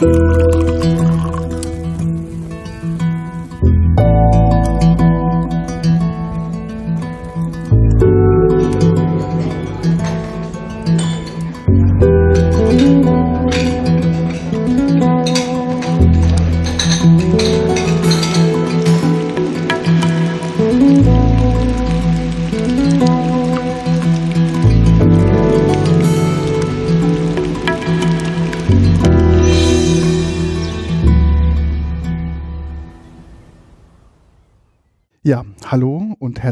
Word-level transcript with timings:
Ja, 0.00 0.27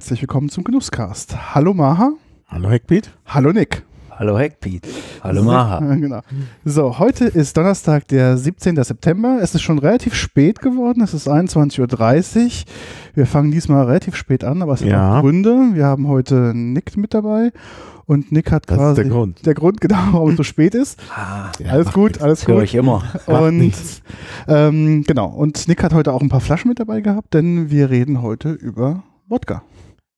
herzlich 0.06 0.22
willkommen 0.22 0.48
zum 0.50 0.62
Genusscast. 0.62 1.36
Hallo 1.56 1.74
Maha. 1.74 2.12
Hallo 2.46 2.70
Heckbeat. 2.70 3.10
Hallo 3.26 3.50
Nick. 3.52 3.82
Hallo 4.16 4.38
Hackbeat. 4.38 4.86
Hallo 5.20 5.42
Maha. 5.42 5.80
Genau. 5.96 6.20
So, 6.64 7.00
heute 7.00 7.24
ist 7.24 7.56
Donnerstag, 7.56 8.06
der 8.06 8.36
17. 8.38 8.76
September. 8.84 9.40
Es 9.42 9.52
ist 9.56 9.62
schon 9.62 9.80
relativ 9.80 10.14
spät 10.14 10.60
geworden. 10.60 11.02
Es 11.02 11.12
ist 11.12 11.26
21.30 11.28 12.44
Uhr. 12.44 12.50
Wir 13.16 13.26
fangen 13.26 13.50
diesmal 13.50 13.84
relativ 13.86 14.14
spät 14.14 14.44
an, 14.44 14.62
aber 14.62 14.74
es 14.74 14.82
hat 14.82 14.86
Ja. 14.90 15.20
Gründe. 15.20 15.70
Wir 15.72 15.86
haben 15.86 16.06
heute 16.06 16.52
Nick 16.54 16.96
mit 16.96 17.12
dabei 17.12 17.50
und 18.04 18.30
Nick 18.30 18.52
hat 18.52 18.70
Das 18.70 18.76
ist 18.76 18.78
quasi 18.80 19.02
der 19.02 19.10
Grund. 19.10 19.44
der 19.44 19.54
Grund, 19.54 19.80
genau, 19.80 19.98
warum 20.12 20.30
es 20.30 20.36
so 20.36 20.44
spät 20.44 20.76
ist. 20.76 21.02
Ah, 21.16 21.50
Ja, 21.58 21.72
alles 21.72 21.92
gut, 21.92 22.10
nichts. 22.12 22.22
alles 22.22 22.38
das 22.42 22.48
höre 22.48 22.54
gut. 22.56 22.64
ich 22.64 22.76
immer. 22.76 23.02
Und 23.26 23.72
ähm, 24.46 25.02
genau, 25.04 25.26
und 25.30 25.66
Nick 25.66 25.82
hat 25.82 25.92
heute 25.94 26.12
auch 26.12 26.20
ein 26.22 26.28
paar 26.28 26.38
Flaschen 26.40 26.68
mit 26.68 26.78
dabei 26.78 27.00
gehabt, 27.00 27.34
denn 27.34 27.70
wir 27.70 27.90
reden 27.90 28.22
heute 28.22 28.52
über 28.52 29.02
Wodka. 29.28 29.62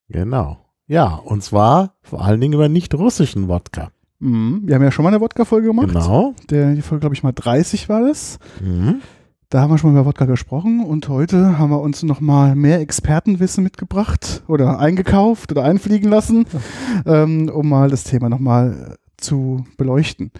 Genau. 0.08 0.58
Ja, 0.86 1.14
und 1.14 1.42
zwar 1.42 1.94
vor 2.02 2.24
allen 2.24 2.40
Dingen 2.40 2.54
über 2.54 2.68
nicht 2.68 2.94
russischen 2.94 3.48
Wodka. 3.48 3.90
Mhm. 4.20 4.62
Wir 4.64 4.74
haben 4.74 4.82
ja 4.82 4.90
schon 4.90 5.02
mal 5.04 5.10
eine 5.10 5.20
Wodka-Folge 5.20 5.68
gemacht. 5.68 5.88
Genau. 5.88 6.34
Der, 6.50 6.74
die 6.74 6.82
Folge, 6.82 7.00
glaube 7.00 7.14
ich, 7.14 7.22
mal 7.22 7.32
30 7.32 7.88
war 7.88 8.00
das. 8.00 8.38
Mhm. 8.60 9.00
Da 9.50 9.60
haben 9.60 9.70
wir 9.70 9.78
schon 9.78 9.92
mal 9.92 10.00
über 10.00 10.08
Wodka 10.08 10.26
gesprochen 10.26 10.84
und 10.84 11.08
heute 11.08 11.58
haben 11.58 11.70
wir 11.70 11.80
uns 11.80 12.02
nochmal 12.02 12.54
mehr 12.54 12.80
Expertenwissen 12.80 13.64
mitgebracht 13.64 14.42
oder 14.46 14.78
eingekauft 14.78 15.52
oder 15.52 15.64
einfliegen 15.64 16.10
lassen, 16.10 16.44
ähm, 17.06 17.48
um 17.48 17.68
mal 17.68 17.88
das 17.88 18.04
Thema 18.04 18.28
nochmal 18.28 18.98
zu 19.16 19.64
beleuchten. 19.78 20.32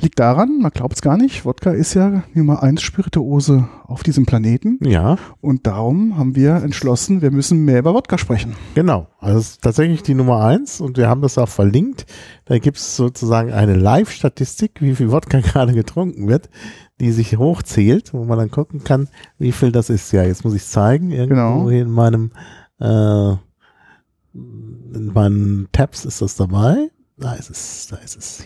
Liegt 0.00 0.18
daran, 0.20 0.58
man 0.60 0.70
glaubt 0.70 0.94
es 0.94 1.02
gar 1.02 1.16
nicht, 1.16 1.44
Wodka 1.44 1.70
ist 1.72 1.94
ja 1.94 2.22
Nummer 2.32 2.62
eins 2.62 2.82
Spirituose 2.82 3.68
auf 3.84 4.02
diesem 4.04 4.26
Planeten 4.26 4.78
Ja, 4.82 5.16
und 5.40 5.66
darum 5.66 6.16
haben 6.16 6.36
wir 6.36 6.56
entschlossen, 6.62 7.20
wir 7.20 7.30
müssen 7.32 7.64
mehr 7.64 7.80
über 7.80 7.94
Wodka 7.94 8.16
sprechen. 8.18 8.54
genau. 8.74 9.08
Also 9.18 9.38
es 9.40 9.50
ist 9.50 9.62
tatsächlich 9.62 10.02
die 10.04 10.14
Nummer 10.14 10.44
eins 10.44 10.80
und 10.80 10.96
wir 10.96 11.08
haben 11.08 11.20
das 11.22 11.36
auch 11.38 11.48
verlinkt. 11.48 12.06
Da 12.44 12.58
gibt 12.58 12.76
es 12.76 12.94
sozusagen 12.96 13.52
eine 13.52 13.74
Live-Statistik, 13.74 14.80
wie 14.80 14.94
viel 14.94 15.10
Wodka 15.10 15.40
gerade 15.42 15.72
getrunken 15.72 16.28
wird, 16.28 16.48
die 17.00 17.10
sich 17.10 17.36
hochzählt, 17.36 18.14
wo 18.14 18.24
man 18.24 18.38
dann 18.38 18.50
gucken 18.52 18.84
kann, 18.84 19.08
wie 19.38 19.50
viel 19.52 19.72
das 19.72 19.90
ist. 19.90 20.12
Ja, 20.12 20.22
jetzt 20.22 20.44
muss 20.44 20.54
ich 20.54 20.64
zeigen. 20.64 21.10
Irgendwo 21.10 21.34
Genau. 21.34 21.70
hier 21.70 21.82
in 21.82 21.90
meinem 21.90 22.30
äh, 22.80 23.32
in 24.34 25.10
meinen 25.12 25.68
Tabs 25.72 26.04
ist 26.04 26.22
das 26.22 26.36
dabei. 26.36 26.90
Da 27.16 27.32
ist 27.34 27.50
es, 27.50 27.88
da 27.90 27.96
ist 27.96 28.16
es 28.16 28.44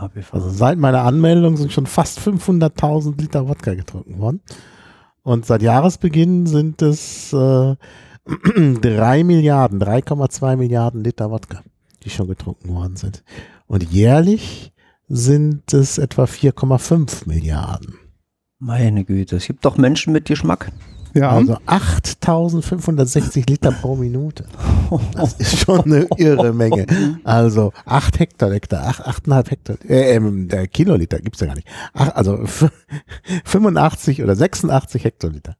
hier. 0.00 0.24
Also 0.32 0.50
seit 0.50 0.78
meiner 0.78 1.02
Anmeldung 1.02 1.56
sind 1.56 1.72
schon 1.72 1.86
fast 1.86 2.18
500.000 2.20 3.20
Liter 3.20 3.48
Wodka 3.48 3.74
getrunken 3.74 4.18
worden. 4.18 4.40
Und 5.22 5.46
seit 5.46 5.62
Jahresbeginn 5.62 6.46
sind 6.46 6.82
es 6.82 7.32
äh, 7.32 7.76
3 8.26 9.24
Milliarden, 9.24 9.82
3,2 9.82 10.56
Milliarden 10.56 11.04
Liter 11.04 11.30
Wodka, 11.30 11.62
die 12.02 12.10
schon 12.10 12.28
getrunken 12.28 12.74
worden 12.74 12.96
sind. 12.96 13.22
Und 13.66 13.82
jährlich 13.82 14.72
sind 15.08 15.72
es 15.72 15.98
etwa 15.98 16.24
4,5 16.24 17.28
Milliarden. 17.28 17.98
Meine 18.58 19.04
Güte, 19.04 19.36
es 19.36 19.46
gibt 19.46 19.64
doch 19.64 19.76
Menschen 19.76 20.12
mit 20.12 20.26
Geschmack. 20.26 20.72
Ja, 21.14 21.30
Also 21.30 21.54
8.560 21.66 23.48
Liter 23.48 23.72
pro 23.72 23.96
Minute. 23.96 24.44
Das 25.14 25.34
ist 25.34 25.58
schon 25.58 25.80
eine 25.84 26.06
irre 26.16 26.52
Menge. 26.52 26.86
Also 27.24 27.72
8 27.84 28.18
Hektoliter, 28.20 28.86
8, 28.86 29.06
8,5 29.26 29.50
Hektar, 29.50 29.76
äh, 29.88 30.14
ähm, 30.14 30.48
der 30.48 30.66
Kiloliter 30.68 31.18
gibt's 31.20 31.40
ja 31.40 31.46
gar 31.48 31.54
nicht. 31.56 31.68
Ach, 31.94 32.10
also 32.14 32.42
f- 32.42 32.70
85 33.44 34.22
oder 34.22 34.36
86 34.36 35.04
Hektoliter. 35.04 35.56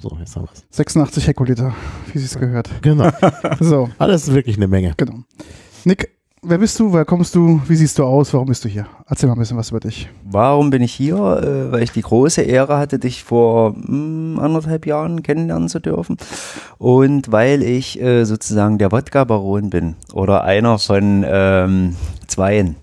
So, 0.00 0.16
jetzt 0.18 0.34
haben 0.36 0.46
wir's. 0.46 0.64
86 0.70 1.26
Hektoliter, 1.28 1.74
wie 2.12 2.18
Sie 2.18 2.24
es 2.24 2.38
gehört. 2.38 2.68
Genau. 2.82 3.10
So, 3.60 3.88
Ah, 3.98 4.06
Das 4.08 4.24
ist 4.28 4.34
wirklich 4.34 4.56
eine 4.56 4.68
Menge. 4.68 4.94
genau. 4.96 5.20
Nick, 5.84 6.10
wer 6.46 6.58
bist 6.58 6.78
du? 6.78 6.92
Woher 6.92 7.04
kommst 7.04 7.34
du? 7.34 7.60
Wie 7.66 7.76
siehst 7.76 7.98
du 7.98 8.04
aus? 8.04 8.32
Warum 8.34 8.48
bist 8.48 8.64
du 8.64 8.68
hier? 8.68 8.86
Erzähl 9.06 9.28
mal 9.28 9.34
ein 9.34 9.38
bisschen 9.38 9.56
was 9.56 9.70
über 9.70 9.80
dich. 9.80 10.08
Warum 10.24 10.70
bin 10.70 10.82
ich 10.82 10.92
hier? 10.92 11.16
Äh, 11.16 11.72
weil 11.72 11.82
ich 11.82 11.92
die 11.92 12.02
große 12.02 12.42
Ehre 12.42 12.78
hatte, 12.78 12.98
dich 12.98 13.24
vor 13.24 13.74
mm, 13.76 14.38
anderthalb 14.38 14.86
Jahren 14.86 15.22
kennenlernen 15.22 15.68
zu 15.68 15.80
dürfen. 15.80 16.16
Und 16.78 17.32
weil 17.32 17.62
ich 17.62 18.00
äh, 18.00 18.24
sozusagen 18.24 18.78
der 18.78 18.92
Wodka-Baron 18.92 19.70
bin. 19.70 19.96
Oder 20.12 20.44
einer 20.44 20.78
von 20.78 21.24
ähm, 21.26 21.96
zweien. 22.26 22.76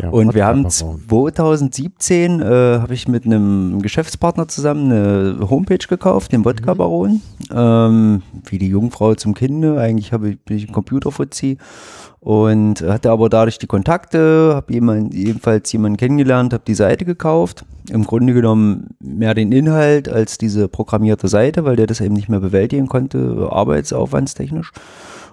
Der 0.00 0.12
Und 0.12 0.34
wir 0.34 0.46
haben 0.46 0.64
Wodka-Baron. 0.64 1.34
2017 1.34 2.40
äh, 2.40 2.44
habe 2.44 2.94
ich 2.94 3.08
mit 3.08 3.26
einem 3.26 3.82
Geschäftspartner 3.82 4.48
zusammen 4.48 4.92
eine 4.92 5.50
Homepage 5.50 5.78
gekauft, 5.78 6.32
den 6.32 6.44
Wodka 6.44 6.74
Baron. 6.74 7.20
Ähm, 7.52 8.22
wie 8.44 8.58
die 8.58 8.68
Jungfrau 8.68 9.14
zum 9.14 9.34
Kinde. 9.34 9.80
Eigentlich 9.80 10.12
habe 10.12 10.30
ich, 10.30 10.40
bin 10.40 10.56
ich 10.56 10.68
ein 10.68 10.72
Computerfuzzi 10.72 11.58
und 12.26 12.80
hatte 12.82 13.12
aber 13.12 13.28
dadurch 13.28 13.56
die 13.60 13.68
Kontakte, 13.68 14.50
habe 14.52 14.72
jemand, 14.72 15.14
jedenfalls 15.14 15.70
jemanden 15.70 15.96
kennengelernt, 15.96 16.52
habe 16.52 16.64
die 16.66 16.74
Seite 16.74 17.04
gekauft. 17.04 17.64
Im 17.88 18.02
Grunde 18.02 18.34
genommen 18.34 18.88
mehr 18.98 19.32
den 19.32 19.52
Inhalt 19.52 20.08
als 20.08 20.36
diese 20.36 20.66
programmierte 20.66 21.28
Seite, 21.28 21.64
weil 21.64 21.76
der 21.76 21.86
das 21.86 22.00
eben 22.00 22.14
nicht 22.14 22.28
mehr 22.28 22.40
bewältigen 22.40 22.88
konnte, 22.88 23.48
arbeitsaufwandstechnisch. 23.48 24.72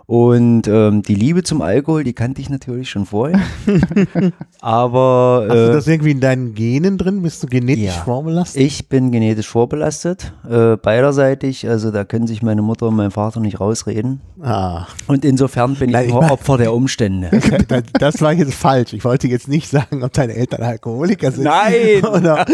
Und 0.06 0.68
ähm, 0.68 1.02
die 1.02 1.16
Liebe 1.16 1.44
zum 1.44 1.62
Alkohol, 1.62 2.04
die 2.04 2.14
kannte 2.14 2.42
ich 2.42 2.50
natürlich 2.50 2.90
schon 2.90 3.06
vorher. 3.06 3.40
Aber 4.60 5.46
Hast 5.48 5.56
du 5.56 5.70
äh, 5.70 5.74
das 5.74 5.88
irgendwie 5.88 6.12
in 6.12 6.20
deinen 6.20 6.54
Genen 6.56 6.98
drin? 6.98 7.22
Bist 7.22 7.42
du 7.44 7.48
genetisch 7.48 7.86
ja. 7.86 7.92
vorbelastet? 8.04 8.62
ich 8.62 8.90
bin 8.90 9.12
genetisch 9.12 9.48
vorbelastet, 9.48 10.34
äh, 10.50 10.76
beiderseitig. 10.76 11.68
Also 11.70 11.92
da 11.92 12.04
können 12.04 12.28
sich 12.28 12.42
meine 12.42 12.62
Mutter 12.62 12.88
und 12.88 12.96
mein 12.96 13.12
Vater 13.12 13.40
nicht 13.40 13.60
rausreden. 13.60 14.20
Ah, 14.42 14.88
Und 15.08 15.24
insofern 15.24 15.76
bin 15.76 15.92
Nein, 15.92 16.02
ich 16.02 16.08
ich 16.08 16.14
nur 16.14 16.22
mein- 16.24 16.32
Opfer 16.32 16.58
der 16.58 16.74
Umstände. 16.74 17.30
das, 17.70 17.84
das 17.98 18.22
war 18.22 18.34
jetzt 18.34 18.54
falsch. 18.54 18.92
Ich 18.94 19.06
wollte 19.06 19.28
jetzt 19.30 19.48
nicht 19.48 19.70
sagen, 19.70 20.04
ob 20.04 20.12
deine 20.12 20.34
Eltern 20.36 20.64
Alkoholiker 20.64 21.32
sind. 21.32 21.46
Nein! 21.46 22.04
Oder 22.14 22.46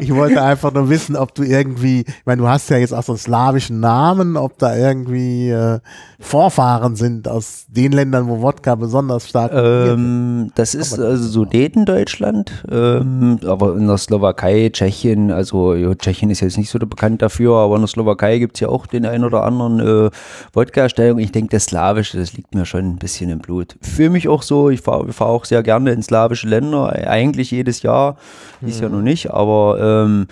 ich 0.00 0.14
wollte 0.14 0.42
einfach 0.42 0.72
nur 0.74 0.90
wissen, 0.90 1.16
ob 1.16 1.34
du 1.34 1.42
irgendwie, 1.42 2.00
ich 2.00 2.26
meine, 2.26 2.42
du 2.42 2.48
hast 2.48 2.68
ja 2.68 2.76
jetzt 2.76 2.92
auch 2.92 3.02
so 3.02 3.12
einen 3.12 3.18
slawischen 3.18 3.80
Namen, 3.80 4.36
ob 4.36 4.58
da 4.58 4.76
irgendwie 4.76 5.48
äh, 5.50 5.80
Vorfahren 6.20 6.81
sind 6.96 7.28
aus 7.28 7.66
den 7.68 7.92
Ländern, 7.92 8.28
wo 8.28 8.42
Wodka 8.42 8.74
besonders 8.74 9.28
stark. 9.28 9.52
Ähm, 9.54 10.50
das 10.54 10.74
ist 10.74 10.98
also 10.98 11.28
Sudetendeutschland, 11.28 12.64
ähm, 12.70 13.38
aber 13.46 13.76
in 13.76 13.86
der 13.86 13.98
Slowakei, 13.98 14.70
Tschechien, 14.72 15.30
also 15.30 15.74
ja, 15.74 15.94
Tschechien 15.94 16.30
ist 16.30 16.40
jetzt 16.40 16.58
nicht 16.58 16.70
so 16.70 16.78
bekannt 16.78 17.22
dafür, 17.22 17.56
aber 17.56 17.76
in 17.76 17.82
der 17.82 17.88
Slowakei 17.88 18.38
gibt 18.38 18.56
es 18.56 18.60
ja 18.60 18.68
auch 18.68 18.86
den 18.86 19.06
einen 19.06 19.24
oder 19.24 19.44
anderen 19.44 19.80
äh, 19.80 20.10
Wodka-Erstellung. 20.52 21.18
Ich 21.18 21.32
denke, 21.32 21.50
das 21.50 21.66
Slawische, 21.66 22.18
das 22.18 22.32
liegt 22.34 22.54
mir 22.54 22.66
schon 22.66 22.90
ein 22.90 22.96
bisschen 22.96 23.30
im 23.30 23.38
Blut. 23.38 23.76
Für 23.80 24.10
mich 24.10 24.28
auch 24.28 24.42
so, 24.42 24.68
ich 24.68 24.80
fahre 24.80 25.12
fahr 25.12 25.28
auch 25.28 25.44
sehr 25.44 25.62
gerne 25.62 25.92
in 25.92 26.02
slawische 26.02 26.48
Länder, 26.48 26.92
eigentlich 26.92 27.50
jedes 27.50 27.82
Jahr, 27.82 28.16
dies 28.60 28.80
Jahr 28.80 28.90
noch 28.90 29.02
nicht, 29.02 29.30
aber 29.30 30.04
ähm, 30.04 30.26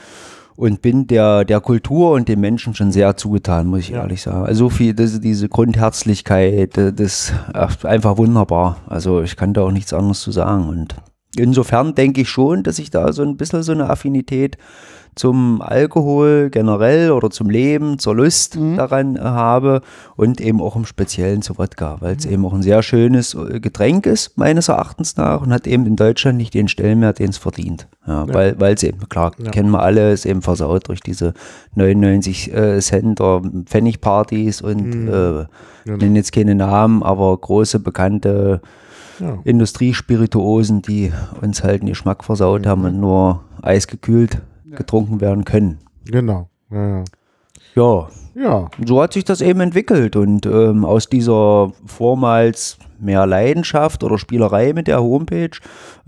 und 0.61 0.83
bin 0.83 1.07
der, 1.07 1.47
der 1.47 1.61
Kultur 1.61 2.13
und 2.13 2.29
den 2.29 2.39
Menschen 2.39 2.75
schon 2.75 2.93
sehr 2.93 3.17
zugetan, 3.17 3.67
muss 3.67 3.81
ich 3.81 3.93
ehrlich 3.93 4.21
sagen. 4.21 4.45
Also 4.45 4.65
so 4.65 4.71
viel, 4.71 4.93
das, 4.93 5.19
diese 5.19 5.49
Grundherzlichkeit, 5.49 6.77
äh, 6.77 6.93
das 6.93 7.33
ach, 7.55 7.83
einfach 7.85 8.19
wunderbar. 8.19 8.77
Also 8.87 9.23
ich 9.23 9.37
kann 9.37 9.55
da 9.55 9.63
auch 9.63 9.71
nichts 9.71 9.95
anderes 9.95 10.21
zu 10.21 10.33
sagen. 10.33 10.69
Und 10.69 10.97
insofern 11.35 11.95
denke 11.95 12.21
ich 12.21 12.29
schon, 12.29 12.63
dass 12.63 12.79
ich 12.79 12.91
da 12.91 13.15
so 13.15 13.23
ein 13.23 13.39
bisschen 13.39 13.63
so 13.63 13.73
eine 13.73 13.89
Affinität 13.89 14.59
zum 15.17 15.61
Alkohol 15.61 16.51
generell 16.51 17.11
oder 17.11 17.31
zum 17.31 17.51
Leben, 17.51 17.99
zur 17.99 18.15
Lust 18.15 18.57
daran 18.77 19.17
äh, 19.17 19.21
habe 19.21 19.83
und 20.17 20.41
eben 20.41 20.61
auch 20.61 20.77
im 20.77 20.85
Speziellen 20.87 21.43
zu 21.43 21.59
Wodka, 21.59 21.97
weil 22.01 22.17
es 22.17 22.25
eben 22.27 22.45
auch 22.47 22.53
ein 22.53 22.63
sehr 22.63 22.83
schönes 22.83 23.35
äh, 23.35 23.61
Getränk 23.61 24.07
ist, 24.07 24.39
meines 24.39 24.69
Erachtens 24.69 25.17
nach, 25.17 25.43
und 25.43 25.53
hat 25.53 25.67
eben 25.67 25.87
in 25.87 25.97
Deutschland 25.97 26.39
nicht 26.39 26.55
den 26.55 26.69
Stellenwert, 26.69 27.19
den 27.19 27.31
es 27.31 27.39
verdient. 27.39 27.89
Ja, 28.07 28.27
Weil 28.29 28.59
weil 28.59 28.75
es 28.75 28.83
eben, 28.83 29.09
klar, 29.09 29.33
kennen 29.33 29.71
wir 29.71 29.83
alle, 29.83 30.13
ist 30.13 30.27
eben 30.27 30.43
versaut 30.43 30.89
durch 30.89 31.01
diese 31.01 31.35
99 31.75 32.53
äh, 32.55 32.79
Cent 32.81 33.21
oder 33.21 33.43
Pfennigpartys 33.67 34.63
und 34.63 35.09
äh, 35.09 35.45
nennen 35.85 36.17
jetzt 36.17 36.33
keine 36.33 36.55
Namen, 36.55 37.03
aber 37.03 37.37
große 37.37 37.79
bekannte 37.81 38.61
Ja. 39.19 39.39
Industriespirituosen, 39.45 40.83
die 40.83 41.13
uns 41.43 41.63
halt 41.63 41.83
den 41.83 41.89
Geschmack 41.89 42.25
versaut 42.25 42.67
haben 42.67 42.85
und 42.85 43.01
nur 43.01 43.43
eisgekühlt 43.63 44.41
getrunken 44.77 45.21
werden 45.21 45.45
können. 45.45 45.79
Genau. 46.05 46.49
Ja, 46.71 46.89
ja. 46.99 47.05
Ja, 47.77 48.09
ja. 48.35 48.69
so 48.85 49.01
hat 49.01 49.13
sich 49.13 49.25
das 49.25 49.41
eben 49.41 49.61
entwickelt 49.61 50.17
und 50.17 50.45
ähm, 50.45 50.85
aus 50.85 51.09
dieser 51.09 51.73
vormals 51.87 52.79
mehr 52.99 53.27
Leidenschaft 53.27 54.03
oder 54.03 54.19
Spielerei 54.19 54.73
mit 54.73 54.89
der 54.89 55.01
Homepage 55.01 55.51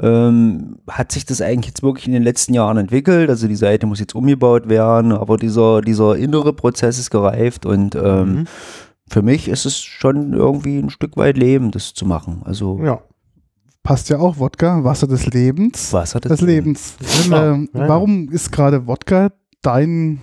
ähm, 0.01 0.79
hat 0.89 1.13
sich 1.13 1.25
das 1.25 1.41
eigentlich 1.41 1.69
jetzt 1.69 1.83
wirklich 1.85 2.07
in 2.07 2.13
den 2.13 2.25
letzten 2.25 2.53
Jahren 2.53 2.79
entwickelt. 2.79 3.31
Also 3.31 3.47
die 3.47 3.55
Seite 3.55 3.87
muss 3.87 4.01
jetzt 4.01 4.15
umgebaut 4.15 4.69
werden, 4.69 5.13
aber 5.13 5.37
dieser, 5.37 5.83
dieser 5.83 6.17
innere 6.17 6.53
Prozess 6.53 6.99
ist 6.99 7.11
gereift 7.11 7.65
und 7.65 7.95
ähm, 7.95 8.33
Mhm. 8.33 8.45
für 9.09 9.23
mich 9.23 9.49
ist 9.49 9.65
es 9.65 9.79
schon 9.81 10.33
irgendwie 10.33 10.79
ein 10.79 10.91
Stück 10.91 11.17
weit 11.17 11.37
Leben, 11.37 11.71
das 11.71 11.95
zu 11.95 12.07
machen. 12.07 12.43
Also 12.45 12.81
ja. 12.83 13.01
Passt 13.83 14.09
ja 14.11 14.19
auch 14.19 14.39
Wodka, 14.39 14.85
Wasser 14.85 15.07
des 15.09 15.27
Lebens. 15.27 15.93
was 15.93 16.15
hat 16.15 16.25
das 16.25 16.39
Des 16.39 16.41
Lebens. 16.43 16.95
Genau. 17.25 17.43
Ähm, 17.55 17.69
Ja, 17.75 17.81
ja. 17.81 17.89
Warum 17.89 18.29
ist 18.31 18.53
gerade 18.53 18.87
Wodka 18.87 19.31
dein, 19.61 20.21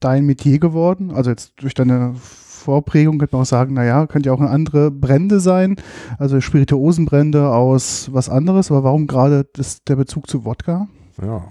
dein 0.00 0.26
Metier 0.26 0.58
geworden? 0.58 1.12
Also 1.12 1.30
jetzt 1.30 1.52
durch 1.60 1.74
deine 1.74 2.14
Vorprägung 2.16 3.18
könnte 3.18 3.36
man 3.36 3.42
auch 3.42 3.46
sagen, 3.46 3.74
naja, 3.74 4.06
könnte 4.08 4.28
ja 4.28 4.32
auch 4.34 4.40
andere 4.40 4.90
Brände 4.90 5.38
sein, 5.38 5.76
also 6.18 6.40
Spirituosenbrände 6.40 7.48
aus 7.48 8.08
was 8.12 8.28
anderes, 8.28 8.72
aber 8.72 8.82
warum 8.82 9.06
gerade 9.06 9.46
das, 9.52 9.84
der 9.84 9.94
Bezug 9.96 10.28
zu 10.28 10.44
Wodka? 10.44 10.88
ja. 11.22 11.44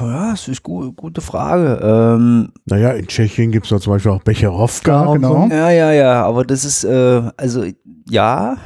Ja, 0.00 0.32
das 0.32 0.48
ist 0.48 0.64
gu 0.64 0.92
gute 0.92 1.20
Frage. 1.20 1.78
Ähm, 1.80 2.48
Naja, 2.64 2.90
in 2.90 3.06
Tschechien 3.06 3.52
gibt 3.52 3.70
es 3.70 3.80
zum 3.82 3.92
Beispiel 3.92 4.10
auch 4.10 4.22
Becherowka. 4.24 5.04
Ja, 5.04 5.12
genau. 5.12 5.46
So. 5.48 5.54
Ja, 5.54 5.70
ja, 5.70 5.92
ja, 5.92 6.24
aber 6.24 6.44
das 6.44 6.64
ist, 6.64 6.82
äh, 6.82 7.22
also 7.36 7.64
ja, 8.08 8.56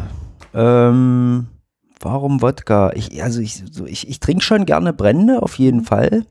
ähm, 0.54 1.48
warum 2.04 2.42
Wodka? 2.42 2.92
Ich, 2.94 3.22
also 3.22 3.40
ich, 3.40 3.62
so, 3.70 3.86
ich, 3.86 4.08
ich 4.08 4.20
trinke 4.20 4.42
schon 4.44 4.66
gerne 4.66 4.92
Brände, 4.92 5.42
auf 5.42 5.58
jeden 5.58 5.82
Fall. 5.82 6.24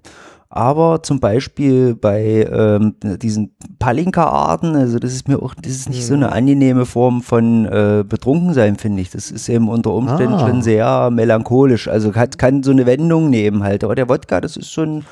Aber 0.56 1.02
zum 1.02 1.20
Beispiel 1.20 1.96
bei 1.96 2.48
ähm, 2.52 2.94
diesen 3.02 3.56
Palinka-Arten, 3.80 4.76
also 4.76 5.00
das 5.00 5.12
ist 5.14 5.28
mir 5.28 5.42
auch, 5.42 5.56
das 5.56 5.72
ist 5.72 5.90
nicht 5.90 6.06
so 6.06 6.14
eine 6.14 6.32
angenehme 6.32 6.86
Form 6.86 7.24
von 7.24 7.66
äh, 7.66 8.04
Betrunkensein, 8.08 8.76
finde 8.76 9.02
ich. 9.02 9.10
Das 9.10 9.32
ist 9.32 9.50
eben 9.50 9.68
unter 9.68 9.92
Umständen 9.94 10.36
Ah. 10.36 10.48
schon 10.48 10.62
sehr 10.62 11.10
melancholisch. 11.10 11.88
Also 11.88 12.14
hat, 12.14 12.38
kann 12.38 12.62
so 12.62 12.70
eine 12.70 12.86
Wendung 12.86 13.32
nehmen 13.32 13.64
halt. 13.64 13.84
Aber 13.84 13.96
der 13.96 14.08
Wodka, 14.10 14.42
das 14.42 14.56
ist 14.56 14.72
schon 14.72 15.04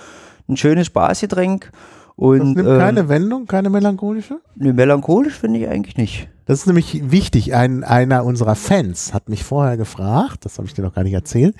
ein 0.47 0.57
schönes 0.57 0.85
Spaßgetränk. 0.87 1.71
Das 1.71 2.11
Und 2.17 2.53
nimmt 2.55 2.59
ähm, 2.69 2.77
keine 2.77 3.09
Wendung, 3.09 3.47
keine 3.47 3.71
melancholische? 3.71 4.41
ne, 4.55 4.73
melancholisch 4.73 5.39
finde 5.39 5.59
ich 5.59 5.67
eigentlich 5.67 5.97
nicht. 5.97 6.29
Das 6.51 6.59
ist 6.59 6.65
nämlich 6.65 7.09
wichtig. 7.09 7.55
Ein, 7.55 7.85
einer 7.85 8.25
unserer 8.25 8.55
Fans 8.55 9.13
hat 9.13 9.29
mich 9.29 9.45
vorher 9.45 9.77
gefragt, 9.77 10.43
das 10.43 10.57
habe 10.57 10.67
ich 10.67 10.73
dir 10.73 10.81
noch 10.81 10.93
gar 10.93 11.05
nicht 11.05 11.13
erzählt, 11.13 11.55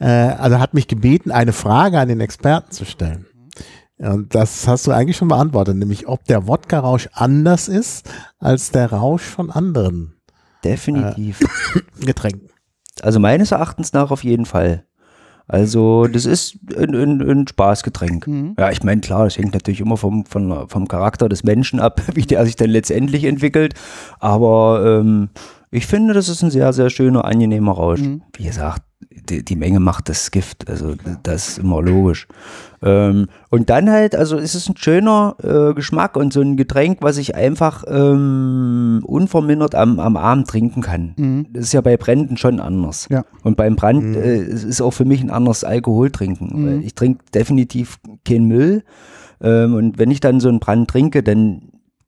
äh, 0.00 0.08
also 0.08 0.58
hat 0.58 0.74
mich 0.74 0.88
gebeten, 0.88 1.30
eine 1.30 1.52
Frage 1.52 2.00
an 2.00 2.08
den 2.08 2.20
Experten 2.20 2.72
zu 2.72 2.84
stellen. 2.84 3.26
Und 3.98 4.34
das 4.34 4.66
hast 4.66 4.88
du 4.88 4.90
eigentlich 4.90 5.16
schon 5.16 5.28
beantwortet, 5.28 5.76
nämlich 5.76 6.08
ob 6.08 6.24
der 6.24 6.48
Wodka-Rausch 6.48 7.10
anders 7.12 7.68
ist 7.68 8.10
als 8.40 8.72
der 8.72 8.90
Rausch 8.90 9.22
von 9.22 9.52
anderen 9.52 10.16
Definitiv. 10.64 11.38
Getränken. 12.00 12.48
Also 13.02 13.20
meines 13.20 13.52
Erachtens 13.52 13.92
nach 13.92 14.10
auf 14.10 14.24
jeden 14.24 14.46
Fall. 14.46 14.84
Also 15.46 16.06
das 16.06 16.24
ist 16.24 16.58
ein, 16.76 16.94
ein, 16.94 17.20
ein 17.20 17.46
Spaßgetränk. 17.46 18.26
Mhm. 18.26 18.54
Ja, 18.58 18.70
ich 18.70 18.82
meine, 18.82 19.00
klar, 19.00 19.24
das 19.24 19.36
hängt 19.36 19.52
natürlich 19.52 19.80
immer 19.80 19.96
vom, 19.96 20.24
vom, 20.24 20.68
vom 20.68 20.88
Charakter 20.88 21.28
des 21.28 21.44
Menschen 21.44 21.80
ab, 21.80 22.00
wie 22.14 22.22
der 22.22 22.44
sich 22.46 22.56
dann 22.56 22.70
letztendlich 22.70 23.24
entwickelt. 23.24 23.74
Aber 24.20 25.00
ähm, 25.00 25.28
ich 25.70 25.86
finde, 25.86 26.14
das 26.14 26.28
ist 26.28 26.42
ein 26.42 26.50
sehr, 26.50 26.72
sehr 26.72 26.88
schöner, 26.88 27.24
angenehmer 27.24 27.72
Rausch. 27.72 28.00
Mhm. 28.00 28.22
Wie 28.36 28.44
gesagt, 28.44 28.82
die, 29.28 29.44
die 29.44 29.56
Menge 29.56 29.80
macht 29.80 30.08
das 30.08 30.30
Gift. 30.30 30.68
Also 30.68 30.94
das 31.22 31.48
ist 31.48 31.58
immer 31.58 31.80
logisch. 31.82 32.26
Ähm, 32.82 33.28
und 33.50 33.70
dann 33.70 33.90
halt, 33.90 34.14
also 34.14 34.36
es 34.36 34.54
ist 34.54 34.68
ein 34.68 34.76
schöner 34.76 35.36
äh, 35.42 35.74
Geschmack 35.74 36.16
und 36.16 36.32
so 36.32 36.40
ein 36.40 36.56
Getränk, 36.56 36.98
was 37.00 37.16
ich 37.16 37.34
einfach 37.34 37.84
ähm, 37.88 39.00
unvermindert 39.04 39.74
am, 39.74 39.98
am 40.00 40.16
Abend 40.16 40.48
trinken 40.48 40.82
kann. 40.82 41.14
Mhm. 41.16 41.46
Das 41.52 41.64
ist 41.64 41.72
ja 41.72 41.80
bei 41.80 41.96
Bränden 41.96 42.36
schon 42.36 42.60
anders. 42.60 43.06
Ja. 43.10 43.24
Und 43.42 43.56
beim 43.56 43.76
Brand 43.76 44.02
Mhm. 44.04 44.14
äh, 44.14 44.36
es 44.42 44.64
ist 44.64 44.80
auch 44.80 44.90
für 44.92 45.04
mich 45.04 45.22
ein 45.22 45.30
anderes 45.30 45.64
Alkoholtrinken. 45.64 46.50
Mhm. 46.52 46.66
Weil 46.66 46.84
Ich 46.84 46.94
trinke 46.94 47.24
definitiv 47.32 47.98
keinen 48.26 48.46
Müll. 48.46 48.82
Ähm, 49.40 49.74
und 49.74 49.98
wenn 49.98 50.10
ich 50.10 50.20
dann 50.20 50.40
so 50.40 50.48
einen 50.48 50.60
Brand 50.60 50.88
trinke, 50.88 51.22
dann 51.22 51.62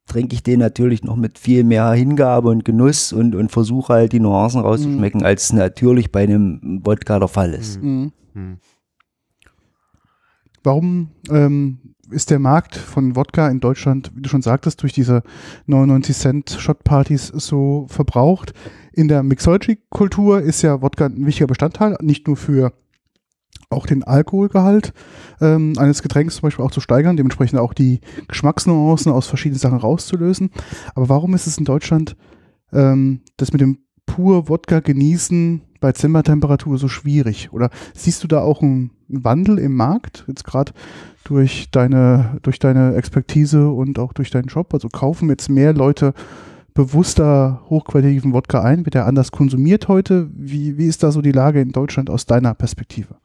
trinke 0.06 0.34
ich 0.34 0.42
den 0.42 0.60
natürlich 0.60 1.02
noch 1.02 1.16
mit 1.16 1.38
viel 1.38 1.64
mehr 1.64 1.90
Hingabe 1.92 2.48
und 2.48 2.64
Genuss 2.64 3.12
und, 3.12 3.34
und 3.34 3.50
versuche 3.50 3.92
halt 3.92 4.12
die 4.12 4.20
Nuancen 4.20 4.60
rauszuschmecken, 4.60 5.22
als 5.22 5.44
es 5.44 5.52
natürlich 5.52 6.12
bei 6.12 6.22
einem 6.22 6.80
Wodka 6.84 7.18
der 7.18 7.28
Fall 7.28 7.52
ist. 7.52 7.82
Mhm. 7.82 8.12
Mhm. 8.34 8.58
Warum 10.62 11.10
ähm, 11.30 11.78
ist 12.10 12.30
der 12.30 12.38
Markt 12.38 12.76
von 12.76 13.16
Wodka 13.16 13.48
in 13.48 13.60
Deutschland, 13.60 14.12
wie 14.14 14.22
du 14.22 14.28
schon 14.28 14.42
sagtest, 14.42 14.82
durch 14.82 14.92
diese 14.92 15.22
99 15.66 16.16
Cent 16.16 16.50
Shot-Partys 16.50 17.28
so 17.28 17.86
verbraucht? 17.88 18.52
In 18.92 19.08
der 19.08 19.22
Mixology-Kultur 19.22 20.40
ist 20.40 20.62
ja 20.62 20.82
Wodka 20.82 21.06
ein 21.06 21.26
wichtiger 21.26 21.46
Bestandteil, 21.46 21.96
nicht 22.00 22.26
nur 22.26 22.36
für 22.36 22.72
auch 23.70 23.86
den 23.86 24.04
Alkoholgehalt 24.04 24.92
ähm, 25.40 25.74
eines 25.78 26.02
Getränks 26.02 26.36
zum 26.36 26.42
Beispiel 26.42 26.64
auch 26.64 26.70
zu 26.70 26.80
steigern, 26.80 27.16
dementsprechend 27.16 27.58
auch 27.58 27.74
die 27.74 28.00
Geschmacksnuancen 28.28 29.12
aus 29.12 29.26
verschiedenen 29.26 29.58
Sachen 29.58 29.78
rauszulösen. 29.78 30.50
Aber 30.94 31.08
warum 31.08 31.34
ist 31.34 31.46
es 31.46 31.58
in 31.58 31.64
Deutschland 31.64 32.16
ähm, 32.72 33.20
das 33.36 33.52
mit 33.52 33.60
dem 33.60 33.78
pur 34.06 34.48
Wodka 34.48 34.80
genießen 34.80 35.62
bei 35.80 35.92
Zimmertemperatur 35.92 36.78
so 36.78 36.88
schwierig? 36.88 37.52
Oder 37.52 37.70
siehst 37.94 38.22
du 38.22 38.28
da 38.28 38.40
auch 38.40 38.62
einen 38.62 38.92
Wandel 39.08 39.58
im 39.58 39.74
Markt, 39.74 40.24
jetzt 40.28 40.44
gerade 40.44 40.72
durch 41.24 41.70
deine, 41.72 42.38
durch 42.42 42.58
deine 42.60 42.94
Expertise 42.94 43.68
und 43.68 43.98
auch 43.98 44.12
durch 44.12 44.30
deinen 44.30 44.46
Job? 44.46 44.72
Also 44.74 44.88
kaufen 44.88 45.28
jetzt 45.28 45.50
mehr 45.50 45.72
Leute 45.72 46.14
bewusster 46.72 47.62
hochqualitativen 47.68 48.32
Wodka 48.32 48.62
ein? 48.62 48.84
Wird 48.84 48.94
er 48.94 49.06
anders 49.06 49.32
konsumiert 49.32 49.88
heute? 49.88 50.30
Wie, 50.32 50.78
wie 50.78 50.86
ist 50.86 51.02
da 51.02 51.10
so 51.10 51.20
die 51.20 51.32
Lage 51.32 51.60
in 51.60 51.72
Deutschland 51.72 52.10
aus 52.10 52.26
deiner 52.26 52.54
Perspektive? 52.54 53.16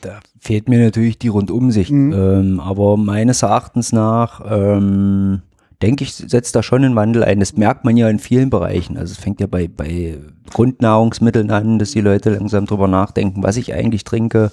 Da 0.00 0.20
fehlt 0.38 0.68
mir 0.68 0.82
natürlich 0.82 1.18
die 1.18 1.28
Rundumsicht. 1.28 1.90
Mhm. 1.90 2.12
Ähm, 2.12 2.60
aber 2.60 2.96
meines 2.96 3.42
Erachtens 3.42 3.92
nach, 3.92 4.40
ähm, 4.48 5.42
denke 5.82 6.04
ich, 6.04 6.14
setzt 6.14 6.54
da 6.56 6.62
schon 6.62 6.84
einen 6.84 6.96
Wandel 6.96 7.24
ein. 7.24 7.40
Das 7.40 7.56
merkt 7.56 7.84
man 7.84 7.96
ja 7.96 8.08
in 8.08 8.18
vielen 8.18 8.50
Bereichen. 8.50 8.96
Also 8.96 9.12
es 9.12 9.18
fängt 9.18 9.40
ja 9.40 9.46
bei, 9.46 9.68
bei 9.68 10.18
Grundnahrungsmitteln 10.50 11.50
an, 11.50 11.78
dass 11.78 11.92
die 11.92 12.00
Leute 12.00 12.30
langsam 12.30 12.66
drüber 12.66 12.88
nachdenken, 12.88 13.42
was 13.42 13.56
ich 13.56 13.74
eigentlich 13.74 14.04
trinke. 14.04 14.50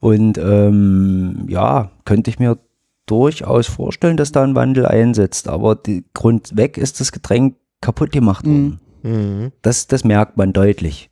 Und 0.00 0.38
ähm, 0.38 1.46
ja, 1.48 1.90
könnte 2.04 2.30
ich 2.30 2.38
mir 2.38 2.58
durchaus 3.06 3.66
vorstellen, 3.66 4.16
dass 4.16 4.32
da 4.32 4.42
ein 4.42 4.54
Wandel 4.54 4.86
einsetzt. 4.86 5.48
Aber 5.48 5.76
die 5.76 6.04
Grundweg 6.14 6.78
ist 6.78 7.00
das 7.00 7.12
Getränk 7.12 7.56
kaputt 7.80 8.12
gemacht 8.12 8.46
worden. 8.46 8.80
Mhm. 9.02 9.52
Das, 9.62 9.86
das 9.86 10.04
merkt 10.04 10.36
man 10.36 10.52
deutlich. 10.52 11.11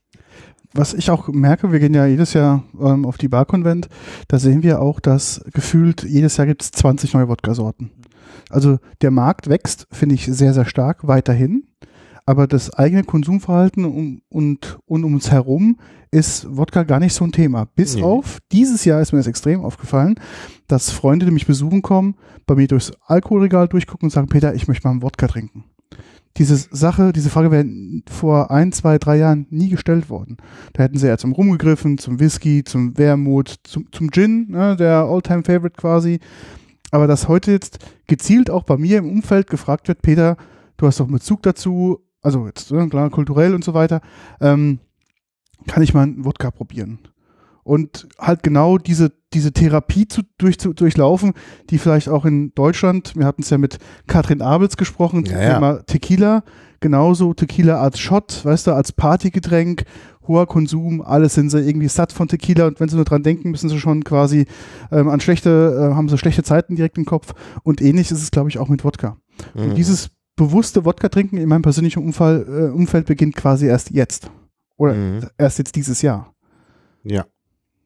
Was 0.72 0.94
ich 0.94 1.10
auch 1.10 1.28
merke, 1.28 1.72
wir 1.72 1.80
gehen 1.80 1.94
ja 1.94 2.06
jedes 2.06 2.32
Jahr 2.32 2.62
ähm, 2.80 3.04
auf 3.04 3.18
die 3.18 3.28
Barkonvent, 3.28 3.88
da 4.28 4.38
sehen 4.38 4.62
wir 4.62 4.80
auch, 4.80 5.00
dass 5.00 5.44
gefühlt 5.52 6.04
jedes 6.04 6.36
Jahr 6.36 6.46
gibt 6.46 6.62
es 6.62 6.70
20 6.70 7.14
neue 7.14 7.28
Wodka-Sorten. 7.28 7.90
Also 8.50 8.78
der 9.00 9.10
Markt 9.10 9.48
wächst, 9.48 9.86
finde 9.90 10.14
ich, 10.14 10.26
sehr, 10.26 10.54
sehr 10.54 10.64
stark 10.64 11.06
weiterhin. 11.06 11.64
Aber 12.26 12.46
das 12.46 12.72
eigene 12.72 13.02
Konsumverhalten 13.02 13.84
um, 13.84 14.22
und, 14.28 14.78
und 14.86 15.04
um 15.04 15.14
uns 15.14 15.32
herum 15.32 15.78
ist 16.12 16.46
Wodka 16.56 16.84
gar 16.84 17.00
nicht 17.00 17.14
so 17.14 17.24
ein 17.24 17.32
Thema. 17.32 17.66
Bis 17.74 17.96
Nee. 17.96 18.02
auf, 18.02 18.38
dieses 18.52 18.84
Jahr 18.84 19.00
ist 19.00 19.12
mir 19.12 19.18
das 19.18 19.26
extrem 19.26 19.62
aufgefallen, 19.64 20.14
dass 20.68 20.90
Freunde, 20.90 21.26
die 21.26 21.32
mich 21.32 21.46
besuchen 21.46 21.82
kommen, 21.82 22.14
bei 22.46 22.54
mir 22.54 22.68
durchs 22.68 22.92
Alkoholregal 23.06 23.66
durchgucken 23.68 24.06
und 24.06 24.10
sagen, 24.10 24.28
Peter, 24.28 24.54
ich 24.54 24.68
möchte 24.68 24.86
mal 24.86 24.92
einen 24.92 25.02
Wodka 25.02 25.26
trinken. 25.26 25.64
Diese 26.40 26.56
Sache, 26.56 27.12
diese 27.12 27.28
Frage 27.28 27.50
wäre 27.50 27.66
vor 28.11 28.50
ein, 28.50 28.73
zwei, 28.73 28.97
drei 28.97 29.18
Jahren 29.18 29.47
nie 29.50 29.68
gestellt 29.68 30.09
worden. 30.09 30.38
Da 30.73 30.85
hätten 30.85 30.97
sie 30.97 31.06
ja 31.06 31.18
zum 31.18 31.32
Rum 31.32 31.50
gegriffen, 31.50 31.99
zum 31.99 32.18
Whisky, 32.18 32.64
zum 32.64 32.97
Wermut, 32.97 33.56
zum, 33.64 33.92
zum 33.92 34.11
Gin, 34.11 34.47
ne, 34.49 34.75
der 34.75 35.00
All-Time-Favorite 35.02 35.76
quasi. 35.76 36.18
Aber 36.92 37.06
dass 37.06 37.28
heute 37.28 37.50
jetzt 37.52 37.85
gezielt 38.06 38.49
auch 38.49 38.62
bei 38.62 38.78
mir 38.78 38.97
im 38.97 39.11
Umfeld 39.11 39.50
gefragt 39.50 39.87
wird, 39.87 40.00
Peter, 40.00 40.38
du 40.78 40.87
hast 40.87 40.99
doch 40.99 41.04
einen 41.04 41.12
Bezug 41.12 41.42
dazu, 41.42 42.00
also 42.23 42.47
jetzt 42.47 42.73
ne, 42.73 42.88
klar 42.88 43.11
kulturell 43.11 43.54
und 43.54 43.62
so 43.62 43.75
weiter, 43.75 44.00
ähm, 44.40 44.78
kann 45.66 45.82
ich 45.82 45.92
mal 45.92 46.04
einen 46.04 46.25
Wodka 46.25 46.50
probieren? 46.50 47.00
Und 47.70 48.08
halt 48.18 48.42
genau 48.42 48.78
diese, 48.78 49.12
diese 49.32 49.52
Therapie 49.52 50.08
zu, 50.08 50.22
durch, 50.38 50.58
zu, 50.58 50.72
durchlaufen, 50.72 51.34
die 51.70 51.78
vielleicht 51.78 52.08
auch 52.08 52.24
in 52.24 52.52
Deutschland, 52.56 53.14
wir 53.14 53.26
hatten 53.26 53.42
es 53.42 53.50
ja 53.50 53.58
mit 53.58 53.78
Katrin 54.08 54.42
Abels 54.42 54.76
gesprochen, 54.76 55.24
zum 55.24 55.36
Ja, 55.36 55.42
ja. 55.42 55.54
Thema 55.54 55.82
Tequila, 55.86 56.42
genauso 56.80 57.32
Tequila 57.32 57.80
als 57.80 58.00
Shot, 58.00 58.44
weißt 58.44 58.66
du, 58.66 58.72
als 58.72 58.90
Partygetränk, 58.90 59.84
hoher 60.26 60.48
Konsum, 60.48 61.00
alles 61.00 61.34
sind 61.34 61.50
sie 61.50 61.60
irgendwie 61.60 61.86
satt 61.86 62.10
von 62.12 62.26
Tequila 62.26 62.66
und 62.66 62.80
wenn 62.80 62.88
sie 62.88 62.96
nur 62.96 63.04
dran 63.04 63.22
denken, 63.22 63.52
müssen 63.52 63.68
sie 63.68 63.78
schon 63.78 64.02
quasi 64.02 64.46
ähm, 64.90 65.08
an 65.08 65.20
schlechte, 65.20 65.90
äh, 65.92 65.94
haben 65.94 66.08
sie 66.08 66.18
schlechte 66.18 66.42
Zeiten 66.42 66.74
direkt 66.74 66.98
im 66.98 67.04
Kopf 67.04 67.34
und 67.62 67.80
ähnlich 67.80 68.10
ist 68.10 68.20
es, 68.20 68.32
glaube 68.32 68.48
ich, 68.48 68.58
auch 68.58 68.68
mit 68.68 68.82
Wodka. 68.82 69.16
Mhm. 69.54 69.62
Und 69.62 69.74
dieses 69.76 70.10
bewusste 70.34 70.84
Wodka 70.84 71.08
trinken 71.08 71.36
in 71.36 71.48
meinem 71.48 71.62
persönlichen 71.62 72.02
Umfall, 72.02 72.46
äh, 72.48 72.74
Umfeld 72.74 73.06
beginnt 73.06 73.36
quasi 73.36 73.66
erst 73.66 73.92
jetzt. 73.92 74.28
Oder 74.76 74.94
Mhm. 74.94 75.20
erst 75.38 75.58
jetzt 75.58 75.76
dieses 75.76 76.02
Jahr. 76.02 76.34
Ja. 77.04 77.26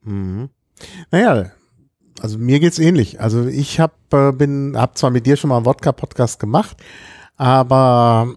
Mhm. 0.05 0.49
Naja, 1.11 1.51
also 2.21 2.37
mir 2.37 2.59
geht's 2.59 2.79
ähnlich. 2.79 3.19
Also 3.19 3.45
ich 3.45 3.79
hab, 3.79 4.13
äh, 4.13 4.31
bin, 4.31 4.77
hab 4.77 4.97
zwar 4.97 5.09
mit 5.09 5.25
dir 5.25 5.35
schon 5.35 5.49
mal 5.49 5.57
einen 5.57 5.65
Wodka-Podcast 5.65 6.39
gemacht, 6.39 6.77
aber 7.35 8.35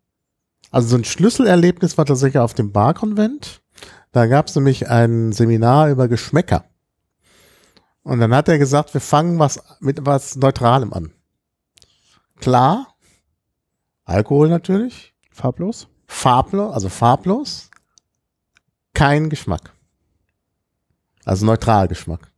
also 0.70 0.88
so 0.88 0.96
ein 0.96 1.04
Schlüsselerlebnis 1.04 1.98
war 1.98 2.04
tatsächlich 2.04 2.38
auf 2.38 2.54
dem 2.54 2.72
Barkonvent. 2.72 3.62
Da 4.12 4.26
gab's 4.26 4.54
nämlich 4.54 4.88
ein 4.88 5.32
Seminar 5.32 5.90
über 5.90 6.08
Geschmäcker. 6.08 6.64
Und 8.02 8.20
dann 8.20 8.34
hat 8.34 8.48
er 8.48 8.58
gesagt, 8.58 8.94
wir 8.94 9.00
fangen 9.00 9.38
was 9.38 9.62
mit 9.80 10.06
was 10.06 10.36
Neutralem 10.36 10.92
an. 10.92 11.12
Klar, 12.36 12.94
Alkohol 14.04 14.48
natürlich, 14.48 15.14
Farblos? 15.30 15.88
farblos, 16.06 16.72
also 16.72 16.88
farblos, 16.88 17.70
kein 18.94 19.28
Geschmack. 19.28 19.72
Also 21.28 21.44
Neutralgeschmack. 21.46 22.20
Und 22.20 22.28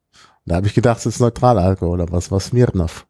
da 0.46 0.56
habe 0.56 0.66
ich 0.66 0.74
gedacht, 0.74 0.98
es 0.98 1.06
ist 1.06 1.20
Neutralalkohol, 1.20 2.00
aber 2.00 2.18
es 2.18 2.30
war 2.30 2.40
Smirnoff. 2.40 3.06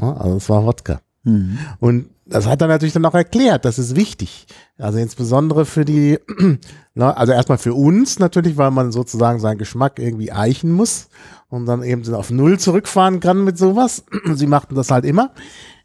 Ja, 0.00 0.12
also 0.14 0.36
es 0.36 0.48
war 0.48 0.64
Wodka. 0.64 1.00
Mhm. 1.24 1.58
Und 1.80 2.10
das 2.26 2.46
hat 2.46 2.60
er 2.60 2.68
natürlich 2.68 2.92
dann 2.92 3.06
auch 3.06 3.14
erklärt, 3.14 3.64
das 3.64 3.78
ist 3.78 3.96
wichtig. 3.96 4.46
Also 4.76 4.98
insbesondere 4.98 5.64
für 5.64 5.86
die, 5.86 6.18
ne, 6.94 7.16
also 7.16 7.32
erstmal 7.32 7.56
für 7.56 7.72
uns 7.72 8.18
natürlich, 8.18 8.58
weil 8.58 8.70
man 8.70 8.92
sozusagen 8.92 9.40
seinen 9.40 9.56
Geschmack 9.56 9.98
irgendwie 9.98 10.30
eichen 10.30 10.72
muss 10.72 11.08
und 11.48 11.64
dann 11.64 11.82
eben 11.82 12.04
so 12.04 12.14
auf 12.14 12.30
Null 12.30 12.58
zurückfahren 12.58 13.20
kann 13.20 13.44
mit 13.44 13.56
sowas. 13.56 14.04
Sie 14.34 14.46
machten 14.46 14.74
das 14.74 14.90
halt 14.90 15.06
immer. 15.06 15.32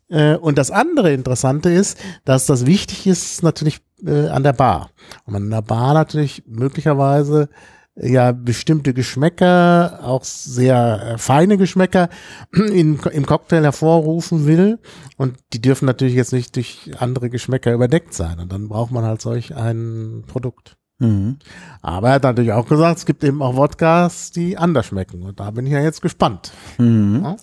Äh, 0.09 0.35
Und 0.35 0.57
das 0.57 0.69
andere 0.69 1.13
Interessante 1.13 1.69
ist, 1.69 1.97
dass 2.25 2.45
das 2.45 2.65
wichtig 2.65 3.07
ist 3.07 3.41
natürlich 3.41 3.79
äh, 4.05 4.27
an 4.27 4.43
der 4.43 4.53
Bar. 4.53 4.89
Und 5.25 5.33
man 5.33 5.43
an 5.43 5.49
der 5.49 5.61
Bar 5.61 5.93
natürlich 5.93 6.43
möglicherweise 6.45 7.47
ja 7.95 8.31
bestimmte 8.31 8.93
Geschmäcker, 8.93 9.99
auch 10.03 10.23
sehr 10.23 11.13
äh, 11.13 11.17
feine 11.17 11.57
Geschmäcker 11.57 12.09
in, 12.51 12.99
im 12.99 13.25
Cocktail 13.25 13.63
hervorrufen 13.63 14.47
will. 14.47 14.79
Und 15.17 15.37
die 15.53 15.61
dürfen 15.61 15.85
natürlich 15.85 16.15
jetzt 16.15 16.33
nicht 16.33 16.55
durch 16.55 16.91
andere 16.99 17.29
Geschmäcker 17.29 17.73
überdeckt 17.73 18.13
sein. 18.13 18.39
Und 18.39 18.51
dann 18.51 18.67
braucht 18.67 18.91
man 18.91 19.03
halt 19.03 19.21
solch 19.21 19.55
ein 19.55 20.23
Produkt. 20.27 20.77
Mhm. 20.99 21.37
Aber 21.81 22.09
er 22.09 22.15
hat 22.15 22.23
natürlich 22.23 22.53
auch 22.53 22.67
gesagt, 22.67 22.99
es 22.99 23.05
gibt 23.05 23.23
eben 23.23 23.41
auch 23.41 23.55
Wodkas, 23.55 24.31
die 24.31 24.57
anders 24.57 24.87
schmecken. 24.87 25.23
Und 25.23 25.39
da 25.39 25.51
bin 25.51 25.65
ich 25.65 25.73
ja 25.73 25.81
jetzt 25.81 26.01
gespannt. 26.01 26.51
Mhm. 26.77 27.21
Ja. 27.23 27.35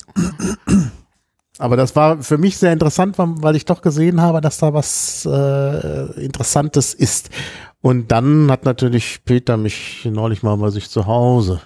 Aber 1.58 1.76
das 1.76 1.94
war 1.94 2.22
für 2.22 2.38
mich 2.38 2.56
sehr 2.56 2.72
interessant, 2.72 3.16
weil 3.18 3.54
ich 3.54 3.66
doch 3.66 3.82
gesehen 3.82 4.22
habe, 4.22 4.40
dass 4.40 4.58
da 4.58 4.72
was 4.72 5.26
äh, 5.26 6.24
Interessantes 6.24 6.94
ist. 6.94 7.28
Und 7.82 8.10
dann 8.12 8.50
hat 8.50 8.64
natürlich 8.64 9.20
Peter 9.24 9.56
mich 9.56 10.06
neulich 10.10 10.42
mal 10.42 10.56
bei 10.56 10.70
sich 10.70 10.90
zu 10.90 11.06
Hause 11.06 11.60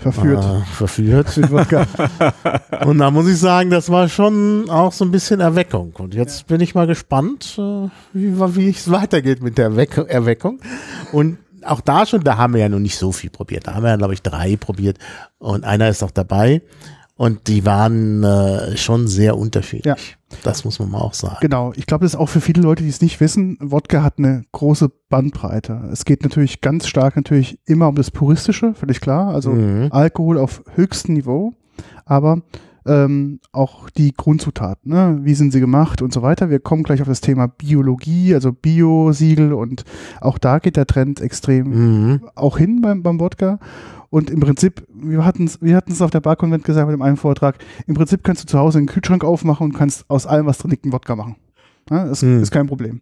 Verführt. 0.00 0.44
äh, 0.44 0.64
verführt. 0.64 1.36
Und 2.86 2.98
da 2.98 3.10
muss 3.10 3.28
ich 3.28 3.38
sagen, 3.38 3.70
das 3.70 3.90
war 3.90 4.08
schon 4.08 4.70
auch 4.70 4.92
so 4.92 5.04
ein 5.04 5.10
bisschen 5.10 5.40
Erweckung. 5.40 5.92
Und 5.98 6.14
jetzt 6.14 6.46
bin 6.46 6.60
ich 6.60 6.74
mal 6.74 6.86
gespannt, 6.86 7.56
äh, 7.58 7.88
wie, 8.12 8.38
wie 8.56 8.70
es 8.70 8.90
weitergeht 8.90 9.42
mit 9.42 9.58
der 9.58 9.66
Erweck 9.66 9.96
Erweckung. 9.96 10.60
Und 11.12 11.38
auch 11.64 11.80
da 11.80 12.06
schon, 12.06 12.22
da 12.22 12.36
haben 12.36 12.54
wir 12.54 12.60
ja 12.60 12.68
noch 12.68 12.78
nicht 12.78 12.96
so 12.96 13.10
viel 13.10 13.30
probiert. 13.30 13.66
Da 13.66 13.74
haben 13.74 13.82
wir 13.82 13.90
ja, 13.90 13.96
glaube 13.96 14.14
ich, 14.14 14.22
drei 14.22 14.56
probiert. 14.56 14.98
Und 15.38 15.64
einer 15.64 15.88
ist 15.88 16.02
auch 16.02 16.12
dabei. 16.12 16.62
Und 17.18 17.48
die 17.48 17.66
waren 17.66 18.22
äh, 18.22 18.76
schon 18.76 19.08
sehr 19.08 19.36
unterschiedlich. 19.36 20.16
Das 20.44 20.64
muss 20.64 20.78
man 20.78 20.90
mal 20.92 20.98
auch 21.00 21.14
sagen. 21.14 21.38
Genau, 21.40 21.72
ich 21.74 21.86
glaube, 21.86 22.04
das 22.04 22.14
ist 22.14 22.18
auch 22.20 22.28
für 22.28 22.40
viele 22.40 22.62
Leute, 22.62 22.84
die 22.84 22.88
es 22.88 23.00
nicht 23.00 23.18
wissen, 23.20 23.58
Wodka 23.60 24.04
hat 24.04 24.14
eine 24.18 24.44
große 24.52 24.88
Bandbreite. 25.08 25.88
Es 25.92 26.04
geht 26.04 26.22
natürlich 26.22 26.60
ganz 26.60 26.86
stark 26.86 27.16
natürlich 27.16 27.58
immer 27.66 27.88
um 27.88 27.96
das 27.96 28.12
Puristische, 28.12 28.72
völlig 28.74 29.00
klar. 29.00 29.34
Also 29.34 29.50
Mhm. 29.50 29.88
Alkohol 29.90 30.38
auf 30.38 30.62
höchstem 30.76 31.14
Niveau, 31.14 31.54
aber 32.04 32.40
ähm, 32.86 33.40
auch 33.52 33.90
die 33.90 34.14
Grundzutaten, 34.14 34.92
ne? 34.92 35.18
wie 35.22 35.34
sind 35.34 35.52
sie 35.52 35.60
gemacht 35.60 36.00
und 36.00 36.12
so 36.12 36.22
weiter. 36.22 36.48
Wir 36.50 36.60
kommen 36.60 36.84
gleich 36.84 37.02
auf 37.02 37.08
das 37.08 37.20
Thema 37.20 37.48
Biologie, 37.48 38.32
also 38.34 38.52
Bio-Siegel 38.52 39.52
und 39.52 39.84
auch 40.20 40.38
da 40.38 40.58
geht 40.60 40.76
der 40.76 40.86
Trend 40.86 41.20
extrem 41.20 41.66
Mhm. 42.12 42.20
auch 42.36 42.58
hin 42.58 42.80
beim, 42.80 43.02
beim 43.02 43.18
Wodka. 43.18 43.58
Und 44.10 44.30
im 44.30 44.40
Prinzip, 44.40 44.86
wir 44.92 45.24
hatten 45.24 45.44
es 45.44 45.60
wir 45.60 45.76
hatten's 45.76 46.00
auf 46.00 46.10
der 46.10 46.20
Barkonvent 46.20 46.64
gesagt 46.64 46.86
bei 46.86 46.92
dem 46.92 47.02
einen 47.02 47.16
Vortrag, 47.18 47.58
im 47.86 47.94
Prinzip 47.94 48.24
kannst 48.24 48.42
du 48.42 48.46
zu 48.46 48.58
Hause 48.58 48.78
einen 48.78 48.86
Kühlschrank 48.86 49.22
aufmachen 49.24 49.66
und 49.66 49.72
kannst 49.74 50.08
aus 50.08 50.26
allem, 50.26 50.46
was 50.46 50.58
drin 50.58 50.70
liegt, 50.70 50.84
einen 50.84 50.92
Wodka 50.92 51.14
machen. 51.16 51.36
Ja, 51.90 52.04
ist, 52.04 52.22
Hm. 52.22 52.42
ist 52.42 52.50
kein 52.50 52.66
Problem. 52.66 53.00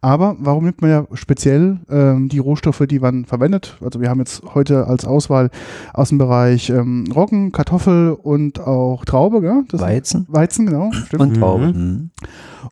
Aber 0.00 0.36
warum 0.38 0.64
nimmt 0.64 0.82
man 0.82 0.90
ja 0.90 1.06
speziell 1.14 1.80
ähm, 1.90 2.28
die 2.28 2.38
Rohstoffe, 2.38 2.84
die 2.88 3.00
man 3.00 3.24
verwendet? 3.24 3.76
Also 3.80 4.00
wir 4.00 4.08
haben 4.08 4.20
jetzt 4.20 4.42
heute 4.54 4.86
als 4.86 5.04
Auswahl 5.04 5.50
aus 5.92 6.10
dem 6.10 6.18
Bereich 6.18 6.70
ähm, 6.70 7.04
Roggen, 7.12 7.50
Kartoffel 7.50 8.12
und 8.12 8.60
auch 8.60 9.04
Traube, 9.04 9.40
gell? 9.40 9.64
Das 9.68 9.80
Weizen 9.80 10.26
Weizen, 10.28 10.66
genau. 10.66 10.92
Stimmt. 10.92 11.22
und 11.22 11.34
Traube. 11.34 11.72
Mhm. 11.72 12.10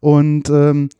Und 0.01 0.49
ähm, 0.51 0.91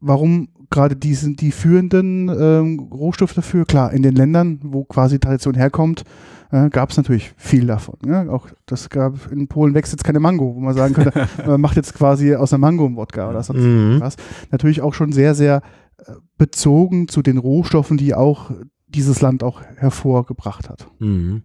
warum 0.00 0.48
gerade 0.70 0.96
die 0.96 1.14
sind 1.14 1.40
die 1.40 1.52
führenden 1.52 2.28
ähm, 2.28 2.78
Rohstoffe 2.92 3.34
dafür? 3.34 3.64
Klar, 3.64 3.92
in 3.92 4.02
den 4.02 4.14
Ländern, 4.14 4.60
wo 4.62 4.84
quasi 4.84 5.18
Tradition 5.18 5.54
herkommt, 5.54 6.04
äh, 6.50 6.68
gab 6.70 6.90
es 6.90 6.96
natürlich 6.96 7.32
viel 7.36 7.66
davon. 7.66 7.96
Ja? 8.06 8.28
Auch 8.28 8.48
das 8.66 8.88
gab 8.90 9.30
in 9.32 9.48
Polen 9.48 9.74
wächst 9.74 9.92
jetzt 9.92 10.04
keine 10.04 10.20
Mango, 10.20 10.54
wo 10.54 10.60
man 10.60 10.74
sagen 10.74 10.94
könnte, 10.94 11.12
man 11.46 11.60
macht 11.60 11.76
jetzt 11.76 11.94
quasi 11.94 12.34
aus 12.34 12.52
einer 12.52 12.60
Mango 12.60 12.86
einen 12.86 12.96
Wodka 12.96 13.28
oder 13.28 13.42
sonst 13.42 13.60
Mhm. 13.62 14.00
was. 14.00 14.16
Natürlich 14.50 14.80
auch 14.82 14.94
schon 14.94 15.12
sehr, 15.12 15.34
sehr 15.34 15.62
äh, 15.98 16.12
bezogen 16.38 17.08
zu 17.08 17.22
den 17.22 17.38
Rohstoffen, 17.38 17.96
die 17.96 18.14
auch 18.14 18.50
dieses 18.86 19.20
Land 19.20 19.42
auch 19.42 19.62
hervorgebracht 19.76 20.68
hat. 20.70 20.88
Mhm. 20.98 21.42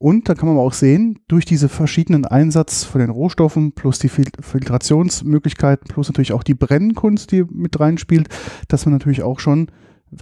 Und 0.00 0.28
da 0.28 0.34
kann 0.34 0.48
man 0.48 0.58
auch 0.58 0.72
sehen, 0.74 1.18
durch 1.26 1.44
diese 1.44 1.68
verschiedenen 1.68 2.24
Einsatz 2.24 2.84
von 2.84 3.00
den 3.00 3.10
Rohstoffen 3.10 3.72
plus 3.72 3.98
die 3.98 4.08
Fil 4.08 4.26
Filtrationsmöglichkeiten 4.40 5.88
plus 5.88 6.08
natürlich 6.08 6.32
auch 6.32 6.42
die 6.44 6.54
Brennkunst, 6.54 7.32
die 7.32 7.44
mit 7.50 7.78
reinspielt, 7.80 8.28
dass 8.68 8.86
man 8.86 8.92
natürlich 8.92 9.22
auch 9.22 9.40
schon 9.40 9.68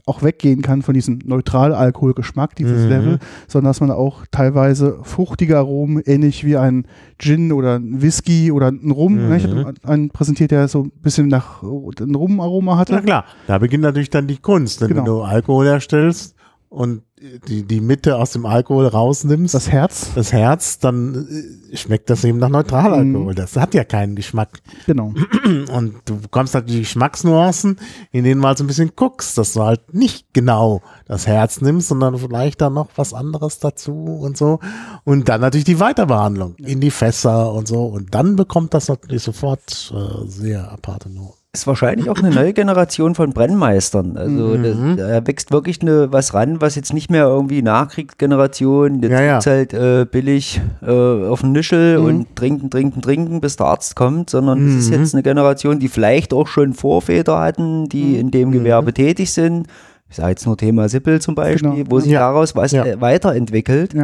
auch 0.04 0.22
weggehen 0.24 0.62
kann 0.62 0.82
von 0.82 0.94
diesem 0.94 1.20
Neutral-Alkoholgeschmack, 1.24 2.56
dieses 2.56 2.84
Mhm. 2.84 2.88
Level, 2.88 3.18
sondern 3.46 3.70
dass 3.70 3.80
man 3.80 3.92
auch 3.92 4.24
teilweise 4.32 4.98
fruchtige 5.02 5.58
Aromen, 5.58 6.02
ähnlich 6.04 6.44
wie 6.44 6.56
ein 6.56 6.86
Gin 7.18 7.52
oder 7.52 7.78
ein 7.78 8.02
Whisky 8.02 8.50
oder 8.50 8.68
ein 8.68 8.90
Rum, 8.90 9.12
Mhm. 9.14 9.28
ne? 9.28 9.36
ich 9.36 9.44
hatte 9.46 9.74
einen 9.84 10.10
präsentiert, 10.10 10.50
der 10.50 10.66
so 10.66 10.84
ein 10.84 10.92
bisschen 11.02 11.28
nach 11.28 11.62
ein 11.62 12.14
Rum-Aroma 12.16 12.76
hatte. 12.78 12.94
Na 12.94 13.00
klar, 13.00 13.24
da 13.46 13.58
beginnt 13.58 13.84
natürlich 13.84 14.10
dann 14.10 14.26
die 14.26 14.38
Kunst. 14.38 14.80
Denn 14.80 14.88
Genau. 14.88 14.98
wenn 15.00 15.04
du 15.06 15.22
Alkohol 15.22 15.66
herstellst 15.66 16.34
und 16.68 17.02
die, 17.48 17.62
die 17.62 17.80
Mitte 17.80 18.16
aus 18.16 18.32
dem 18.32 18.44
Alkohol 18.44 18.86
rausnimmst, 18.86 19.54
Das 19.54 19.70
Herz, 19.70 20.10
das 20.14 20.32
Herz, 20.32 20.78
dann 20.78 21.26
äh, 21.72 21.76
schmeckt 21.76 22.10
das 22.10 22.24
eben 22.24 22.38
nach 22.38 22.50
Neutralalkohol. 22.50 23.32
Mhm. 23.32 23.36
Das 23.36 23.56
hat 23.56 23.72
ja 23.74 23.84
keinen 23.84 24.16
Geschmack. 24.16 24.60
genau. 24.84 25.14
Und 25.72 25.94
du 26.04 26.20
bekommst 26.20 26.54
halt 26.54 26.68
die 26.68 26.80
Geschmacksnuancen, 26.80 27.78
in 28.12 28.24
denen 28.24 28.42
du 28.42 28.46
halt 28.46 28.58
so 28.58 28.64
ein 28.64 28.66
bisschen 28.66 28.92
guckst, 28.94 29.38
dass 29.38 29.54
du 29.54 29.62
halt 29.62 29.94
nicht 29.94 30.34
genau 30.34 30.82
das 31.06 31.26
Herz 31.26 31.60
nimmst, 31.62 31.88
sondern 31.88 32.18
vielleicht 32.18 32.60
dann 32.60 32.74
noch 32.74 32.88
was 32.96 33.14
anderes 33.14 33.60
dazu 33.60 34.18
und 34.20 34.36
so. 34.36 34.60
Und 35.04 35.28
dann 35.28 35.40
natürlich 35.40 35.64
die 35.64 35.80
Weiterbehandlung 35.80 36.56
in 36.56 36.80
die 36.80 36.90
Fässer 36.90 37.52
und 37.52 37.66
so. 37.66 37.86
Und 37.86 38.14
dann 38.14 38.36
bekommt 38.36 38.74
das 38.74 38.88
natürlich 38.88 39.22
sofort 39.22 39.92
äh, 39.94 40.28
sehr 40.28 40.70
aparte 40.70 41.08
Noten. 41.08 41.45
Ist 41.56 41.66
wahrscheinlich 41.66 42.10
auch 42.10 42.18
eine 42.18 42.30
neue 42.34 42.52
Generation 42.52 43.14
von 43.14 43.32
Brennmeistern. 43.32 44.18
Also 44.18 44.30
Mhm. 44.58 44.96
das, 44.98 45.08
da 45.08 45.26
wächst 45.26 45.52
wirklich 45.52 45.80
eine, 45.80 46.12
was 46.12 46.34
ran, 46.34 46.60
was 46.60 46.74
jetzt 46.74 46.92
nicht 46.92 47.10
mehr 47.10 47.24
irgendwie 47.24 47.62
Nachkriegsgeneration, 47.62 49.00
jetzt 49.02 49.10
Ja, 49.12 49.20
ja. 49.22 49.40
halt 49.44 49.72
äh, 49.72 50.04
billig 50.04 50.60
äh, 50.86 50.90
auf 50.90 51.40
den 51.40 51.52
Nischel 51.52 51.98
Mhm. 51.98 52.04
und 52.04 52.36
trinken, 52.36 52.68
trinken, 52.68 53.00
trinken, 53.00 53.40
bis 53.40 53.56
der 53.56 53.68
Arzt 53.68 53.96
kommt, 53.96 54.28
sondern 54.28 54.68
es 54.68 54.74
ist 54.74 54.90
Mhm. 54.92 55.00
jetzt 55.00 55.14
eine 55.14 55.22
Generation, 55.22 55.78
die 55.78 55.88
vielleicht 55.88 56.34
auch 56.34 56.46
schon 56.46 56.74
Vorväter 56.74 57.38
hatten, 57.38 57.88
die 57.88 58.18
in 58.18 58.30
dem 58.30 58.52
Gewerbe 58.52 58.92
tätig 58.92 59.32
sind. 59.32 59.66
Ich 60.08 60.16
sage 60.16 60.28
jetzt 60.30 60.46
nur 60.46 60.56
Thema 60.56 60.88
Sippel 60.88 61.20
zum 61.20 61.34
Beispiel, 61.34 61.70
Genau. 61.70 61.90
wo 61.90 62.00
sich 62.00 62.12
Ja. 62.12 62.20
daraus 62.20 62.54
was 62.54 62.70
Ja. 62.72 62.84
äh, 62.84 63.00
weiterentwickelt. 63.00 63.94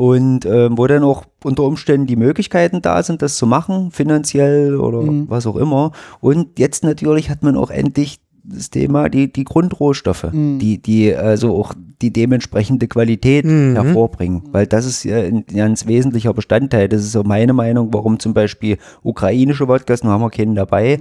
Und 0.00 0.46
ähm, 0.46 0.78
wo 0.78 0.86
dann 0.86 1.02
auch 1.04 1.24
unter 1.44 1.64
Umständen 1.64 2.06
die 2.06 2.16
Möglichkeiten 2.16 2.80
da 2.80 3.02
sind, 3.02 3.20
das 3.20 3.36
zu 3.36 3.46
machen, 3.46 3.90
finanziell 3.90 4.76
oder 4.76 5.02
Mhm. 5.02 5.26
was 5.28 5.46
auch 5.46 5.56
immer. 5.56 5.92
Und 6.20 6.58
jetzt 6.58 6.84
natürlich 6.84 7.28
hat 7.28 7.42
man 7.42 7.54
auch 7.54 7.70
endlich 7.70 8.18
das 8.42 8.70
Thema, 8.70 9.10
die, 9.10 9.30
die 9.30 9.44
Grundrohstoffe, 9.44 10.32
Mhm. 10.32 10.58
die, 10.58 10.78
die 10.80 11.14
also 11.14 11.54
auch 11.54 11.74
die 12.00 12.14
dementsprechende 12.14 12.88
Qualität 12.88 13.44
Mhm. 13.44 13.74
hervorbringen. 13.74 14.42
Weil 14.52 14.66
das 14.66 14.86
ist 14.86 15.04
ja 15.04 15.18
ein 15.18 15.44
ganz 15.44 15.86
wesentlicher 15.86 16.32
Bestandteil. 16.32 16.88
Das 16.88 17.02
ist 17.02 17.12
so 17.12 17.22
meine 17.22 17.52
Meinung, 17.52 17.92
warum 17.92 18.18
zum 18.18 18.32
Beispiel 18.32 18.78
ukrainische 19.02 19.68
Wodkas, 19.68 20.02
nur 20.02 20.14
haben 20.14 20.22
wir 20.22 20.30
keinen 20.30 20.54
dabei, 20.54 21.00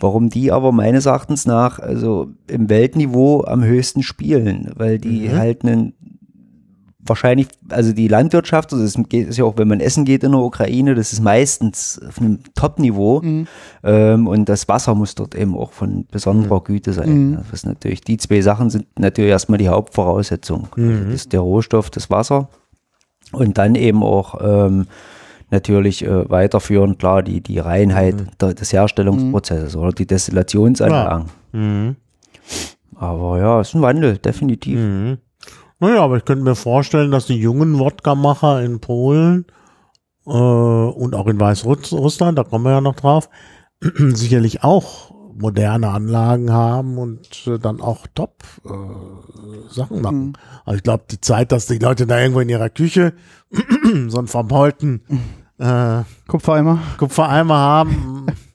warum 0.00 0.30
die 0.30 0.50
aber 0.50 0.72
meines 0.72 1.04
Erachtens 1.04 1.44
nach 1.44 1.78
also 1.78 2.28
im 2.48 2.70
Weltniveau 2.70 3.42
am 3.44 3.62
höchsten 3.62 4.02
spielen, 4.02 4.70
weil 4.74 4.98
die 4.98 5.28
Mhm. 5.28 5.36
halt 5.36 5.64
einen 5.66 5.92
wahrscheinlich, 7.04 7.48
also 7.68 7.92
die 7.92 8.06
Landwirtschaft, 8.08 8.72
also 8.72 8.84
es 8.84 8.96
geht- 9.08 9.28
ist 9.28 9.36
ja 9.38 9.44
auch, 9.44 9.56
wenn 9.56 9.66
man 9.68 9.80
essen 9.80 10.04
geht 10.04 10.22
in 10.24 10.32
der 10.32 10.40
Ukraine, 10.40 10.94
das 10.94 11.12
ist 11.12 11.20
meistens 11.20 12.00
auf 12.08 12.20
einem 12.20 12.38
Top-Niveau 12.54 13.20
Mhm. 13.22 13.46
ähm, 13.82 14.26
und 14.28 14.48
das 14.48 14.68
Wasser 14.68 14.94
muss 14.94 15.14
dort 15.14 15.34
eben 15.34 15.56
auch 15.56 15.72
von 15.72 16.06
besonderer 16.10 16.62
Güte 16.62 16.92
sein. 16.92 17.30
Mhm. 17.30 17.36
Das 17.36 17.52
ist 17.52 17.66
natürlich, 17.66 18.02
die 18.02 18.16
zwei 18.18 18.40
Sachen 18.40 18.70
sind 18.70 18.86
natürlich 18.98 19.30
erstmal 19.30 19.58
die 19.58 19.68
Hauptvoraussetzung. 19.68 20.68
Also 20.76 21.04
das 21.04 21.14
ist 21.14 21.32
der 21.32 21.40
Rohstoff, 21.40 21.90
das 21.90 22.08
Wasser 22.10 22.48
und 23.32 23.58
dann 23.58 23.74
eben 23.74 24.02
auch 24.02 24.36
ähm, 24.40 24.86
natürlich 25.50 26.04
äh, 26.04 26.30
weiterführend, 26.30 26.98
klar, 26.98 27.22
die, 27.22 27.40
die 27.40 27.58
Reinheit 27.58 28.14
der, 28.40 28.54
des 28.54 28.72
Herstellungsprozesses 28.72 29.76
oder 29.76 29.92
die 29.92 30.06
Destillationsanlagen. 30.06 31.26
Mhm. 31.52 31.96
Aber 32.96 33.38
ja, 33.38 33.60
es 33.60 33.68
ist 33.70 33.74
ein 33.74 33.82
Wandel, 33.82 34.18
definitiv. 34.18 34.78
Mhm. 35.82 35.88
Naja, 35.88 36.02
aber 36.02 36.16
ich 36.16 36.24
könnte 36.24 36.44
mir 36.44 36.54
vorstellen, 36.54 37.10
dass 37.10 37.26
die 37.26 37.38
jungen 37.38 37.78
Wodka-Macher 37.78 38.62
in 38.62 38.80
Polen 38.80 39.46
äh, 40.26 40.30
und 40.30 41.14
auch 41.14 41.26
in 41.26 41.40
Weißrussland, 41.40 42.38
da 42.38 42.44
kommen 42.44 42.64
wir 42.64 42.72
ja 42.72 42.80
noch 42.80 42.96
drauf, 42.96 43.28
sicherlich 43.80 44.62
auch 44.62 45.12
moderne 45.34 45.88
Anlagen 45.88 46.52
haben 46.52 46.98
und 46.98 47.46
äh, 47.46 47.58
dann 47.58 47.80
auch 47.80 48.06
top 48.14 48.42
äh, 48.64 49.72
Sachen 49.72 50.02
machen. 50.02 50.26
Mhm. 50.26 50.32
Aber 50.64 50.76
ich 50.76 50.82
glaube, 50.82 51.04
die 51.10 51.20
Zeit, 51.20 51.52
dass 51.52 51.66
die 51.66 51.78
Leute 51.78 52.06
da 52.06 52.20
irgendwo 52.20 52.40
in 52.40 52.48
ihrer 52.48 52.70
Küche 52.70 53.14
so 54.08 54.18
einen 54.18 54.28
verbeulten 54.28 55.02
äh, 55.58 56.02
Kupfereimer. 56.28 56.78
Kupfereimer 56.98 57.56
haben, 57.56 58.26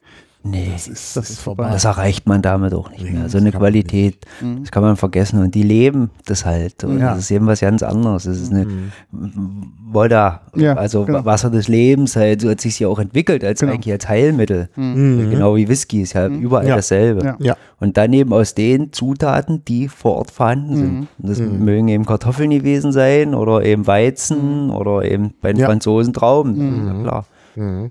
Nee, 0.50 0.70
das 0.72 0.88
ist, 0.88 1.16
Das 1.16 1.30
ist 1.30 1.40
vorbei. 1.40 1.68
das 1.70 1.84
erreicht 1.84 2.26
man 2.26 2.40
damit 2.42 2.72
auch 2.74 2.90
nicht 2.90 3.02
Nee, 3.04 3.10
mehr. 3.10 3.28
So 3.28 3.38
eine 3.38 3.50
kann 3.52 3.60
man 3.60 3.70
Qualität, 3.72 4.24
Mhm. 4.40 4.60
das 4.62 4.70
kann 4.70 4.82
man 4.82 4.96
vergessen. 4.96 5.40
Und 5.42 5.54
die 5.54 5.62
leben 5.62 6.10
das 6.26 6.44
halt. 6.44 6.84
Und 6.84 6.98
Ja. 7.00 7.10
Das 7.10 7.18
ist 7.20 7.30
eben 7.30 7.46
was 7.46 7.60
ganz 7.60 7.82
anderes. 7.82 8.24
Das 8.24 8.38
ist 8.38 8.52
eine 8.52 8.66
Mhm. 8.66 9.72
Woda, 9.90 10.42
Ja, 10.54 10.74
also 10.74 11.04
genau. 11.04 11.24
Wasser 11.24 11.50
des 11.50 11.68
Lebens, 11.68 12.14
halt, 12.16 12.40
so 12.42 12.50
hat 12.50 12.60
sich 12.60 12.78
ja 12.78 12.88
auch 12.88 12.98
entwickelt, 12.98 13.42
als 13.44 13.60
Genau. 13.60 13.72
eigentlich 13.72 13.92
als 13.92 14.08
Heilmittel. 14.08 14.68
Mhm. 14.76 15.30
Genau 15.30 15.56
wie 15.56 15.68
Whisky 15.68 16.02
ist 16.02 16.12
ja 16.12 16.26
überall 16.28 16.66
Ja. 16.68 16.76
dasselbe. 16.76 17.36
Ja. 17.40 17.56
Und 17.80 17.96
dann 17.96 18.12
eben 18.12 18.32
aus 18.32 18.54
den 18.54 18.92
Zutaten, 18.92 19.64
die 19.66 19.88
vor 19.88 20.16
Ort 20.16 20.30
vorhanden 20.30 20.76
sind. 20.76 20.92
Mhm. 20.92 21.06
Und 21.22 21.28
das 21.28 21.38
mögen 21.40 21.88
eben 21.88 22.04
Kartoffeln 22.06 22.50
gewesen 22.50 22.92
sein 22.92 23.34
oder 23.34 23.64
eben 23.64 23.86
Weizen 23.86 24.70
oder 24.70 25.04
eben 25.04 25.32
bei 25.40 25.52
den 25.52 25.60
Ja. 25.60 25.66
Franzosen 25.66 26.12
Trauben. 26.12 26.56
Mhm. 26.56 26.86
Ja, 26.86 27.02
klar. 27.02 27.26
Mhm. 27.56 27.90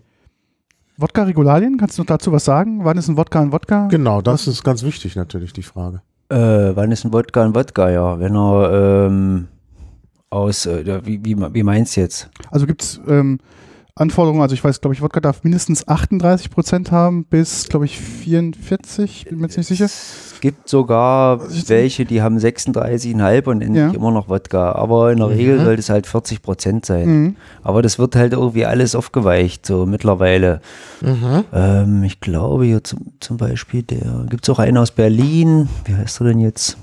Wodka-Regularien, 0.98 1.78
kannst 1.78 1.98
du 1.98 2.02
noch 2.02 2.08
dazu 2.08 2.32
was 2.32 2.44
sagen? 2.44 2.84
Wann 2.84 2.98
ist 2.98 3.08
ein 3.08 3.18
Wodka 3.18 3.40
ein 3.40 3.52
Wodka? 3.52 3.88
Genau, 3.88 4.22
das 4.22 4.48
ist 4.48 4.64
ganz 4.64 4.82
wichtig 4.84 5.16
natürlich, 5.16 5.54
die 5.54 5.62
Frage. 5.62 6.02
Äh, 6.30 6.76
wann 6.76 6.92
ist 6.92 7.06
ein 7.06 7.14
Wodka 7.14 7.46
ein 7.46 7.54
Wodka? 7.54 7.90
Ja, 7.92 8.20
wenn 8.20 8.36
er 8.36 9.06
ähm, 9.08 9.48
aus, 10.32 10.66
äh, 10.66 11.06
wie, 11.06 11.24
wie, 11.24 11.38
wie 11.38 11.64
meinst 11.64 11.96
du 11.96 12.02
jetzt? 12.02 12.32
Also 12.50 12.66
gibt 12.66 12.82
es 12.82 13.00
ähm, 13.08 13.40
Anforderungen, 14.00 14.42
also 14.42 14.54
ich 14.54 14.64
weiß, 14.64 14.80
glaube 14.82 14.94
ich, 14.94 15.02
Wodka 15.02 15.20
darf 15.20 15.44
mindestens 15.44 15.88
38 15.88 16.50
Prozent 16.52 16.92
haben 16.92 17.26
bis, 17.26 17.68
glaube 17.68 17.86
ich, 17.86 18.00
44, 18.00 19.26
bin 19.30 19.40
mir 19.40 19.46
jetzt 19.48 19.58
nicht 19.58 19.68
sicher. 19.68 19.86
Es 19.86 20.36
gibt 20.42 20.70
sogar 20.70 21.40
welche, 21.68 22.06
die 22.06 22.22
haben 22.22 22.38
36,5 22.38 23.48
und 23.48 23.62
endlich 23.62 23.84
Ja. 23.84 23.92
immer 23.92 24.12
noch 24.12 24.30
Wodka. 24.30 24.74
Aber 24.74 25.12
in 25.12 25.18
der 25.18 25.30
Regel 25.30 25.64
sollte 25.64 25.80
es 25.80 25.90
halt 25.90 26.06
40 26.08 26.42
Prozent 26.42 26.86
sein. 26.86 27.08
Mhm. 27.08 27.36
Aber 27.64 27.82
das 27.82 27.98
wird 28.00 28.16
halt 28.16 28.34
irgendwie 28.34 28.66
alles 28.66 28.96
aufgeweicht, 28.96 29.66
so 29.66 29.86
mittlerweile. 29.86 30.62
Mhm. 31.02 31.44
Ähm, 31.54 32.04
ich 32.04 32.20
glaube 32.20 32.66
hier 32.66 32.84
zum, 32.84 33.14
zum 33.20 33.38
Beispiel, 33.38 33.84
der 33.84 34.26
gibt 34.30 34.44
es 34.48 34.50
auch 34.50 34.60
einen 34.60 34.78
aus 34.78 34.92
Berlin. 34.92 35.70
Wie 35.86 35.96
heißt 35.96 36.22
er 36.22 36.28
denn 36.28 36.40
jetzt? 36.40 36.78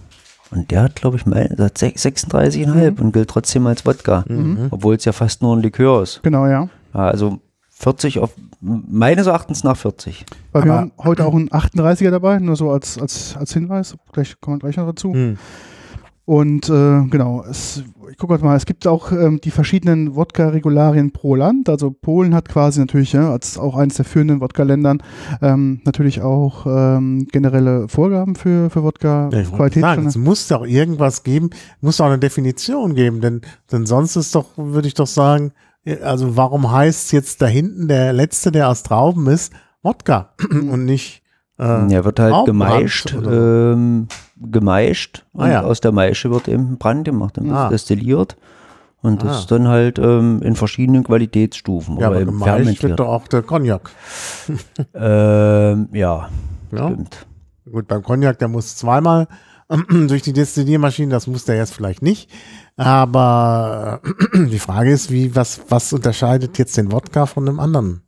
Und 0.51 0.71
der 0.71 0.83
hat, 0.83 0.97
glaube 0.97 1.17
ich, 1.17 1.27
mein, 1.27 1.49
der 1.57 1.67
hat 1.67 1.79
sech- 1.79 1.99
36,5 1.99 3.01
und 3.01 3.13
gilt 3.13 3.29
trotzdem 3.31 3.67
als 3.67 3.85
Wodka. 3.87 4.25
Obwohl 4.71 4.95
es 4.97 5.05
ja 5.05 5.13
fast 5.13 5.43
nur 5.43 5.57
ein 5.57 5.63
Likör 5.63 6.03
ist. 6.03 6.21
Genau, 6.23 6.47
ja. 6.47 6.69
Ja, 6.95 7.01
also 7.09 7.41
40 7.71 8.21
auf, 8.21 8.31
meines 8.61 9.27
Erachtens 9.27 9.65
nach 9.65 9.77
40. 9.77 10.25
Weil 10.53 10.65
wir 10.65 10.73
Aber- 10.73 10.81
haben 10.81 10.93
heute 10.99 11.27
auch 11.27 11.35
einen 11.35 11.49
38er 11.51 12.11
dabei, 12.11 12.39
nur 12.39 12.57
so 12.57 12.71
als, 12.71 12.99
als, 12.99 13.37
als 13.37 13.53
Hinweis. 13.53 13.97
Gleich 14.13 14.41
kommen 14.41 14.57
wir 14.57 14.61
gleich 14.61 14.77
noch 14.77 14.87
dazu. 14.87 15.09
Mhm. 15.09 15.39
Und 16.27 16.71
äh, 16.71 17.03
genau, 17.11 17.45
es, 17.45 17.85
ich 18.11 18.17
gucke 18.17 18.39
mal, 18.39 18.57
es 18.57 18.65
gibt 18.65 18.87
auch 18.87 19.13
ähm, 19.13 19.43
die 19.45 19.51
verschiedenen 19.51 20.15
Wodka-Regularien 20.15 21.11
pro 21.11 21.35
Land. 21.35 21.69
Also 21.69 21.91
Polen 21.91 22.35
hat 22.35 22.49
quasi 22.49 22.81
natürlich 22.81 23.13
ja, 23.13 23.31
als 23.31 23.59
auch 23.59 23.77
eines 23.77 23.97
der 23.97 24.07
führenden 24.07 24.41
Wodka-Ländern 24.41 25.03
ähm, 25.43 25.83
natürlich 25.85 26.23
auch 26.23 26.65
ähm, 26.67 27.27
generelle 27.31 27.89
Vorgaben 27.89 28.37
für, 28.37 28.71
für 28.71 28.91
Ja, 29.03 29.29
ich 29.33 29.53
wollte 29.53 29.81
sagen, 29.81 30.07
es 30.07 30.17
muss 30.17 30.49
doch 30.49 30.65
irgendwas 30.65 31.25
geben, 31.25 31.51
muss 31.83 31.99
doch 31.99 32.07
eine 32.07 32.19
Definition 32.19 32.95
geben, 32.95 33.21
denn, 33.21 33.43
denn 33.71 33.85
sonst 33.85 34.17
ist 34.17 34.35
doch, 34.35 34.47
würde 34.57 34.89
ich 34.89 34.95
doch 34.95 35.07
sagen, 35.07 35.53
also 36.03 36.37
warum 36.37 36.71
heißt 36.71 37.13
jetzt 37.13 37.43
da 37.43 37.47
hinten 37.47 37.89
der 37.89 38.13
letzte, 38.13 38.51
der 38.53 38.69
aus 38.69 38.83
Trauben 38.83 39.27
ist, 39.29 39.53
Wodka 39.83 40.31
und 40.51 40.85
nicht 40.85 41.23
äh, 41.59 41.93
Ja, 41.93 42.05
wird 42.05 42.19
halt 42.21 42.47
gemeischt, 42.47 43.15
ähm, 43.15 44.09
gemeischt 44.37 45.25
und 45.33 45.43
Ah, 45.45 45.51
ja. 45.51 45.63
aus 45.63 45.81
der 45.81 45.93
Maische 45.93 46.31
wird 46.31 46.49
eben 46.49 46.79
Brand 46.79 47.05
gemacht, 47.05 47.37
dann 47.37 47.45
wird 47.47 47.57
Ah. 47.57 47.69
destilliert 47.69 48.37
und 49.03 49.23
das 49.23 49.31
Ah. 49.37 49.39
ist 49.41 49.51
dann 49.51 49.69
halt 49.69 49.99
ähm, 49.99 50.41
in 50.43 50.57
verschiedenen 50.57 51.05
Qualitätsstufen 51.05 51.99
ja, 51.99 52.07
aber 52.09 52.25
gemeischt 52.25 52.83
wird 52.83 52.99
doch 52.99 53.09
auch 53.09 53.29
der 53.29 53.43
Cognac. 53.43 53.91
Ähm, 54.95 55.89
ja, 55.93 56.29
Ja? 56.73 56.87
stimmt. 56.89 57.27
Gut, 57.71 57.89
beim 57.89 58.03
Cognac, 58.03 58.39
der 58.39 58.49
muss 58.49 58.77
zweimal 58.77 59.27
durch 60.09 60.23
die 60.23 60.33
Destilliermaschine, 60.33 61.11
das 61.11 61.27
muss 61.27 61.45
der 61.45 61.57
jetzt 61.57 61.75
vielleicht 61.75 62.03
nicht. 62.03 62.31
Aber 62.77 64.01
die 64.35 64.59
Frage 64.59 64.93
ist, 64.93 65.11
wie, 65.11 65.35
was, 65.35 65.61
was 65.69 65.93
unterscheidet 65.93 66.59
jetzt 66.59 66.77
den 66.77 66.93
Wodka 66.93 67.27
von 67.27 67.49
einem 67.49 67.61
anderen 67.61 68.04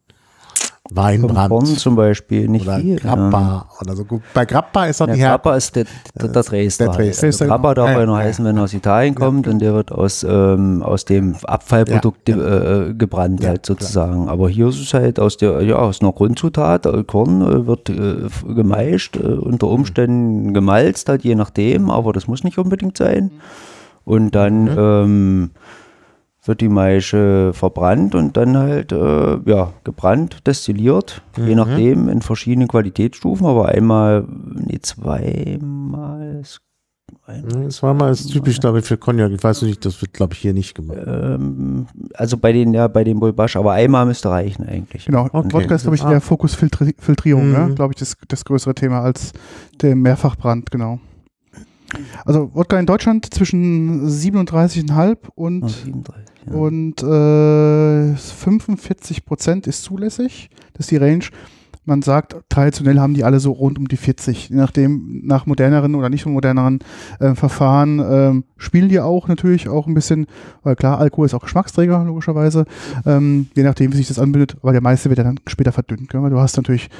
Weinbrand? 0.91 1.51
Korn 1.51 1.67
zum 1.67 1.97
Beispiel 1.97 2.49
nicht 2.49 2.67
oder 2.67 2.79
viel. 2.79 3.01
ja. 3.03 3.15
Grappa 3.15 3.69
oder 3.81 3.97
so. 3.97 4.05
Bei 4.35 4.45
Grappa 4.45 4.87
ist 4.87 5.01
doch 5.01 5.09
Ja, 5.09 5.15
die 5.15 5.21
Her 5.21 5.29
Grappa 5.31 5.57
ist 5.57 5.77
der, 5.77 5.85
der, 6.15 6.29
Dresdner. 6.29 6.87
der 6.87 6.95
halt. 6.95 7.07
Dresdner. 7.07 7.27
Also 7.29 7.45
Grappa 7.47 7.75
darf 7.75 7.91
Ja, 7.91 8.01
ja 8.01 8.07
nur 8.07 8.19
ja. 8.19 8.25
heißen, 8.25 8.45
wenn 8.45 8.57
er 8.57 8.65
aus 8.65 8.75
Italien 8.75 9.15
kommt 9.15 9.47
und 9.49 9.59
der 9.61 9.75
wird 9.75 9.93
aus, 9.93 10.25
ähm, 10.29 10.83
aus 10.83 11.05
dem 11.05 11.35
Abfallprodukt 11.45 12.29
äh, 12.29 12.95
gebrannt 12.95 13.43
Ja, 13.43 13.51
halt 13.51 13.67
sozusagen. 13.67 14.29
Aber 14.29 14.49
hier 14.49 14.69
ist 14.69 14.81
es 14.81 14.95
halt 14.95 15.19
aus 15.21 15.37
der, 15.37 15.63
ja, 15.63 15.77
aus 15.77 16.01
einer 16.01 16.13
Grundzutat, 16.13 16.87
äh, 16.87 17.05
Korn 17.05 17.43
äh, 17.43 17.67
wird 17.67 17.89
äh, 17.91 18.29
gemeischt, 18.55 19.17
äh, 19.17 19.21
unter 19.21 19.69
Umständen 19.69 20.55
gemalzt 20.55 21.09
halt, 21.09 21.25
je 21.25 21.35
nachdem, 21.35 21.91
aber 21.91 22.13
das 22.13 22.27
muss 22.29 22.45
nicht 22.45 22.59
unbedingt 22.59 22.97
sein. 22.97 23.31
Und 24.05 24.35
dann 24.37 24.69
ähm, 24.79 25.51
wird 26.47 26.61
die 26.61 26.69
Maische 26.69 27.53
verbrannt 27.55 28.15
und 28.15 28.37
dann 28.37 28.57
halt, 28.57 28.93
äh, 28.93 29.39
ja, 29.51 29.73
gebrannt, 29.85 30.47
destilliert, 30.47 31.23
je 31.37 31.55
nachdem, 31.55 32.09
in 32.09 32.23
verschiedenen 32.23 32.69
Qualitätsstufen, 32.69 33.47
aber 33.47 33.69
einmal, 33.69 34.27
nee, 34.55 34.79
zweimal, 34.81 36.39
ist- 36.41 36.61
einmal 37.27 37.65
Das 37.65 37.83
war 37.83 37.95
mal 37.95 38.11
ist 38.11 38.33
typisch, 38.33 38.59
glaube 38.61 38.81
ich, 38.81 38.85
für 38.85 38.97
Cognac. 38.97 39.31
Ich 39.33 39.43
weiß 39.43 39.63
nicht, 39.63 39.85
das 39.85 40.01
wird, 40.03 40.13
glaube 40.13 40.35
ich, 40.35 40.41
hier 40.41 40.53
nicht 40.55 40.75
gemacht. 40.75 40.99
ähm, 41.07 41.87
also 42.15 42.37
bei 42.37 42.53
den, 42.53 42.75
ja, 42.75 42.89
bei 42.89 43.05
den 43.05 43.21
Bulbasch, 43.21 43.57
aber 43.57 43.73
einmal 43.73 44.07
müsste 44.07 44.31
reichen 44.31 44.67
eigentlich. 44.67 45.07
Genau, 45.07 45.29
Okay. 45.33 45.53
Wodka 45.53 45.75
ist, 45.77 45.83
glaube 45.83 45.97
ich, 45.97 46.03
Ah. 46.05 46.13
eher 46.13 46.21
Fokusfiltrierung, 46.21 47.47
Mhm. 47.47 47.53
ne? 47.53 47.75
glaube 47.75 47.93
ich, 47.95 47.99
das, 48.01 48.17
das 48.29 48.45
größere 48.45 48.75
Thema 48.75 49.01
als 49.03 49.33
der 49.81 49.95
Mehrfachbrand, 49.95 50.71
genau. 50.71 50.99
Also 52.25 52.51
Wodka 52.55 52.79
in 52.81 52.87
Deutschland 52.87 53.33
zwischen 53.33 54.09
37,5 54.09 55.19
und, 55.37 55.63
Ah, 55.65 55.69
37, 55.69 56.26
und 56.53 57.03
äh, 57.03 58.17
45 58.17 59.25
Prozent 59.25 59.67
ist 59.67 59.83
zulässig. 59.83 60.51
Das 60.75 60.87
ist 60.87 60.91
die 60.91 60.97
Range. 60.97 61.25
Man 61.89 62.03
sagt, 62.03 62.37
traditionell 62.49 62.99
haben 62.99 63.15
die 63.15 63.23
alle 63.23 63.39
so 63.39 63.53
rund 63.53 63.79
um 63.79 63.87
die 63.87 63.97
40. 63.97 64.49
Je 64.49 64.57
nachdem, 64.57 65.21
nach 65.25 65.47
moderneren 65.47 65.95
oder 65.95 66.09
nicht 66.09 66.25
so 66.25 66.29
moderneren 66.29 66.81
äh, 67.21 67.37
Verfahren 67.37 68.01
ähm, 68.01 68.45
spielen 68.57 68.89
die 68.89 68.99
auch 68.99 69.29
natürlich 69.29 69.69
auch 69.69 69.87
ein 69.87 69.95
bisschen, 69.95 70.27
weil 70.65 70.75
klar, 70.75 70.99
Alkohol 70.99 71.27
ist 71.27 71.35
auch 71.35 71.43
Geschmacksträger, 71.43 72.03
logischerweise. 72.05 72.65
Ähm, 73.07 73.47
je 73.55 73.63
nachdem, 73.63 73.93
wie 73.93 73.97
sich 73.97 74.09
das 74.09 74.19
anbildet, 74.19 74.57
aber 74.63 74.73
der 74.73 74.83
meiste 74.83 75.11
wird 75.11 75.19
ja 75.19 75.25
dann 75.25 75.39
später 75.47 75.71
verdünnt. 75.71 76.09
Gell? 76.09 76.23
Weil 76.23 76.31
du 76.31 76.41
hast 76.41 76.57
natürlich, 76.57 76.91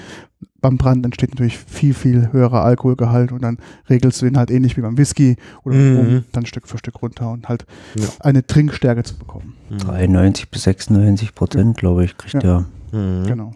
beim 0.61 0.79
Brand 0.79 1.05
entsteht 1.05 1.31
natürlich 1.31 1.59
viel, 1.59 1.95
viel 1.95 2.33
höherer 2.33 2.63
Alkoholgehalt 2.65 3.31
und 3.33 3.43
dann 3.43 3.59
regelst 3.91 4.21
du 4.21 4.27
den 4.27 4.37
halt 4.39 4.51
ähnlich 4.51 4.77
wie 4.77 4.81
beim 4.81 4.97
Whisky 4.99 5.37
oder 5.65 5.77
Mhm. 5.77 5.97
Rum, 5.97 6.25
dann 6.33 6.47
Stück 6.47 6.67
für 6.67 6.79
Stück 6.79 7.01
runter 7.03 7.31
und 7.31 7.49
halt 7.49 7.67
Ja. 7.95 8.05
eine 8.21 8.47
Trinkstärke 8.47 9.03
zu 9.03 9.17
bekommen. 9.17 9.55
93 9.71 10.51
bis 10.51 10.63
96 10.65 11.35
Prozent, 11.35 11.77
glaube 11.77 12.05
ich, 12.05 12.17
kriegt 12.17 12.43
der. 12.43 12.65
Mhm. 12.93 13.25
Genau. 13.27 13.53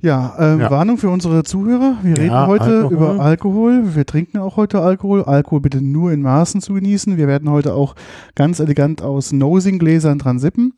Ja, 0.00 0.34
ähm, 0.38 0.60
Ja. 0.60 0.70
Warnung 0.70 0.98
für 0.98 1.08
unsere 1.08 1.44
Zuhörer. 1.44 1.96
Wir 2.02 2.14
Ja, 2.16 2.22
reden 2.44 2.46
heute 2.46 2.64
Alkohol. 2.64 2.92
über 2.92 3.20
Alkohol. 3.20 3.94
Wir 3.96 4.04
trinken 4.04 4.36
auch 4.38 4.56
heute 4.58 4.80
Alkohol. 4.82 5.22
Alkohol 5.24 5.60
bitte 5.60 5.80
nur 5.80 6.12
in 6.12 6.20
Maßen 6.20 6.60
zu 6.60 6.74
genießen. 6.74 7.16
Wir 7.16 7.26
werden 7.26 7.48
heute 7.48 7.72
auch 7.72 7.94
ganz 8.34 8.60
elegant 8.60 9.00
aus 9.00 9.32
Nosing-Gläsern 9.32 10.18
dran 10.18 10.38
sippen. 10.38 10.74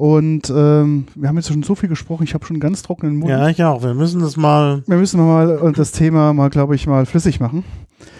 Und 0.00 0.48
ähm, 0.48 1.04
wir 1.14 1.28
haben 1.28 1.36
jetzt 1.36 1.48
schon 1.48 1.62
so 1.62 1.74
viel 1.74 1.90
gesprochen. 1.90 2.24
Ich 2.24 2.32
habe 2.32 2.46
schon 2.46 2.54
einen 2.54 2.62
ganz 2.62 2.82
trockenen 2.82 3.16
Mund. 3.16 3.28
Ja, 3.28 3.50
ich 3.50 3.62
auch. 3.62 3.82
Wir 3.82 3.92
müssen 3.92 4.22
das 4.22 4.38
mal. 4.38 4.82
Wir 4.86 4.96
müssen 4.96 5.20
mal 5.20 5.50
äh, 5.62 5.72
das 5.72 5.92
Thema 5.92 6.32
mal, 6.32 6.48
glaube 6.48 6.74
ich, 6.74 6.86
mal 6.86 7.04
flüssig 7.04 7.38
machen. 7.38 7.64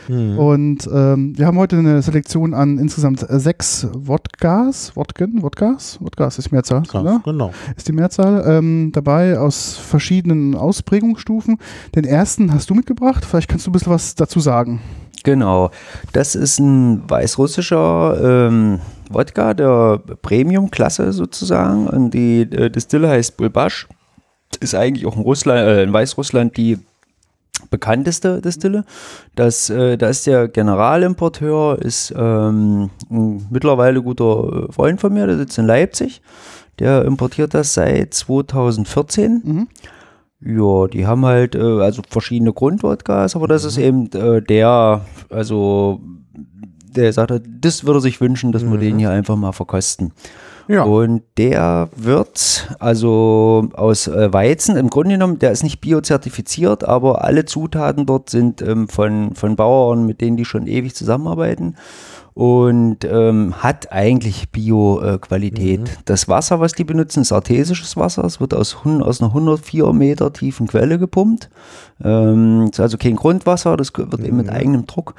Mhm. 0.07 0.39
Und 0.39 0.91
ähm, 0.93 1.39
wir 1.39 1.47
haben 1.47 1.57
heute 1.57 1.79
eine 1.79 2.03
Selektion 2.03 2.53
an 2.53 2.77
insgesamt 2.77 3.23
äh, 3.31 3.41
sechs 3.41 3.89
Wodkas, 3.95 4.95
Wodken, 4.95 5.41
Wodkas, 5.41 5.97
Wodkas 6.03 6.37
ist 6.37 6.53
Mehrzahl, 6.53 6.83
Ja, 6.93 7.01
oder? 7.01 7.23
genau. 7.25 7.51
Ist 7.75 7.89
die 7.89 7.93
Mehrzahl 7.93 8.45
ähm, 8.47 8.91
dabei 8.93 9.39
aus 9.39 9.79
verschiedenen 9.79 10.57
Ausprägungsstufen. 10.57 11.57
Den 11.95 12.05
ersten 12.05 12.53
hast 12.53 12.69
du 12.69 12.75
mitgebracht. 12.75 13.25
Vielleicht 13.25 13.49
kannst 13.49 13.67
du 13.67 13.71
ein 13.71 13.73
bisschen 13.73 13.93
was 13.93 14.15
dazu 14.17 14.41
sagen. 14.41 14.81
Genau. 15.25 15.71
Das 16.13 16.35
ist 16.35 16.59
ein 16.59 17.09
weißrussischer 17.09 18.49
ähm, 18.49 18.81
Wodka 19.11 19.55
der 19.55 20.01
Premium-Klasse 20.23 21.13
sozusagen. 21.13 21.87
Und 21.89 22.13
die 22.13 22.43
äh, 22.43 22.71
Distille 22.71 23.09
heißt 23.09 23.37
Bulbasch. 23.37 23.89
Ist 24.61 24.75
eigentlich 24.75 25.07
auch 25.07 25.17
in 25.17 25.23
Russland, 25.23 25.61
äh, 25.61 25.83
in 25.83 25.93
Weißrussland 25.93 26.57
die 26.57 26.79
bekannteste 27.69 28.41
Distille. 28.41 28.85
Das, 29.35 29.69
äh, 29.71 29.97
da 29.99 30.09
ist 30.09 30.27
der 30.27 30.49
Generalimporteur, 30.49 31.79
ist 31.81 32.13
ähm, 32.17 32.91
ein 33.11 33.47
mittlerweile 33.51 34.03
guter 34.03 34.69
äh, 34.69 34.73
Freund 34.73 35.01
von 35.01 35.13
mir, 35.13 35.27
der 35.27 35.37
sitzt 35.39 35.59
in 35.59 35.67
Leipzig. 35.67 36.23
Der 36.79 37.05
importiert 37.05 37.53
das 37.53 37.75
seit 37.75 38.15
2014. 38.15 39.43
Mhm. 39.45 39.69
Ja, 40.43 40.87
die 40.87 41.07
haben 41.07 41.27
halt 41.27 41.55
äh, 41.55 41.61
also 41.61 42.03
verschiedene 42.09 42.53
Grundwodkas, 42.53 43.37
aber 43.37 43.47
das 43.47 43.65
ist 43.65 43.77
eben 43.77 44.11
äh, 44.13 44.41
der, 44.41 45.05
also 45.29 46.01
der 46.97 47.13
sagte, 47.13 47.41
das 47.41 47.85
würde 47.85 48.01
sich 48.01 48.21
wünschen, 48.21 48.53
dass 48.53 48.65
wir 48.65 48.79
den 48.79 48.99
hier 48.99 49.11
einfach 49.11 49.37
mal 49.37 49.53
verkosten. 49.53 50.13
Ja. 50.69 50.85
Und 50.85 51.23
der 51.37 51.89
wird 51.97 52.69
also 52.79 53.69
aus 53.73 54.07
äh, 54.07 54.33
Weizen, 54.33 54.77
im 54.77 54.89
Grunde 54.89 55.15
genommen, 55.15 55.41
der 55.41 55.51
ist 55.51 55.65
nicht 55.65 55.81
biozertifiziert, 55.81 56.85
aber 56.85 57.25
alle 57.25 57.45
Zutaten 57.45 58.07
dort 58.07 58.31
sind 58.31 58.63
ähm, 58.63 58.89
von, 58.89 59.35
von 59.35 59.57
Bauern, 59.57 60.07
mit 60.07 60.21
denen 60.21 60.37
die 60.37 60.45
schon 60.45 60.69
ewig 60.69 60.95
zusammenarbeiten 60.95 61.75
und 62.41 63.05
ähm, 63.05 63.53
hat 63.59 63.93
eigentlich 63.93 64.49
Bio-Qualität. 64.49 65.99
Das 66.07 66.27
Wasser, 66.27 66.59
was 66.59 66.73
die 66.73 66.85
benutzen, 66.85 67.21
ist 67.21 67.33
artesisches 67.33 67.99
Wasser. 67.99 68.25
Es 68.25 68.41
wird 68.41 68.55
aus, 68.55 68.79
aus 68.83 69.21
einer 69.21 69.29
104 69.29 69.93
Meter 69.93 70.33
tiefen 70.33 70.67
Quelle 70.67 70.99
gepumpt. 70.99 71.51
Ähm, 72.03 72.71
ist 72.73 72.81
also 72.81 72.97
kein 72.97 73.17
Grundwasser, 73.17 73.77
das 73.77 73.93
wird 73.95 74.21
eben 74.21 74.39
mit 74.39 74.49
eigenem 74.49 74.87
Druck 74.87 75.17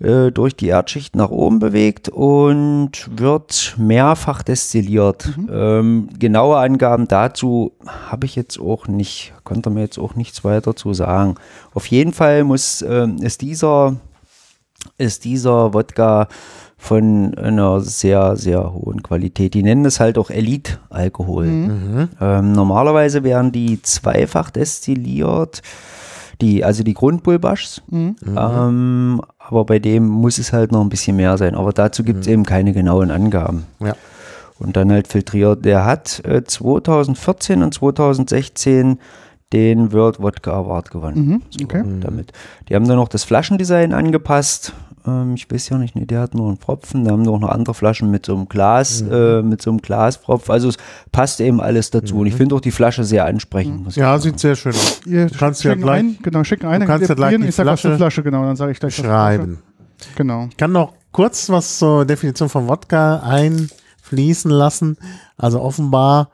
äh, 0.00 0.32
durch 0.32 0.56
die 0.56 0.66
Erdschicht 0.66 1.14
nach 1.14 1.30
oben 1.30 1.60
bewegt 1.60 2.08
und 2.08 3.08
wird 3.16 3.76
mehrfach 3.78 4.42
destilliert. 4.42 5.28
Ähm, 5.48 6.08
genaue 6.18 6.58
Angaben 6.58 7.06
dazu 7.06 7.70
habe 7.86 8.26
ich 8.26 8.34
jetzt 8.34 8.58
auch 8.58 8.88
nicht, 8.88 9.32
konnte 9.44 9.70
mir 9.70 9.82
jetzt 9.82 9.98
auch 9.98 10.16
nichts 10.16 10.42
weiter 10.42 10.74
zu 10.74 10.92
sagen. 10.92 11.36
Auf 11.72 11.86
jeden 11.86 12.12
Fall 12.12 12.42
muss, 12.42 12.82
ähm, 12.82 13.18
ist 13.18 13.42
dieser 13.42 13.94
ist 14.96 15.24
dieser 15.24 15.74
Wodka 15.74 16.28
von 16.76 17.34
einer 17.36 17.80
sehr, 17.80 18.36
sehr 18.36 18.72
hohen 18.72 19.02
Qualität. 19.02 19.54
Die 19.54 19.62
nennen 19.64 19.84
es 19.84 19.98
halt 19.98 20.16
auch 20.16 20.30
Elite-Alkohol. 20.30 21.46
Ähm, 22.20 22.52
normalerweise 22.52 23.24
werden 23.24 23.50
die 23.50 23.82
zweifach 23.82 24.50
destilliert, 24.50 25.62
die, 26.40 26.64
also 26.64 26.84
die 26.84 26.94
Grundbulbaschs. 26.94 27.82
Ähm, 28.36 29.20
aber 29.38 29.64
bei 29.64 29.80
dem 29.80 30.06
muss 30.06 30.38
es 30.38 30.52
halt 30.52 30.70
noch 30.70 30.80
ein 30.80 30.88
bisschen 30.88 31.16
mehr 31.16 31.36
sein. 31.36 31.56
Aber 31.56 31.72
dazu 31.72 32.04
gibt 32.04 32.20
es 32.20 32.26
eben 32.28 32.44
keine 32.44 32.72
genauen 32.72 33.10
Angaben. 33.10 33.66
Ja. 33.80 33.94
Und 34.60 34.76
dann 34.76 34.92
halt 34.92 35.08
filtriert. 35.08 35.64
Der 35.64 35.84
hat 35.84 36.24
äh, 36.24 36.44
2014 36.44 37.62
und 37.62 37.74
2016 37.74 38.98
den 39.52 39.92
World 39.92 40.20
Wodka 40.20 40.52
Award 40.52 40.90
gewonnen. 40.90 41.26
Mhm, 41.56 41.64
okay. 41.64 41.82
Damit. 42.00 42.32
Die 42.68 42.74
haben 42.74 42.86
dann 42.86 42.96
noch 42.96 43.08
das 43.08 43.24
Flaschendesign 43.24 43.92
angepasst. 43.94 44.74
Ähm, 45.06 45.34
ich 45.34 45.50
weiß 45.50 45.70
ja 45.70 45.78
nicht, 45.78 45.96
nee, 45.96 46.04
der 46.04 46.20
hat 46.20 46.34
nur 46.34 46.48
einen 46.48 46.58
Pfropfen. 46.58 47.04
Da 47.04 47.12
haben 47.12 47.22
noch 47.22 47.38
noch 47.38 47.48
andere 47.48 47.72
Flaschen 47.72 48.10
mit 48.10 48.26
so 48.26 48.34
einem 48.34 48.48
Glas, 48.48 49.00
äh, 49.00 49.40
mit 49.42 49.62
so 49.62 49.70
einem 49.70 49.80
Glaspfropf. 49.80 50.50
Also 50.50 50.68
es 50.68 50.76
passt 51.12 51.40
eben 51.40 51.60
alles 51.62 51.90
dazu. 51.90 52.18
Und 52.18 52.26
ich 52.26 52.34
finde 52.34 52.54
auch 52.56 52.60
die 52.60 52.70
Flasche 52.72 53.04
sehr 53.04 53.24
ansprechend. 53.24 53.96
Ja, 53.96 54.18
sieht 54.18 54.38
sehr 54.38 54.54
schön 54.54 54.72
aus. 54.72 55.00
Ihr 55.06 55.30
kannst 55.30 55.64
ja 55.64 55.70
schicken 55.70 55.82
gleich- 55.82 55.98
ein, 56.00 56.18
genau, 56.22 56.44
schicken 56.44 56.66
ein, 56.66 56.80
du 56.80 56.86
dann 56.86 56.88
kannst 56.88 57.08
ja 57.08 57.14
gleich 57.14 57.36
die 57.36 57.46
ich 57.46 57.54
Flasche 57.54 57.96
Flasche, 57.96 58.22
genau, 58.22 58.42
dann 58.44 58.56
sage 58.56 58.72
ich 58.72 58.80
gleich 58.80 58.96
Schreiben. 58.96 59.58
Flasche. 59.96 60.12
Genau. 60.16 60.46
Ich 60.50 60.56
kann 60.58 60.72
noch 60.72 60.92
kurz 61.10 61.48
was 61.48 61.78
zur 61.78 62.04
Definition 62.04 62.48
von 62.50 62.68
Wodka 62.68 63.20
einfließen 63.20 64.50
lassen. 64.50 64.96
Also 65.36 65.60
offenbar 65.62 66.28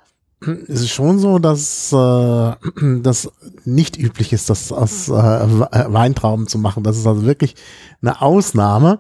ist 0.47 0.81
es 0.81 0.91
schon 0.91 1.19
so, 1.19 1.39
dass 1.39 1.93
äh, 1.93 2.53
das 3.03 3.31
nicht 3.65 3.99
üblich 3.99 4.33
ist, 4.33 4.51
das 4.51 4.73
aus 4.73 5.09
äh, 5.09 5.13
Weintrauben 5.13 6.47
zu 6.47 6.59
machen. 6.59 6.83
Das 6.83 6.97
ist 6.97 7.07
also 7.07 7.25
wirklich 7.25 7.55
eine 8.03 8.21
Ausnahme. 8.21 8.99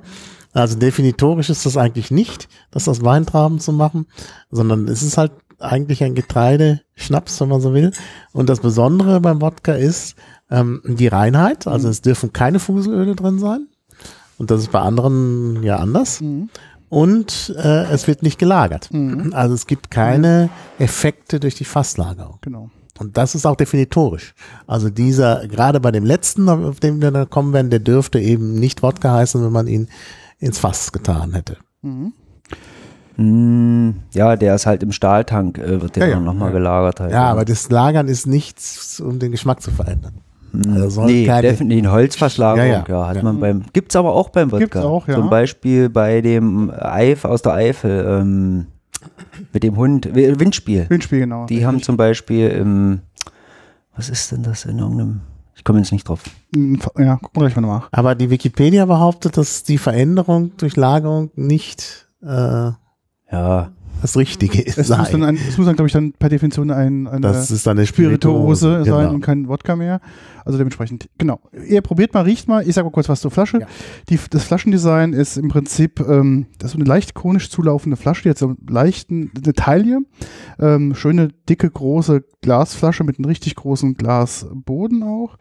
Also 0.52 0.78
definitorisch 0.78 1.50
ist 1.50 1.66
das 1.66 1.76
eigentlich 1.76 2.11
nicht, 2.12 2.48
das 2.70 2.88
aus 2.88 3.02
Weintrauben 3.02 3.59
zu 3.59 3.72
machen, 3.72 4.07
sondern 4.52 4.87
es 4.87 5.02
ist 5.02 5.18
halt 5.18 5.33
eigentlich 5.59 6.04
ein 6.04 6.14
Getreideschnaps, 6.14 7.40
wenn 7.40 7.48
man 7.48 7.61
so 7.61 7.74
will. 7.74 7.92
Und 8.33 8.48
das 8.48 8.61
Besondere 8.61 9.20
beim 9.20 9.40
Wodka 9.40 9.72
ist 9.72 10.14
ähm, 10.50 10.80
die 10.85 11.09
Reinheit. 11.09 11.66
Also 11.66 11.88
es 11.88 12.02
dürfen 12.02 12.33
keine 12.33 12.61
Fuselöle 12.61 13.16
drin 13.16 13.38
sein. 13.38 13.66
Und 14.38 14.50
das 14.50 14.61
ist 14.61 14.72
bei 14.72 14.80
anderen 14.80 15.62
ja 15.62 15.76
anders. 15.76 16.22
Und 16.88 17.54
äh, 17.58 17.84
es 17.90 18.06
wird 18.06 18.22
nicht 18.22 18.38
gelagert. 18.38 18.90
Also 19.32 19.54
es 19.54 19.66
gibt 19.66 19.90
keine 19.90 20.48
Effekte 20.78 21.40
durch 21.40 21.54
die 21.56 21.64
Fasslagerung. 21.64 22.38
Genau. 22.40 22.70
Und 22.98 23.16
das 23.16 23.34
ist 23.34 23.44
auch 23.46 23.56
definitorisch. 23.56 24.34
Also 24.66 24.88
dieser, 24.88 25.48
gerade 25.48 25.80
bei 25.80 25.90
dem 25.90 26.04
letzten, 26.04 26.48
auf 26.48 26.78
den 26.78 27.02
wir 27.02 27.10
dann 27.10 27.28
kommen 27.28 27.52
werden, 27.52 27.70
der 27.70 27.80
dürfte 27.80 28.20
eben 28.20 28.54
nicht 28.60 28.82
Wodka 28.82 29.12
heißen, 29.12 29.44
wenn 29.44 29.52
man 29.52 29.66
ihn 29.66 29.88
ins 30.38 30.58
Fass 30.58 30.92
getan 30.92 31.32
hätte. 31.32 31.56
Mm, 33.16 33.90
ja, 34.12 34.36
der 34.36 34.54
ist 34.54 34.66
halt 34.66 34.82
im 34.82 34.92
Stahltank, 34.92 35.58
äh, 35.58 35.80
wird 35.80 35.96
der 35.96 36.04
Ja, 36.04 36.08
ja. 36.10 36.14
dann 36.16 36.24
nochmal 36.24 36.52
gelagert 36.52 37.00
halt. 37.00 37.12
Ja, 37.12 37.24
aber 37.30 37.44
das 37.44 37.70
Lagern 37.70 38.08
ist 38.08 38.26
nichts, 38.26 39.00
um 39.00 39.18
den 39.18 39.32
Geschmack 39.32 39.60
zu 39.62 39.70
verändern. 39.70 40.20
Also 40.74 41.04
Nee, 41.04 41.26
keine- 41.26 41.48
definitiv 41.48 41.78
eine 41.84 41.92
Holzverschlagerung, 41.92 42.68
Ja, 42.70 42.84
ja, 42.88 43.00
ja. 43.02 43.08
hat 43.08 43.16
Ja. 43.16 43.22
man 43.22 43.40
beim, 43.40 43.62
gibt's 43.72 43.96
aber 43.96 44.12
auch 44.14 44.28
beim 44.30 44.50
Wodka. 44.52 44.64
Gibt's 44.64 44.76
auch, 44.78 45.08
ja. 45.08 45.14
Zum 45.14 45.30
Beispiel 45.30 45.88
bei 45.88 46.20
dem 46.20 46.70
Eif 46.76 47.24
aus 47.24 47.42
der 47.42 47.54
Eifel, 47.54 48.04
ähm, 48.08 48.66
mit 49.52 49.62
dem 49.62 49.76
Hund, 49.76 50.14
Wi- 50.14 50.38
Windspiel. 50.38 50.86
Windspiel, 50.88 51.20
genau. 51.20 51.46
Die 51.46 51.66
haben 51.66 51.82
zum 51.82 51.96
Beispiel 51.96 52.48
im, 52.48 53.00
was 53.96 54.08
ist 54.08 54.32
denn 54.32 54.42
das 54.42 54.64
in 54.64 54.78
irgendeinem, 54.78 55.20
ich 55.56 55.64
komme 55.64 55.78
jetzt 55.80 55.92
nicht 55.92 56.08
drauf. 56.08 56.22
Ja, 56.98 57.16
gucken 57.16 57.42
wir 57.42 57.48
gleich 57.48 57.56
mal 57.56 57.62
nach. 57.66 57.88
Aber 57.92 58.14
die 58.14 58.30
Wikipedia 58.30 58.86
behauptet, 58.86 59.36
dass 59.36 59.62
die 59.62 59.78
Veränderung 59.78 60.52
durch 60.56 60.76
Lagerung 60.76 61.30
nicht 61.34 62.06
äh, 62.22 62.70
Ja, 63.32 63.70
das 64.02 64.16
Richtige 64.16 64.61
ist. 64.61 64.76
Es 64.78 64.88
muss 64.90 65.11
dann, 65.11 65.22
ein, 65.22 65.37
es 65.37 65.57
muss 65.57 65.66
dann 65.66 65.76
glaube 65.76 65.87
ich, 65.87 65.92
dann 65.92 66.12
per 66.12 66.28
Definition 66.28 66.70
ein, 66.70 67.07
eine 67.07 67.20
das 67.20 67.50
ist 67.50 67.66
dann 67.66 67.78
eine 67.78 67.87
Spirituose 67.87 68.85
sein 68.85 68.85
Genau. 68.85 69.11
und 69.14 69.20
kein 69.20 69.48
Wodka 69.48 69.76
mehr. 69.76 70.00
Also 70.44 70.59
dementsprechend, 70.59 71.09
genau. 71.16 71.40
Ihr 71.66 71.80
probiert 71.80 72.12
mal, 72.12 72.20
riecht 72.22 72.48
mal. 72.48 72.66
Ich 72.68 72.74
sage 72.74 72.85
mal 72.85 72.90
kurz 72.90 73.09
was 73.09 73.20
zur 73.20 73.30
Flasche. 73.30 73.61
Ja. 73.61 73.66
Die, 74.11 74.18
das 74.30 74.44
Flaschendesign 74.44 75.12
ist 75.14 75.37
im 75.38 75.48
Prinzip 75.48 76.00
ähm, 76.00 76.46
das 76.59 76.68
ist 76.68 76.72
so 76.72 76.78
eine 76.78 76.88
leicht 76.88 77.14
konisch 77.14 77.48
zulaufende 77.50 77.96
Flasche, 77.96 78.24
die 78.24 78.30
hat 78.30 78.38
so 78.38 78.48
einen 78.48 78.59
leichten, 78.68 79.30
eine 79.42 79.52
Taille. 79.54 80.00
Ähm, 80.59 80.94
schöne, 80.94 81.28
dicke, 81.48 81.70
große 81.70 82.24
Glasflasche 82.42 83.04
mit 83.04 83.18
einem 83.18 83.26
richtig 83.26 83.54
großen 83.54 83.94
Glasboden 83.94 85.02
auch. 85.02 85.38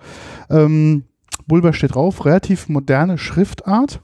Ähm, 0.50 1.04
Bulber 1.48 1.74
steht 1.74 1.96
drauf, 1.96 2.26
relativ 2.26 2.70
moderne 2.70 3.18
Schriftart. 3.18 4.00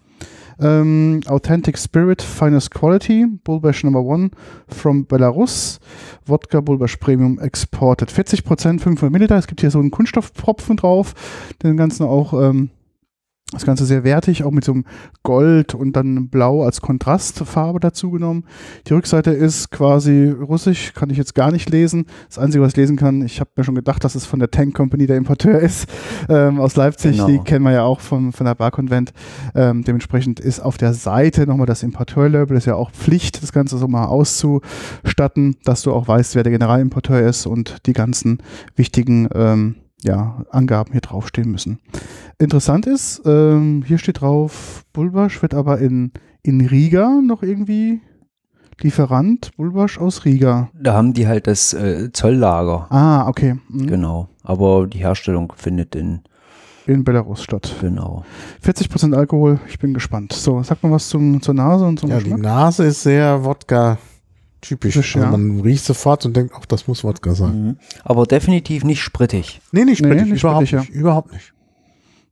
Ähm, 0.61 1.21
Authentic 1.27 1.77
Spirit, 1.77 2.21
Finest 2.21 2.71
Quality, 2.71 3.25
Bulbash 3.43 3.83
Number 3.83 4.01
One 4.03 4.31
from 4.67 5.05
Belarus, 5.05 5.79
Wodka 6.25 6.59
Bulbash 6.61 6.97
Premium 6.97 7.39
Exported. 7.39 8.09
40%, 8.09 8.79
500 8.79 9.11
Milliliter. 9.11 9.37
Es 9.37 9.47
gibt 9.47 9.61
hier 9.61 9.71
so 9.71 9.79
einen 9.79 9.91
Kunststoffpropfen 9.91 10.77
drauf, 10.77 11.13
den 11.63 11.77
ganzen 11.77 12.03
auch, 12.05 12.33
ähm, 12.33 12.69
das 13.51 13.65
Ganze 13.65 13.85
sehr 13.85 14.03
wertig, 14.03 14.43
auch 14.43 14.51
mit 14.51 14.63
so 14.63 14.73
einem 14.73 14.85
Gold 15.23 15.73
und 15.73 15.93
dann 15.93 16.29
Blau 16.29 16.63
als 16.63 16.81
Kontrastfarbe 16.81 17.79
dazu 17.79 18.11
genommen. 18.11 18.45
Die 18.87 18.93
Rückseite 18.93 19.31
ist 19.31 19.71
quasi 19.71 20.29
russisch, 20.29 20.93
kann 20.93 21.09
ich 21.09 21.17
jetzt 21.17 21.33
gar 21.33 21.51
nicht 21.51 21.69
lesen. 21.69 22.05
Das 22.27 22.37
Einzige, 22.37 22.63
was 22.63 22.73
ich 22.73 22.77
lesen 22.77 22.95
kann, 22.95 23.23
ich 23.23 23.39
habe 23.39 23.49
mir 23.55 23.63
schon 23.63 23.75
gedacht, 23.75 24.03
dass 24.03 24.13
es 24.13 24.25
von 24.25 24.39
der 24.39 24.51
Tank 24.51 24.75
Company 24.75 25.07
der 25.07 25.17
Importeur 25.17 25.59
ist, 25.59 25.89
ähm, 26.29 26.59
aus 26.59 26.75
Leipzig. 26.75 27.13
Genau. 27.13 27.27
Die 27.27 27.39
kennen 27.39 27.65
wir 27.65 27.71
ja 27.71 27.83
auch 27.83 28.01
von, 28.01 28.31
von 28.33 28.45
der 28.45 28.55
Bar-Convent. 28.55 29.13
Ähm, 29.55 29.83
dementsprechend 29.83 30.39
ist 30.39 30.59
auf 30.59 30.77
der 30.77 30.93
Seite 30.93 31.47
nochmal 31.47 31.65
das 31.65 31.81
Importeur-Label. 31.81 32.55
Ist 32.55 32.65
ja 32.65 32.75
auch 32.75 32.91
Pflicht, 32.91 33.41
das 33.41 33.51
Ganze 33.51 33.77
so 33.77 33.87
mal 33.87 34.05
auszustatten, 34.05 35.57
dass 35.63 35.81
du 35.81 35.93
auch 35.93 36.07
weißt, 36.07 36.35
wer 36.35 36.43
der 36.43 36.51
Generalimporteur 36.51 37.21
ist 37.21 37.47
und 37.47 37.87
die 37.87 37.93
ganzen 37.93 38.43
wichtigen 38.75 39.27
ähm, 39.33 39.75
ja, 40.03 40.45
Angaben 40.51 40.91
hier 40.91 41.01
draufstehen 41.01 41.51
müssen. 41.51 41.79
Interessant 42.37 42.85
ist, 42.87 43.21
ähm, 43.25 43.83
hier 43.85 43.97
steht 43.97 44.21
drauf, 44.21 44.83
Bulbasch 44.93 45.41
wird 45.41 45.53
aber 45.53 45.79
in, 45.79 46.11
in 46.41 46.61
Riga 46.65 47.19
noch 47.25 47.43
irgendwie 47.43 48.01
Lieferant, 48.81 49.51
Bulbasch 49.57 49.97
aus 49.99 50.23
Riga. 50.23 50.69
da 50.73 50.93
haben 50.93 51.11
die 51.13 51.27
halt 51.27 51.47
das 51.47 51.73
äh, 51.73 52.11
Zolllager. 52.13 52.87
Ah, 52.89 53.27
okay. 53.27 53.57
Mhm. 53.67 53.87
Genau. 53.87 54.29
Aber 54.41 54.87
die 54.87 54.99
Herstellung 54.99 55.51
findet 55.57 55.95
in 55.95 56.21
In 56.87 57.03
Belarus 57.03 57.43
statt. 57.43 57.75
Genau. 57.81 58.23
40% 58.63 59.13
Alkohol, 59.13 59.59
ich 59.67 59.79
bin 59.79 59.93
gespannt. 59.93 60.31
So, 60.31 60.63
sag 60.63 60.81
mal 60.81 60.91
was 60.93 61.09
zum, 61.09 61.41
zur 61.41 61.55
Nase 61.55 61.85
und 61.85 61.99
zum 61.99 62.09
Ja, 62.09 62.19
die 62.19 62.23
Geschmack. 62.23 62.39
Nase 62.41 62.85
ist 62.85 63.03
sehr 63.03 63.43
Wodka-typisch. 63.43 64.08
Typisch, 64.61 64.97
Also 64.97 65.19
ja. 65.19 65.31
man 65.31 65.61
riecht 65.61 65.85
sofort 65.85 66.25
und 66.25 66.35
denkt, 66.35 66.53
ach, 66.57 66.65
das 66.65 66.87
muss 66.87 67.03
Wodka 67.03 67.33
sein. 67.33 67.63
Mhm. 67.65 67.77
Aber 68.03 68.25
definitiv 68.25 68.83
nicht 68.83 69.01
sprittig. 69.01 69.61
Nee, 69.71 69.85
nicht 69.85 70.01
Nee, 70.01 70.07
sprittig, 70.09 70.31
nicht 70.33 70.43
überhaupt 70.43 70.67
sprittig, 70.67 70.89
nicht. 70.89 70.99
Überhaupt 70.99 71.31
nicht. 71.31 71.53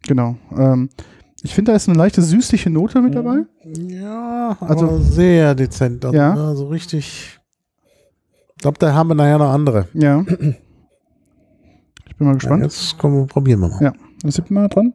Genau. 0.07 0.35
Ähm, 0.57 0.89
ich 1.43 1.53
finde, 1.55 1.71
da 1.71 1.75
ist 1.77 1.87
eine 1.87 1.97
leichte 1.97 2.21
süßliche 2.21 2.69
Note 2.69 2.99
Mhm. 2.99 3.05
mit 3.05 3.15
dabei. 3.15 3.37
Ja, 3.87 4.57
Also- 4.59 4.99
sehr 4.99 5.55
dezent. 5.55 6.03
Also, 6.03 6.17
Ja. 6.17 6.35
ne, 6.35 6.55
so 6.57 6.67
richtig. 6.67 7.39
Ich 8.55 8.61
glaube, 8.61 8.77
da 8.79 8.93
haben 8.93 9.07
wir 9.09 9.15
nachher 9.15 9.37
noch 9.37 9.51
andere. 9.51 9.87
Ja. 9.93 10.21
Ich 10.21 10.27
bin 12.17 12.27
mal 12.27 12.27
Ja, 12.27 12.33
gespannt. 12.33 12.63
jetzt 12.63 12.97
kommen, 12.97 13.27
probieren 13.27 13.59
wir 13.61 13.69
mal. 13.69 13.81
Ja, 13.83 13.93
dann 14.21 14.31
sind 14.31 14.49
wir 14.49 14.55
mal 14.61 14.67
dran. 14.67 14.93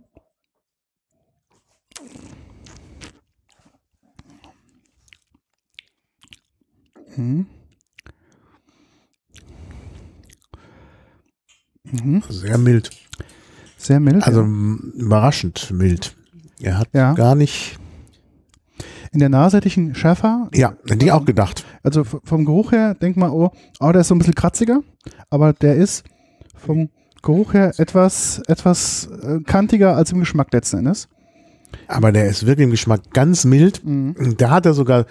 Mhm. 7.16 7.46
Mhm. 11.90 12.22
Sehr 12.28 12.58
mild. 12.58 12.90
Sehr 13.76 14.00
mild. 14.00 14.24
Also 14.24 14.42
ja. 14.42 14.46
überraschend 14.94 15.70
mild. 15.72 16.16
Er 16.60 16.78
hat 16.78 16.88
Ja. 16.92 17.12
gar 17.14 17.34
nicht. 17.34 17.78
in 19.12 19.18
der 19.18 19.28
Nase 19.28 19.58
hätte 19.58 19.68
ich 19.68 19.76
einen 19.76 19.94
schärfer. 19.94 20.48
Ja, 20.54 20.74
hätte 20.88 21.04
ich 21.04 21.12
auch 21.12 21.24
gedacht. 21.26 21.66
Also 21.82 22.02
vom 22.04 22.44
Geruch 22.46 22.72
her, 22.72 22.94
denk 22.94 23.18
mal, 23.18 23.28
oh, 23.28 23.50
oh, 23.78 23.92
der 23.92 24.00
ist 24.00 24.08
so 24.08 24.14
ein 24.14 24.18
bisschen 24.18 24.34
kratziger, 24.34 24.80
aber 25.28 25.52
der 25.52 25.76
ist 25.76 26.04
vom 26.56 26.88
Geruch 27.20 27.52
her 27.52 27.74
etwas, 27.76 28.40
etwas 28.46 29.08
äh, 29.22 29.40
kantiger 29.44 29.96
als 29.96 30.12
im 30.12 30.20
Geschmack 30.20 30.50
letzten 30.54 30.78
Endes. 30.78 31.08
Aber 31.88 32.10
der 32.10 32.26
ist 32.26 32.46
wirklich 32.46 32.64
im 32.64 32.70
Geschmack 32.70 33.02
ganz 33.12 33.44
mild. 33.44 33.84
Mhm. 33.84 34.36
Da 34.38 34.48
hat 34.50 34.64
er 34.64 34.72
sogar 34.72 35.04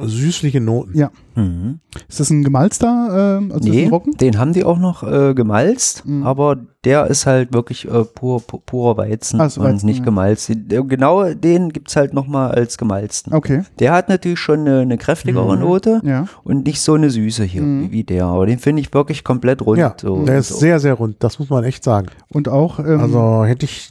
süßliche 0.00 0.60
Noten. 0.60 0.96
Ja. 0.96 1.10
Mhm. 1.34 1.80
Ist 2.08 2.20
das 2.20 2.30
ein 2.30 2.44
gemalzter, 2.44 3.38
ähm, 3.38 3.52
also 3.52 3.68
Nee, 3.68 3.84
ein 3.84 3.90
Roggen? 3.90 4.12
den 4.16 4.38
haben 4.38 4.52
die 4.52 4.64
auch 4.64 4.78
noch 4.78 5.02
äh, 5.02 5.34
gemalzt, 5.34 6.04
Mhm. 6.06 6.24
aber 6.24 6.56
der 6.84 7.06
ist 7.08 7.26
halt 7.26 7.52
wirklich 7.52 7.86
äh, 7.86 8.04
pur, 8.04 8.40
pur, 8.40 8.60
purer 8.64 8.96
Weizen 8.96 9.40
Ah, 9.40 9.48
so 9.48 9.60
und 9.60 9.66
Weizen, 9.68 9.86
nicht 9.86 9.98
ja. 10.00 10.04
gemalzt. 10.04 10.50
Genau 10.68 11.32
den 11.34 11.70
gibt's 11.70 11.96
halt 11.96 12.14
nochmal 12.14 12.52
als 12.52 12.78
gemalzten. 12.78 13.32
Okay, 13.34 13.62
Der 13.78 13.92
hat 13.92 14.08
natürlich 14.08 14.38
schon 14.38 14.60
eine, 14.60 14.80
eine 14.80 14.98
kräftigere 14.98 15.54
Mhm. 15.56 15.60
Note 15.62 16.00
ja. 16.04 16.26
und 16.44 16.64
nicht 16.66 16.80
so 16.80 16.94
eine 16.94 17.10
Süße 17.10 17.44
hier 17.44 17.62
Mhm. 17.62 17.82
wie, 17.84 17.92
wie 17.92 18.04
der. 18.04 18.26
Aber 18.26 18.46
den 18.46 18.58
finde 18.58 18.80
ich 18.80 18.92
wirklich 18.94 19.24
komplett 19.24 19.62
rund. 19.62 19.78
Ja, 19.78 19.94
so, 20.00 20.24
der 20.24 20.38
ist 20.38 20.48
so. 20.48 20.56
sehr, 20.58 20.80
sehr 20.80 20.94
rund. 20.94 21.16
Das 21.20 21.38
muss 21.38 21.50
man 21.50 21.64
echt 21.64 21.84
sagen. 21.84 22.08
Und 22.32 22.48
auch, 22.48 22.78
ähm, 22.78 23.00
Also 23.00 23.44
hätte 23.44 23.64
ich. 23.66 23.90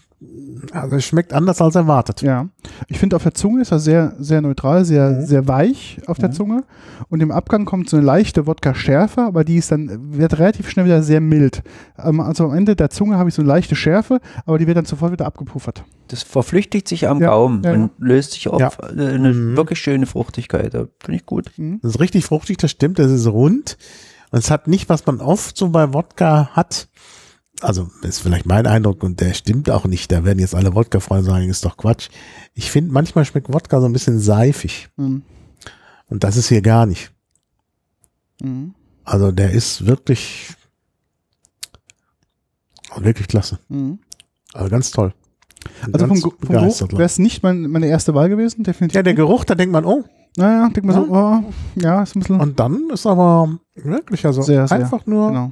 Also 0.71 0.95
es 0.95 1.05
schmeckt 1.05 1.31
anders 1.31 1.61
als 1.61 1.75
erwartet. 1.75 2.23
ja, 2.23 2.47
ich 2.87 2.97
finde 2.97 3.15
auf 3.15 3.21
der 3.23 3.35
Zunge 3.35 3.61
ist 3.61 3.71
er 3.71 3.77
sehr, 3.77 4.15
sehr 4.17 4.41
neutral, 4.41 4.83
sehr, 4.83 5.11
Mhm. 5.11 5.25
sehr 5.27 5.47
weich 5.47 5.99
auf 6.07 6.17
der 6.17 6.31
Zunge. 6.31 6.63
Und 7.09 7.21
im 7.21 7.29
Abgang 7.31 7.65
kommt 7.65 7.87
so 7.87 7.97
eine 7.97 8.05
leichte 8.05 8.47
Wodka-Schärfe, 8.47 9.21
aber 9.21 9.43
die 9.43 9.57
ist 9.57 9.71
dann, 9.71 10.17
wird 10.17 10.39
relativ 10.39 10.69
schnell 10.69 10.85
wieder 10.85 11.03
sehr 11.03 11.21
mild. 11.21 11.61
Ähm, 12.03 12.19
also 12.19 12.45
am 12.45 12.53
Ende 12.55 12.75
der 12.75 12.89
Zunge 12.89 13.17
habe 13.17 13.29
ich 13.29 13.35
so 13.35 13.43
eine 13.43 13.49
leichte 13.49 13.75
Schärfe, 13.75 14.19
aber 14.47 14.57
die 14.57 14.65
wird 14.65 14.77
dann 14.77 14.85
sofort 14.85 15.11
wieder 15.11 15.27
abgepuffert. 15.27 15.83
Das 16.07 16.23
verflüchtigt 16.23 16.87
sich 16.87 17.07
am 17.07 17.21
Ja, 17.21 17.29
Gaumen 17.29 17.61
ja, 17.63 17.73
ja. 17.73 17.77
und 17.83 17.91
löst 17.99 18.31
sich 18.31 18.47
auf 18.47 18.59
Ja. 18.59 18.71
äh, 18.89 19.13
eine 19.13 19.33
Mhm. 19.33 19.55
wirklich 19.55 19.79
schöne 19.79 20.07
Fruchtigkeit. 20.07 20.71
Finde 20.71 20.89
ich 21.11 21.27
gut. 21.27 21.51
Mhm. 21.57 21.79
Das 21.83 21.91
ist 21.91 21.99
richtig 21.99 22.25
fruchtig, 22.25 22.57
das 22.57 22.71
stimmt, 22.71 22.97
das 22.97 23.11
ist 23.11 23.27
rund. 23.27 23.77
Und 24.31 24.39
es 24.39 24.51
hat 24.51 24.67
nicht, 24.67 24.89
was 24.89 25.05
man 25.05 25.21
oft 25.21 25.55
so 25.55 25.69
bei 25.69 25.93
Wodka 25.93 26.49
hat. 26.53 26.89
Also, 27.61 27.89
das 28.01 28.17
ist 28.17 28.19
vielleicht 28.19 28.45
mein 28.45 28.67
Eindruck 28.67 29.03
und 29.03 29.19
der 29.19 29.33
stimmt 29.33 29.69
auch 29.69 29.85
nicht. 29.85 30.11
Da 30.11 30.23
werden 30.23 30.39
jetzt 30.39 30.53
alle 30.53 30.75
Wodka-Freunde 30.75 31.25
sagen, 31.25 31.49
ist 31.49 31.65
doch 31.65 31.77
Quatsch. 31.77 32.09
Ich 32.53 32.69
finde, 32.69 32.91
manchmal 32.91 33.25
schmeckt 33.25 33.51
Wodka 33.51 33.79
so 33.79 33.87
ein 33.87 33.93
bisschen 33.93 34.19
seifig. 34.19 34.89
Mhm. 34.95 35.23
Und 36.09 36.23
das 36.23 36.37
ist 36.37 36.49
hier 36.49 36.61
gar 36.61 36.85
nicht. 36.85 37.11
Mhm. 38.41 38.75
Also, 39.03 39.31
der 39.31 39.51
ist 39.51 39.87
wirklich, 39.87 40.49
wirklich 42.95 43.27
klasse. 43.27 43.59
Mhm. 43.69 43.99
Also 44.53 44.69
ganz 44.69 44.91
toll. 44.91 45.13
Also 45.91 46.05
vom, 46.05 46.09
ganz 46.09 46.21
vom 46.21 46.33
begeistert. 46.39 46.89
Geruch 46.89 46.99
wäre 46.99 47.05
es 47.05 47.19
nicht 47.19 47.43
mein, 47.43 47.61
meine 47.63 47.87
erste 47.87 48.13
Wahl 48.13 48.29
gewesen, 48.29 48.63
definitiv. 48.63 48.95
ja, 48.95 49.03
der 49.03 49.13
Geruch, 49.13 49.43
da 49.43 49.55
denkt 49.55 49.73
man, 49.73 49.85
oh, 49.85 50.03
Naja, 50.37 50.69
denk 50.69 50.85
mal 50.85 50.93
so, 50.93 51.07
oh, 51.09 51.43
ja, 51.75 52.03
ist 52.03 52.15
ein 52.15 52.19
bisschen. 52.19 52.39
und 52.39 52.59
dann 52.59 52.89
ist 52.91 53.05
aber 53.05 53.57
wirklich, 53.75 54.25
also 54.25 54.41
Sehr, 54.43 54.67
sehr, 54.67 54.77
einfach 54.77 55.05
nur 55.05 55.27
genau. 55.29 55.51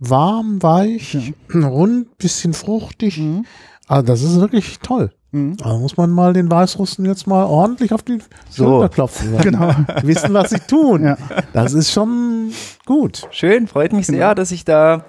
Warm, 0.00 0.62
weich, 0.62 1.34
rund, 1.54 2.18
bisschen 2.18 2.52
fruchtig. 2.54 3.18
Mhm. 3.18 3.44
Also 3.86 4.06
das 4.06 4.22
ist 4.22 4.40
wirklich 4.40 4.78
toll. 4.80 5.10
Mhm. 5.32 5.56
Da 5.58 5.76
muss 5.76 5.96
man 5.96 6.10
mal 6.10 6.32
den 6.32 6.50
Weißrussen 6.50 7.04
jetzt 7.06 7.26
mal 7.26 7.44
ordentlich 7.44 7.92
auf 7.92 8.02
die 8.02 8.18
So. 8.48 8.64
Schulter 8.64 8.88
klopfen. 8.88 9.36
Genau. 9.42 9.72
Wissen, 10.02 10.34
was 10.34 10.50
sie 10.50 10.58
tun. 10.58 11.04
Ja. 11.04 11.16
Das 11.52 11.72
ist 11.72 11.92
schon 11.92 12.50
gut. 12.86 13.28
Schön, 13.30 13.68
freut 13.68 13.92
mich 13.92 14.06
sehr, 14.06 14.34
dass 14.34 14.50
ich 14.50 14.64
da 14.64 15.04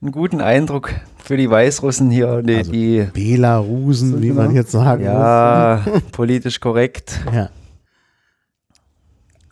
einen 0.00 0.12
guten 0.12 0.40
Eindruck 0.40 0.92
für 1.24 1.36
die 1.36 1.50
Weißrussen 1.50 2.10
hier, 2.10 2.42
die, 2.42 2.56
Also, 2.56 2.70
die 2.72 3.08
Belarusen, 3.12 4.22
wie 4.22 4.28
genau. 4.28 4.42
man 4.42 4.54
jetzt 4.54 4.70
sagen 4.70 5.02
ja, 5.04 5.82
politisch 6.12 6.60
korrekt. 6.60 7.18
muss. 7.24 7.34
Ja. 7.34 7.50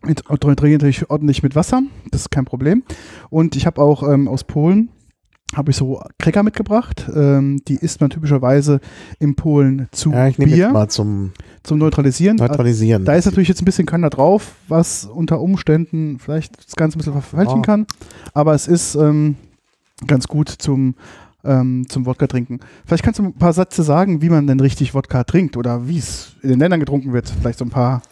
Mit, 0.06 0.28
und 0.28 0.40
trinke 0.40 0.72
natürlich 0.72 1.10
ordentlich 1.10 1.42
mit 1.42 1.54
Wasser, 1.56 1.82
das 2.10 2.22
ist 2.22 2.30
kein 2.30 2.44
Problem. 2.44 2.82
Und 3.30 3.56
ich 3.56 3.66
habe 3.66 3.80
auch 3.82 4.02
ähm, 4.08 4.28
aus 4.28 4.44
Polen 4.44 4.90
habe 5.54 5.70
ich 5.70 5.76
so 5.76 6.02
Cracker 6.18 6.42
mitgebracht. 6.42 7.08
Ähm, 7.14 7.60
die 7.68 7.76
isst 7.76 8.00
man 8.00 8.10
typischerweise 8.10 8.80
in 9.20 9.36
Polen 9.36 9.88
zu 9.92 10.10
ja, 10.10 10.26
ich 10.26 10.36
Bier 10.36 10.48
jetzt 10.48 10.72
mal 10.72 10.88
zum 10.88 11.32
zum 11.62 11.78
Neutralisieren. 11.78 12.36
Neutralisieren. 12.36 13.04
Da 13.04 13.14
ist 13.14 13.26
natürlich 13.26 13.48
jetzt 13.48 13.62
ein 13.62 13.64
bisschen 13.64 13.86
Körner 13.86 14.10
drauf, 14.10 14.54
was 14.68 15.04
unter 15.04 15.40
Umständen 15.40 16.18
vielleicht 16.18 16.56
das 16.64 16.74
Ganze 16.76 16.96
ein 16.96 16.98
bisschen 16.98 17.12
verfälschen 17.12 17.58
Ja. 17.58 17.62
kann. 17.62 17.86
Aber 18.34 18.54
es 18.54 18.66
ist 18.66 18.96
ähm, 18.96 19.36
ganz 20.06 20.28
gut 20.28 20.48
zum, 20.48 20.94
ähm, 21.44 21.86
zum 21.88 22.06
Wodka 22.06 22.26
trinken. 22.26 22.60
Vielleicht 22.84 23.02
kannst 23.04 23.18
du 23.18 23.24
ein 23.24 23.32
paar 23.32 23.52
Sätze 23.52 23.82
sagen, 23.82 24.22
wie 24.22 24.30
man 24.30 24.46
denn 24.46 24.60
richtig 24.60 24.94
Wodka 24.94 25.24
trinkt 25.24 25.56
oder 25.56 25.88
wie 25.88 25.98
es 25.98 26.36
in 26.42 26.50
den 26.50 26.58
Ländern 26.58 26.80
getrunken 26.80 27.12
wird. 27.12 27.32
Vielleicht 27.40 27.58
so 27.58 27.64
ein 27.64 27.70
paar. 27.70 28.02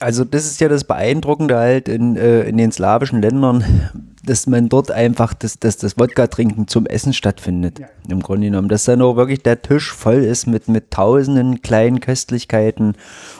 Also 0.00 0.24
das 0.24 0.44
ist 0.46 0.60
ja 0.60 0.68
das 0.68 0.84
Beeindruckende 0.84 1.56
halt 1.56 1.88
in, 1.88 2.16
äh, 2.16 2.42
in 2.42 2.58
den 2.58 2.70
slawischen 2.70 3.22
Ländern, 3.22 3.64
dass 4.24 4.46
man 4.46 4.68
dort 4.68 4.90
einfach 4.90 5.32
das, 5.32 5.58
das, 5.58 5.78
das 5.78 5.98
Wodka-Trinken 5.98 6.68
zum 6.68 6.86
Essen 6.86 7.12
stattfindet. 7.12 7.78
Ja. 7.78 7.86
Im 8.08 8.20
Grunde 8.20 8.48
genommen. 8.48 8.68
Dass 8.68 8.84
dann 8.84 9.00
auch 9.00 9.16
wirklich 9.16 9.42
der 9.42 9.62
Tisch 9.62 9.92
voll 9.92 10.24
ist 10.24 10.46
mit, 10.46 10.68
mit 10.68 10.90
tausenden 10.90 11.62
kleinen 11.62 12.00
Köstlichkeiten. 12.00 12.94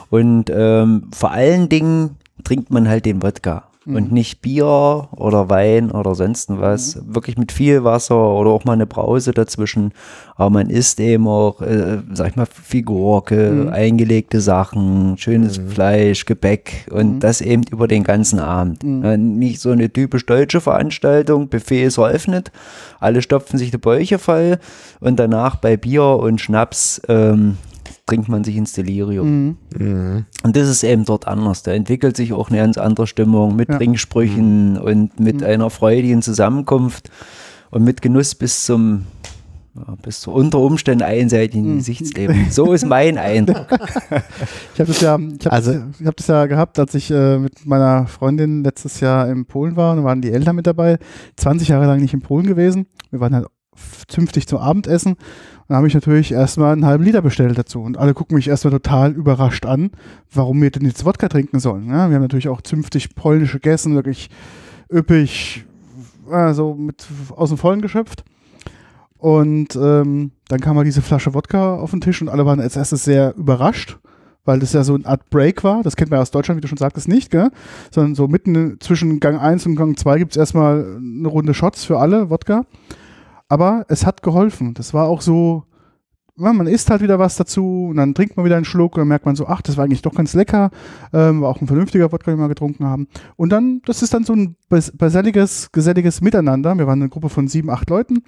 Und 0.09 0.49
ähm, 0.49 1.09
vor 1.13 1.31
allen 1.31 1.69
Dingen 1.69 2.17
trinkt 2.43 2.71
man 2.71 2.87
halt 2.87 3.05
den 3.05 3.21
Wodka. 3.21 3.67
Und 3.95 4.11
nicht 4.11 4.41
Bier 4.41 5.07
oder 5.11 5.49
Wein 5.49 5.91
oder 5.91 6.13
sonst 6.15 6.49
was. 6.49 6.99
Wirklich 7.05 7.37
mit 7.37 7.51
viel 7.51 7.83
Wasser 7.83 8.17
oder 8.17 8.49
auch 8.49 8.65
mal 8.65 8.73
eine 8.73 8.85
Brause 8.85 9.31
dazwischen. 9.31 9.93
Aber 10.35 10.49
man 10.49 10.69
isst 10.69 10.99
eben 10.99 11.27
auch, 11.27 11.61
äh, 11.61 11.99
sag 12.13 12.29
ich 12.29 12.35
mal, 12.35 12.45
Figurke, 12.45 13.69
eingelegte 13.71 14.41
Sachen, 14.41 15.17
schönes 15.17 15.57
Fleisch, 15.57 16.25
Gebäck 16.25 16.87
und 16.91 17.21
das 17.21 17.41
eben 17.41 17.63
über 17.71 17.87
den 17.87 18.03
ganzen 18.03 18.39
Abend. 18.39 18.83
Äh, 18.83 19.17
nicht 19.17 19.59
so 19.61 19.71
eine 19.71 19.91
typisch 19.91 20.25
deutsche 20.25 20.61
Veranstaltung, 20.61 21.47
Buffet 21.47 21.83
ist 21.83 21.97
eröffnet, 21.97 22.51
alle 22.99 23.21
stopfen 23.21 23.57
sich 23.57 23.71
die 23.71 23.77
Bäuche 23.77 24.19
voll 24.19 24.59
und 24.99 25.19
danach 25.19 25.55
bei 25.55 25.77
Bier 25.77 26.03
und 26.03 26.41
Schnaps 26.41 27.01
ähm, 27.07 27.57
trinkt 28.07 28.29
man 28.29 28.43
sich 28.43 28.55
ins 28.55 28.71
Delirium. 28.73 29.57
Mhm. 29.77 30.25
Und 30.43 30.55
das 30.55 30.67
ist 30.69 30.83
eben 30.83 31.05
dort 31.05 31.27
anders. 31.27 31.61
Da 31.61 31.71
entwickelt 31.73 32.17
sich 32.17 32.33
auch 32.33 32.49
eine 32.49 32.57
ganz 32.57 32.77
andere 32.77 33.05
Stimmung 33.05 33.55
mit 33.55 33.69
Ja. 33.69 33.77
Trinksprüchen 33.77 34.77
und 34.79 35.19
mit 35.19 35.43
einer 35.43 35.69
freudigen 35.69 36.21
Zusammenkunft 36.23 37.11
und 37.69 37.83
mit 37.83 38.01
Genuss 38.01 38.33
bis 38.33 38.65
zum 38.65 39.03
ja, 39.75 39.93
bis 40.01 40.21
zu 40.21 40.31
unter 40.31 40.57
Umständen 40.57 41.03
einseitigen 41.03 41.77
Gesichtsleben. 41.77 42.47
So 42.49 42.73
ist 42.73 42.83
mein 42.87 43.17
Eindruck. 43.19 43.67
Ich 44.73 44.79
habe 44.79 44.87
das 44.87 45.01
ja, 45.01 45.19
ich 45.19 45.45
hab, 45.45 45.53
Also- 45.53 45.83
ich 45.99 46.05
hab 46.07 46.15
das 46.17 46.25
ja 46.27 46.45
gehabt, 46.47 46.79
als 46.79 46.95
ich 46.95 47.11
äh, 47.11 47.37
mit 47.37 47.63
meiner 47.67 48.07
Freundin 48.07 48.63
letztes 48.63 49.01
Jahr 49.01 49.29
in 49.29 49.45
Polen 49.45 49.75
war. 49.75 49.95
Da 49.95 50.03
waren 50.03 50.21
die 50.21 50.31
Eltern 50.31 50.55
mit 50.55 50.65
dabei. 50.65 50.97
20 51.35 51.67
Jahre 51.67 51.85
lang 51.85 51.99
nicht 52.01 52.15
in 52.15 52.21
Polen 52.21 52.47
gewesen. 52.47 52.87
Wir 53.11 53.19
waren 53.19 53.35
halt 53.35 53.45
zünftig 54.07 54.47
zum 54.47 54.57
Abendessen. 54.57 55.15
Und 55.67 55.73
da 55.73 55.77
habe 55.77 55.87
ich 55.87 55.93
natürlich 55.93 56.31
erstmal 56.31 56.71
einen 56.71 56.85
halben 56.85 57.03
Liter 57.03 57.21
bestellt 57.21 57.57
dazu. 57.57 57.81
Und 57.81 57.97
alle 57.97 58.13
gucken 58.13 58.35
mich 58.35 58.47
erstmal 58.47 58.71
total 58.71 59.11
überrascht 59.11 59.65
an, 59.65 59.91
warum 60.33 60.61
wir 60.61 60.71
denn 60.71 60.85
jetzt 60.85 61.03
Wodka 61.03 61.27
trinken 61.27 61.59
sollen. 61.59 61.87
Ja, 61.87 62.09
wir 62.09 62.15
haben 62.15 62.21
natürlich 62.21 62.47
auch 62.47 62.61
zünftig 62.61 63.15
polnisch 63.15 63.51
gegessen, 63.51 63.93
wirklich 63.93 64.29
üppig, 64.89 65.65
also 66.31 66.73
mit 66.73 67.05
aus 67.35 67.49
dem 67.49 67.57
Vollen 67.57 67.81
geschöpft. 67.81 68.23
Und 69.17 69.75
ähm, 69.75 70.31
dann 70.47 70.61
kam 70.61 70.75
mal 70.77 70.85
diese 70.85 71.01
Flasche 71.01 71.33
Wodka 71.33 71.75
auf 71.75 71.91
den 71.91 71.99
Tisch 72.01 72.21
und 72.21 72.29
alle 72.29 72.45
waren 72.45 72.61
als 72.61 72.77
erstes 72.77 73.03
sehr 73.03 73.35
überrascht, 73.35 73.97
weil 74.45 74.59
das 74.59 74.71
ja 74.71 74.85
so 74.85 74.95
eine 74.95 75.05
Art 75.05 75.29
Break 75.29 75.65
war. 75.65 75.83
Das 75.83 75.97
kennt 75.97 76.11
man 76.11 76.19
ja 76.19 76.21
aus 76.21 76.31
Deutschland, 76.31 76.57
wie 76.57 76.61
du 76.61 76.69
schon 76.69 76.77
sagtest, 76.77 77.09
nicht, 77.09 77.31
gell? 77.31 77.49
Sondern 77.91 78.15
so 78.15 78.29
mitten 78.29 78.77
zwischen 78.79 79.19
Gang 79.19 79.37
1 79.37 79.65
und 79.65 79.75
Gang 79.75 79.99
2 79.99 80.19
gibt 80.19 80.31
es 80.31 80.37
erstmal 80.37 80.97
eine 80.97 81.27
Runde 81.27 81.53
Shots 81.53 81.83
für 81.83 81.99
alle, 81.99 82.29
Wodka. 82.29 82.63
Aber 83.49 83.85
es 83.87 84.05
hat 84.05 84.23
geholfen. 84.23 84.73
Das 84.73 84.93
war 84.93 85.07
auch 85.07 85.21
so 85.21 85.63
man 86.37 86.67
isst 86.67 86.89
halt 86.89 87.01
wieder 87.01 87.19
was 87.19 87.35
dazu 87.35 87.87
und 87.89 87.97
dann 87.97 88.13
trinkt 88.13 88.37
man 88.37 88.45
wieder 88.45 88.55
einen 88.55 88.65
Schluck 88.65 88.95
und 88.95 89.01
dann 89.01 89.07
merkt 89.07 89.25
man 89.25 89.35
so, 89.35 89.47
ach, 89.47 89.61
das 89.61 89.77
war 89.77 89.85
eigentlich 89.85 90.01
doch 90.03 90.13
ganz 90.13 90.33
lecker, 90.33 90.69
ähm, 91.13 91.41
war 91.41 91.49
auch 91.49 91.61
ein 91.61 91.67
vernünftiger 91.67 92.11
Wodka, 92.11 92.31
den 92.31 92.39
wir 92.39 92.47
getrunken 92.47 92.85
haben. 92.85 93.07
Und 93.35 93.49
dann, 93.49 93.81
das 93.85 94.03
ist 94.03 94.13
dann 94.13 94.23
so 94.23 94.33
ein 94.33 94.55
geselliges, 94.69 95.71
geselliges 95.71 96.21
Miteinander. 96.21 96.77
Wir 96.77 96.87
waren 96.87 97.01
eine 97.01 97.09
Gruppe 97.09 97.29
von 97.29 97.47
sieben, 97.47 97.69
acht 97.69 97.89
Leuten 97.89 98.23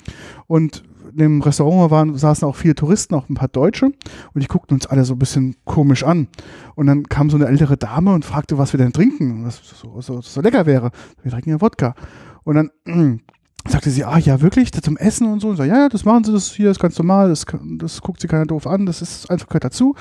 und 0.47 0.83
in 1.11 1.17
dem 1.17 1.41
Restaurant 1.41 1.89
waren, 1.89 2.15
saßen 2.15 2.47
auch 2.47 2.55
viele 2.55 2.75
Touristen, 2.75 3.15
auch 3.15 3.29
ein 3.29 3.33
paar 3.33 3.47
Deutsche 3.47 3.85
und 3.85 4.43
die 4.43 4.47
guckten 4.47 4.75
uns 4.75 4.85
alle 4.85 5.05
so 5.05 5.13
ein 5.13 5.19
bisschen 5.19 5.55
komisch 5.65 6.03
an. 6.03 6.27
Und 6.75 6.87
dann 6.87 7.03
kam 7.03 7.29
so 7.29 7.37
eine 7.37 7.47
ältere 7.47 7.77
Dame 7.77 8.13
und 8.13 8.25
fragte, 8.25 8.57
was 8.57 8.73
wir 8.73 8.77
denn 8.77 8.93
trinken, 8.93 9.45
was 9.45 9.59
so, 9.63 10.01
so, 10.01 10.21
so 10.21 10.41
lecker 10.41 10.65
wäre. 10.65 10.91
Wir 11.23 11.31
trinken 11.31 11.49
ja 11.49 11.61
Wodka. 11.61 11.95
Und 12.43 12.55
dann 12.55 13.21
sagte 13.69 13.89
sie, 13.89 14.03
ah 14.03 14.17
ja, 14.17 14.41
wirklich, 14.41 14.71
zum 14.71 14.97
Essen 14.97 15.31
und 15.31 15.39
so. 15.39 15.49
Und 15.49 15.57
so, 15.57 15.63
ja, 15.63 15.77
ja, 15.77 15.89
das 15.89 16.05
machen 16.05 16.23
sie, 16.23 16.31
das 16.31 16.51
hier 16.51 16.71
ist 16.71 16.79
ganz 16.79 16.97
normal, 16.97 17.29
das, 17.29 17.45
das 17.77 18.01
guckt 18.01 18.21
sie 18.21 18.27
keiner 18.27 18.45
doof 18.45 18.67
an, 18.67 18.85
das 18.85 19.01
ist 19.01 19.29
einfach 19.29 19.47
gehört 19.47 19.65
dazu. 19.65 19.95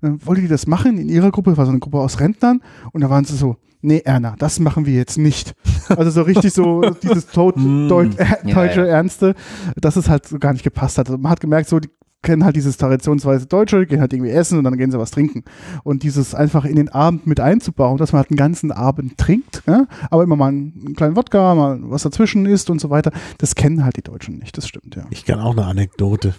Und 0.00 0.02
dann 0.02 0.26
wollte 0.26 0.42
die 0.42 0.48
das 0.48 0.66
machen 0.66 0.98
in 0.98 1.08
ihrer 1.08 1.30
Gruppe, 1.30 1.56
war 1.56 1.64
so 1.66 1.70
eine 1.70 1.80
Gruppe 1.80 1.98
aus 1.98 2.20
Rentnern 2.20 2.60
und 2.92 3.00
da 3.00 3.10
waren 3.10 3.24
sie 3.24 3.36
so, 3.36 3.56
nee, 3.80 4.02
Erna, 4.04 4.34
das 4.38 4.60
machen 4.60 4.86
wir 4.86 4.94
jetzt 4.94 5.18
nicht. 5.18 5.54
Also 5.88 6.10
so 6.10 6.22
richtig 6.22 6.52
so 6.52 6.80
dieses 7.02 7.26
tot, 7.26 7.56
Mm, 7.56 7.90
äh, 7.90 8.24
ja, 8.44 8.54
deutsche 8.54 8.80
ja. 8.80 8.86
Ernste, 8.86 9.34
dass 9.76 9.96
es 9.96 10.08
halt 10.08 10.26
so 10.26 10.38
gar 10.38 10.52
nicht 10.52 10.64
gepasst 10.64 10.98
hat. 10.98 11.08
Also 11.08 11.18
man 11.18 11.32
hat 11.32 11.40
gemerkt, 11.40 11.68
so, 11.68 11.80
die 11.80 11.88
kennen 12.22 12.44
halt 12.44 12.56
dieses 12.56 12.76
traditionsweise 12.76 13.46
Deutsche, 13.46 13.86
gehen 13.86 14.00
halt 14.00 14.12
irgendwie 14.12 14.30
essen 14.30 14.58
und 14.58 14.64
dann 14.64 14.76
gehen 14.76 14.90
sie 14.90 14.98
was 14.98 15.10
trinken. 15.10 15.44
Und 15.84 16.02
dieses 16.02 16.34
einfach 16.34 16.64
in 16.64 16.76
den 16.76 16.88
Abend 16.88 17.26
mit 17.26 17.40
einzubauen, 17.40 17.96
dass 17.96 18.12
man 18.12 18.18
halt 18.18 18.30
einen 18.30 18.36
ganzen 18.36 18.72
Abend 18.72 19.18
trinkt, 19.18 19.62
ja, 19.66 19.86
aber 20.10 20.24
immer 20.24 20.36
mal 20.36 20.48
einen 20.48 20.94
kleinen 20.96 21.16
Wodka, 21.16 21.54
mal 21.54 21.78
was 21.82 22.02
dazwischen 22.02 22.46
isst 22.46 22.70
und 22.70 22.80
so 22.80 22.90
weiter, 22.90 23.12
das 23.38 23.54
kennen 23.54 23.84
halt 23.84 23.96
die 23.96 24.02
Deutschen 24.02 24.38
nicht, 24.38 24.56
das 24.56 24.66
stimmt, 24.66 24.96
ja. 24.96 25.04
Ich 25.10 25.24
kann 25.24 25.40
auch 25.40 25.52
eine 25.52 25.66
Anekdote 25.66 26.34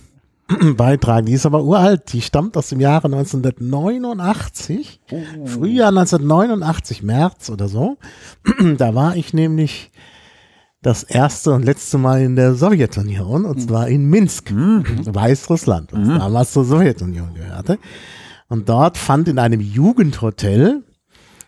beitragen. 0.78 1.26
Die 1.26 1.34
ist 1.34 1.46
aber 1.46 1.64
uralt. 1.64 2.12
Die 2.14 2.22
stammt 2.22 2.58
aus 2.58 2.70
dem 2.70 2.80
Jahre 2.80 3.08
1989. 3.08 5.02
Frühjahr 5.46 5.90
1989, 5.90 7.04
März 7.04 7.50
oder 7.50 7.68
so. 7.68 7.98
da 8.78 8.96
war 8.96 9.16
ich 9.16 9.34
nämlich 9.34 9.92
das 10.82 11.04
erste 11.04 11.52
und 11.52 11.66
letzte 11.66 11.98
Mal 11.98 12.22
in 12.22 12.38
der 12.38 12.56
Sowjetunion 12.56 13.44
und 13.46 13.62
zwar 13.62 13.90
in 13.90 14.10
Minsk, 14.10 14.54
Weißrussland, 14.54 15.92
was 15.92 16.08
damals 16.08 16.54
zur 16.54 16.64
Sowjetunion 16.64 17.34
gehörte. 17.34 17.78
Und 18.48 18.70
dort 18.70 18.98
fand 18.98 19.28
in 19.28 19.40
einem 19.40 19.60
Jugendhotel 19.60 20.86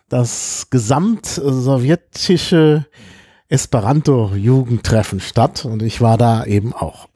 das 0.08 0.66
gesamtsowjetische 0.70 2.84
Esperanto-Jugendtreffen 3.48 5.20
statt 5.20 5.64
und 5.64 5.82
ich 5.82 6.02
war 6.02 6.18
da 6.18 6.44
eben 6.44 6.74
auch. 6.74 7.08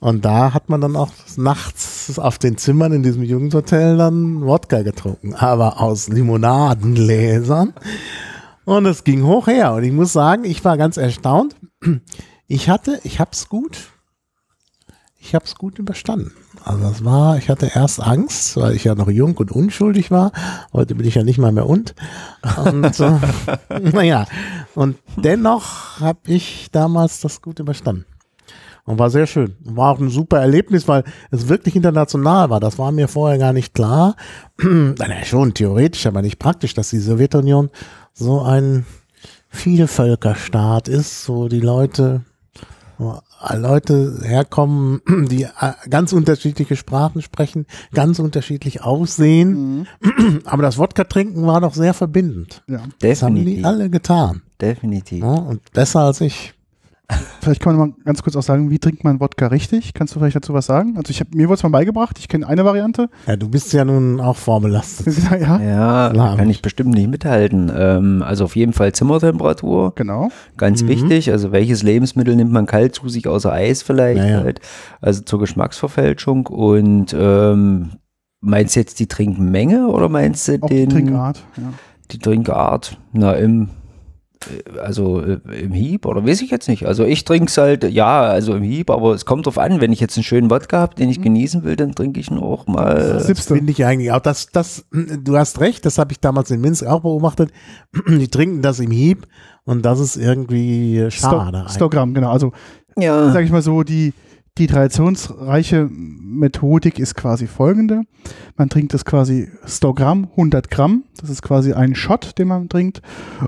Und 0.00 0.24
da 0.24 0.52
hat 0.52 0.68
man 0.68 0.80
dann 0.80 0.96
auch 0.96 1.12
nachts 1.36 2.18
auf 2.18 2.38
den 2.38 2.56
Zimmern 2.56 2.92
in 2.92 3.04
diesem 3.04 3.22
Jugendhotel 3.22 3.96
dann 3.96 4.42
Wodka 4.42 4.82
getrunken, 4.82 5.34
aber 5.34 5.80
aus 5.80 6.08
Limonadenläsern. 6.08 7.72
Und 8.64 8.86
es 8.86 9.04
ging 9.04 9.24
hoch 9.24 9.46
her. 9.46 9.72
Und 9.74 9.84
ich 9.84 9.92
muss 9.92 10.12
sagen, 10.12 10.44
ich 10.44 10.64
war 10.64 10.76
ganz 10.76 10.96
erstaunt. 10.96 11.56
Ich 12.46 12.68
hatte, 12.68 13.00
ich 13.02 13.18
hab's 13.18 13.48
gut. 13.48 13.90
Ich 15.18 15.34
hab's 15.34 15.54
gut 15.54 15.78
überstanden. 15.78 16.32
Also 16.64 16.82
das 16.82 17.04
war, 17.04 17.38
ich 17.38 17.48
hatte 17.48 17.70
erst 17.74 18.00
Angst, 18.00 18.56
weil 18.56 18.74
ich 18.74 18.84
ja 18.84 18.94
noch 18.94 19.08
jung 19.08 19.36
und 19.36 19.50
unschuldig 19.50 20.10
war. 20.10 20.32
Heute 20.72 20.94
bin 20.94 21.06
ich 21.06 21.14
ja 21.14 21.24
nicht 21.24 21.38
mal 21.38 21.52
mehr 21.52 21.66
und. 21.66 21.94
Und 22.64 23.00
äh, 23.00 23.18
naja, 23.92 24.26
und 24.74 24.98
dennoch 25.16 26.00
habe 26.00 26.20
ich 26.26 26.68
damals 26.72 27.20
das 27.20 27.40
gut 27.40 27.58
überstanden. 27.58 28.04
Und 28.84 28.98
war 28.98 29.10
sehr 29.10 29.28
schön. 29.28 29.56
War 29.60 29.92
auch 29.92 30.00
ein 30.00 30.10
super 30.10 30.40
Erlebnis, 30.40 30.88
weil 30.88 31.04
es 31.30 31.48
wirklich 31.48 31.76
international 31.76 32.50
war. 32.50 32.58
Das 32.58 32.78
war 32.78 32.90
mir 32.90 33.06
vorher 33.06 33.38
gar 33.38 33.52
nicht 33.52 33.74
klar. 33.74 34.16
naja, 34.58 35.24
schon 35.24 35.54
theoretisch, 35.54 36.06
aber 36.06 36.20
nicht 36.20 36.40
praktisch, 36.40 36.74
dass 36.74 36.90
die 36.90 36.98
Sowjetunion 36.98 37.70
so 38.12 38.40
ein 38.42 38.86
Vielvölkerstaat 39.48 40.88
ist, 40.88 41.28
wo 41.28 41.48
die 41.48 41.60
Leute, 41.60 42.22
wo 42.98 43.18
Leute 43.54 44.20
herkommen, 44.22 45.00
die 45.28 45.44
äh, 45.44 45.72
ganz 45.90 46.12
unterschiedliche 46.12 46.76
Sprachen 46.76 47.22
sprechen, 47.22 47.66
ganz 47.92 48.18
unterschiedlich 48.18 48.82
aussehen. 48.82 49.86
Aber 50.44 50.62
das 50.62 50.78
Wodka 50.78 51.04
trinken 51.04 51.46
war 51.46 51.60
doch 51.60 51.74
sehr 51.74 51.94
verbindend. 51.94 52.62
ja. 52.66 52.82
Das 53.00 53.22
haben 53.22 53.34
die 53.34 53.64
alle 53.64 53.90
getan. 53.90 54.42
Definitiv. 54.60 55.22
Ja, 55.22 55.34
und 55.34 55.72
besser 55.72 56.00
als 56.00 56.20
ich. 56.20 56.54
Vielleicht 57.40 57.60
kann 57.60 57.76
man 57.76 57.88
mal 57.90 57.94
ganz 58.04 58.22
kurz 58.22 58.36
auch 58.36 58.42
sagen, 58.42 58.70
wie 58.70 58.78
trinkt 58.78 59.02
man 59.04 59.20
Wodka 59.20 59.48
richtig? 59.48 59.94
Kannst 59.94 60.14
du 60.14 60.18
vielleicht 60.20 60.36
dazu 60.36 60.54
was 60.54 60.66
sagen? 60.66 60.94
Also 60.96 61.10
ich 61.10 61.20
habe 61.20 61.30
mir 61.34 61.48
wurde 61.48 61.54
es 61.56 61.62
mal 61.62 61.68
beigebracht, 61.70 62.18
ich 62.18 62.28
kenne 62.28 62.46
eine 62.46 62.64
Variante. 62.64 63.08
Ja, 63.26 63.36
du 63.36 63.48
bist 63.48 63.72
ja 63.72 63.84
nun 63.84 64.20
auch 64.20 64.36
vorbelastet. 64.36 65.14
ja, 65.40 65.60
Ja, 65.60 66.36
kann 66.36 66.48
ich 66.50 66.62
bestimmt 66.62 66.94
nicht 66.94 67.08
mithalten. 67.10 67.70
Ähm, 67.74 68.22
also 68.22 68.44
auf 68.44 68.54
jeden 68.56 68.72
Fall 68.72 68.92
Zimmertemperatur, 68.92 69.92
genau. 69.96 70.28
ganz 70.56 70.82
Mhm. 70.82 70.88
wichtig. 70.88 71.30
Also 71.32 71.52
welches 71.52 71.82
Lebensmittel 71.82 72.36
nimmt 72.36 72.52
man 72.52 72.66
kalt 72.66 72.94
zu 72.94 73.08
sich 73.08 73.26
außer 73.28 73.52
Eis 73.52 73.82
vielleicht 73.82 74.18
Ja, 74.18 74.26
ja. 74.26 74.40
halt. 74.42 74.60
Also 75.00 75.22
zur 75.22 75.38
Geschmacksverfälschung. 75.40 76.46
Und 76.46 77.14
ähm, 77.18 77.90
meinst 78.40 78.76
du 78.76 78.80
jetzt 78.80 79.00
die 79.00 79.06
Trinkmenge 79.08 79.88
oder 79.88 80.08
meinst 80.08 80.46
du 80.48 80.58
Auch 80.60 80.68
den, 80.68 80.88
die 80.88 80.94
Trinkart. 80.94 81.42
Ja. 81.56 81.72
die 82.10 82.18
Trinkart? 82.18 82.98
Na, 83.12 83.32
im 83.34 83.68
also 84.82 85.20
äh, 85.20 85.38
im 85.60 85.72
Hieb 85.72 86.06
oder 86.06 86.26
weiß 86.26 86.42
ich 86.42 86.50
jetzt 86.50 86.68
nicht. 86.68 86.86
Also 86.86 87.04
ich 87.04 87.24
trinke 87.24 87.46
es 87.48 87.56
halt, 87.58 87.84
ja, 87.84 88.22
also 88.22 88.54
im 88.54 88.62
Hieb, 88.62 88.90
aber 88.90 89.14
es 89.14 89.24
kommt 89.24 89.46
drauf 89.46 89.58
an, 89.58 89.80
wenn 89.80 89.92
ich 89.92 90.00
jetzt 90.00 90.16
einen 90.16 90.24
schönen 90.24 90.50
Wodka 90.50 90.78
habe, 90.78 90.94
den 90.94 91.08
ich 91.08 91.18
Mhm. 91.18 91.22
genießen 91.24 91.64
will, 91.64 91.76
dann 91.76 91.94
trinke 91.94 92.20
ich 92.20 92.30
ihn 92.30 92.38
auch 92.38 92.66
mal. 92.66 92.94
Das 92.94 93.26
Siebste. 93.26 93.54
finde 93.54 93.72
ich 93.72 93.84
eigentlich 93.84 94.12
auch. 94.12 94.20
Das, 94.20 94.48
das, 94.52 94.84
du 94.92 95.36
hast 95.36 95.60
recht, 95.60 95.84
das 95.86 95.98
habe 95.98 96.12
ich 96.12 96.20
damals 96.20 96.50
in 96.50 96.60
Minsk 96.60 96.84
auch 96.86 97.00
beobachtet. 97.00 97.50
Die 98.08 98.28
trinken 98.28 98.62
das 98.62 98.80
im 98.80 98.90
Hieb 98.90 99.26
und 99.64 99.84
das 99.84 100.00
ist 100.00 100.16
irgendwie 100.16 101.06
schade. 101.10 101.64
Sto- 101.66 101.74
Stogramm, 101.74 102.14
genau. 102.14 102.30
Also 102.30 102.52
Ja. 102.98 103.30
sage 103.32 103.44
ich 103.44 103.52
mal 103.52 103.62
so, 103.62 103.82
die, 103.82 104.12
die 104.58 104.66
traditionsreiche 104.66 105.88
Methodik 105.90 106.98
ist 106.98 107.14
quasi 107.14 107.46
folgende. 107.46 108.02
Man 108.56 108.68
trinkt 108.68 108.92
das 108.92 109.06
quasi 109.06 109.48
Stogramm, 109.66 110.28
100 110.32 110.70
Gramm. 110.70 111.04
Das 111.18 111.30
ist 111.30 111.40
quasi 111.40 111.72
ein 111.72 111.94
Shot, 111.94 112.38
den 112.38 112.48
man 112.48 112.68
trinkt. 112.68 113.00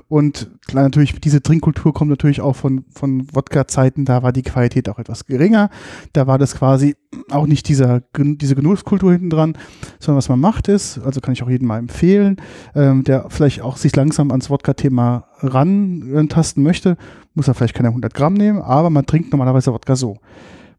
Und 0.07 0.49
natürlich, 0.73 1.19
diese 1.19 1.43
Trinkkultur 1.43 1.93
kommt 1.93 2.09
natürlich 2.09 2.41
auch 2.41 2.55
von, 2.55 2.85
von 2.89 3.27
Wodka-Zeiten. 3.35 4.05
Da 4.05 4.23
war 4.23 4.33
die 4.33 4.41
Qualität 4.41 4.89
auch 4.89 4.97
etwas 4.97 5.27
geringer. 5.27 5.69
Da 6.13 6.25
war 6.25 6.39
das 6.39 6.55
quasi 6.55 6.95
auch 7.29 7.45
nicht 7.45 7.69
dieser, 7.69 8.01
diese 8.17 8.55
Genusskultur 8.55 9.11
hinten 9.11 9.29
dran, 9.29 9.57
sondern 9.99 10.17
was 10.17 10.29
man 10.29 10.39
macht 10.39 10.67
ist, 10.67 10.99
also 10.99 11.21
kann 11.21 11.33
ich 11.33 11.43
auch 11.43 11.49
jedem 11.49 11.67
mal 11.67 11.77
empfehlen, 11.77 12.37
ähm, 12.73 13.03
der 13.03 13.29
vielleicht 13.29 13.61
auch 13.61 13.77
sich 13.77 13.95
langsam 13.95 14.31
ans 14.31 14.49
Wodka-Thema 14.49 15.27
rantasten 15.39 16.63
möchte, 16.63 16.97
muss 17.35 17.47
er 17.47 17.53
vielleicht 17.53 17.75
keine 17.75 17.89
100 17.89 18.13
Gramm 18.13 18.33
nehmen, 18.33 18.61
aber 18.61 18.89
man 18.89 19.05
trinkt 19.05 19.31
normalerweise 19.31 19.71
Wodka 19.71 19.95
so. 19.95 20.17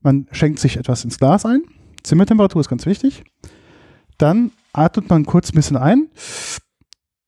Man 0.03 0.27
schenkt 0.33 0.59
sich 0.59 0.77
etwas 0.77 1.05
ins 1.05 1.19
Glas 1.19 1.45
ein. 1.47 1.63
Zimmertemperatur 2.03 2.61
ist 2.61 2.69
ganz 2.69 2.87
wichtig. 2.87 3.25
Dann 4.19 4.53
atmet 4.73 5.11
man 5.11 5.27
kurz 5.27 5.51
ein 5.51 5.57
bisschen 5.57 5.77
ein. 5.77 6.09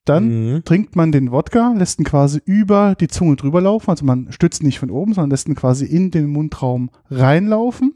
Dann 0.05 0.55
Mhm. 0.55 0.65
trinkt 0.65 0.97
man 0.97 1.13
den 1.13 1.31
Wodka, 1.33 1.75
lässt 1.77 1.99
ihn 1.99 2.05
quasi 2.05 2.41
über 2.45 2.95
die 2.95 3.09
Zunge 3.09 3.37
drüber 3.37 3.61
laufen. 3.61 3.91
Also 3.91 4.05
man 4.07 4.33
stützt 4.33 4.63
nicht 4.63 4.79
von 4.79 4.91
oben, 4.91 5.13
sondern 5.13 5.31
lässt 5.31 5.49
ihn 5.49 5.55
quasi 5.55 5.85
in 5.85 6.11
den 6.11 6.29
Mundraum 6.29 6.91
reinlaufen. 7.11 7.93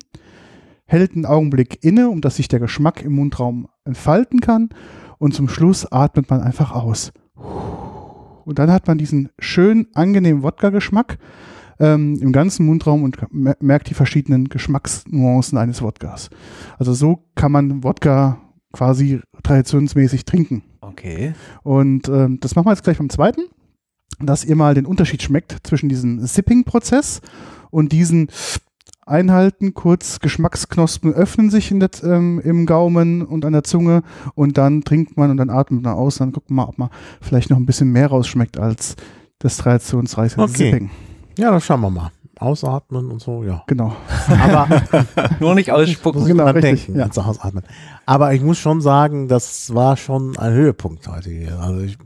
Hält 0.84 1.14
einen 1.14 1.24
Augenblick 1.24 1.82
inne, 1.82 2.10
um 2.10 2.20
dass 2.20 2.36
sich 2.36 2.48
der 2.48 2.60
Geschmack 2.60 3.02
im 3.02 3.14
Mundraum 3.14 3.68
entfalten 3.84 4.40
kann. 4.40 4.68
Und 5.18 5.32
zum 5.34 5.48
Schluss 5.48 5.90
atmet 5.90 6.28
man 6.28 6.40
einfach 6.42 6.72
aus. 6.72 7.12
Und 8.44 8.58
dann 8.58 8.70
hat 8.70 8.88
man 8.88 8.98
diesen 8.98 9.30
schönen, 9.38 9.86
angenehmen 9.94 10.42
Wodka-Geschmack 10.42 11.16
ähm, 11.82 12.18
im 12.20 12.32
ganzen 12.32 12.64
Mundraum 12.66 13.02
und 13.02 13.18
mer- 13.32 13.56
merkt 13.60 13.90
die 13.90 13.94
verschiedenen 13.94 14.48
Geschmacksnuancen 14.48 15.58
eines 15.58 15.82
Wodkas. 15.82 16.30
Also 16.78 16.94
so 16.94 17.24
kann 17.34 17.50
man 17.52 17.82
Wodka 17.82 18.38
quasi 18.72 19.20
traditionsmäßig 19.42 20.24
trinken. 20.24 20.62
Okay. 20.80 21.34
Und 21.62 22.08
ähm, 22.08 22.38
das 22.40 22.54
machen 22.54 22.66
wir 22.66 22.72
jetzt 22.72 22.84
gleich 22.84 22.98
beim 22.98 23.10
zweiten, 23.10 23.42
dass 24.20 24.44
ihr 24.44 24.56
mal 24.56 24.74
den 24.74 24.86
Unterschied 24.86 25.22
schmeckt 25.22 25.58
zwischen 25.64 25.88
diesem 25.88 26.20
Sipping-Prozess 26.24 27.20
und 27.70 27.92
diesen 27.92 28.28
Einhalten, 29.04 29.74
kurz 29.74 30.20
Geschmacksknospen 30.20 31.12
öffnen 31.12 31.50
sich 31.50 31.72
in 31.72 31.80
der, 31.80 31.90
ähm, 32.04 32.40
im 32.44 32.66
Gaumen 32.66 33.22
und 33.22 33.44
an 33.44 33.52
der 33.52 33.64
Zunge 33.64 34.02
und 34.36 34.56
dann 34.58 34.84
trinkt 34.84 35.16
man 35.16 35.30
und 35.32 35.38
dann 35.38 35.50
atmet 35.50 35.82
man 35.82 35.94
aus. 35.94 36.18
Dann 36.18 36.30
guckt 36.30 36.50
man 36.50 36.64
mal, 36.66 36.70
ob 36.70 36.78
man 36.78 36.88
vielleicht 37.20 37.50
noch 37.50 37.56
ein 37.56 37.66
bisschen 37.66 37.90
mehr 37.90 38.06
rausschmeckt 38.06 38.58
als 38.58 38.94
das 39.40 39.56
traditionsreiche 39.56 40.38
Okay. 40.40 40.70
Sipping. 40.70 40.90
Ja, 41.38 41.50
das 41.50 41.64
schauen 41.64 41.80
wir 41.80 41.90
mal. 41.90 42.10
Ausatmen 42.38 43.10
und 43.10 43.20
so, 43.20 43.44
ja. 43.44 43.62
Genau. 43.68 43.92
Aber 44.28 44.66
Nur 45.40 45.54
nicht 45.54 45.70
ausspucken. 45.70 46.24
Genau, 46.24 46.46
richtig, 46.46 46.62
denken, 46.86 46.96
ja. 46.96 47.02
ans 47.02 47.18
Ausatmen. 47.18 47.62
Aber 48.06 48.32
ich 48.34 48.42
muss 48.42 48.58
schon 48.58 48.80
sagen, 48.80 49.28
das 49.28 49.72
war 49.74 49.96
schon 49.96 50.36
ein 50.38 50.52
Höhepunkt 50.52 51.06
heute 51.08 51.30
hier. 51.30 51.60
Also 51.60 51.80
ich, 51.80 51.96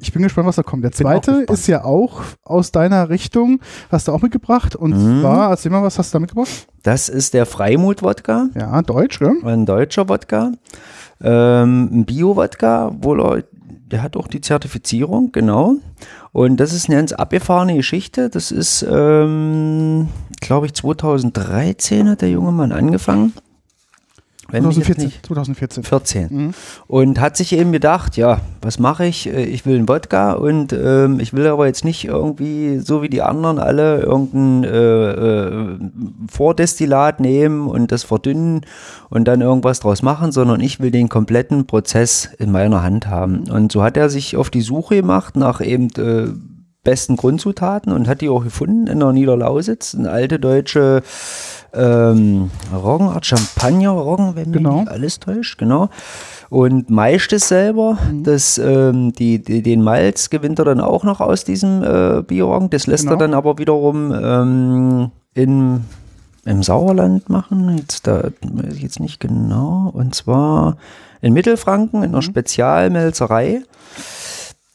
Ich 0.00 0.12
bin 0.12 0.22
gespannt, 0.22 0.48
was 0.48 0.56
da 0.56 0.62
kommt. 0.64 0.82
Der 0.84 0.90
zweite 0.92 1.44
ist 1.48 1.66
ja 1.68 1.84
auch 1.84 2.22
aus 2.42 2.72
deiner 2.72 3.08
Richtung, 3.08 3.60
hast 3.90 4.08
du 4.08 4.12
auch 4.12 4.20
mitgebracht. 4.22 4.74
Und 4.74 4.90
Mhm. 4.96 5.20
zwar, 5.20 5.50
erzähl 5.50 5.70
mal, 5.70 5.82
was 5.82 5.98
hast 5.98 6.12
du 6.12 6.16
da 6.16 6.20
mitgebracht? 6.20 6.48
Das 6.82 7.08
ist 7.08 7.32
der 7.34 7.46
Freimut-Wodka. 7.46 8.48
Ja, 8.58 8.82
Deutsch, 8.82 9.18
gell? 9.20 9.36
ein 9.44 9.64
deutscher 9.64 10.08
Wodka, 10.08 10.52
ähm, 11.20 11.88
ein 11.92 12.04
Bio-Wodka, 12.04 12.92
wohl, 13.00 13.20
auch- 13.20 13.38
der 13.90 14.02
hat 14.02 14.16
auch 14.16 14.28
die 14.28 14.40
Zertifizierung, 14.40 15.32
genau. 15.32 15.76
Und 16.32 16.58
das 16.58 16.72
ist 16.72 16.88
eine 16.88 16.96
ganz 16.96 17.12
abgefahrene 17.12 17.76
Geschichte. 17.76 18.28
Das 18.28 18.50
ist, 18.50 18.86
ähm, 18.88 20.08
glaube 20.40 20.66
ich, 20.66 20.74
2013 20.74 22.08
hat 22.08 22.22
der 22.22 22.30
junge 22.30 22.52
Mann 22.52 22.72
angefangen. 22.72 23.32
Wenn 24.50 24.66
mich 24.66 24.76
jetzt 24.78 24.86
2014. 24.86 25.04
nicht- 25.04 25.26
2014. 25.26 25.82
14. 25.84 26.28
Mhm. 26.30 26.54
Und 26.86 27.20
hat 27.20 27.36
sich 27.36 27.52
eben 27.52 27.70
gedacht, 27.70 28.16
ja, 28.16 28.40
was 28.62 28.78
mache 28.78 29.04
ich? 29.04 29.26
Äh, 29.28 29.44
Ich 29.44 29.66
will 29.66 29.76
einen 29.76 29.88
Wodka 29.88 30.32
und 30.32 30.72
ähm, 30.72 31.20
ich 31.20 31.34
will 31.34 31.46
aber 31.46 31.66
jetzt 31.66 31.84
nicht 31.84 32.06
irgendwie, 32.06 32.78
so 32.78 33.02
wie 33.02 33.10
die 33.10 33.20
anderen 33.22 33.58
alle, 33.58 34.00
irgendein 34.00 34.64
äh, 34.64 35.10
äh, 35.10 35.78
Vordestillat 36.30 37.20
nehmen 37.20 37.66
und 37.68 37.92
das 37.92 38.04
verdünnen 38.04 38.62
und 39.10 39.26
dann 39.26 39.40
irgendwas 39.40 39.80
draus 39.80 40.02
machen, 40.02 40.32
sondern 40.32 40.60
ich 40.60 40.80
will 40.80 40.90
den 40.90 41.08
kompletten 41.08 41.66
Prozess 41.66 42.28
in 42.38 42.50
meiner 42.50 42.82
Hand 42.82 43.06
haben. 43.06 43.50
Und 43.50 43.72
so 43.72 43.82
hat 43.82 43.96
er 43.96 44.08
sich 44.08 44.36
auf 44.36 44.50
die 44.50 44.60
Suche 44.62 44.96
gemacht 44.96 45.36
nach 45.36 45.60
eben 45.60 45.88
äh, 45.98 46.28
besten 46.88 47.16
Grundzutaten 47.16 47.92
und 47.92 48.08
hat 48.08 48.22
die 48.22 48.30
auch 48.30 48.42
gefunden 48.42 48.86
in 48.86 49.00
der 49.00 49.12
Niederlausitz, 49.12 49.94
eine 49.94 50.10
alte 50.10 50.38
deutsche 50.38 51.02
ähm, 51.74 52.50
Roggenart, 52.74 53.26
Champagner, 53.26 53.90
Roggen, 53.90 54.36
wenn 54.36 54.48
mich 54.50 54.56
Genau. 54.56 54.78
nicht 54.80 54.88
alles 54.88 55.20
täuscht, 55.20 55.58
genau. 55.58 55.90
Und 56.48 56.88
meischt 56.88 57.34
es 57.34 57.46
selber, 57.48 57.98
das, 58.22 58.56
ähm, 58.56 59.12
die, 59.12 59.38
die, 59.38 59.62
den 59.62 59.82
Malz 59.82 60.30
gewinnt 60.30 60.58
er 60.60 60.64
dann 60.64 60.80
auch 60.80 61.04
noch 61.04 61.20
aus 61.20 61.44
diesem 61.44 61.82
äh, 61.82 62.22
Bioroggen, 62.22 62.70
das 62.70 62.86
lässt 62.86 63.04
er 63.04 63.10
Genau. 63.10 63.20
dann 63.20 63.34
aber 63.34 63.58
wiederum 63.58 64.10
ähm, 64.14 65.10
in, 65.34 65.84
im 66.46 66.62
Sauerland 66.62 67.28
machen, 67.28 67.76
jetzt, 67.76 68.06
da 68.06 68.22
weiß 68.40 68.72
ich 68.76 68.82
jetzt 68.82 68.98
nicht 68.98 69.20
genau, 69.20 69.90
und 69.92 70.14
zwar 70.14 70.78
in 71.20 71.34
Mittelfranken 71.34 72.02
in 72.02 72.12
einer 72.12 72.22
Spezialmelzerei 72.22 73.60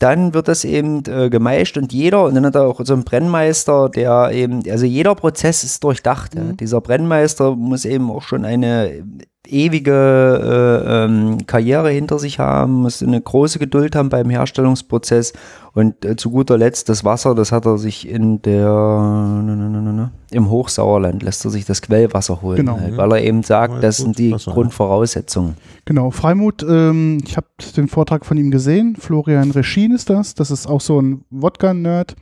dann 0.03 0.33
wird 0.33 0.49
das 0.49 0.65
eben 0.65 1.03
äh, 1.07 1.29
gemeischt 1.29 1.77
und 1.77 1.93
jeder, 1.93 2.25
und 2.25 2.35
dann 2.35 2.45
hat 2.45 2.55
er 2.55 2.67
auch 2.67 2.81
so 2.83 2.93
einen 2.93 3.05
Brennmeister, 3.05 3.87
der 3.87 4.31
eben, 4.33 4.61
also 4.69 4.85
jeder 4.85 5.15
Prozess 5.15 5.63
ist 5.63 5.81
durchdacht. 5.81 6.35
Ja. 6.35 6.41
Dieser 6.59 6.81
Brennmeister 6.81 7.55
muss 7.55 7.85
eben 7.85 8.11
auch 8.11 8.23
schon 8.23 8.43
eine 8.43 9.05
ewige 9.47 10.81
äh, 10.85 11.05
ähm, 11.05 11.47
Karriere 11.47 11.89
hinter 11.89 12.19
sich 12.19 12.37
haben, 12.37 12.73
muss 12.73 13.01
eine 13.01 13.21
große 13.21 13.59
Geduld 13.59 13.95
haben 13.95 14.09
beim 14.09 14.29
Herstellungsprozess 14.29 15.31
und 15.73 16.05
äh, 16.05 16.15
zu 16.15 16.29
guter 16.29 16.57
Letzt 16.57 16.89
das 16.89 17.03
Wasser, 17.03 17.35
das 17.35 17.51
hat 17.51 17.65
er 17.65 17.77
sich 17.77 18.07
in 18.07 18.41
der 18.41 18.67
na, 18.67 19.41
na, 19.41 19.55
na, 19.55 19.81
na, 19.81 19.91
na, 19.91 20.11
im 20.31 20.49
Hochsauerland 20.49 21.21
lässt 21.23 21.45
er 21.45 21.51
sich 21.51 21.65
das 21.65 21.81
Quellwasser 21.81 22.41
holen, 22.41 22.57
Genau. 22.57 22.79
halt, 22.79 22.97
weil 22.97 23.11
er 23.11 23.23
eben 23.23 23.43
sagt, 23.43 23.75
Ja, 23.75 23.79
das 23.79 23.97
sind 23.97 24.17
die 24.17 24.31
Wasser. 24.31 24.51
Grundvoraussetzungen. 24.51 25.55
Genau, 25.85 26.11
Freimut, 26.11 26.65
ähm, 26.67 27.19
ich 27.25 27.37
habe 27.37 27.47
den 27.77 27.87
Vortrag 27.87 28.25
von 28.25 28.37
ihm 28.37 28.49
gesehen. 28.51 28.95
Florian 28.99 29.51
Reschin 29.51 29.91
ist 29.91 30.09
das. 30.09 30.33
Das 30.33 30.49
ist 30.51 30.65
auch 30.67 30.81
so 30.81 30.99
ein 31.01 31.23
Wodka-Nerd. 31.29 32.15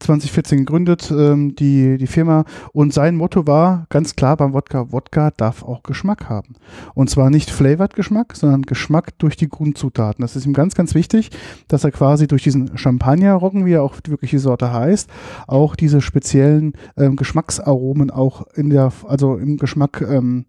2014 0.00 0.58
gegründet, 0.58 1.10
ähm, 1.16 1.54
die, 1.56 1.96
die 1.96 2.06
Firma. 2.06 2.44
Und 2.72 2.92
sein 2.92 3.16
Motto 3.16 3.46
war 3.46 3.86
ganz 3.88 4.14
klar 4.16 4.36
beim 4.36 4.52
Wodka, 4.52 4.92
Wodka 4.92 5.30
darf 5.30 5.62
auch 5.62 5.82
Geschmack 5.82 6.28
haben. 6.28 6.54
Und 6.94 7.08
zwar 7.08 7.30
nicht 7.30 7.48
Flavored 7.50 7.94
Geschmack, 7.94 8.36
sondern 8.36 8.62
Geschmack 8.62 9.16
durch 9.18 9.36
die 9.36 9.48
Grundzutaten. 9.48 10.22
Das 10.22 10.36
ist 10.36 10.44
ihm 10.44 10.52
ganz, 10.52 10.74
ganz 10.74 10.94
wichtig, 10.94 11.30
dass 11.68 11.84
er 11.84 11.92
quasi 11.92 12.26
durch 12.26 12.42
diesen 12.42 12.76
Champagner-Roggen, 12.94 13.66
wie 13.66 13.72
er 13.72 13.82
auch 13.82 13.96
wirklich 14.06 14.30
die 14.30 14.38
Sorte 14.38 14.72
heißt, 14.72 15.10
auch 15.46 15.76
diese 15.76 16.00
speziellen 16.00 16.74
ähm, 16.96 17.16
Geschmacksaromen 17.16 18.10
auch 18.10 18.46
in 18.54 18.70
der, 18.70 18.92
also 19.06 19.36
im 19.36 19.56
Geschmack 19.56 20.00
ähm, 20.00 20.46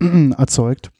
erzeugt. 0.36 0.90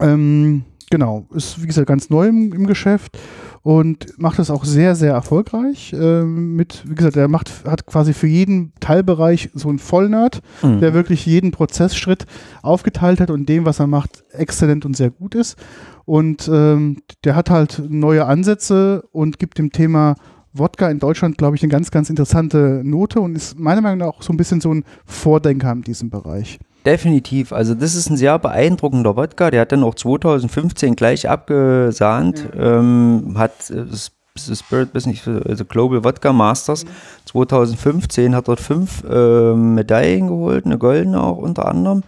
Ähm, 0.00 0.64
genau, 0.90 1.26
ist 1.34 1.62
wie 1.62 1.66
gesagt 1.66 1.88
ganz 1.88 2.10
neu 2.10 2.28
im, 2.28 2.52
im 2.52 2.66
Geschäft 2.66 3.18
und 3.62 4.18
macht 4.18 4.38
das 4.38 4.50
auch 4.50 4.64
sehr, 4.64 4.94
sehr 4.94 5.12
erfolgreich. 5.12 5.94
Ähm, 5.98 6.56
mit, 6.56 6.82
wie 6.88 6.94
gesagt, 6.94 7.16
er 7.16 7.28
macht, 7.28 7.64
hat 7.66 7.84
quasi 7.86 8.14
für 8.14 8.26
jeden 8.26 8.72
Teilbereich 8.80 9.50
so 9.54 9.68
einen 9.68 9.78
Vollnerd, 9.78 10.40
Mhm. 10.62 10.80
der 10.80 10.94
wirklich 10.94 11.26
jeden 11.26 11.50
Prozessschritt 11.50 12.24
aufgeteilt 12.62 13.20
hat 13.20 13.30
und 13.30 13.48
dem, 13.48 13.66
was 13.66 13.78
er 13.80 13.86
macht, 13.86 14.24
exzellent 14.30 14.84
und 14.86 14.96
sehr 14.96 15.10
gut 15.10 15.34
ist. 15.34 15.58
Und 16.06 16.50
ähm, 16.52 16.98
der 17.24 17.36
hat 17.36 17.50
halt 17.50 17.82
neue 17.88 18.24
Ansätze 18.26 19.04
und 19.12 19.38
gibt 19.38 19.58
dem 19.58 19.70
Thema 19.72 20.14
Wodka 20.52 20.90
in 20.90 20.98
Deutschland, 20.98 21.38
glaube 21.38 21.54
ich, 21.54 21.62
eine 21.62 21.70
ganz, 21.70 21.90
ganz 21.90 22.10
interessante 22.10 22.80
Note 22.82 23.20
und 23.20 23.36
ist 23.36 23.58
meiner 23.58 23.82
Meinung 23.82 23.98
nach 23.98 24.06
auch 24.08 24.22
so 24.22 24.32
ein 24.32 24.36
bisschen 24.36 24.60
so 24.60 24.72
ein 24.74 24.84
Vordenker 25.04 25.70
in 25.72 25.82
diesem 25.82 26.10
Bereich. 26.10 26.58
Definitiv. 26.86 27.52
Also 27.52 27.74
das 27.74 27.94
ist 27.94 28.10
ein 28.10 28.16
sehr 28.16 28.38
beeindruckender 28.38 29.16
Wodka. 29.16 29.50
Der 29.50 29.62
hat 29.62 29.72
dann 29.72 29.84
auch 29.84 29.94
2015 29.94 30.96
gleich 30.96 31.28
abgesahnt. 31.28 32.48
Ähm, 32.58 33.34
hat 33.36 33.70
äh, 33.70 33.84
das 33.86 34.12
Spirit 34.58 34.92
Business, 34.92 35.26
also 35.26 35.64
Global 35.64 36.04
Wodka 36.04 36.32
Masters 36.32 36.84
2015 37.26 38.34
hat 38.34 38.48
dort 38.48 38.60
fünf 38.60 39.04
ähm, 39.10 39.74
Medaillen 39.74 40.28
geholt, 40.28 40.64
eine 40.64 40.78
goldene 40.78 41.22
auch 41.22 41.36
unter 41.36 41.66
anderem. 41.66 42.02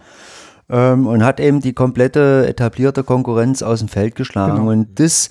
Ähm, 0.69 1.05
und 1.07 1.23
hat 1.23 1.39
eben 1.39 1.59
die 1.59 1.73
komplette 1.73 2.47
etablierte 2.47 3.03
Konkurrenz 3.03 3.61
aus 3.61 3.79
dem 3.79 3.89
Feld 3.89 4.15
geschlagen. 4.15 4.55
Genau. 4.55 4.71
Und 4.71 4.99
das 4.99 5.29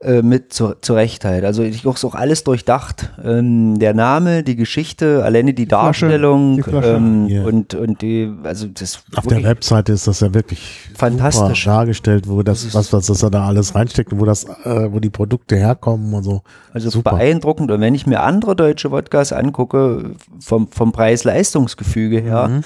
äh, 0.00 0.22
mit 0.22 0.52
zu, 0.52 0.74
zu 0.80 0.92
Recht 0.94 1.24
halt. 1.24 1.44
Also 1.44 1.62
ich 1.62 1.86
auch 1.86 2.04
auch 2.04 2.14
alles 2.14 2.44
durchdacht. 2.44 3.10
Ähm, 3.24 3.78
der 3.78 3.94
Name, 3.94 4.42
die 4.42 4.56
Geschichte, 4.56 5.22
alleine 5.24 5.54
die 5.54 5.66
Flasche, 5.66 6.06
Darstellung 6.06 6.56
die 6.56 6.62
Flasche. 6.62 6.88
ähm, 6.88 7.26
Ja. 7.28 7.44
und, 7.44 7.74
und 7.74 8.02
die, 8.02 8.30
also 8.42 8.66
das 8.66 9.02
Auf 9.16 9.26
der 9.26 9.42
Webseite 9.42 9.92
ist 9.92 10.06
das 10.06 10.20
ja 10.20 10.34
wirklich 10.34 10.88
Fantastisch. 10.94 11.64
super 11.64 11.76
dargestellt, 11.76 12.28
wo 12.28 12.42
das, 12.42 12.74
was, 12.74 12.92
was, 12.92 13.08
was 13.08 13.22
er 13.22 13.30
da 13.30 13.46
alles 13.46 13.74
reinsteckt 13.74 14.12
und 14.12 14.20
wo 14.20 14.24
das, 14.26 14.44
äh, 14.44 14.92
wo 14.92 15.00
die 15.00 15.10
Produkte 15.10 15.56
herkommen 15.56 16.12
und 16.12 16.22
so. 16.22 16.42
Also 16.72 16.90
Super. 16.90 17.12
beeindruckend. 17.12 17.70
Und 17.70 17.80
wenn 17.80 17.94
ich 17.94 18.06
mir 18.06 18.22
andere 18.22 18.54
deutsche 18.56 18.90
Wodkas 18.90 19.32
angucke, 19.32 20.10
vom, 20.40 20.68
vom 20.68 20.92
Preis-Leistungsgefüge 20.92 22.20
her, 22.20 22.48
Mhm. 22.48 22.60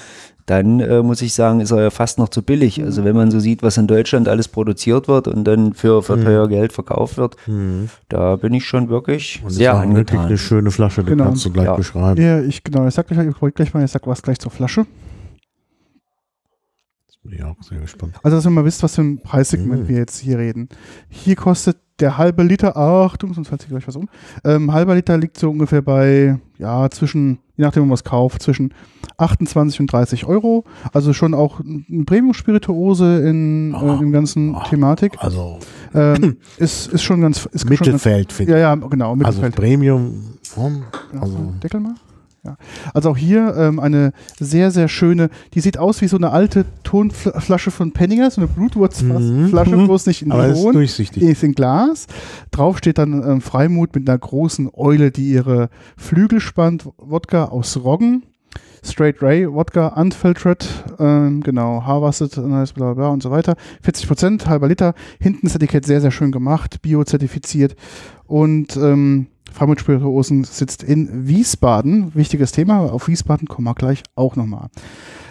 Dann 0.49 0.79
äh, 0.79 1.03
muss 1.03 1.21
ich 1.21 1.33
sagen, 1.33 1.59
ist 1.59 1.71
er 1.71 1.81
ja 1.83 1.89
fast 1.89 2.17
noch 2.17 2.29
zu 2.29 2.41
billig. 2.41 2.81
Also 2.83 3.03
wenn 3.03 3.15
man 3.15 3.29
so 3.31 3.39
sieht, 3.39 3.61
was 3.63 3.77
in 3.77 3.87
Deutschland 3.87 4.27
alles 4.27 4.47
produziert 4.47 5.07
wird 5.07 5.27
und 5.27 5.43
dann 5.43 5.73
für, 5.73 6.01
für 6.01 6.19
teuer 6.23 6.47
Geld 6.47 6.73
verkauft 6.73 7.17
wird, 7.17 7.35
da 8.09 8.35
bin 8.35 8.53
ich 8.53 8.65
schon 8.65 8.89
wirklich 8.89 9.39
Mhm. 9.41 9.45
Und 9.45 9.51
sehr 9.51 9.71
ist 9.71 9.75
auch 9.77 9.81
wirklich 9.81 9.89
angetan. 9.97 10.25
eine 10.25 10.37
schöne 10.37 10.71
Flasche, 10.71 11.03
die 11.03 11.09
Genau. 11.11 11.25
kannst 11.25 11.45
du 11.45 11.51
gleich 11.51 11.65
Ja. 11.65 11.75
beschreiben. 11.75 12.21
Ja, 12.21 12.41
ich 12.41 12.63
genau, 12.63 12.87
ich 12.87 12.93
sag 12.93 13.07
gleich, 13.07 13.27
ich 13.27 13.53
gleich 13.55 13.73
mal, 13.73 13.83
ich 13.85 13.91
sag 13.91 14.07
was 14.07 14.21
gleich 14.21 14.39
zur 14.39 14.51
Flasche. 14.51 14.85
Bin 17.23 17.33
ich 17.33 17.43
auch 17.43 17.55
sehr 17.61 17.79
gespannt. 17.79 18.15
Also, 18.23 18.37
dass 18.37 18.45
ihr 18.45 18.49
mal 18.49 18.63
wisst, 18.65 18.81
was 18.81 18.95
für 18.95 19.01
ein 19.01 19.19
Preissegment 19.21 19.83
Mhm. 19.83 19.87
wir 19.89 19.97
jetzt 19.97 20.19
hier 20.19 20.37
reden. 20.39 20.69
Hier 21.09 21.35
kostet 21.35 21.77
der 21.99 22.17
halbe 22.17 22.43
Liter, 22.43 22.77
Achtung, 22.77 23.33
sonst 23.33 23.47
fällt 23.49 23.61
sich 23.61 23.69
gleich 23.69 23.87
was 23.87 23.95
um. 23.95 24.07
Ähm, 24.43 24.71
halber 24.71 24.95
Liter 24.95 25.17
liegt 25.17 25.37
so 25.37 25.49
ungefähr 25.49 25.81
bei, 25.81 26.39
ja, 26.57 26.89
zwischen, 26.89 27.39
je 27.57 27.63
nachdem, 27.65 27.83
wo 27.83 27.87
man 27.87 27.93
es 27.95 28.03
kauft, 28.03 28.41
zwischen 28.41 28.73
28 29.17 29.79
und 29.81 29.91
30 29.91 30.25
Euro. 30.25 30.63
Also 30.93 31.13
schon 31.13 31.33
auch 31.33 31.59
eine 31.59 32.03
Premium-Spirituose 32.05 33.19
in, 33.27 33.73
Ah. 33.75 33.99
äh, 34.01 34.09
ganzen 34.11 34.55
Ah. 34.55 34.63
Thematik. 34.63 35.13
Also 35.19 35.59
Ähm, 35.93 36.37
ist, 36.57 36.87
ist 36.93 37.01
schon 37.03 37.21
ganz, 37.21 37.45
ist 37.47 37.61
schon 37.61 37.69
Mittelfeld, 37.69 38.27
ganz, 38.29 38.37
finde 38.37 38.51
ja, 38.53 38.57
ja, 38.59 38.75
genau, 38.75 39.15
ich. 39.15 39.25
Also 39.25 39.41
Mittelfeld. 39.41 39.55
Premium, 39.55 40.23
hm, 40.55 40.83
Ja, 41.13 41.21
also 41.21 41.53
Deckel 41.63 41.79
mal. 41.79 41.95
Ja. 42.45 42.55
Also 42.93 43.09
auch 43.09 43.17
hier 43.17 43.53
ähm, 43.57 43.79
eine 43.79 44.13
sehr, 44.39 44.71
sehr 44.71 44.87
schöne, 44.87 45.29
die 45.53 45.59
sieht 45.59 45.77
aus 45.77 46.01
wie 46.01 46.07
so 46.07 46.15
eine 46.17 46.31
alte 46.31 46.65
Tonflasche 46.83 47.69
von 47.69 47.91
Penninger, 47.91 48.31
so 48.31 48.39
eine 48.41 48.47
Blutwurzflasche, 48.47 49.75
Mhm. 49.75 49.85
bloß 49.85 50.05
nicht 50.05 50.21
in 50.21 50.31
aber 50.31 50.47
es 50.47 50.57
ist 50.57 50.63
Ton, 50.63 50.73
durchsichtig. 50.73 51.21
ist 51.23 51.43
in 51.43 51.53
Glas. 51.53 52.07
Drauf 52.51 52.77
steht 52.77 52.97
dann 52.97 53.11
ähm, 53.29 53.41
Freimut 53.41 53.93
mit 53.93 54.07
einer 54.09 54.17
großen 54.17 54.69
Eule, 54.73 55.11
die 55.11 55.31
ihre 55.31 55.69
Flügel 55.97 56.39
spannt. 56.39 56.87
Wodka 56.97 57.45
aus 57.45 57.75
Roggen. 57.77 58.23
Straight 58.81 59.21
Ray 59.21 59.45
Wodka 59.51 59.87
Unfiltered, 59.87 60.65
ähm, 60.99 61.41
genau, 61.43 61.83
Harvested, 61.85 62.37
nice, 62.37 62.71
bla 62.71 62.85
bla 62.85 62.93
bla 62.93 63.07
und 63.09 63.21
so 63.21 63.29
weiter. 63.29 63.55
40 63.83 64.07
Prozent, 64.07 64.47
halber 64.47 64.69
Liter. 64.69 64.93
Hinten 65.19 65.47
das 65.47 65.55
Etikett 65.55 65.85
sehr, 65.85 65.99
sehr 65.99 66.11
schön 66.11 66.31
gemacht, 66.31 66.81
biozertifiziert. 66.81 67.75
Und 68.25 68.77
ähm, 68.77 69.27
Freimut 69.51 69.79
Spirituosen 69.79 70.43
sitzt 70.43 70.83
in 70.83 71.27
Wiesbaden. 71.27 72.15
Wichtiges 72.15 72.51
Thema, 72.51 72.79
auf 72.79 73.07
Wiesbaden 73.07 73.47
kommen 73.47 73.67
wir 73.67 73.75
gleich 73.75 74.03
auch 74.15 74.35
nochmal. 74.35 74.69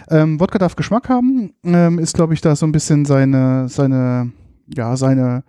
Ähm, 0.09 0.39
Wodka 0.39 0.57
darf 0.57 0.75
Geschmack 0.75 1.09
haben, 1.09 1.53
ähm, 1.63 1.99
ist, 1.99 2.15
glaube 2.15 2.33
ich, 2.33 2.41
da 2.41 2.55
so 2.55 2.65
ein 2.65 2.71
bisschen 2.71 3.05
seine, 3.05 3.69
seine, 3.69 4.31
ja, 4.67 4.95
seine, 4.97 5.43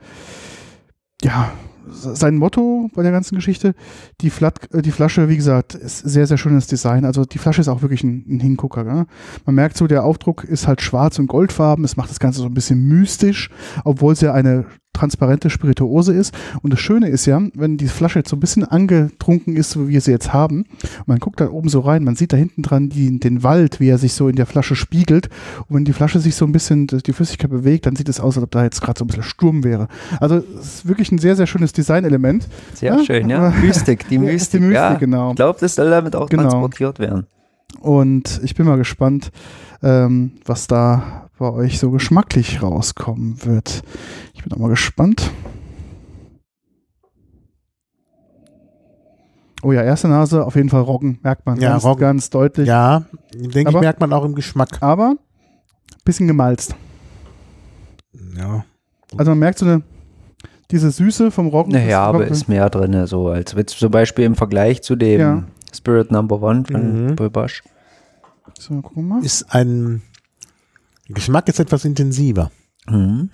ja, 1.23 1.51
sein 1.93 2.37
Motto 2.37 2.91
bei 2.95 3.03
der 3.03 3.13
ganzen 3.13 3.35
Geschichte. 3.35 3.75
Die, 4.21 4.31
Flat, 4.31 4.73
äh, 4.73 4.83
die 4.83 4.91
Flasche, 4.91 5.29
wie 5.29 5.37
gesagt, 5.37 5.75
ist 5.75 5.99
sehr, 5.99 6.27
sehr 6.27 6.39
schönes 6.39 6.67
Design. 6.67 7.05
Also 7.05 7.25
die 7.25 7.39
Flasche 7.39 7.61
ist 7.61 7.69
auch 7.69 7.83
wirklich 7.83 8.05
ein, 8.05 8.25
ein 8.29 8.41
Hingucker. 8.41 8.85
Gell? 8.85 9.07
Man 9.47 9.55
merkt 9.55 9.77
so, 9.77 9.87
der 9.87 10.05
Aufdruck 10.05 10.45
ist 10.45 10.67
halt 10.67 10.83
schwarz 10.83 11.19
und 11.19 11.27
goldfarben. 11.27 11.85
Es 11.85 11.97
macht 11.97 12.11
das 12.11 12.21
Ganze 12.21 12.41
so 12.41 12.47
ein 12.47 12.55
bisschen 12.55 12.87
mystisch, 12.87 13.51
obwohl 13.85 14.13
es 14.13 14.21
ja 14.21 14.33
eine 14.33 14.67
transparente 14.93 15.51
Spirituose 15.51 16.13
ist. 16.13 16.35
Und 16.63 16.73
das 16.73 16.81
Schöne 16.81 17.09
ist 17.09 17.27
ja, 17.27 17.41
wenn 17.55 17.77
die 17.77 17.89
Flasche 17.89 18.19
jetzt 18.19 18.29
so 18.31 18.37
ein 18.37 18.41
bisschen 18.41 18.65
angetrunken 18.65 19.57
ist, 19.57 19.71
so 19.71 19.89
wie 19.89 19.93
wir 19.93 20.01
sie 20.01 20.11
jetzt 20.11 20.33
haben, 20.33 20.65
man 21.07 21.19
guckt 21.19 21.41
da 21.41 21.49
oben 21.51 21.69
so 21.69 21.81
rein, 21.81 22.05
man 22.05 22.17
sieht 22.17 22.33
da 22.33 22.37
hinten 22.37 22.63
dran 22.63 22.89
die, 22.91 23.19
den 23.19 23.43
Wald, 23.43 23.81
wie 23.81 23.89
er 23.89 23.99
sich 23.99 24.13
so 24.13 24.29
in 24.29 24.37
der 24.37 24.47
Flasche 24.47 24.75
spiegelt. 24.77 25.29
Und 25.69 25.77
wenn 25.77 25.85
die 25.85 25.93
Flasche 25.93 26.19
sich 26.21 26.35
so 26.35 26.45
ein 26.45 26.53
bisschen, 26.53 26.87
die 26.87 27.13
Flüssigkeit 27.13 27.51
bewegt, 27.51 27.87
dann 27.87 27.97
sieht 27.97 28.09
es 28.09 28.21
aus, 28.21 28.37
als 28.37 28.45
ob 28.45 28.51
da 28.51 28.63
jetzt 28.65 28.81
gerade 28.83 28.99
so 28.99 29.05
ein 29.05 29.09
bisschen 29.09 29.23
Sturm 29.23 29.65
wäre. 29.65 29.89
Also 30.21 30.37
es 30.59 30.75
ist 30.77 30.89
wirklich 30.89 31.11
ein 31.13 31.19
sehr, 31.19 31.37
sehr 31.37 31.47
schönes 31.47 31.73
Designelement. 31.73 32.47
Sehr 32.75 32.95
Ja, 32.97 33.05
schön, 33.05 33.31
ja. 33.31 33.51
Mystik, 33.63 34.09
die 34.09 34.19
Mystik. 34.19 34.61
die 34.61 34.67
Mystik, 34.67 34.75
ja. 34.75 34.95
genau. 34.95 35.31
Ich 35.31 35.37
glaube, 35.37 35.59
das 35.61 35.75
soll 35.77 35.91
damit 35.91 36.15
auch 36.17 36.29
Genau. 36.29 36.43
transportiert 36.43 36.99
werden. 36.99 37.27
Und 37.81 38.41
ich 38.43 38.55
bin 38.55 38.67
mal 38.67 38.77
gespannt, 38.77 39.31
ähm, 39.83 40.33
was 40.45 40.67
da 40.67 41.30
bei 41.41 41.51
euch 41.51 41.79
so 41.79 41.91
geschmacklich 41.91 42.63
rauskommen 42.63 43.43
wird. 43.47 43.83
Ich 44.35 44.45
bin 44.45 44.53
auch 44.53 44.59
mal 44.59 44.69
gespannt. 44.69 45.31
Oh 49.63 49.73
ja, 49.73 49.83
erste 49.83 50.09
Nase, 50.09 50.45
auf 50.45 50.55
jeden 50.55 50.69
Fall 50.69 50.83
Roggen, 50.83 51.19
merkt 51.23 51.45
man 51.47 51.59
Ja, 51.61 51.71
ganz, 51.73 51.85
Roggen. 51.85 52.01
ganz 52.01 52.31
deutlich. 52.31 52.69
Ja, 52.69 53.05
denke 53.35 53.71
ich, 53.73 53.81
merkt 53.81 54.01
man 54.01 54.13
auch 54.13 54.25
im 54.25 54.35
Geschmack. 54.35 54.79
Aber 54.83 55.17
bisschen 56.05 56.27
gemalzt. 56.27 56.75
Ja. 58.37 58.65
Also 59.17 59.31
man 59.33 59.39
merkt 59.39 59.59
so 59.59 59.67
eine, 59.67 59.83
diese 60.71 60.91
Süße 60.91 61.31
vom 61.31 61.49
Roggen. 61.49 61.73
Naja, 61.73 62.03
aber 62.03 62.27
ist 62.27 62.49
mehr 62.49 62.69
drin, 62.71 63.07
so 63.07 63.29
als 63.29 63.53
jetzt 63.53 63.79
zum 63.79 63.91
Beispiel 63.91 64.25
im 64.27 64.35
Vergleich 64.35 64.83
zu 64.83 64.95
dem 64.97 65.21
Ja. 65.21 65.43
Spirit 65.75 66.11
Number 66.11 66.41
One 66.43 66.65
von 66.71 67.07
Mhm. 67.07 67.17
Bulbash. 67.17 67.63
So, 68.59 68.75
gucken 68.83 69.09
wir 69.09 69.15
mal. 69.17 69.25
Ist 69.25 69.55
ein 69.55 70.03
Geschmack 71.15 71.49
ist 71.49 71.61
etwas 71.61 71.85
intensiver. 71.85 72.51
Mhm. 72.89 73.31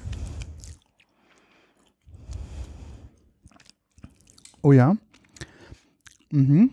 Oh 4.63 4.73
ja. 4.73 4.97
Mhm. 6.31 6.71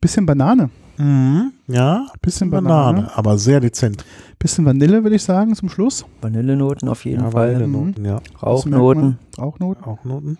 Bisschen 0.00 0.26
Banane. 0.26 0.70
Mhm. 0.98 1.52
Ja, 1.66 2.06
Bisschen 2.20 2.50
Banane, 2.50 3.00
Banane. 3.02 3.16
aber 3.16 3.38
sehr 3.38 3.60
dezent. 3.60 4.04
Bisschen 4.38 4.64
Vanille, 4.64 5.02
würde 5.02 5.16
ich 5.16 5.22
sagen, 5.22 5.54
zum 5.56 5.68
Schluss. 5.68 6.04
Vanillenoten 6.20 6.88
auf 6.88 7.04
jeden 7.04 7.22
Ja, 7.24 7.30
Fall. 7.30 7.54
Vanillenoten, 7.54 8.04
ja. 8.04 8.16
Das 8.16 8.22
merkt 8.30 8.42
Rauchnoten. 8.42 9.02
man. 9.02 9.18
Rauchnoten. 9.38 9.84
Auch 9.84 10.04
Noten. 10.04 10.38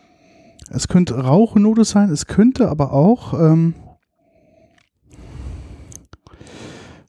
Es 0.71 0.89
könnte 0.89 1.15
Rauchnote 1.19 1.85
sein, 1.85 2.11
es 2.11 2.27
könnte 2.27 2.69
aber 2.69 2.93
auch, 2.93 3.35
ähm, 3.35 3.75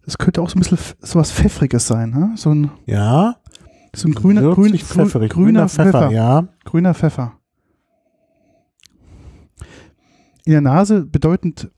es 0.05 0.17
könnte 0.17 0.41
auch 0.41 0.49
so 0.49 0.57
ein 0.57 0.59
bisschen 0.59 0.77
f- 0.77 0.95
sowas 1.01 1.31
Pfeffriges 1.31 1.87
sein, 1.87 2.09
ne? 2.11 2.33
so, 2.35 2.51
ein, 2.51 2.71
Ja, 2.85 3.37
so 3.95 4.07
ein 4.07 4.13
grüner, 4.13 4.41
grün, 4.41 4.71
würzig, 4.71 4.87
grün, 4.87 5.05
pfefferig. 5.05 5.31
grüner 5.31 5.67
Pfeffer. 5.69 6.11
ja. 6.11 6.47
Grüner 6.63 6.93
Pfeffer. 6.93 7.33
In 10.45 10.51
der 10.51 10.61
Nase 10.61 11.05
bedeutend 11.05 11.71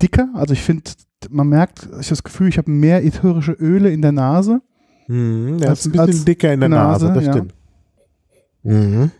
dicker, 0.00 0.28
also 0.34 0.54
ich 0.54 0.62
finde, 0.62 0.90
man 1.30 1.48
merkt, 1.48 1.84
ich 1.84 1.90
habe 1.90 2.08
das 2.08 2.22
Gefühl, 2.22 2.48
ich 2.48 2.58
habe 2.58 2.70
mehr 2.70 3.04
ätherische 3.04 3.52
Öle 3.52 3.90
in 3.90 4.02
der 4.02 4.12
Nase. 4.12 4.62
Mhm, 5.08 5.58
der 5.58 5.70
Als- 5.70 5.80
ist 5.80 5.86
ein 5.86 5.92
bisschen 5.92 6.06
als 6.06 6.24
dicker 6.24 6.52
in 6.52 6.60
der 6.60 6.68
Nase, 6.70 7.06
Nase, 7.06 7.14
das 7.18 7.24
ja. 7.26 7.32
stimmt. 7.32 7.54
Mhm. 8.62 9.10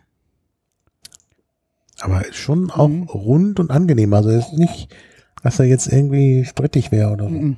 Aber 2.00 2.26
ist 2.26 2.36
schon 2.36 2.70
auch 2.70 2.88
Mhm. 2.88 3.02
rund 3.04 3.60
und 3.60 3.70
angenehm. 3.70 4.12
Also 4.14 4.30
ist 4.30 4.52
nicht, 4.54 4.94
dass 5.42 5.58
er 5.60 5.66
jetzt 5.66 5.86
irgendwie 5.92 6.44
sprittig 6.46 6.90
wäre 6.90 7.12
oder 7.12 7.24
so. 7.24 7.30
Mhm. 7.30 7.56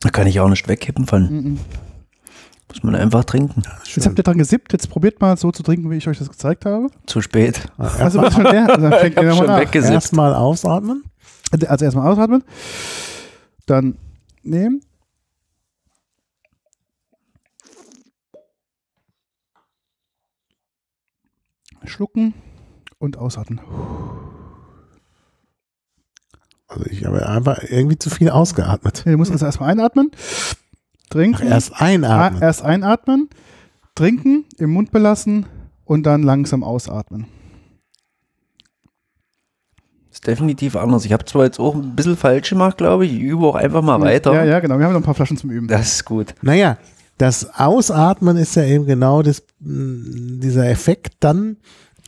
Da 0.00 0.10
kann 0.10 0.26
ich 0.26 0.40
auch 0.40 0.48
nicht 0.48 0.66
wegkippen 0.66 1.06
von. 1.06 1.22
Mhm. 1.30 1.60
Muss 2.68 2.82
man 2.82 2.94
einfach 2.94 3.24
trinken. 3.24 3.62
Jetzt 3.84 4.06
habt 4.06 4.16
ihr 4.16 4.22
dran 4.22 4.38
gesippt, 4.38 4.72
jetzt 4.72 4.88
probiert 4.88 5.20
mal 5.20 5.36
so 5.36 5.50
zu 5.50 5.62
trinken, 5.62 5.90
wie 5.90 5.96
ich 5.96 6.06
euch 6.06 6.18
das 6.18 6.30
gezeigt 6.30 6.64
habe. 6.64 6.86
Zu 7.06 7.20
spät. 7.20 7.66
Also 7.76 8.22
was 8.22 8.32
schon 8.34 8.44
der? 8.44 8.66
Dann 8.78 8.92
schenkt 9.00 9.20
ihr 9.20 9.34
schon 9.34 9.48
weggesippt. 9.48 9.92
Erstmal 9.92 10.34
ausatmen. 10.34 11.02
Also 11.50 11.84
erstmal 11.84 12.06
ausatmen, 12.12 12.44
dann 13.66 13.98
nehmen. 14.44 14.82
Schlucken 21.84 22.34
und 22.98 23.16
ausatmen. 23.16 23.60
Also 26.70 26.86
ich 26.86 27.04
habe 27.04 27.28
einfach 27.28 27.62
irgendwie 27.68 27.98
zu 27.98 28.10
viel 28.10 28.30
ausgeatmet. 28.30 29.02
Du 29.04 29.16
musst 29.16 29.32
also 29.32 29.44
erstmal 29.44 29.70
einatmen, 29.70 30.12
trinken, 31.10 31.42
Ach, 31.46 31.50
erst 31.50 31.80
einatmen. 31.80 32.40
Ah, 32.40 32.46
erst 32.46 32.62
einatmen, 32.62 33.28
trinken, 33.96 34.44
im 34.56 34.70
Mund 34.70 34.92
belassen 34.92 35.46
und 35.84 36.04
dann 36.04 36.22
langsam 36.22 36.62
ausatmen. 36.62 37.26
Ist 40.12 40.26
definitiv 40.26 40.76
anders. 40.76 41.04
Ich 41.04 41.12
habe 41.12 41.24
zwar 41.24 41.44
jetzt 41.44 41.58
auch 41.58 41.74
ein 41.74 41.96
bisschen 41.96 42.16
falsch 42.16 42.50
gemacht, 42.50 42.78
glaube 42.78 43.04
ich. 43.04 43.14
Ich 43.14 43.20
übe 43.20 43.46
auch 43.46 43.56
einfach 43.56 43.82
mal 43.82 44.00
weiter. 44.00 44.32
Ja, 44.32 44.44
ja, 44.44 44.60
genau. 44.60 44.78
Wir 44.78 44.86
haben 44.86 44.92
noch 44.92 45.00
ein 45.00 45.04
paar 45.04 45.14
Flaschen 45.14 45.36
zum 45.36 45.50
Üben. 45.50 45.66
Das 45.66 45.94
ist 45.94 46.04
gut. 46.04 46.34
Naja, 46.42 46.78
das 47.18 47.58
Ausatmen 47.58 48.36
ist 48.36 48.54
ja 48.54 48.64
eben 48.64 48.86
genau 48.86 49.22
das, 49.22 49.42
dieser 49.58 50.68
Effekt 50.68 51.14
dann, 51.20 51.56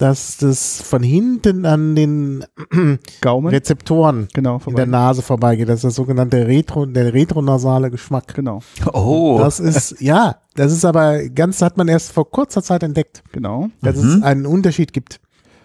dass 0.02 0.36
das 0.38 0.82
von 0.82 1.02
hinten 1.04 1.64
an 1.64 1.94
den 1.94 2.44
Gaumen. 3.20 3.48
Rezeptoren 3.48 4.26
Genau, 4.34 4.60
in 4.66 4.74
der 4.74 4.86
Nase 4.86 5.22
vorbeigeht. 5.22 5.68
Das 5.68 5.76
ist 5.76 5.84
das 5.84 5.94
sogenannte 5.94 6.46
Retro, 6.48 6.86
der 6.86 7.14
retronasale 7.14 7.90
Geschmack. 7.90 8.34
Genau, 8.34 8.60
Oh. 8.92 9.38
Das 9.38 9.60
ist, 9.60 10.00
ja, 10.00 10.36
das 10.56 10.72
ist 10.72 10.84
aber 10.84 11.28
ganz, 11.28 11.62
hat 11.62 11.76
man 11.76 11.86
erst 11.86 12.10
vor 12.12 12.28
kurzer 12.28 12.62
Zeit 12.62 12.82
entdeckt, 12.82 13.22
genau. 13.30 13.68
dass 13.80 13.96
Mhm. 13.96 14.08
es 14.08 14.22
einen 14.22 14.46
Unterschied 14.46 14.92
gibt. 14.92 15.20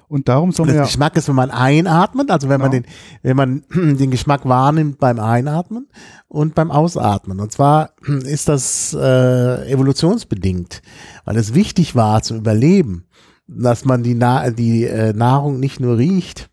Und 0.09 0.29
darum 0.29 0.51
Das 0.51 0.65
wir 0.65 0.73
ja, 0.73 0.83
Geschmack 0.83 1.17
ist, 1.17 1.27
wenn 1.27 1.35
man 1.35 1.51
einatmet, 1.51 2.31
also 2.31 2.47
wenn 2.47 2.61
man 2.61 2.71
Genau. 2.71 2.83
den, 2.83 2.93
wenn 3.23 3.35
man 3.35 3.63
den 3.97 4.09
Geschmack 4.11 4.45
wahrnimmt 4.47 4.99
beim 4.99 5.19
Einatmen 5.19 5.87
und 6.29 6.55
beim 6.55 6.71
Ausatmen. 6.71 7.39
Und 7.41 7.51
zwar 7.51 7.89
ist 8.23 8.47
das 8.47 8.93
äh, 8.93 9.69
evolutionsbedingt, 9.69 10.81
weil 11.25 11.35
es 11.37 11.53
wichtig 11.55 11.95
war 11.95 12.21
zu 12.21 12.35
überleben, 12.35 13.06
dass 13.47 13.85
man 13.85 14.03
die, 14.03 14.13
Na 14.13 14.49
die 14.49 14.85
äh, 14.85 15.13
Nahrung 15.13 15.59
nicht 15.59 15.79
nur 15.79 15.97
riecht, 15.97 16.49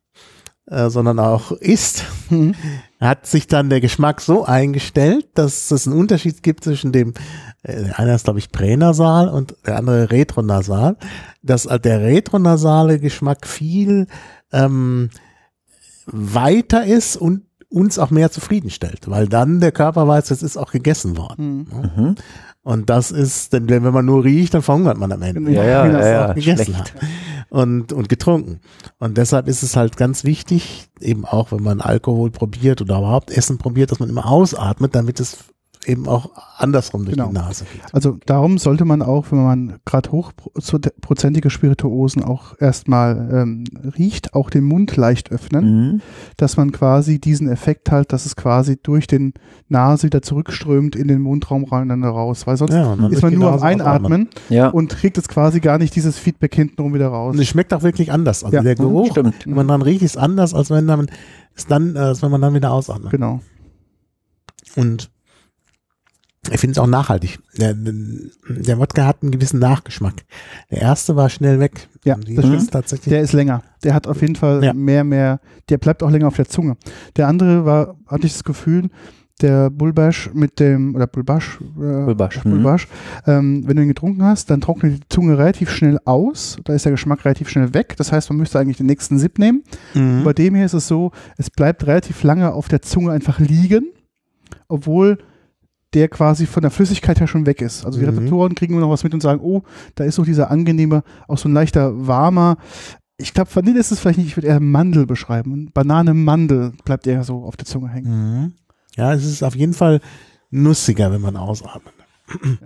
äh, 0.66 0.88
sondern 0.88 1.18
auch 1.18 1.53
isst. 1.53 2.05
Mhm. 2.30 2.55
Hat 3.01 3.26
sich 3.26 3.47
dann 3.47 3.68
der 3.68 3.80
Geschmack 3.80 4.20
so 4.20 4.45
eingestellt, 4.45 5.26
dass 5.34 5.70
es 5.70 5.86
einen 5.86 5.99
Unterschied 5.99 6.42
gibt 6.42 6.64
zwischen 6.64 6.92
dem, 6.92 7.12
äh, 7.62 7.84
der 7.84 7.99
eine 7.99 8.14
ist 8.14 8.24
glaube 8.24 8.38
ich 8.38 8.51
pränasal 8.51 9.28
und 9.28 9.55
der 9.66 9.76
andere 9.76 10.11
retronasal, 10.11 10.97
dass 11.42 11.66
äh, 11.66 11.78
der 11.78 12.01
retronasale 12.01 12.99
Geschmack 12.99 13.47
viel 13.47 14.07
ähm, 14.53 15.11
weiter 16.07 16.84
ist 16.84 17.16
und 17.16 17.42
uns 17.68 17.99
auch 17.99 18.11
mehr 18.11 18.30
zufriedenstellt, 18.30 19.11
weil 19.11 19.28
dann 19.28 19.61
der 19.61 19.72
Körper 19.72 20.07
weiß, 20.07 20.30
es 20.30 20.42
ist 20.42 20.57
auch 20.57 20.70
gegessen 20.70 21.16
worden. 21.16 21.68
Mhm. 21.97 22.14
Und 22.65 22.91
das 22.91 23.11
ist, 23.11 23.53
denn 23.53 23.69
wenn 23.69 23.83
man 23.83 24.07
nur 24.07 24.25
riecht, 24.25 24.55
dann 24.55 24.62
verhungert 24.62 24.99
man 24.99 25.12
am 25.12 25.23
Ende. 25.23 25.53
Ja, 25.53 25.65
ja, 25.65 25.87
ja, 25.87 26.07
ja. 26.07 26.33
gegessen 26.33 26.79
hat 26.79 26.93
und, 27.55 27.93
und 27.93 28.09
getrunken. 28.09 28.61
Und 28.99 29.17
deshalb 29.17 29.47
ist 29.47 29.62
es 29.62 29.77
halt 29.77 29.97
ganz 29.97 30.25
wichtig, 30.25 30.89
eben 31.01 31.25
auch 31.25 31.53
wenn 31.53 31.62
man 31.62 31.81
Alkohol 31.81 32.31
probiert 32.31 32.81
oder 32.81 32.99
überhaupt 32.99 33.31
Essen 33.31 33.59
probiert, 33.59 33.93
dass 33.93 34.01
man 34.01 34.09
immer 34.09 34.27
ausatmet, 34.27 34.95
damit 34.95 35.21
es 35.21 35.45
eben 35.87 36.09
auch 36.09 36.30
andersrum 36.57 37.05
durch 37.05 37.16
Genau. 37.16 37.28
die 37.28 37.35
Nase 37.35 37.64
geht. 37.72 37.82
Also 37.93 38.18
darum 38.26 38.59
sollte 38.59 38.85
man 38.85 39.03
auch, 39.03 39.26
wenn 39.30 39.43
man 39.43 39.76
gerade 39.85 40.11
hochprozentige 40.12 41.51
Spirituosen 41.51 42.22
auch 42.24 42.59
erstmal 42.61 43.28
ähm, 43.32 43.64
riecht, 43.99 44.35
auch 44.35 44.51
den 44.51 44.64
Mund 44.64 44.97
leicht 44.97 45.30
öffnen, 45.30 45.64
Mhm. 45.93 46.01
dass 46.37 46.57
man 46.57 46.72
quasi 46.72 47.18
diesen 47.20 47.49
Effekt 47.49 47.91
hat, 47.91 48.12
dass 48.12 48.26
es 48.26 48.37
quasi 48.37 48.76
durch 48.82 49.07
den 49.07 49.35
Nase 49.68 50.07
wieder 50.07 50.22
zurückströmt 50.22 50.97
in 50.97 51.09
den 51.09 51.20
Mundraum 51.20 51.64
rein 51.64 51.82
und 51.82 51.89
dann 52.01 52.05
raus. 52.05 52.47
Weil 52.47 52.57
sonst 52.57 52.72
Ja, 52.72 52.97
dann 52.97 53.12
ist 53.12 53.22
man 53.22 53.35
nur 53.35 53.53
am. 53.53 53.62
Einatmen 53.62 54.28
Ja, 54.49 54.68
und 54.68 54.91
kriegt 54.91 55.16
jetzt 55.16 55.28
quasi 55.28 55.61
gar 55.61 55.78
nicht 55.78 55.95
dieses 55.97 56.18
Feedback 56.18 56.55
hintenrum 56.55 56.95
wieder 56.95 57.09
raus. 57.09 57.35
Und 57.35 57.41
es 57.41 57.49
schmeckt 57.49 57.72
auch 57.74 57.82
wirklich 57.82 58.11
anders. 58.12 58.45
Also 58.45 58.57
Ja, 58.57 58.62
der 58.62 58.74
Geruch, 58.74 59.11
stimmt. 59.12 59.47
wenn 59.47 59.55
man 59.55 59.68
dran 59.68 59.82
riecht, 59.82 60.03
ist 60.03 60.16
anders, 60.16 60.55
als 60.55 60.70
wenn 60.70 60.85
man 60.87 61.07
ist 61.57 61.70
dann, 61.70 61.95
äh, 61.97 62.01
als 62.01 62.22
wenn 62.22 62.30
man 62.30 62.41
dann 62.41 62.53
wieder 62.55 62.72
ausatmet. 62.72 63.11
Genau. 63.11 63.41
Und 64.76 65.11
ich 66.53 66.61
finde 66.61 66.72
es 66.72 66.78
auch 66.78 66.86
nachhaltig. 66.86 67.38
Der, 67.57 67.74
der 67.74 68.78
Wodka 68.78 69.07
hat 69.07 69.22
einen 69.22 69.30
gewissen 69.32 69.59
Nachgeschmack. 69.61 70.24
Der 70.70 70.82
erste 70.82 71.16
war 71.16 71.28
schnell 71.30 71.61
weg. 71.61 71.88
Ja, 72.05 72.16
das 72.16 72.45
stimmt. 72.45 72.57
ist 72.57 72.70
tatsächlich. 72.72 73.11
Der 73.11 73.22
ist 73.22 73.32
länger. 73.32 73.62
Der 73.82 73.95
hat 73.95 74.07
auf 74.07 74.20
jeden 74.20 74.36
Fall 74.36 74.62
Ja. 74.62 74.72
mehr, 74.74 75.05
mehr, 75.05 75.40
der 75.68 75.78
bleibt 75.78 76.03
auch 76.03 76.11
länger 76.11 76.28
auf 76.28 76.36
der 76.36 76.47
Zunge. 76.49 76.76
Der 77.16 77.28
andere 77.28 77.64
war, 77.64 77.97
hatte 78.07 78.26
ich 78.26 78.32
das 78.32 78.45
Gefühl, 78.45 78.90
der 79.40 79.68
Bulbash 79.70 80.30
mit 80.32 80.61
dem, 80.61 80.95
oder 80.95 81.07
Bulbash, 81.09 81.59
äh, 81.61 82.05
Bulbash, 82.05 82.45
mhm. 82.45 82.51
Bulbash 82.51 82.88
ähm, 83.26 83.66
wenn 83.66 83.76
du 83.76 83.82
ihn 83.82 83.88
getrunken 83.88 84.22
hast, 84.22 84.49
dann 84.49 84.61
trocknet 84.61 84.95
die 84.95 85.09
Zunge 85.09 85.36
relativ 85.36 85.70
schnell 85.70 85.99
aus. 86.05 86.57
Da 86.64 86.74
ist 86.74 86.84
der 86.84 86.92
Geschmack 86.92 87.24
relativ 87.24 87.49
schnell 87.49 87.74
weg. 87.74 87.95
Das 87.97 88.12
heißt, 88.12 88.30
man 88.30 88.38
müsste 88.38 88.61
eigentlich 88.61 88.76
den 88.76 88.86
nächsten 88.86 89.18
Sip 89.18 89.38
nehmen. 89.38 89.64
Mhm. 89.95 90.22
Bei 90.24 90.32
dem 90.32 90.55
hier 90.55 90.66
ist 90.66 90.74
es 90.74 90.86
so, 90.86 91.11
es 91.36 91.51
bleibt 91.51 91.86
relativ 91.86 92.22
lange 92.22 92.53
auf 92.53 92.68
der 92.68 92.82
Zunge 92.82 93.11
einfach 93.11 93.40
liegen, 93.40 93.86
obwohl 94.68 95.18
der 95.95 96.09
quasi 96.09 96.47
von 96.47 96.61
der 96.62 96.70
Flüssigkeit 96.70 97.20
her 97.20 97.26
schon 97.26 97.47
weg 97.47 97.62
ist. 97.62 97.84
Also 97.86 97.99
die 97.99 98.05
Mhm. 98.07 98.11
Rezeptoren 98.11 98.55
kriegen 98.55 98.74
immer 98.74 98.82
noch 98.82 98.90
was 98.90 99.05
mit 99.05 99.14
und 99.14 99.20
sagen, 99.22 99.40
oh, 99.42 99.62
da 99.95 100.05
ist 100.05 100.18
noch 100.18 100.24
dieser 100.24 100.51
angenehme, 100.51 101.03
auch 101.28 101.38
so 101.38 101.49
ein 101.49 101.53
leichter 101.55 102.07
warmer. 102.07 102.57
Ich 103.16 103.32
glaube, 103.32 103.55
Vanille 103.55 103.78
ist 103.78 103.92
es 103.92 104.01
vielleicht 104.01 104.18
nicht, 104.18 104.26
ich 104.28 104.36
würde 104.36 104.49
eher 104.49 104.61
Mandel 104.61 105.07
beschreiben. 105.07 105.70
Banane 105.72 106.14
Mandel 106.14 106.72
bleibt 106.84 107.07
eher 107.07 107.22
so 107.24 107.45
auf 107.45 107.57
der 107.57 107.64
Zunge 107.66 107.88
hängen. 107.88 108.11
Mhm. 108.42 108.53
Ja, 108.97 109.12
es 109.14 109.24
ist 109.24 109.42
auf 109.42 109.55
jeden 109.57 109.72
Fall 109.74 110.01
nussiger, 110.51 111.12
wenn 111.12 111.20
man 111.20 111.36
ausatmet. 111.36 111.95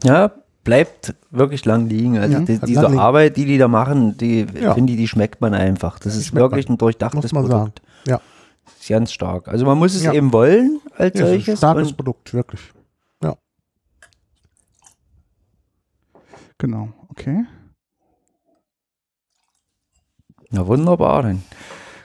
Ja, 0.05 0.31
bleibt 0.65 1.15
wirklich 1.31 1.65
lang 1.65 1.89
liegen. 1.89 2.19
Also 2.19 2.35
Ja, 2.35 2.41
die, 2.41 2.59
diese 2.67 2.83
lang 2.83 2.93
liegen. 2.93 3.01
Arbeit, 3.03 3.37
die 3.37 3.45
die 3.45 3.59
da 3.59 3.69
machen, 3.69 4.17
die 4.19 4.47
Ja. 4.61 4.75
finde 4.75 4.93
ich, 4.93 4.99
die 4.99 5.09
schmeckt 5.09 5.41
man 5.41 5.55
einfach. 5.55 5.99
Das 5.99 6.17
ist 6.17 6.27
schmeckt 6.29 6.43
wirklich 6.43 6.69
ein 6.69 6.79
durchdachtes 6.79 7.23
Muss 7.25 7.33
man 7.33 7.47
Produkt. 7.47 7.81
sagen. 8.07 8.09
Ja. 8.09 8.21
Ist 8.79 8.89
ganz 8.89 9.13
stark. 9.13 9.49
Also 9.49 9.65
man 9.67 9.79
muss 9.79 9.95
es 9.95 10.03
Ja. 10.03 10.13
eben 10.13 10.33
wollen 10.33 10.81
als 10.97 11.19
Ja, 11.19 11.27
es 11.27 11.31
ist 11.31 11.35
ein 11.35 11.41
solches. 11.41 11.59
starkes 11.59 11.93
Produkt, 11.93 12.35
wirklich. 12.35 12.61
Genau, 16.59 16.89
okay. 17.09 17.45
Na 20.51 20.67
wunderbar, 20.67 21.23
dann 21.23 21.43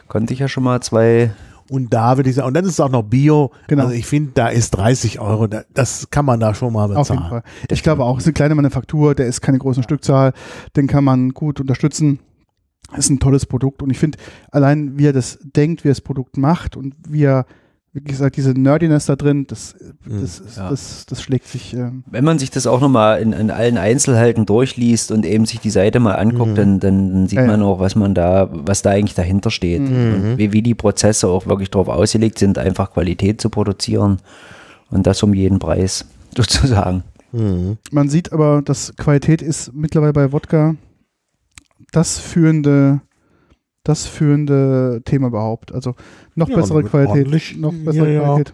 konnte 0.07 0.33
ich 0.33 0.39
ja 0.39 0.47
schon 0.47 0.63
mal 0.63 0.81
zwei. 0.81 1.33
Und 1.69 1.93
da 1.93 2.17
würde 2.17 2.29
ich 2.29 2.35
sagen, 2.35 2.49
und 2.49 2.53
dann 2.53 2.65
ist 2.65 2.71
es 2.71 2.79
auch 2.79 2.89
noch 2.89 3.03
Bio. 3.03 3.51
Genau. 3.67 3.83
Also 3.83 3.95
ich 3.95 4.05
finde, 4.05 4.31
da 4.35 4.49
ist 4.49 4.71
30 4.71 5.19
Euro, 5.19 5.47
da, 5.47 5.63
das 5.73 6.09
kann 6.09 6.25
man 6.25 6.39
da 6.39 6.53
schon 6.53 6.73
mal 6.73 6.87
bezahlen. 6.87 7.01
Auf 7.01 7.09
jeden 7.09 7.29
Fall. 7.29 7.43
Ich 7.69 7.83
glaube 7.83 8.03
auch, 8.03 8.17
es 8.17 8.23
ist 8.23 8.27
eine 8.27 8.33
kleine 8.33 8.55
Manufaktur, 8.55 9.15
der 9.15 9.27
ist 9.27 9.41
keine 9.41 9.59
große 9.59 9.81
Stückzahl, 9.81 10.33
den 10.75 10.87
kann 10.87 11.03
man 11.03 11.29
gut 11.29 11.59
unterstützen. 11.59 12.19
Ist 12.95 13.09
ein 13.09 13.19
tolles 13.19 13.45
Produkt 13.45 13.81
und 13.81 13.89
ich 13.89 13.97
finde, 13.97 14.19
allein 14.51 14.99
wie 14.99 15.07
er 15.07 15.13
das 15.13 15.39
denkt, 15.41 15.83
wie 15.83 15.87
er 15.87 15.91
das 15.91 16.01
Produkt 16.01 16.37
macht 16.37 16.77
und 16.77 16.93
wie 17.07 17.23
er, 17.23 17.45
wie 17.95 18.01
gesagt, 18.03 18.37
diese 18.37 18.51
Nerdiness 18.51 19.05
da 19.05 19.15
drin, 19.15 19.45
das, 19.47 19.75
das, 20.05 20.39
ist, 20.39 20.57
Ja. 20.57 20.69
das, 20.71 21.05
das 21.05 21.21
schlägt 21.21 21.47
sich. 21.47 21.73
Ähm, 21.75 22.03
Wenn 22.09 22.23
man 22.23 22.39
sich 22.39 22.49
das 22.49 22.65
auch 22.65 22.81
nochmal 22.81 23.21
in, 23.21 23.33
in 23.33 23.51
allen 23.51 23.77
Einzelheiten 23.77 24.47
durchliest 24.47 25.11
und 25.11 25.25
eben 25.27 25.45
sich 25.45 25.59
die 25.59 25.69
Seite 25.69 25.99
mal 25.99 26.15
anguckt, 26.15 26.51
Mhm. 26.51 26.55
dann, 26.55 26.79
dann, 26.79 27.27
sieht 27.27 27.37
Ja, 27.37 27.45
ja. 27.45 27.51
man 27.51 27.61
auch, 27.61 27.79
was 27.79 27.95
man 27.95 28.15
da, 28.15 28.49
was 28.51 28.81
da 28.81 28.89
eigentlich 28.89 29.13
dahinter 29.13 29.51
steht. 29.51 29.81
Mhm. 29.81 30.13
Und 30.31 30.37
wie, 30.39 30.51
wie 30.53 30.63
die 30.63 30.73
Prozesse 30.73 31.27
auch 31.27 31.45
wirklich 31.45 31.69
darauf 31.69 31.87
ausgelegt 31.87 32.39
sind, 32.39 32.57
einfach 32.57 32.91
Qualität 32.93 33.39
zu 33.39 33.49
produzieren. 33.51 34.17
Und 34.89 35.05
das 35.05 35.21
um 35.21 35.33
jeden 35.35 35.59
Preis, 35.59 36.05
sozusagen. 36.35 37.03
Mhm. 37.31 37.77
man 37.91 38.09
sieht 38.09 38.31
aber, 38.33 38.61
dass 38.63 38.95
Qualität 38.95 39.41
ist 39.41 39.73
mittlerweile 39.73 40.13
bei 40.13 40.31
Wodka 40.31 40.75
das 41.91 42.17
führende, 42.19 43.01
das 43.83 44.05
führende 44.05 45.01
Thema 45.05 45.27
überhaupt. 45.27 45.73
Also 45.73 45.95
noch 46.35 46.49
Ja, 46.49 46.55
bessere 46.55 46.83
Qualität, 46.83 47.57
noch 47.59 47.73
bessere 47.73 48.13
ja 48.13 48.21
Qualität. 48.21 48.53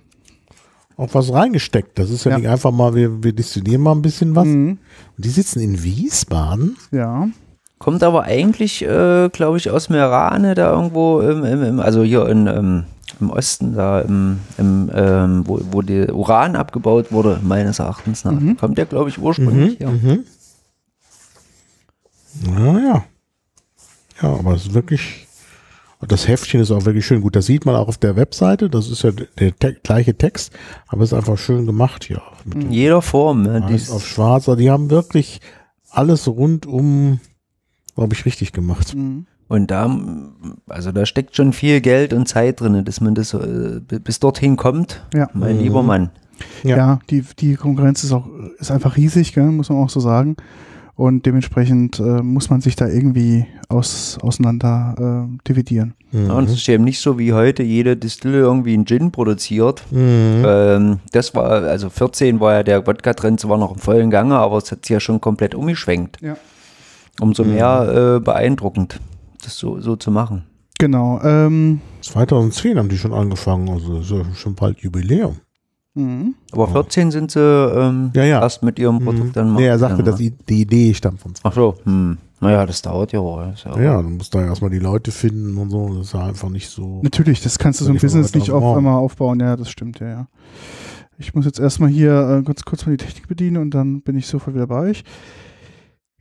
Auch 0.98 1.14
was 1.14 1.32
reingesteckt. 1.32 1.98
Das 1.98 2.10
ist 2.10 2.26
ja, 2.26 2.32
Ja. 2.32 2.38
nicht 2.40 2.50
einfach 2.50 2.72
mal, 2.72 2.94
wir, 2.94 3.24
wir 3.24 3.32
destillieren 3.32 3.82
mal 3.82 3.94
ein 3.94 4.02
bisschen 4.02 4.36
was. 4.36 4.46
Mhm. 4.48 4.80
Und 5.16 5.26
die 5.26 5.30
sitzen 5.30 5.60
in 5.62 5.82
Wiesbaden. 5.82 6.76
Ja. 6.92 7.30
Kommt 7.78 8.04
aber 8.04 8.24
eigentlich, 8.24 8.82
äh, 8.84 9.30
glaube 9.30 9.56
ich, 9.58 9.70
aus 9.70 9.88
Merane 9.88 10.56
da 10.56 10.74
irgendwo, 10.74 11.22
im, 11.22 11.46
im, 11.46 11.64
im, 11.64 11.80
also 11.80 12.04
hier 12.04 12.28
in, 12.28 12.48
im, 12.48 12.84
im 13.22 13.30
Osten, 13.30 13.76
da 13.76 14.02
im, 14.02 14.40
im, 14.58 14.92
ähm, 14.94 15.44
wo, 15.48 15.62
wo 15.72 15.82
der 15.82 16.14
Uran 16.14 16.58
abgebaut 16.58 17.14
wurde, 17.14 17.40
meines 17.42 17.80
Erachtens 17.80 18.26
nach. 18.26 18.34
Mhm. 18.34 18.58
Kommt 18.58 18.78
der, 18.78 18.86
glaube 18.86 19.10
ich, 19.10 19.18
ursprünglich 19.20 19.80
her. 19.80 19.92
Mhm. 19.92 20.26
Ja, 22.46 22.80
ja. 22.80 23.04
Ja, 24.22 24.30
aber 24.34 24.54
es 24.54 24.68
ist 24.68 24.74
wirklich, 24.74 25.28
das 26.08 26.28
Heftchen 26.28 26.62
ist 26.62 26.72
auch 26.72 26.86
wirklich 26.86 27.06
schön 27.06 27.22
gut. 27.22 27.36
Das 27.36 27.46
sieht 27.46 27.66
man 27.66 27.76
auch 27.76 27.88
auf 27.88 27.98
der 27.98 28.16
Webseite. 28.16 28.70
Das 28.70 28.90
ist 28.90 29.04
ja 29.04 29.12
der 29.12 29.56
te 29.58 29.74
gleiche 29.84 30.16
Text, 30.18 30.54
aber 30.88 31.04
es 31.04 31.12
ist 31.12 31.18
einfach 31.18 31.38
schön 31.38 31.66
gemacht 31.66 32.04
hier. 32.04 32.22
Mit 32.46 32.64
In 32.64 32.72
jeder 32.72 33.02
Form. 33.02 33.44
Ne? 33.44 33.64
Auf 33.92 34.06
schwarz. 34.06 34.48
Also 34.50 34.60
die 34.60 34.70
haben 34.70 34.90
wirklich 34.90 35.42
alles 35.90 36.28
rundum, 36.28 37.20
glaube 37.96 38.14
ich, 38.14 38.26
richtig 38.26 38.52
gemacht. 38.52 38.96
Mhm. 38.96 39.26
Und 39.48 39.72
da, 39.72 39.90
also 40.68 40.92
da 40.92 41.08
steckt 41.08 41.36
schon 41.36 41.54
viel 41.54 41.82
Geld 41.82 42.14
und 42.14 42.28
Zeit 42.28 42.62
drin, 42.62 42.86
dass 42.86 43.02
man 43.02 43.16
das 43.16 43.34
äh, 43.34 43.80
bis 44.04 44.20
dorthin 44.20 44.58
kommt. 44.58 45.04
Ja. 45.14 45.28
Mein 45.34 45.58
Mhm. 45.58 45.64
lieber 45.64 45.82
Mann. 45.82 46.12
Ja. 46.64 46.78
Ja, 46.78 47.00
die, 47.10 47.24
die 47.40 47.56
Konkurrenz 47.56 48.04
ist 48.04 48.12
auch 48.14 48.28
ist 48.60 48.72
einfach 48.72 48.96
riesig, 48.96 49.34
gell, 49.34 49.46
muss 49.46 49.70
man 49.70 49.80
auch 49.80 49.90
so 49.90 50.00
sagen. 50.00 50.38
Und 51.00 51.26
dementsprechend 51.26 51.98
äh, 52.02 52.22
muss 52.22 52.50
man 52.50 52.60
sich 52.60 52.76
da 52.76 52.86
irgendwie 52.86 53.46
aus, 53.70 54.18
auseinander 54.22 55.30
äh, 55.32 55.48
dividieren. 55.48 55.94
Ja, 56.12 56.34
und 56.34 56.50
es 56.50 56.56
ist 56.56 56.68
eben 56.68 56.84
nicht 56.84 57.00
so 57.00 57.18
wie 57.18 57.32
heute 57.32 57.64
jede 57.64 57.96
Distille 57.96 58.40
irgendwie 58.40 58.74
einen 58.74 58.86
Gin 58.86 59.10
produziert. 59.10 59.82
Mhm. 59.92 60.44
Ähm, 60.46 61.00
das 61.14 61.34
war, 61.34 61.64
also 61.64 61.90
14 61.90 62.42
war 62.42 62.56
ja 62.56 62.64
der 62.64 62.86
Wodka-Trend 62.86 63.40
zwar 63.40 63.58
noch 63.58 63.72
im 63.72 63.78
vollen 63.78 64.10
Gange, 64.10 64.36
aber 64.36 64.58
es 64.58 64.74
hat 64.74 64.86
sich 64.86 64.94
ja 64.94 65.00
schon 65.00 65.22
komplett 65.22 65.56
umgeschwenkt. 65.56 66.18
Ja. 66.22 66.36
Umso 67.22 67.46
mehr 67.46 68.18
äh, 68.18 68.20
beeindruckend, 68.20 69.00
das 69.42 69.58
so, 69.58 69.80
so 69.80 69.96
zu 69.96 70.12
machen. 70.12 70.48
Genau. 70.80 71.22
Ähm, 71.24 71.80
2010 72.02 72.78
haben 72.78 72.90
die 72.90 72.98
schon 72.98 73.14
angefangen, 73.14 73.70
also 73.70 74.02
schon 74.34 74.54
bald 74.54 74.80
Jubiläum. 74.80 75.38
Mhm. 75.94 76.36
Aber 76.52 76.68
14 76.68 77.12
sind 77.12 77.32
sie 77.32 77.40
ähm, 77.40 78.12
Ja, 78.16 78.24
ja. 78.24 78.42
erst 78.42 78.64
mit 78.64 78.80
ihrem 78.80 79.00
Produkt 79.00 79.36
dann 79.36 79.56
Nee, 79.56 79.68
er 79.68 79.80
sagte, 79.80 79.96
machen, 79.96 80.06
dass 80.06 80.20
ne? 80.20 80.32
die, 80.32 80.46
die 80.46 80.62
Idee 80.62 80.94
stammt 80.94 81.22
von 81.22 81.34
Ach 81.44 81.54
so, 81.54 81.76
hm. 81.84 82.18
naja, 82.40 82.66
das 82.66 82.82
dauert 82.82 83.12
ja 83.12 83.20
auch. 83.20 83.52
Ist 83.54 83.66
ja 83.66 83.80
Ja, 83.80 84.02
dann 84.02 84.18
musst 84.18 84.34
du 84.34 84.40
ja 84.40 84.46
erstmal 84.46 84.72
die 84.72 84.80
Leute 84.80 85.12
finden 85.12 85.58
und 85.58 85.70
so. 85.70 85.96
Das 85.96 86.08
ist 86.08 86.14
ja 86.14 86.26
einfach 86.26 86.50
nicht 86.50 86.70
so. 86.70 87.02
Natürlich, 87.04 87.42
das 87.42 87.60
kannst 87.60 87.82
du 87.82 87.86
so 87.86 87.92
ein 87.92 87.98
Business 87.98 88.34
nicht 88.34 88.52
auf 88.52 88.78
einmal 88.78 88.96
aufbauen. 89.00 89.40
Ja, 89.40 89.56
das 89.56 89.70
stimmt, 89.70 90.00
ja, 90.00 90.08
ja. 90.08 90.28
Ich 91.18 91.36
muss 91.36 91.46
jetzt 91.46 91.60
erstmal 91.60 91.90
hier 91.90 92.40
äh, 92.40 92.44
kurz, 92.44 92.64
kurz 92.64 92.86
mal 92.86 92.96
die 92.96 93.04
Technik 93.06 93.28
bedienen 93.28 93.58
und 93.58 93.72
dann 93.72 94.02
bin 94.02 94.18
ich 94.18 94.28
sofort 94.28 94.56
wieder 94.56 94.68
bei 94.68 94.80
euch. 94.80 95.04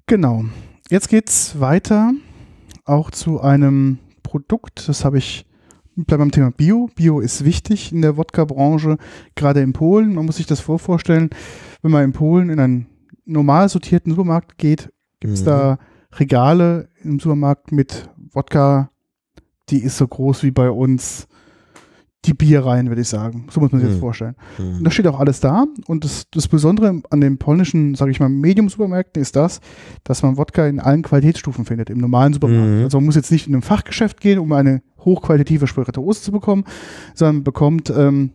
Genau. 0.07 0.45
Jetzt 0.91 1.09
geht's 1.09 1.61
weiter 1.61 2.13
auch 2.85 3.11
zu 3.11 3.41
einem 3.41 3.99
Produkt, 4.23 4.89
das 4.89 5.05
habe 5.05 5.19
ich 5.19 5.45
bleiben 6.07 6.23
beim 6.23 6.31
Thema 6.31 6.51
Bio. 6.51 6.89
Bio 6.95 7.21
ist 7.21 7.45
wichtig 7.45 7.93
in 7.93 8.03
der 8.03 8.17
Wodka-Branche, 8.17 8.99
gerade 9.35 9.61
in 9.61 9.73
Polen. 9.73 10.15
Man 10.15 10.27
muss 10.27 10.37
sich 10.37 10.47
das 10.47 10.61
vor- 10.61 10.79
vorstellen, 10.79 11.31
wenn 11.83 11.91
man 11.91 12.05
in 12.05 12.13
Polen 12.13 12.51
in 12.51 12.61
einen 12.61 12.87
normal 13.25 13.69
sortierten 13.69 14.11
Supermarkt 14.13 14.59
geht, 14.59 14.93
gibt 15.21 15.35
es 15.35 15.43
Mhm. 15.43 15.47
da 15.47 15.79
Regale 16.19 16.89
im 17.03 17.21
Supermarkt 17.21 17.73
mit 17.73 18.09
Wodka, 18.33 18.91
die 19.69 19.83
ist 19.83 19.99
so 19.99 20.07
groß 20.09 20.43
wie 20.43 20.51
bei 20.51 20.71
uns 20.71 21.27
die 22.25 22.35
Bierreihen, 22.35 22.89
würde 22.89 23.03
ich 23.03 23.09
sagen. 23.09 23.47
So 23.51 23.61
muss 23.61 23.71
man 23.71 23.81
sich 23.81 23.89
das 23.91 23.99
Mhm. 23.99 24.01
vorstellen. 24.01 24.35
Mhm. 24.59 24.79
Und 24.79 24.85
da 24.85 24.91
steht 24.91 25.07
auch 25.07 25.21
alles 25.21 25.39
da. 25.41 25.67
Und 25.87 26.05
das, 26.05 26.25
das 26.33 26.49
Besondere 26.49 27.01
an 27.11 27.21
den 27.21 27.39
polnischen, 27.39 27.95
sage 27.95 28.11
ich 28.11 28.19
mal, 28.19 28.29
Medium-Supermärkten 28.29 29.23
ist 29.23 29.37
das, 29.37 29.61
dass 30.03 30.23
man 30.23 30.37
Wodka 30.37 30.67
in 30.67 30.81
allen 30.81 31.03
Qualitätsstufen 31.03 31.65
findet, 31.65 31.91
im 31.91 31.99
normalen 31.99 32.33
Supermarkt. 32.33 32.67
Mhm. 32.71 32.85
Also 32.85 32.99
man 32.99 33.05
muss 33.07 33.15
jetzt 33.15 33.31
nicht 33.31 33.47
in 33.47 33.55
einem 33.55 33.63
Fachgeschäft 33.63 34.21
gehen, 34.21 34.39
um 34.41 34.51
eine 34.53 34.83
hochqualitative 35.05 35.67
Spirituose 35.67 36.23
zu 36.23 36.33
bekommen, 36.33 36.65
sondern 37.15 37.45
bekommt 37.45 37.91
ähm, 37.91 38.33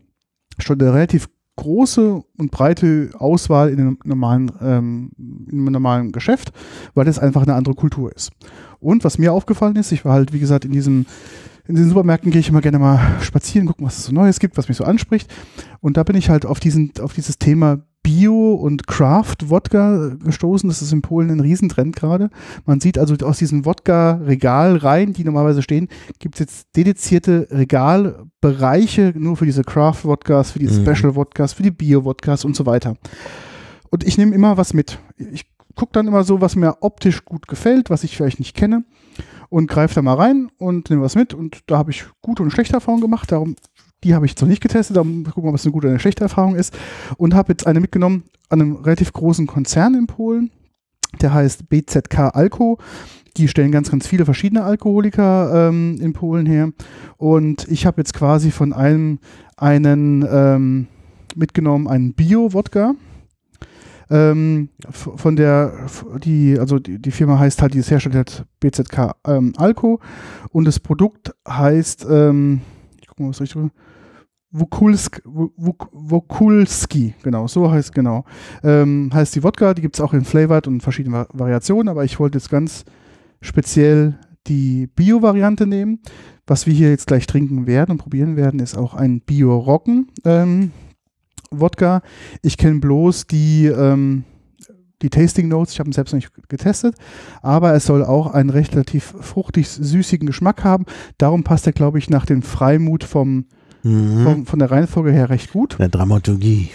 schon 0.60 0.80
eine 0.80 0.94
relativ 0.94 1.30
große 1.56 2.24
und 2.38 2.52
breite 2.52 3.12
Auswahl 3.18 3.70
in 3.70 3.80
einem 3.80 3.98
normalen, 4.04 4.52
ähm, 4.62 5.12
in 5.18 5.60
einem 5.60 5.72
normalen 5.72 6.12
Geschäft, 6.12 6.52
weil 6.96 7.08
es 7.08 7.20
einfach 7.20 7.44
eine 7.44 7.54
andere 7.54 7.76
Kultur 7.76 8.12
ist. 8.16 8.32
Und 8.80 9.04
was 9.04 9.18
mir 9.18 9.34
aufgefallen 9.34 9.76
ist, 9.76 9.92
ich 9.92 10.04
war 10.04 10.14
halt, 10.14 10.34
wie 10.34 10.40
gesagt, 10.40 10.66
in 10.66 10.72
diesem 10.72 11.06
in 11.66 11.76
den 11.76 11.88
Supermärkten 11.88 12.32
gehe 12.32 12.42
ich 12.42 12.50
immer 12.50 12.62
gerne 12.62 12.80
mal 12.80 13.22
spazieren, 13.22 13.68
gucken, 13.68 13.86
was 13.86 13.98
es 13.98 14.06
so 14.06 14.12
Neues 14.12 14.40
gibt, 14.40 14.58
was 14.58 14.68
mich 14.68 14.78
so 14.78 14.84
anspricht. 14.84 15.34
Und 15.80 15.96
da 15.96 16.04
bin 16.04 16.18
ich 16.18 16.30
halt 16.30 16.46
auf, 16.46 16.60
diesen, 16.60 16.92
auf 17.00 17.14
dieses 17.14 17.38
Thema 17.38 17.84
Bio 18.04 18.54
und 18.54 18.86
Craft 18.86 19.36
Wodka 19.50 20.16
gestoßen. 20.24 20.70
Das 20.70 20.82
ist 20.82 20.92
in 20.92 21.02
Polen 21.02 21.30
ein 21.32 21.40
Riesentrend 21.40 21.96
gerade. 21.96 22.30
Man 22.66 22.82
sieht 22.82 22.98
also 22.98 23.16
aus 23.26 23.38
diesen 23.38 23.66
Wodka-Regalreihen, 23.66 25.14
die 25.14 25.24
normalerweise 25.24 25.62
stehen, 25.62 25.88
gibt 26.20 26.36
es 26.36 26.40
jetzt 26.40 26.68
dedizierte 26.76 27.48
Regalbereiche 27.50 29.14
nur 29.16 29.38
für 29.38 29.46
diese 29.46 29.64
Craft 29.64 30.04
Wodkas, 30.04 30.52
für 30.52 30.60
die 30.60 30.68
Mhm. 30.68 30.86
Special 30.86 31.16
Wodkas, 31.16 31.54
für 31.54 31.64
die 31.64 31.72
Bio 31.72 32.04
Wodkas 32.04 32.46
und 32.46 32.56
so 32.56 32.66
weiter. 32.66 32.96
Und 33.90 34.04
ich 34.04 34.18
nehme 34.18 34.36
immer 34.36 34.58
was 34.58 34.74
mit. 34.74 35.00
Ich 35.18 35.46
gucke 35.76 35.94
dann 35.94 36.08
immer 36.08 36.24
so, 36.24 36.42
was 36.42 36.56
mir 36.56 36.78
optisch 36.82 37.26
gut 37.26 37.48
gefällt, 37.48 37.90
was 37.90 38.04
ich 38.04 38.16
vielleicht 38.18 38.40
nicht 38.40 38.56
kenne 38.56 38.84
und 39.50 39.68
greife 39.68 39.96
da 39.96 40.02
mal 40.02 40.16
rein 40.16 40.50
und 40.58 40.90
nehme 40.90 41.04
was 41.04 41.16
mit. 41.16 41.34
Und 41.34 41.62
da 41.68 41.78
habe 41.78 41.92
ich 41.92 42.06
gute 42.22 42.44
und 42.44 42.52
schlechte 42.52 42.74
Erfahrungen 42.74 43.02
gemacht. 43.02 43.32
Darum, 43.32 43.56
die 44.04 44.14
habe 44.14 44.26
ich 44.26 44.34
jetzt 44.34 44.42
noch 44.42 44.50
nicht 44.50 44.62
getestet. 44.62 44.98
Darum 44.98 45.24
gucken 45.24 45.44
wir 45.44 45.48
mal, 45.48 45.54
was 45.54 45.66
eine 45.66 45.72
gute 45.72 45.88
oder 45.88 45.94
eine 45.94 46.00
schlechte 46.00 46.24
Erfahrung 46.24 46.56
ist. 46.56 46.78
Und 47.18 47.34
habe 47.34 47.54
jetzt 47.54 47.66
eine 47.66 47.80
mitgenommen 47.80 48.24
an 48.50 48.62
einem 48.62 48.76
relativ 48.78 49.14
großen 49.14 49.48
Konzern 49.48 49.96
in 49.96 50.08
Polen. 50.08 50.52
Der 51.22 51.34
heißt 51.34 51.70
BZK 51.70 52.36
Alko. 52.36 52.80
Die 53.38 53.48
stellen 53.48 53.72
ganz, 53.72 53.90
ganz 53.90 54.06
viele 54.06 54.26
verschiedene 54.26 54.64
Alkoholiker 54.64 55.70
ähm, 55.70 55.98
in 56.00 56.14
Polen 56.14 56.46
her. 56.46 56.72
Und 57.18 57.68
ich 57.70 57.86
habe 57.86 58.02
jetzt 58.02 58.14
quasi 58.14 58.52
von 58.52 58.74
einem 58.74 59.20
einen 59.58 60.28
ähm, 60.30 60.88
mitgenommen, 61.36 61.88
einen 61.88 62.14
Bio-Wodka. 62.14 62.94
Ähm, 64.10 64.70
von 64.92 65.36
der, 65.36 65.88
die, 66.24 66.60
also 66.60 66.78
die, 66.78 67.02
die 67.02 67.12
Firma 67.12 67.40
heißt 67.40 67.62
halt, 67.62 67.74
dieses 67.74 67.90
Hersteller 67.90 68.20
hat 68.20 68.46
BZK 68.60 69.16
ähm, 69.26 69.54
Alco 69.58 70.00
und 70.52 70.66
das 70.66 70.80
Produkt 70.80 71.34
heißt, 71.48 72.06
ähm, 72.10 72.62
ich 73.02 73.08
guck 73.08 73.22
mal, 73.22 73.30
was 73.30 73.42
richtig 73.42 73.72
Wokulsk, 74.56 75.22
Wok- 75.26 75.90
Wokulski, 75.92 77.16
genau, 77.24 77.48
so 77.48 77.72
heißt 77.72 77.94
genau. 77.94 78.24
Ähm, 78.64 79.10
heißt 79.12 79.36
die 79.36 79.44
Wodka, 79.44 79.74
die 79.74 79.82
gibt 79.82 79.96
es 79.96 80.02
auch 80.02 80.14
in 80.14 80.24
Flavored 80.24 80.68
und 80.68 80.82
verschiedenen 80.82 81.16
Va- 81.16 81.28
Variationen, 81.34 81.90
aber 81.90 82.04
ich 82.06 82.20
wollte 82.20 82.38
jetzt 82.38 82.50
ganz 82.52 82.86
speziell 83.42 84.16
die 84.48 84.88
Bio-Variante 84.88 85.66
nehmen. 85.66 86.00
Was 86.46 86.68
wir 86.68 86.74
hier 86.74 86.90
jetzt 86.90 87.08
gleich 87.08 87.26
trinken 87.26 87.66
werden 87.68 87.92
und 87.94 87.98
probieren 87.98 88.36
werden, 88.36 88.60
ist 88.60 88.78
auch 88.78 88.94
ein 88.94 89.22
Bio-Rocken 89.22 90.08
ähm, 90.24 90.72
Wodka. 91.50 92.02
Ich 92.42 92.58
kenne 92.58 92.80
bloß 92.80 93.26
die, 93.28 93.66
ähm, 93.66 94.24
die 95.02 95.10
Tasting 95.10 95.48
Notes, 95.48 95.74
ich 95.74 95.80
habe 95.80 95.90
ihn 95.90 95.94
selbst 95.94 96.12
noch 96.12 96.18
nicht 96.18 96.32
getestet, 96.50 96.96
aber 97.42 97.74
es 97.74 97.86
soll 97.86 98.04
auch 98.04 98.28
einen 98.34 98.50
relativ 98.50 99.16
fruchtig 99.22 99.68
süßigen 99.70 100.28
Geschmack 100.28 100.64
haben. 100.64 100.86
Darum 101.18 101.44
passt 101.44 101.66
er, 101.66 101.74
glaube 101.74 101.98
ich, 101.98 102.10
nach 102.10 102.26
dem 102.26 102.42
Freimut 102.42 103.04
vom, 103.04 103.46
Mhm. 103.84 104.24
vom, 104.24 104.46
von 104.46 104.60
der 104.60 104.72
Reihenfolge 104.72 105.12
her 105.12 105.30
recht 105.30 105.52
gut. 105.52 105.78
Der 105.80 105.90
Dramaturgie. 105.90 106.70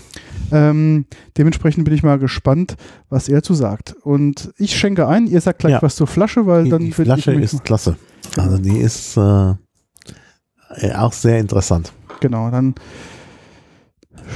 Ähm, 0.53 1.07
dementsprechend 1.37 1.85
bin 1.85 1.95
ich 1.95 2.03
mal 2.03 2.19
gespannt, 2.19 2.77
was 3.11 3.29
er 3.29 3.37
dazu 3.37 3.55
sagt. 3.55 3.95
Und 4.03 4.53
ich 4.57 4.77
schenke 4.77 5.07
ein, 5.09 5.27
ihr 5.27 5.41
sagt 5.41 5.59
gleich 5.61 5.73
Ja. 5.73 5.83
was 5.83 5.97
zur 5.97 6.07
Flasche, 6.07 6.47
weil 6.47 6.65
Die, 6.65 6.71
dann 6.71 6.81
die 6.83 6.93
Flasche 6.93 7.33
ist 7.33 7.65
klasse. 7.65 7.97
Also 8.37 8.59
die 8.59 8.79
ist 8.79 9.17
äh, 9.17 9.55
auch 10.95 11.13
sehr 11.13 11.39
interessant. 11.39 11.93
Genau, 12.21 12.51
dann 12.51 12.75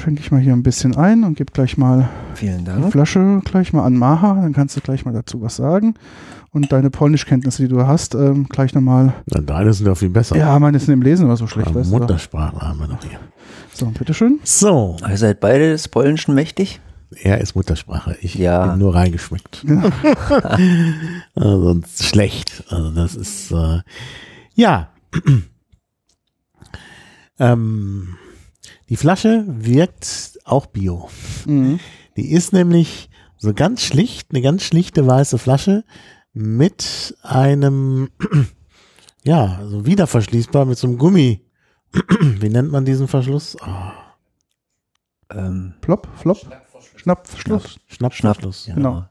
schenke 0.02 0.20
ich 0.20 0.30
mal 0.30 0.40
hier 0.40 0.52
ein 0.52 0.62
bisschen 0.62 0.96
ein 0.96 1.24
und 1.24 1.36
gebe 1.36 1.52
gleich 1.52 1.76
mal 1.76 2.08
Vielen 2.34 2.58
die 2.60 2.64
Dank. 2.64 2.90
Flasche 2.92 3.40
gleich 3.44 3.72
mal 3.72 3.84
an 3.84 3.96
Maha. 3.96 4.34
Dann 4.40 4.52
kannst 4.52 4.76
du 4.76 4.80
gleich 4.80 5.04
mal 5.04 5.12
dazu 5.12 5.40
was 5.42 5.56
sagen. 5.56 5.94
Und 6.54 6.70
deine 6.70 6.90
Polnischkenntnisse, 6.90 7.62
die 7.62 7.68
du 7.68 7.86
hast, 7.86 8.14
ähm, 8.14 8.46
gleich 8.48 8.74
nochmal. 8.74 9.14
Deine 9.26 9.72
sind 9.72 9.86
ja 9.86 9.94
viel 9.94 10.10
besser. 10.10 10.36
Ja, 10.36 10.58
meine 10.58 10.78
sind 10.78 10.92
im 10.92 11.00
Lesen 11.02 11.24
immer 11.24 11.36
so 11.38 11.46
schlecht, 11.46 11.70
Ja, 11.70 11.74
weißt. 11.76 11.90
Muttersprache 11.90 12.60
haben 12.60 12.78
wir 12.78 12.88
noch 12.88 13.02
hier. 13.02 13.18
So, 13.72 13.86
bitteschön. 13.86 14.38
So, 14.44 14.98
Ihr 15.08 15.16
seid 15.16 15.40
beide 15.40 15.70
des 15.70 15.88
Polnischen 15.88 16.34
mächtig? 16.34 16.80
er 17.22 17.40
ist 17.42 17.54
Muttersprache. 17.54 18.16
Ich 18.22 18.34
Ja. 18.36 18.66
bin 18.68 18.78
nur 18.80 18.94
reingeschmeckt. 18.94 19.62
Genau. 19.66 19.88
also, 21.34 21.62
sonst 21.62 22.04
schlecht. 22.04 22.64
Also 22.68 22.90
das 22.90 23.14
ist 23.14 23.50
äh, 23.50 23.80
ja. 24.54 24.88
ähm, 27.38 28.16
die 28.88 28.96
Flasche 28.96 29.44
wirkt 29.46 30.38
auch 30.44 30.66
bio. 30.66 31.08
Mhm. 31.46 31.80
Die 32.16 32.30
ist 32.30 32.52
nämlich 32.52 33.10
so 33.38 33.52
ganz 33.52 33.82
schlicht, 33.82 34.28
eine 34.30 34.40
ganz 34.42 34.62
schlichte 34.62 35.06
weiße 35.06 35.36
Flasche 35.38 35.84
mit 36.32 37.16
einem, 37.22 38.10
ja, 39.24 39.60
so 39.66 39.86
wieder 39.86 40.06
verschließbar 40.06 40.64
mit 40.64 40.78
so 40.78 40.86
einem 40.86 40.98
Gummi. 40.98 41.42
Wie 42.20 42.48
nennt 42.48 42.70
man 42.72 42.84
diesen 42.84 43.08
Verschluss? 43.08 43.56
Oh, 43.60 45.34
Ähm, 45.34 45.74
Plop, 45.80 46.08
Flop, 46.16 46.38
Schnappverschluss. 46.96 47.78
Schnappverschluss. 47.86 48.66
ja. 48.66 48.74
Genau. 48.74 49.04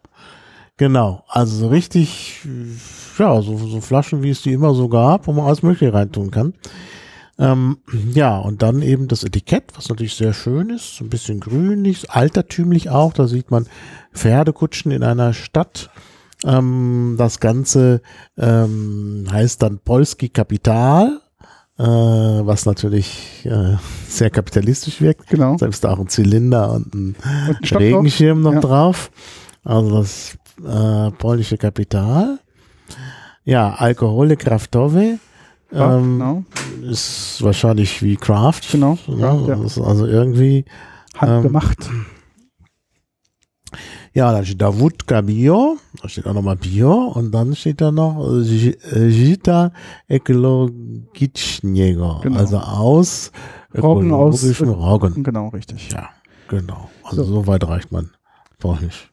Genau, 0.77 1.23
also 1.27 1.57
so 1.57 1.67
richtig, 1.67 2.39
ja, 3.19 3.39
so, 3.43 3.55
so 3.55 3.81
Flaschen, 3.81 4.23
wie 4.23 4.31
es 4.31 4.41
die 4.41 4.53
immer 4.53 4.73
so 4.73 4.89
gab, 4.89 5.27
wo 5.27 5.33
man 5.33 5.45
alles 5.45 5.61
Mögliche 5.61 5.93
reintun 5.93 6.31
kann. 6.31 6.55
Ähm, 7.37 7.77
ja, 8.13 8.39
und 8.39 8.63
dann 8.63 8.81
eben 8.81 9.07
das 9.07 9.23
Etikett, 9.23 9.73
was 9.75 9.89
natürlich 9.89 10.15
sehr 10.15 10.33
schön 10.33 10.71
ist, 10.71 10.95
so 10.95 11.03
ein 11.03 11.09
bisschen 11.09 11.39
grünlich, 11.39 12.09
altertümlich 12.09 12.89
auch, 12.89 13.13
da 13.13 13.27
sieht 13.27 13.51
man 13.51 13.67
Pferdekutschen 14.11 14.91
in 14.91 15.03
einer 15.03 15.33
Stadt. 15.33 15.91
Ähm, 16.45 17.15
das 17.17 17.39
Ganze 17.39 18.01
ähm, 18.37 19.25
heißt 19.31 19.61
dann 19.61 19.79
Polski 19.79 20.29
Kapital, 20.29 21.19
äh, 21.77 21.83
was 21.83 22.65
natürlich 22.65 23.45
äh, 23.45 23.75
sehr 24.07 24.29
kapitalistisch 24.29 25.01
wirkt. 25.01 25.27
Genau. 25.29 25.57
Selbst 25.57 25.85
auch 25.85 25.99
ein 25.99 26.07
Zylinder 26.07 26.71
und 26.73 26.93
ein 26.95 27.15
Und 27.49 27.71
ein. 27.71 27.77
Regenschirm 27.77 28.41
noch 28.41 28.53
Ja. 28.53 28.59
drauf. 28.59 29.11
Also 29.63 29.99
das 29.99 30.37
äh, 30.65 31.11
polnische 31.11 31.57
Kapital. 31.57 32.39
Ja, 33.43 33.73
Alkohole 33.75 34.37
Kraftowe. 34.37 35.19
Ja, 35.71 35.97
ähm, 35.97 36.19
genau. 36.19 36.43
Ist 36.91 37.41
wahrscheinlich 37.43 38.01
wie 38.03 38.15
Craft. 38.17 38.61
Genau, 38.71 38.97
ja, 39.17 39.31
also 39.57 40.05
irgendwie. 40.05 40.65
Handgemacht. 41.17 41.89
Ja, 44.13 44.31
dann 44.33 44.45
steht 44.45 44.61
da 44.61 44.77
Wodka 44.79 45.21
Bio. 45.21 45.77
Da 46.01 46.09
steht 46.09 46.25
auch 46.27 46.33
nochmal 46.33 46.57
Bio. 46.57 47.05
Und 47.15 47.31
dann 47.31 47.55
steht 47.55 47.79
da 47.79 47.91
noch 47.91 48.39
äh, 48.39 48.43
Zi- 48.43 48.77
äh, 48.91 49.09
Zita 49.09 49.71
Ekologiczniego. 50.09 52.19
Genau. 52.21 52.37
Also 52.39 52.57
aus 52.57 53.31
Roggen 53.75 54.11
aus- 54.13 54.43
ökologischen 54.43 54.69
Roggen. 54.69 55.23
Genau, 55.23 55.47
richtig. 55.49 55.89
Ja, 55.91 56.09
genau. 56.49 56.89
Also 57.03 57.23
So. 57.23 57.33
so, 57.35 57.47
weit 57.47 57.65
reicht 57.67 57.91
man 57.91 58.11
Polnisch. 58.59 59.07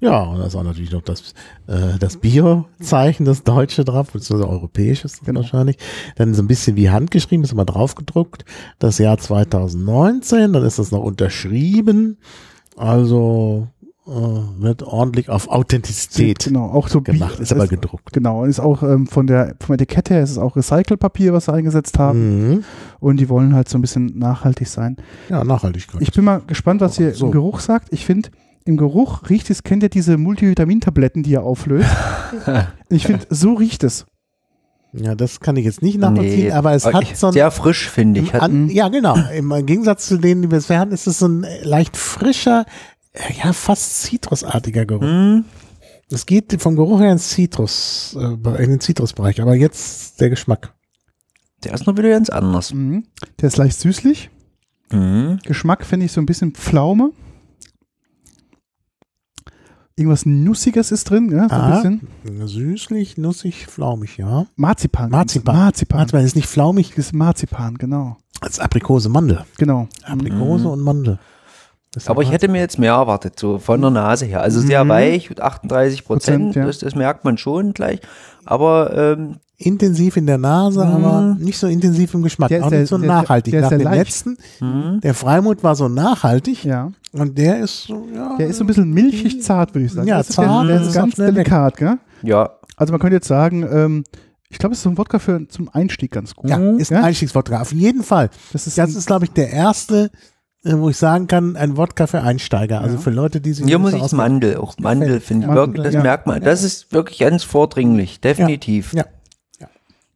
Ja, 0.00 0.22
und 0.24 0.38
da 0.38 0.46
ist 0.46 0.54
auch 0.56 0.64
natürlich 0.64 0.92
noch 0.92 1.02
das, 1.02 1.32
äh, 1.66 1.98
das 1.98 2.18
Bio-Zeichen, 2.18 3.24
das 3.24 3.42
Deutsche 3.42 3.84
drauf, 3.84 4.12
beziehungsweise 4.12 4.50
europäisch 4.50 5.04
ist 5.04 5.20
das 5.20 5.26
Genau. 5.26 5.40
wahrscheinlich. 5.40 5.76
Dann 6.16 6.34
so 6.34 6.42
ein 6.42 6.48
bisschen 6.48 6.76
wie 6.76 6.90
handgeschrieben, 6.90 7.44
ist 7.44 7.52
immer 7.52 7.64
drauf 7.64 7.94
gedruckt. 7.94 8.44
Das 8.78 8.98
Jahr 8.98 9.16
2019, 9.18 10.52
dann 10.52 10.64
ist 10.64 10.78
das 10.78 10.90
noch 10.90 11.02
unterschrieben. 11.02 12.18
Also 12.76 13.68
äh, 13.73 13.73
wird 14.06 14.82
ordentlich 14.82 15.30
auf 15.30 15.48
Authentizität 15.48 16.40
Genau, 16.44 16.66
auch 16.66 16.88
so 16.88 17.00
gemacht, 17.00 17.36
Bi- 17.38 17.42
ist 17.42 17.52
aber 17.52 17.66
gedruckt. 17.66 18.12
Genau, 18.12 18.44
ist 18.44 18.60
auch 18.60 18.82
ähm, 18.82 19.06
von 19.06 19.26
der 19.26 19.54
vom 19.60 19.74
Etikett 19.74 20.10
her 20.10 20.22
ist 20.22 20.30
es 20.30 20.38
auch 20.38 20.56
Recycelpapier, 20.56 21.32
was 21.32 21.46
sie 21.46 21.52
eingesetzt 21.54 21.98
haben. 21.98 22.48
Mhm. 22.50 22.64
Und 23.00 23.18
die 23.18 23.28
wollen 23.30 23.54
halt 23.54 23.68
so 23.68 23.78
ein 23.78 23.80
bisschen 23.80 24.18
nachhaltig 24.18 24.68
sein. 24.68 24.96
Ja, 25.30 25.42
Nachhaltigkeit. 25.42 26.02
Ich 26.02 26.12
bin 26.12 26.24
mal 26.24 26.42
gespannt, 26.46 26.80
was 26.82 26.98
ihr 26.98 27.14
So. 27.14 27.26
im 27.26 27.32
Geruch 27.32 27.60
sagt. 27.60 27.88
Ich 27.92 28.04
finde, 28.04 28.28
im 28.66 28.76
Geruch 28.76 29.28
riecht 29.30 29.48
es, 29.50 29.62
kennt 29.62 29.82
ihr 29.82 29.88
diese 29.90 30.18
Multivitamintabletten, 30.18 31.22
die 31.22 31.30
ihr 31.30 31.42
auflöst? 31.42 31.88
ich 32.90 33.06
finde, 33.06 33.24
so 33.30 33.54
riecht 33.54 33.84
es. 33.84 34.04
ja, 34.92 35.14
das 35.14 35.40
kann 35.40 35.56
ich 35.56 35.64
jetzt 35.64 35.82
nicht 35.82 35.98
nachvollziehen, 35.98 36.44
Nee, 36.48 36.50
aber 36.52 36.72
es 36.74 36.84
hat 36.86 37.02
ich- 37.02 37.16
so 37.16 37.28
ein 37.28 37.32
sehr 37.32 37.50
frisch, 37.50 37.88
finde 37.90 38.20
ich. 38.20 38.32
Hat, 38.34 38.42
An, 38.42 38.68
ja, 38.68 38.88
genau. 38.88 39.16
Im 39.34 39.50
Gegensatz 39.66 40.06
zu 40.06 40.18
denen, 40.18 40.42
die 40.42 40.50
wir 40.50 40.58
bisher 40.58 40.78
hatten, 40.78 40.92
ist 40.92 41.06
es 41.06 41.18
so 41.18 41.26
ein 41.26 41.44
äh, 41.44 41.62
leicht 41.64 41.96
frischer, 41.96 42.60
äh, 42.62 42.64
ja, 43.42 43.52
fast 43.52 44.02
zitrusartiger 44.02 44.84
Geruch. 44.86 45.02
Hm, 45.02 45.44
Es 46.10 46.26
geht 46.26 46.60
vom 46.60 46.76
Geruch 46.76 47.00
her 47.00 47.12
ins 47.12 47.30
Zitrus, 47.30 48.16
äh, 48.18 48.62
in 48.62 48.70
den 48.70 48.80
Zitrusbereich, 48.80 49.40
aber 49.40 49.54
jetzt 49.54 50.20
der 50.20 50.30
Geschmack. 50.30 50.72
der 51.64 51.72
ist 51.74 51.86
noch 51.86 51.96
wieder 51.96 52.10
ganz 52.10 52.28
anders. 52.28 52.74
Mhm. 52.74 53.04
Der 53.40 53.48
ist 53.48 53.56
leicht 53.56 53.80
süßlich. 53.80 54.30
Mhm. 54.92 55.38
Geschmack 55.44 55.86
finde 55.86 56.06
ich 56.06 56.12
so 56.12 56.20
ein 56.20 56.26
bisschen 56.26 56.52
Pflaume. 56.52 57.10
Irgendwas 59.96 60.26
Nussiges 60.26 60.90
ist 60.90 61.08
drin, 61.08 61.30
ja, 61.30 61.48
so 61.48 61.54
ein 61.54 61.60
Ah. 61.60 61.76
bisschen. 61.76 62.48
Süßlich, 62.48 63.16
nussig, 63.16 63.66
flaumig, 63.68 64.16
ja. 64.18 64.46
Marzipan. 64.56 65.08
Marzipan. 65.10 65.56
Marzipan. 65.56 65.98
Marzipan 66.00 66.24
ist 66.24 66.34
nicht 66.36 66.48
flaumig, 66.48 66.90
Das 66.96 67.06
ist 67.06 67.12
Marzipan, 67.14 67.76
genau. 67.78 68.16
als 68.40 68.58
Aprikose, 68.58 69.08
Mandel. 69.08 69.44
Genau. 69.56 69.88
Aprikose 70.02 70.68
und 70.68 70.80
Mandel. 70.80 71.18
Das 71.94 72.02
ist 72.04 72.10
Aber 72.10 72.22
ich 72.22 72.30
hätte 72.32 72.48
mir 72.48 72.58
jetzt 72.60 72.78
mehr 72.78 72.92
erwartet, 72.94 73.38
so 73.38 73.58
von 73.58 73.80
der 73.80 73.90
Nase 73.90 74.26
her. 74.26 74.42
Also 74.42 74.60
sehr 74.60 74.84
Mhm. 74.84 74.88
weich, 74.88 75.28
mit 75.30 75.40
38 75.40 76.04
Prozent, 76.04 76.36
Prozent, 76.46 76.56
ja. 76.56 76.66
das, 76.66 76.78
das 76.80 76.94
merkt 76.94 77.24
man 77.24 77.38
schon 77.38 77.72
gleich. 77.72 78.00
Aber 78.44 78.92
ähm, 79.16 79.36
intensiv 79.56 80.16
in 80.16 80.26
der 80.26 80.38
Nase, 80.38 80.84
Mhm. 80.84 81.04
aber 81.04 81.36
nicht 81.38 81.56
so 81.58 81.66
intensiv 81.68 82.12
im 82.14 82.22
Geschmack. 82.22 82.48
Der 82.48 82.58
ist 82.58 82.64
auch 82.64 82.70
sehr- 82.70 82.80
nicht 82.80 82.88
so 82.88 82.98
der- 82.98 83.06
nachhaltig. 83.08 83.52
der 83.52 83.60
ist 83.60 83.70
Nach 83.70 83.78
dem 83.78 83.82
leicht. 83.82 83.98
letzten, 83.98 84.36
hm, 84.58 85.00
der 85.02 85.14
Freimut 85.14 85.62
war 85.62 85.76
so 85.76 85.88
nachhaltig 85.88 86.64
Ja. 86.64 86.90
und 87.12 87.38
der 87.38 87.60
ist 87.60 87.84
so, 87.84 88.06
ja. 88.14 88.36
Der 88.38 88.48
ist 88.48 88.58
so 88.58 88.64
ein 88.64 88.66
bisschen 88.66 88.90
milchig 88.92 89.42
zart, 89.42 89.74
würde 89.74 89.86
ich 89.86 89.92
sagen. 89.92 90.08
Ja, 90.08 90.18
Das 90.18 90.30
ist 90.30 90.38
der, 90.38 90.44
zart, 90.46 90.68
der 90.68 90.80
ist 90.80 90.88
ist 90.88 90.96
auch 90.96 91.00
ganz 91.02 91.14
delikat, 91.14 91.76
gell? 91.76 91.98
ja, 92.22 92.50
Also 92.76 92.92
man 92.92 93.00
könnte 93.00 93.14
jetzt 93.14 93.28
sagen, 93.28 93.62
ähm, 93.70 94.04
ich 94.50 94.58
glaube, 94.58 94.72
es 94.72 94.78
ist 94.80 94.82
so 94.82 94.90
ein 94.90 94.98
Wodka 94.98 95.20
für 95.20 95.46
zum 95.48 95.68
Einstieg 95.72 96.10
ganz 96.10 96.34
gut. 96.34 96.50
Ja, 96.50 96.56
ist 96.76 96.90
ein 96.92 96.98
Ja? 96.98 97.04
Einstiegswodka. 97.04 97.60
Auf 97.60 97.72
jeden 97.72 98.02
Fall. 98.02 98.30
Das 98.52 98.66
ist, 98.66 98.76
Das 98.78 98.94
ist, 98.96 99.06
glaube 99.06 99.26
ich, 99.26 99.30
der 99.30 99.50
erste, 99.50 100.10
wo 100.64 100.88
ich 100.88 100.96
sagen 100.96 101.26
kann, 101.26 101.56
ein 101.56 101.76
Wodka 101.76 102.06
für 102.06 102.22
Einsteiger. 102.22 102.80
Also 102.80 102.96
Ja. 102.96 103.00
für 103.02 103.10
Leute, 103.10 103.40
die 103.40 103.52
sich 103.52 103.66
hier 103.66 103.78
muss 103.78 103.92
ich. 103.92 104.12
Mandel, 104.12 104.56
auch 104.56 104.76
Mandel 104.78 105.20
finde 105.20 105.46
ich 105.48 105.52
wirklich, 105.52 105.82
das 105.84 105.94
ja. 105.94 106.02
merkt 106.02 106.26
man. 106.26 106.42
Das 106.42 106.62
ist 106.62 106.92
wirklich 106.92 107.18
ganz 107.18 107.44
vordringlich, 107.44 108.20
definitiv. 108.20 108.92
Ja. 108.94 109.04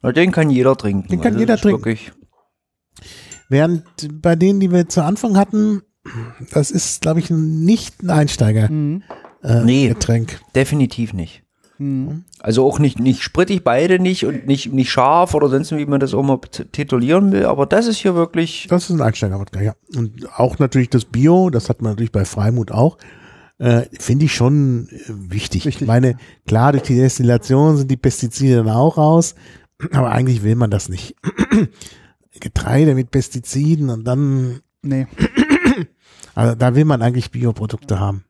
Na, 0.01 0.13
Den 0.13 0.33
kann 0.33 0.49
jeder 0.51 0.77
trinken. 0.77 1.09
Den 1.09 1.21
kann 1.21 1.33
Also 1.33 1.41
jeder 1.41 1.57
trinken. 1.59 1.81
Wirklich, 1.85 2.13
Während 3.49 3.85
bei 4.23 4.37
denen, 4.37 4.61
die 4.61 4.71
wir 4.71 4.89
zu 4.89 5.03
Anfang 5.03 5.37
hatten, 5.37 5.83
das 6.53 6.71
ist, 6.71 7.01
glaube 7.01 7.21
ich, 7.21 7.31
nicht 7.31 8.03
ein 8.03 8.11
Einsteiger 8.11 8.71
Mhm. 8.71 9.03
äh, 9.43 9.65
Nee. 9.65 9.89
Getränk. 9.89 10.41
definitiv 10.55 11.13
nicht. 11.15 11.43
Mhm. 11.79 12.25
Also 12.41 12.67
auch 12.67 12.79
nicht, 12.79 12.99
nicht 12.99 13.23
sprittig, 13.23 13.63
beide 13.65 13.99
nicht 13.99 14.27
und 14.27 14.47
nicht, 14.47 14.73
nicht 14.73 14.91
scharf 14.91 15.35
oder 15.35 15.49
sonst 15.49 15.71
wie 15.73 15.87
man 15.87 16.01
das 16.01 16.13
auch 16.13 16.23
mal 16.23 16.39
titulieren 16.73 17.33
will, 17.33 17.47
aber 17.47 17.67
das 17.67 17.87
ist 17.87 17.99
hier 17.99 18.15
wirklich, 18.15 18.67
Das 18.69 18.91
ist 18.91 18.97
ein 18.97 19.01
Einsteiger-Wodka, 19.01 19.61
ja. 19.61 19.75
Und 19.97 20.29
auch 20.39 20.59
natürlich 20.59 20.91
das 20.91 21.05
Bio, 21.05 21.51
das 21.51 21.69
hat 21.69 21.81
man 21.81 21.93
natürlich 21.93 22.13
bei 22.13 22.25
Freimut 22.25 22.73
auch. 22.73 22.99
Äh, 23.59 23.87
Finde 23.99 24.27
ich 24.27 24.35
schon 24.35 24.89
äh, 24.91 24.99
wichtig. 25.09 25.67
Wichtig. 25.67 25.83
Ich 25.83 25.87
meine, 25.89 26.17
klar, 26.47 26.73
durch 26.73 26.85
die 26.85 26.97
Destillation 26.97 27.77
sind 27.77 27.91
die 27.91 27.97
Pestizide 27.97 28.57
dann 28.57 28.69
auch 28.69 28.99
raus, 28.99 29.35
aber 29.93 30.11
eigentlich 30.11 30.43
will 30.43 30.55
man 30.57 30.71
das 30.71 30.89
nicht. 30.89 31.17
Getreide 32.41 32.95
mit 32.95 33.11
Pestiziden 33.11 33.91
und 33.91 34.05
dann, 34.05 34.61
Nee. 34.83 35.07
also 36.35 36.55
da 36.55 36.75
will 36.77 36.85
man 36.85 37.03
eigentlich 37.03 37.33
Bioprodukte 37.33 37.99
haben. 37.99 38.25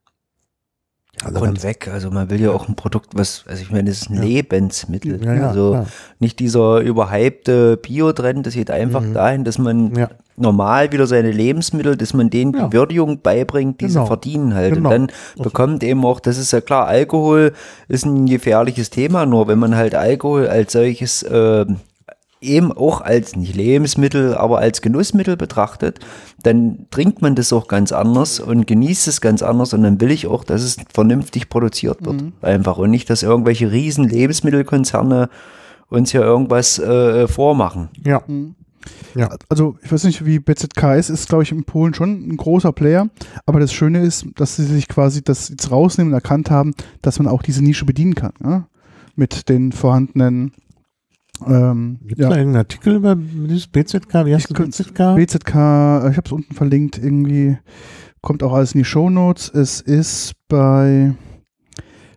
Also 1.25 1.41
und 1.41 1.45
ganz- 1.47 1.65
weg. 1.65 1.89
Also 1.93 2.11
man 2.11 2.31
will 2.31 2.41
ja 2.41 2.51
auch 2.51 2.69
ein 2.69 2.77
Produkt, 2.77 3.11
was, 3.15 3.45
also 3.49 3.63
ich 3.63 3.71
meine, 3.71 3.91
das 3.91 4.03
ist 4.03 4.11
ein 4.11 4.17
Ja. 4.17 4.23
Lebensmittel. 4.23 5.25
Ja, 5.25 5.35
ja, 5.35 5.49
also 5.49 5.87
nicht 6.21 6.39
dieser 6.39 6.81
überhypte 6.81 7.77
Bio-Trend, 7.77 8.47
das 8.47 8.55
geht 8.55 8.71
einfach 8.71 9.01
Mhm. 9.03 9.15
dahin, 9.15 9.45
dass 9.45 9.59
man 9.59 9.93
normal 10.37 10.93
wieder 10.93 11.07
seine 11.09 11.33
Lebensmittel, 11.33 11.97
dass 11.97 12.15
man 12.15 12.31
denen 12.31 12.53
die 12.53 12.73
Würdigung 12.73 13.21
beibringt, 13.23 13.81
die 13.81 13.87
Genau. 13.87 14.03
sie 14.03 14.07
verdienen 14.07 14.55
halt. 14.55 14.75
Genau. 14.75 14.89
Und 14.91 14.95
dann 14.95 15.43
bekommt 15.43 15.83
eben 15.83 16.05
auch, 16.05 16.21
das 16.21 16.39
ist 16.39 16.53
ja 16.53 16.61
klar, 16.61 16.87
Alkohol 16.87 17.53
ist 17.89 18.07
ein 18.07 18.27
gefährliches 18.27 18.91
Thema, 18.91 19.27
nur 19.27 19.49
wenn 19.49 19.59
man 19.59 19.75
halt 19.75 19.95
Alkohol 19.97 20.47
als 20.47 20.73
solches 20.73 21.25
äh, 21.25 21.67
eben 22.41 22.73
auch 22.73 23.01
als 23.01 23.37
nicht 23.37 23.57
Lebensmittel, 23.57 24.35
aber 24.35 24.59
als 24.59 24.81
Genussmittel 24.81 25.37
betrachtet, 25.37 26.01
dann 26.43 26.87
trinkt 26.91 27.21
man 27.23 27.35
das 27.35 27.53
auch 27.53 27.69
ganz 27.69 27.93
anders 27.93 28.41
und 28.41 28.67
genießt 28.67 29.09
es 29.09 29.21
ganz 29.21 29.43
anders 29.43 29.75
und 29.75 29.83
dann 29.83 30.01
will 30.01 30.11
ich 30.11 30.27
auch, 30.27 30.45
dass 30.45 30.63
es 30.63 30.77
vernünftig 30.93 31.49
produziert 31.49 32.05
wird. 32.05 32.23
Einfach 32.43 32.79
und 32.79 32.91
nicht, 32.91 33.11
dass 33.11 33.23
irgendwelche 33.23 33.73
riesen 33.73 34.09
Lebensmittelkonzerne 34.09 35.29
uns 35.89 36.13
hier 36.13 36.23
irgendwas 36.23 36.79
äh, 36.79 37.27
vormachen. 37.27 37.89
Ja. 38.05 38.23
Ja. 39.15 39.31
Also 39.49 39.77
ich 39.83 39.91
weiß 39.91 40.05
nicht, 40.05 40.25
wie 40.25 40.39
BZK 40.39 40.95
ist, 40.97 41.11
ist 41.11 41.29
glaube 41.29 41.43
ich 41.43 41.53
in 41.53 41.65
Polen 41.65 41.95
schon 41.95 42.29
ein 42.29 42.37
großer 42.37 42.73
Player, 42.73 43.09
aber 43.45 43.61
das 43.61 43.73
Schöne 43.73 44.03
ist, 44.03 44.27
dass 44.37 44.57
sie 44.57 44.65
sich 44.65 44.89
quasi 44.89 45.23
das 45.23 45.49
jetzt 45.49 45.71
rausnehmen 45.71 46.13
und 46.13 46.17
erkannt 46.17 46.51
haben, 46.51 46.75
dass 47.03 47.19
man 47.19 47.27
auch 47.27 47.43
diese 47.43 47.63
Nische 47.63 47.85
bedienen 47.85 48.15
kann, 48.15 48.33
ja? 48.43 48.67
mit 49.17 49.49
den 49.49 49.73
vorhandenen 49.73 50.53
ähm, 51.47 51.99
Gibt 52.03 52.21
es 52.21 52.25
ja, 52.25 52.31
da 52.31 52.37
irgendeinen 52.37 52.63
Artikel 52.65 52.95
über 52.97 53.15
dieses 53.17 53.67
BZK? 53.67 54.27
Wie 54.27 54.35
heißt 54.35 54.51
Ich 54.51 54.57
das 54.57 54.67
BZK? 54.69 55.15
BZK, 55.17 55.55
äh, 55.55 56.11
ich 56.11 56.17
habe 56.17 56.23
es 56.27 56.33
unten 56.33 56.55
verlinkt, 56.55 56.99
irgendwie 56.99 57.59
kommt 58.21 58.43
auch 58.43 58.53
alles 58.53 58.73
in 58.75 58.79
die 58.81 58.85
Shownotes. 58.85 59.49
Es 59.55 59.81
ist 59.81 60.33
bei 60.49 61.15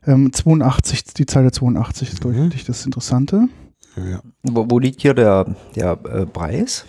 ähm, 0.05 0.32
82, 0.34 1.03
die 1.13 1.26
Zeile 1.26 1.51
82 1.51 2.11
ist, 2.11 2.22
glaube 2.22 2.36
Mhm. 2.38 2.51
ich, 2.55 2.63
das 2.65 2.86
Interessante. 2.86 3.47
ja. 3.97 4.22
Wo, 4.43 4.65
wo 4.69 4.80
liegt 4.80 5.01
hier 5.01 5.13
der, 5.13 5.55
der 5.76 5.91
äh, 6.05 6.26
Preis? 6.26 6.86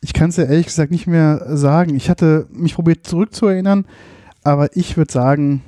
Ich 0.00 0.12
kann 0.12 0.28
es 0.30 0.36
ja 0.36 0.44
ehrlich 0.44 0.66
gesagt 0.66 0.90
nicht 0.92 1.06
mehr 1.06 1.56
sagen. 1.56 1.94
Ich 1.96 2.10
hatte 2.10 2.46
mich 2.50 2.74
probiert 2.74 3.06
zurückzuerinnern, 3.06 3.86
aber 4.42 4.76
ich 4.76 4.96
würde 4.96 5.10
sagen 5.12 5.62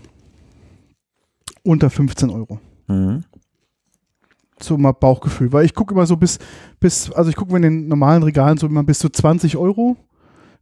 unter 1.63 1.91
15 1.91 2.31
Euro. 2.31 2.61
Mhm. 2.87 3.25
So 4.61 4.79
mal 4.79 4.93
Bauchgefühl, 4.93 5.53
weil 5.53 5.65
ich 5.67 5.75
gucke 5.75 5.93
immer 5.95 6.07
so 6.07 6.17
bis, 6.17 6.39
bis, 6.81 7.11
also 7.13 7.29
ich 7.29 7.37
gucke 7.37 7.55
in 7.57 7.63
den 7.63 7.89
normalen 7.89 8.23
Regalen 8.23 8.57
so 8.57 8.67
immer 8.67 8.83
bis 8.85 8.99
zu 8.99 9.09
20 9.11 9.57
Euro. 9.57 9.97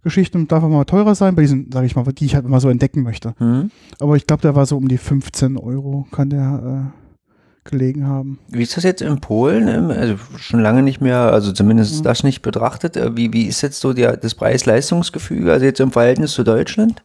Geschichten 0.03 0.49
darf 0.49 0.63
auch 0.63 0.69
mal 0.69 0.85
teurer 0.85 1.15
sein, 1.15 1.35
bei 1.35 1.43
diesen, 1.43 1.71
sage 1.73 1.87
ich 1.87 1.97
mal, 1.97 2.05
die 2.05 2.27
ich 2.27 2.35
halt 2.35 2.45
immer 2.45 2.61
so 2.61 2.69
entdecken 2.69 3.03
möchte. 3.03 3.35
Mhm. 3.39 3.71
Aber 4.01 4.17
ich 4.17 4.27
glaube, 4.27 4.43
der 4.43 4.55
war 4.55 4.67
so 4.67 4.77
um 4.77 4.87
die 4.89 4.99
15 4.99 5.57
Euro, 5.57 6.07
kann 6.11 6.29
der 6.29 6.93
äh, 6.93 7.71
gelegen 7.71 8.07
haben. 8.07 8.39
Wie 8.49 8.63
ist 8.63 8.77
das 8.77 8.85
jetzt 8.85 9.01
in 9.01 9.19
Polen? 9.21 9.67
Ähm, 9.69 9.91
Also 9.91 10.17
schon 10.37 10.61
lange 10.61 10.83
nicht 10.83 11.01
mehr, 11.01 11.21
also 11.33 11.53
zumindest 11.53 12.01
Mhm. 12.01 12.03
das 12.05 12.23
nicht 12.23 12.43
betrachtet. 12.43 12.97
Äh, 12.99 13.17
Wie, 13.17 13.33
wie 13.33 13.45
ist 13.47 13.63
jetzt 13.63 13.81
so 13.81 13.95
der, 13.95 14.19
das 14.19 14.35
Preis-Leistungsgefüge, 14.35 15.51
also 15.51 15.65
jetzt 15.65 15.81
im 15.81 15.91
Verhältnis 15.93 16.33
zu 16.33 16.43
Deutschland? 16.45 17.03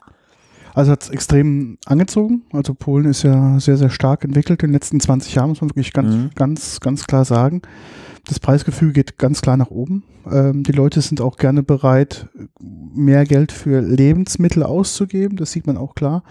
Also 0.73 0.91
hat 0.91 1.03
es 1.03 1.09
extrem 1.09 1.77
angezogen. 1.85 2.43
Also 2.53 2.73
Polen 2.73 3.05
ist 3.05 3.23
ja 3.23 3.59
sehr, 3.59 3.77
sehr 3.77 3.89
stark 3.89 4.23
entwickelt 4.23 4.63
in 4.63 4.69
den 4.69 4.73
letzten 4.73 4.99
20 4.99 5.35
Jahren, 5.35 5.49
muss 5.49 5.61
man 5.61 5.69
wirklich 5.69 5.93
ganz, 5.93 6.15
Mhm. 6.15 6.29
ganz, 6.35 6.79
ganz 6.79 7.05
klar 7.07 7.25
sagen. 7.25 7.61
Das 8.25 8.39
Preisgefühl 8.39 8.91
geht 8.93 9.17
ganz 9.17 9.41
klar 9.41 9.57
nach 9.57 9.71
oben. 9.71 10.03
Ähm, 10.29 10.63
die 10.63 10.71
Leute 10.71 11.01
sind 11.01 11.19
auch 11.21 11.37
gerne 11.37 11.63
bereit, 11.63 12.27
mehr 12.93 13.25
Geld 13.25 13.51
für 13.51 13.81
Lebensmittel 13.81 14.61
auszugeben. 14.63 15.37
Das 15.37 15.51
sieht 15.51 15.65
man 15.65 15.77
auch 15.77 15.95
klar. 15.95 16.23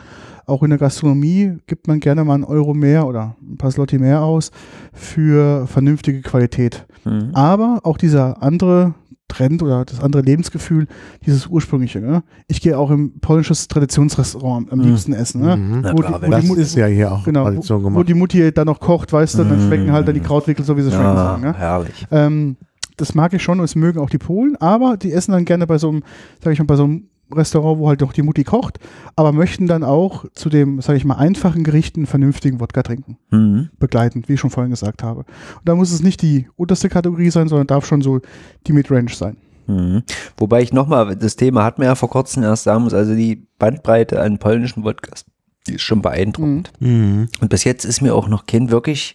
Auch 0.47 0.63
in 0.63 0.71
der 0.71 0.79
Gastronomie 0.79 1.57
gibt 1.67 1.89
man 1.89 1.99
gerne 2.01 2.25
mal 2.25 2.35
einen 2.35 2.45
Euro 2.45 2.73
mehr 2.73 3.07
oder 3.07 3.37
ein 3.43 3.57
paar 3.59 3.71
Slotti 3.71 3.99
mehr 3.99 4.23
aus 4.23 4.51
für 4.93 5.67
vernünftige 5.67 6.21
Qualität. 6.23 6.87
Mhm. 7.05 7.31
Aber 7.33 7.81
auch 7.83 7.99
dieser 7.99 8.43
andere 8.43 8.95
Trend 9.29 9.63
oder 9.63 9.85
das 9.85 10.01
andere 10.01 10.23
Lebensgefühl, 10.23 10.87
dieses 11.27 11.47
ursprüngliche. 11.47 12.01
Ne? 12.01 12.23
Ich 12.49 12.61
gehe 12.61 12.79
auch 12.79 12.91
im 12.91 13.21
polnisches 13.21 13.69
Traditionsrestaurant 13.69 14.73
am 14.73 14.79
Mhm. 14.79 14.85
liebsten 14.87 15.13
essen. 15.13 15.43
Ne? 15.43 15.57
Mhm. 15.57 15.85
Wo 15.93 15.97
klar, 15.97 16.19
die- 16.21 16.27
wo 16.27 16.31
Das 16.31 16.41
die 16.43 16.47
Mut- 16.49 16.59
ist 16.59 16.75
ja 16.77 16.87
hier 16.87 17.13
auch 17.13 17.25
Genau, 17.25 17.45
Tradition 17.45 17.81
wo, 17.81 17.85
wo 17.85 17.89
gemacht. 17.91 18.09
die 18.09 18.15
Mutti 18.15 18.53
dann 18.53 18.67
noch 18.67 18.81
kocht, 18.81 19.13
weißt 19.13 19.39
du, 19.39 19.45
dann 19.45 19.59
Mm. 19.59 19.67
schmecken 19.67 19.93
halt 19.93 20.09
dann 20.09 20.15
die 20.15 20.21
Krautwickel 20.21 20.65
so, 20.65 20.77
wie 20.77 20.83
sie 20.83 20.91
schmecken 20.91 21.05
ja, 21.05 21.15
sagen. 21.17 21.43
Ne? 21.43 21.55
herrlich. 21.57 22.07
Ähm, 22.11 22.57
das 22.97 23.15
mag 23.15 23.33
ich 23.35 23.43
schon 23.43 23.59
und 23.59 23.65
es 23.65 23.77
mögen 23.77 24.01
auch 24.01 24.11
die 24.11 24.19
Polen, 24.19 24.57
aber 24.57 24.97
die 24.97 25.13
essen 25.13 25.33
dann 25.33 25.45
gerne 25.45 25.67
bei 25.67 25.79
so 25.79 25.89
einem, 25.91 26.03
sag 26.43 26.53
ich 26.53 26.59
mal, 26.59 26.65
bei 26.65 26.77
so 26.77 26.85
einem 26.85 27.05
Restaurant, 27.33 27.79
wo 27.79 27.89
halt 27.89 28.03
doch 28.03 28.13
die 28.13 28.23
Mutti 28.23 28.45
kocht, 28.45 28.79
aber 29.17 29.33
möchten 29.33 29.67
dann 29.67 29.85
auch 29.85 30.25
zu 30.35 30.49
dem, 30.49 30.81
sag 30.81 30.97
ich 30.97 31.05
mal, 31.05 31.17
einfachen 31.17 31.65
Gerichten 31.65 32.07
vernünftigen 32.07 32.61
Wodka 32.61 32.83
trinken. 32.83 33.19
Mhm. 33.31 33.71
Begleitend, 33.79 34.29
wie 34.29 34.35
ich 34.35 34.41
schon 34.41 34.51
vorhin 34.51 34.71
gesagt 34.71 35.03
habe. 35.03 35.21
Und 35.21 35.29
da 35.65 35.75
muss 35.75 35.93
es 35.93 36.03
nicht 36.03 36.23
die 36.23 36.49
unterste 36.57 36.89
Kategorie 36.89 37.31
sein, 37.31 37.49
sondern 37.49 37.67
darf 37.67 37.87
schon 37.87 38.01
so 38.03 38.21
die 38.67 38.73
Midrange 38.73 39.11
sein. 39.13 39.37
Mhm. 39.67 40.03
Wobei 40.39 40.63
ich 40.63 40.73
nochmal, 40.73 41.15
das 41.17 41.37
Thema 41.37 41.63
hatten 41.65 41.83
wir 41.83 41.89
ja 41.89 41.95
vor 41.95 42.09
kurzem 42.11 42.43
erst 42.43 42.65
sagen 42.65 42.85
muss, 42.85 42.95
also 42.95 43.15
die 43.15 43.47
Bandbreite 43.59 44.21
an 44.21 44.39
polnischen 44.39 44.85
Wodkas, 44.85 45.27
die 45.67 45.75
ist 45.75 45.83
schon 45.83 46.01
beeindruckend. 46.01 46.73
Mhm. 46.81 47.29
Und 47.41 47.51
bis 47.51 47.65
jetzt 47.65 47.85
ist 47.85 48.01
mir 48.01 48.15
auch 48.15 48.29
noch 48.29 48.47
kein 48.47 48.71
wirklich, 48.71 49.15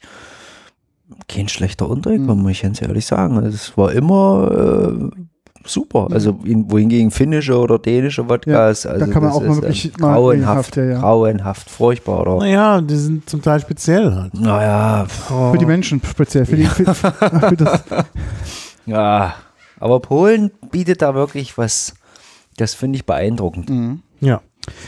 kein 1.27 1.47
schlechter 1.47 1.89
untergekommen, 1.89 2.37
Mhm. 2.37 2.41
muss 2.43 2.51
ich 2.51 2.61
ganz 2.61 2.81
ehrlich 2.81 3.05
sagen. 3.05 3.37
Also 3.37 3.49
es 3.55 3.75
war 3.77 3.91
immer 3.93 5.09
äh, 5.15 5.23
super. 5.65 6.07
Mhm. 6.09 6.13
Also 6.13 6.39
in, 6.43 6.69
wohingegen 6.71 7.11
finnische 7.11 7.57
oder 7.57 7.79
dänische 7.79 8.27
Wodkas, 8.29 8.85
also 8.85 9.05
da 9.05 9.11
kann 9.11 9.23
man 9.23 9.31
das 9.31 9.41
auch 9.41 9.47
mal 9.47 9.55
wirklich 9.57 9.85
äh, 9.85 10.01
mal 10.01 10.13
grauenhaft, 10.15 10.75
ja, 10.77 10.83
ja. 10.83 10.99
grauenhaft, 10.99 11.69
furchtbar. 11.69 12.21
Oder? 12.21 12.37
Naja, 12.37 12.81
die 12.81 12.95
sind 12.95 13.29
zum 13.29 13.41
Teil 13.41 13.59
speziell 13.59 14.13
halt. 14.13 14.33
Naja, 14.33 15.05
Für 15.07 15.57
die 15.57 15.65
Menschen 15.65 16.01
speziell, 16.05 16.45
für 16.45 16.55
die, 16.55 16.65
für, 16.65 16.93
für 16.93 17.55
das, 17.57 17.83
ja. 18.85 19.33
Aber 19.79 19.99
Polen 19.99 20.51
bietet 20.71 21.01
da 21.01 21.13
wirklich 21.15 21.57
was, 21.57 21.93
das 22.57 22.73
finde 22.73 22.97
ich 22.97 23.05
beeindruckend. 23.05 23.69
mhm. 23.69 24.01
Ja. 24.19 24.41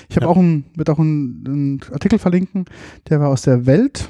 Ich 0.08 0.16
habe 0.16 0.26
Ja. 0.28 0.32
auch 0.32 0.38
ein, 0.38 0.64
wird 0.76 0.90
auch 0.90 1.00
einen 1.00 1.82
Artikel 1.92 2.18
verlinken, 2.18 2.64
der 3.10 3.20
war 3.20 3.28
aus 3.28 3.42
der 3.42 3.66
Welt. 3.66 4.08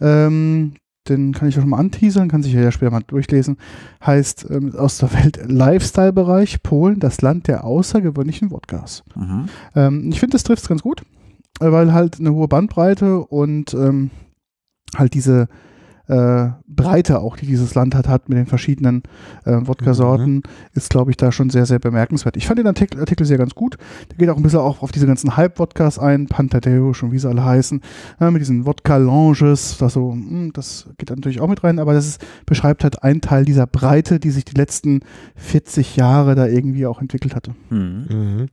Ähm, 0.00 0.74
den 1.08 1.32
kann 1.32 1.48
ich 1.48 1.56
auch 1.56 1.62
schon 1.62 1.70
mal 1.70 1.78
anteasern, 1.78 2.28
kann 2.28 2.42
sich 2.42 2.52
ja 2.52 2.70
später 2.70 2.90
mal 2.90 3.02
durchlesen. 3.06 3.56
Heißt 4.04 4.46
ähm, 4.50 4.74
aus 4.76 4.98
der 4.98 5.12
Welt 5.12 5.40
Lifestyle-Bereich 5.46 6.62
Polen, 6.62 7.00
das 7.00 7.22
Land 7.22 7.48
der 7.48 7.64
außergewöhnlichen 7.64 8.50
Wodkas. 8.50 9.02
Mhm. 9.14 9.48
Ähm, 9.74 10.08
ich 10.10 10.20
finde, 10.20 10.34
das 10.34 10.44
trifft 10.44 10.62
es 10.62 10.68
ganz 10.68 10.82
gut, 10.82 11.02
äh, 11.60 11.70
weil 11.72 11.92
halt 11.92 12.20
eine 12.20 12.32
hohe 12.32 12.48
Bandbreite 12.48 13.18
und 13.18 13.74
ähm, 13.74 14.10
halt 14.96 15.14
diese 15.14 15.48
äh, 16.08 16.48
Breite 16.66 17.20
auch, 17.20 17.36
die 17.36 17.46
dieses 17.46 17.74
Land 17.74 17.94
hat, 17.94 18.08
hat 18.08 18.28
mit 18.28 18.38
den 18.38 18.46
verschiedenen 18.46 19.02
äh, 19.44 19.52
Wodka-Sorten, 19.62 20.42
ist, 20.74 20.90
glaube 20.90 21.10
ich, 21.10 21.16
da 21.16 21.32
schon 21.32 21.50
sehr, 21.50 21.66
sehr 21.66 21.78
bemerkenswert. 21.78 22.36
Ich 22.36 22.46
fand 22.46 22.58
den 22.58 22.66
Artikel, 22.66 23.00
Artikel 23.00 23.24
sehr 23.24 23.38
ganz 23.38 23.54
gut. 23.54 23.76
Der 24.10 24.18
geht 24.18 24.28
auch 24.28 24.36
ein 24.36 24.42
bisschen 24.42 24.58
auch 24.60 24.82
auf 24.82 24.92
diese 24.92 25.06
ganzen 25.06 25.36
Hype-Wodkas 25.36 25.98
ein, 25.98 26.26
Pantadeusz 26.26 27.02
und 27.02 27.12
wie 27.12 27.18
sie 27.18 27.28
alle 27.28 27.44
heißen, 27.44 27.80
ja, 28.20 28.30
mit 28.30 28.40
diesen 28.40 28.66
Wodka-Lounges, 28.66 29.78
das 29.78 29.92
so, 29.92 30.12
mh, 30.12 30.50
das 30.54 30.88
geht 30.98 31.10
da 31.10 31.14
natürlich 31.14 31.40
auch 31.40 31.48
mit 31.48 31.62
rein, 31.62 31.78
aber 31.78 31.92
das 31.94 32.06
ist, 32.06 32.24
beschreibt 32.46 32.84
halt 32.84 33.02
einen 33.02 33.20
Teil 33.20 33.44
dieser 33.44 33.66
Breite, 33.66 34.18
die 34.18 34.30
sich 34.30 34.44
die 34.44 34.56
letzten 34.56 35.00
40 35.36 35.96
Jahre 35.96 36.34
da 36.34 36.46
irgendwie 36.46 36.86
auch 36.86 37.00
entwickelt 37.00 37.34
hatte. 37.34 37.54
Mhm. 37.70 38.06
Mhm. 38.10 38.46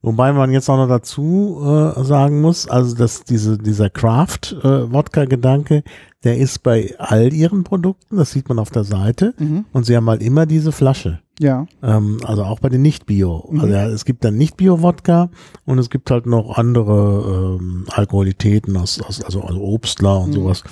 Wobei 0.00 0.32
man 0.32 0.52
jetzt 0.52 0.68
auch 0.70 0.76
noch 0.76 0.88
dazu 0.88 1.58
äh, 1.60 2.04
sagen 2.04 2.40
muss, 2.40 2.68
also 2.68 2.94
dass 2.94 3.24
diese, 3.24 3.58
dieser 3.58 3.90
Craft-Wodka-Gedanke, 3.90 5.82
der 6.24 6.38
ist 6.38 6.62
bei 6.62 6.94
all 6.98 7.32
ihren 7.32 7.64
Produkten, 7.64 8.16
das 8.16 8.30
sieht 8.30 8.48
man 8.48 8.58
auf 8.60 8.70
der 8.70 8.84
Seite, 8.84 9.34
Mhm. 9.38 9.64
und 9.72 9.86
sie 9.86 9.96
haben 9.96 10.08
halt 10.08 10.22
immer 10.22 10.46
diese 10.46 10.70
Flasche. 10.72 11.20
Ja. 11.40 11.66
Ähm, 11.82 12.18
also 12.24 12.44
auch 12.44 12.60
bei 12.60 12.68
den 12.68 12.82
Nicht-Bio. 12.82 13.48
Mhm. 13.50 13.60
Also 13.60 13.72
ja, 13.74 13.86
es 13.88 14.04
gibt 14.04 14.24
dann 14.24 14.36
Nicht-Bio-Wodka 14.36 15.30
und 15.64 15.78
es 15.78 15.90
gibt 15.90 16.10
halt 16.12 16.26
noch 16.26 16.56
andere 16.56 17.58
ähm, 17.60 17.86
Alkoholitäten, 17.90 18.76
aus, 18.76 19.00
aus, 19.00 19.20
also, 19.22 19.42
also 19.42 19.60
Obstler 19.60 20.20
und 20.20 20.30
Mhm. 20.30 20.34
sowas, 20.34 20.62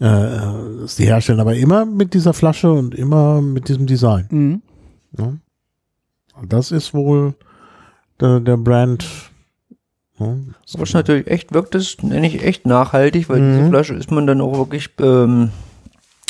äh, 0.00 0.06
äh, 0.06 0.80
das 0.82 0.96
die 0.96 1.04
herstellen, 1.04 1.40
aber 1.40 1.54
immer 1.54 1.84
mit 1.84 2.14
dieser 2.14 2.32
Flasche 2.32 2.72
und 2.72 2.94
immer 2.94 3.42
mit 3.42 3.68
diesem 3.68 3.86
Design. 3.86 4.26
Mhm. 4.30 4.62
Und 5.18 6.52
Das 6.52 6.70
ist 6.70 6.94
wohl 6.94 7.34
der, 8.20 8.40
der 8.40 8.56
Brand. 8.56 9.04
Ne? 10.18 10.54
Aber 10.74 10.82
es 10.82 10.90
ist 10.90 10.94
natürlich 10.94 11.26
echt, 11.26 11.52
wirkt 11.54 11.74
es, 11.74 12.02
nenne 12.02 12.26
ich 12.26 12.42
echt 12.44 12.66
nachhaltig, 12.66 13.28
weil 13.28 13.40
Mhm. 13.40 13.56
diese 13.58 13.68
Flasche 13.70 13.94
ist 13.94 14.10
man 14.10 14.26
dann 14.26 14.40
auch 14.40 14.56
wirklich, 14.58 14.90
ähm, 15.00 15.50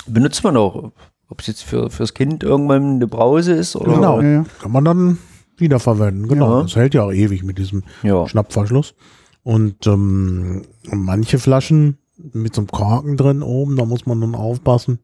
benutzt 0.07 0.45
man 0.45 0.57
auch, 0.57 0.93
ob 1.29 1.41
es 1.41 1.47
jetzt 1.47 1.63
für, 1.63 1.91
fürs 1.91 2.15
Kind 2.15 2.43
irgendwann 2.43 2.97
eine 2.97 3.07
Brause 3.07 3.53
ist 3.53 3.77
oder. 3.77 3.95
Genau. 3.95 4.21
Ja, 4.21 4.29
ja. 4.29 4.45
Kann 4.61 4.73
man 4.73 4.85
dann 4.85 5.19
wiederverwenden. 5.57 6.29
Genau. 6.29 6.57
Ja. 6.59 6.63
Das 6.63 6.77
hält 6.77 6.95
ja 6.95 7.03
auch 7.03 7.13
ewig 7.13 7.43
mit 7.43 7.59
diesem 7.59 7.83
Ja. 8.03 8.27
Schnappverschluss. 8.29 8.95
Und 9.43 9.87
ähm, 9.87 10.63
manche 10.91 11.39
Flaschen 11.39 11.99
mit 12.33 12.55
so 12.55 12.61
einem 12.63 12.69
Korken 12.69 13.17
drin 13.17 13.43
oben, 13.43 13.77
da 13.77 13.85
muss 13.87 14.07
man 14.07 14.21
dann 14.21 14.35
aufpassen. 14.35 14.99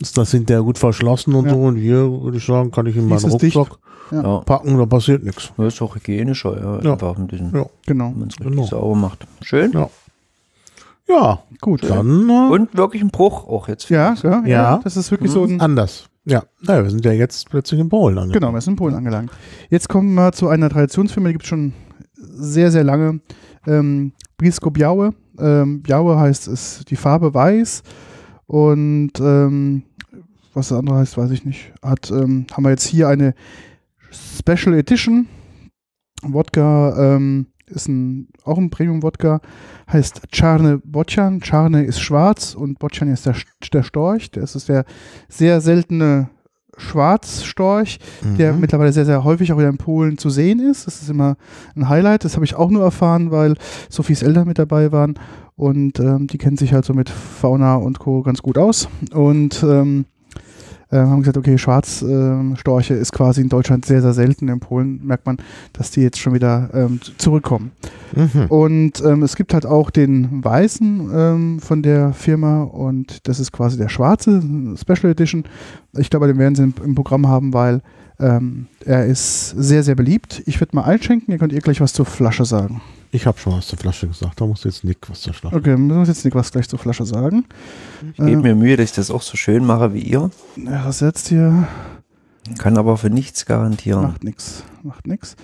Ist 0.00 0.16
das 0.18 0.30
hinterher 0.32 0.62
gut 0.62 0.78
verschlossen 0.78 1.34
und 1.34 1.46
Ja. 1.46 1.52
so. 1.52 1.60
Und 1.60 1.76
hier 1.76 2.10
würde 2.22 2.38
ich 2.38 2.44
sagen, 2.46 2.70
kann 2.70 2.86
ich 2.86 2.96
in 2.96 3.06
meinen 3.08 3.18
ist. 3.18 3.32
Rucksack 3.32 3.78
Ja. 4.10 4.38
packen, 4.38 4.76
da 4.78 4.86
passiert 4.86 5.22
nichts. 5.22 5.52
Das 5.56 5.74
ist 5.74 5.82
auch 5.82 5.94
hygienischer, 5.94 6.60
ja. 6.60 6.80
Ja. 6.82 6.92
Einfach 6.92 7.16
ein 7.16 7.26
bisschen, 7.26 7.52
Ja. 7.54 7.66
Genau. 7.86 8.10
wenn 8.10 8.18
man 8.18 8.28
es 8.28 8.34
richtig 8.40 8.52
Genau. 8.56 8.66
sauber 8.66 8.94
macht. 8.96 9.26
Schön. 9.42 9.72
Ja. 9.72 9.88
Ja, 11.08 11.42
Gut. 11.60 11.82
dann 11.88 12.28
äh, 12.30 12.50
Und 12.52 12.76
wirklich 12.76 13.02
ein 13.02 13.10
Bruch 13.10 13.46
auch 13.48 13.68
jetzt. 13.68 13.88
Ja, 13.90 14.14
ja, 14.22 14.30
ja, 14.40 14.46
Ja. 14.46 14.80
Das 14.82 14.96
ist 14.96 15.10
wirklich 15.10 15.30
so 15.30 15.44
ein. 15.44 15.60
anders. 15.60 16.06
Ja, 16.24 16.44
naja, 16.60 16.84
wir 16.84 16.90
sind 16.90 17.04
ja 17.04 17.12
jetzt 17.12 17.50
plötzlich 17.50 17.80
in 17.80 17.88
Polen 17.88 18.16
angekommen. 18.16 18.40
Genau, 18.40 18.52
wir 18.54 18.60
sind 18.60 18.74
in 18.74 18.76
Polen 18.76 18.94
angelangt. 18.94 19.30
Jetzt 19.70 19.88
kommen 19.88 20.14
wir 20.14 20.30
zu 20.32 20.48
einer 20.48 20.70
Traditionsfirma, 20.70 21.28
die 21.28 21.34
gibt 21.34 21.44
es 21.44 21.48
schon 21.48 21.72
sehr, 22.14 22.70
sehr 22.70 22.84
lange. 22.84 23.20
Ähm, 23.66 24.12
Blisko 24.38 24.70
Białe. 24.70 25.12
Ähm, 25.38 25.82
Białe 25.82 26.18
heißt 26.18 26.46
es 26.48 26.84
die 26.88 26.96
Farbe 26.96 27.34
weiß. 27.34 27.82
Und 28.52 29.12
ähm, 29.18 29.82
was 30.52 30.68
das 30.68 30.78
andere 30.78 30.98
heißt, 30.98 31.16
weiß 31.16 31.30
ich 31.30 31.46
nicht. 31.46 31.72
Hat, 31.82 32.10
ähm, 32.10 32.44
haben 32.52 32.64
wir 32.64 32.70
jetzt 32.70 32.86
hier 32.86 33.08
eine 33.08 33.34
Special 34.10 34.74
Edition. 34.74 35.26
Wodka 36.22 37.14
ähm, 37.16 37.46
ist 37.66 37.88
ein, 37.88 38.28
auch 38.44 38.58
ein 38.58 38.68
Premium-Wodka. 38.68 39.40
Heißt 39.90 40.20
Czarny 40.30 40.76
Bocian. 40.84 41.40
Czarny 41.40 41.82
ist 41.82 42.00
schwarz 42.02 42.54
und 42.54 42.78
Bocian 42.78 43.08
ist 43.10 43.24
der, 43.24 43.36
der 43.72 43.82
Storch. 43.84 44.30
Das 44.32 44.54
ist 44.54 44.68
der 44.68 44.84
sehr 45.30 45.62
seltene 45.62 46.28
Schwarzstorch, 46.76 48.00
der 48.38 48.52
Mhm. 48.52 48.60
mittlerweile 48.60 48.92
sehr, 48.92 49.06
sehr 49.06 49.24
häufig 49.24 49.50
auch 49.52 49.58
wieder 49.58 49.68
in 49.68 49.78
Polen 49.78 50.18
zu 50.18 50.28
sehen 50.28 50.58
ist. 50.58 50.86
Das 50.86 51.00
ist 51.00 51.08
immer 51.08 51.36
ein 51.74 51.88
Highlight. 51.88 52.24
Das 52.24 52.34
habe 52.34 52.44
ich 52.44 52.54
auch 52.54 52.70
nur 52.70 52.82
erfahren, 52.82 53.30
weil 53.30 53.54
Sophies 53.88 54.22
Eltern 54.22 54.46
mit 54.48 54.58
dabei 54.58 54.92
waren 54.92 55.18
und 55.62 56.00
ähm, 56.00 56.26
die 56.26 56.38
kennen 56.38 56.56
sich 56.56 56.72
halt 56.72 56.84
so 56.84 56.92
mit 56.92 57.08
Fauna 57.08 57.76
und 57.76 58.00
Co. 58.00 58.22
ganz 58.22 58.42
gut 58.42 58.58
aus 58.58 58.88
und 59.12 59.62
ähm, 59.62 60.06
äh, 60.90 60.96
haben 60.96 61.20
gesagt, 61.20 61.36
okay, 61.36 61.56
Schwarzstorche 61.56 62.94
ist 62.94 63.12
quasi 63.12 63.42
in 63.42 63.48
Deutschland 63.48 63.84
sehr, 63.84 64.02
sehr 64.02 64.12
selten. 64.12 64.48
In 64.48 64.58
Polen 64.58 65.06
merkt 65.06 65.24
man, 65.24 65.36
dass 65.72 65.92
die 65.92 66.00
jetzt 66.00 66.18
schon 66.18 66.34
wieder 66.34 66.68
ähm, 66.74 66.98
zurückkommen. 67.16 67.70
Mhm. 68.16 68.46
Und 68.48 69.04
ähm, 69.04 69.22
es 69.22 69.36
gibt 69.36 69.54
halt 69.54 69.64
auch 69.64 69.90
den 69.90 70.42
weißen 70.44 71.10
ähm, 71.14 71.60
von 71.60 71.84
der 71.84 72.12
Firma 72.12 72.64
und 72.64 73.28
das 73.28 73.38
ist 73.38 73.52
quasi 73.52 73.78
der 73.78 73.88
schwarze 73.88 74.42
Special 74.76 75.12
Edition. 75.12 75.44
Ich 75.96 76.10
glaube, 76.10 76.26
den 76.26 76.38
werden 76.38 76.56
sie 76.56 76.64
im, 76.64 76.94
Programm 76.96 77.28
haben, 77.28 77.54
weil 77.54 77.82
ähm, 78.18 78.66
er 78.84 79.06
ist 79.06 79.50
sehr, 79.50 79.84
sehr 79.84 79.94
beliebt. 79.94 80.42
Ich 80.46 80.60
würde 80.60 80.74
mal 80.74 80.82
einschenken, 80.82 81.32
ihr 81.32 81.38
könnt 81.38 81.52
ihr 81.52 81.60
gleich 81.60 81.80
was 81.80 81.92
zur 81.92 82.04
Flasche 82.04 82.44
sagen. 82.44 82.82
Ich 83.14 83.26
habe 83.26 83.38
schon 83.38 83.52
was 83.52 83.66
zur 83.66 83.78
Flasche 83.78 84.08
gesagt. 84.08 84.40
Da 84.40 84.46
muss 84.46 84.64
jetzt 84.64 84.84
Nick 84.84 84.98
was 85.10 85.20
zur 85.20 85.34
Flasche. 85.34 85.54
Okay, 85.54 85.76
müssen 85.76 85.90
wir 85.90 85.98
uns 85.98 86.08
jetzt 86.08 86.24
nicht 86.24 86.34
was 86.34 86.50
gleich 86.50 86.66
zur 86.66 86.78
Flasche 86.78 87.04
sagen. 87.04 87.44
Ich 88.12 88.16
gebe 88.16 88.40
mir 88.40 88.54
Mühe, 88.54 88.76
dass 88.76 88.84
ich 88.90 88.92
das 88.96 89.10
auch 89.10 89.20
so 89.20 89.36
schön 89.36 89.66
mache 89.66 89.92
wie 89.92 90.00
ihr. 90.00 90.30
Ja, 90.56 90.84
das 90.84 91.00
jetzt 91.00 91.28
hier 91.28 91.68
Kann 92.58 92.78
aber 92.78 92.96
für 92.96 93.10
nichts 93.10 93.44
garantieren. 93.44 94.02
macht 94.02 94.24
nichts, 94.24 94.64
macht 94.82 95.06
nichts. 95.06 95.36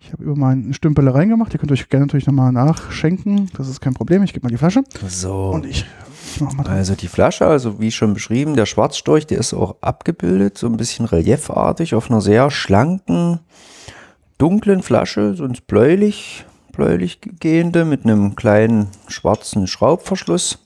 Ich 0.00 0.12
habe 0.12 0.24
über 0.24 0.34
meinen 0.34 0.74
Stümpel 0.74 1.08
reingemacht. 1.08 1.52
Ihr 1.52 1.60
könnt 1.60 1.70
euch 1.70 1.88
gerne 1.88 2.06
natürlich 2.06 2.26
nochmal 2.26 2.50
nachschenken. 2.50 3.48
Das 3.56 3.68
ist 3.68 3.80
kein 3.80 3.94
Problem. 3.94 4.24
Ich 4.24 4.32
gebe 4.32 4.44
mal 4.44 4.50
die 4.50 4.56
Flasche 4.56 4.82
So. 5.06 5.50
und 5.50 5.66
ich, 5.66 5.84
ich 6.34 6.40
mache 6.40 6.56
mal 6.56 6.64
dran. 6.64 6.76
Also 6.76 6.96
die 6.96 7.06
Flasche, 7.06 7.46
also 7.46 7.78
wie 7.80 7.92
schon 7.92 8.14
beschrieben, 8.14 8.56
der 8.56 8.66
Schwarzstorch, 8.66 9.28
der 9.28 9.38
ist 9.38 9.54
auch 9.54 9.76
abgebildet, 9.80 10.58
so 10.58 10.66
ein 10.66 10.76
bisschen 10.76 11.04
reliefartig 11.04 11.94
auf 11.94 12.10
einer 12.10 12.20
sehr 12.20 12.50
schlanken, 12.50 13.38
dunklen 14.38 14.82
Flasche, 14.82 15.34
sonst 15.36 15.66
bläulich, 15.68 16.44
bläulich 16.72 17.20
gehende 17.40 17.84
mit 17.84 18.04
einem 18.04 18.36
kleinen 18.36 18.88
schwarzen 19.08 19.66
Schraubverschluss. 19.66 20.58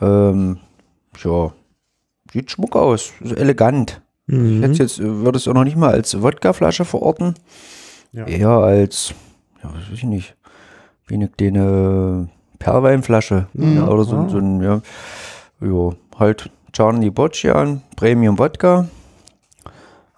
Ähm, 0.00 0.58
ja, 1.22 1.52
sieht 2.32 2.50
schmuck 2.50 2.76
aus, 2.76 3.12
ist 3.20 3.36
elegant. 3.36 4.00
Ich 4.26 4.34
Mhm. 4.34 4.62
hätte 4.62 4.82
jetzt, 4.82 4.98
würde 5.00 5.38
es 5.38 5.48
auch 5.48 5.54
noch 5.54 5.64
nicht 5.64 5.76
mal 5.76 5.90
als 5.90 6.20
Wodkaflasche 6.22 6.84
verorten, 6.84 7.34
Ja. 8.12 8.26
eher 8.26 8.50
als, 8.50 9.14
ja, 9.62 9.70
weiß 9.74 9.84
ich 9.92 10.04
nicht, 10.04 10.36
wie 11.06 11.14
eine 11.14 11.28
kleine 11.28 12.28
Perlweinflasche 12.58 13.46
Mhm. 13.54 13.76
ja, 13.78 13.88
oder 13.88 14.04
so, 14.04 14.28
so 14.28 14.38
ein, 14.38 14.62
ja, 14.62 14.80
jo, 15.60 15.94
halt 16.18 16.50
Czarny 16.72 17.10
Bocian, 17.10 17.82
Premium 17.96 18.38
Wodka, 18.38 18.86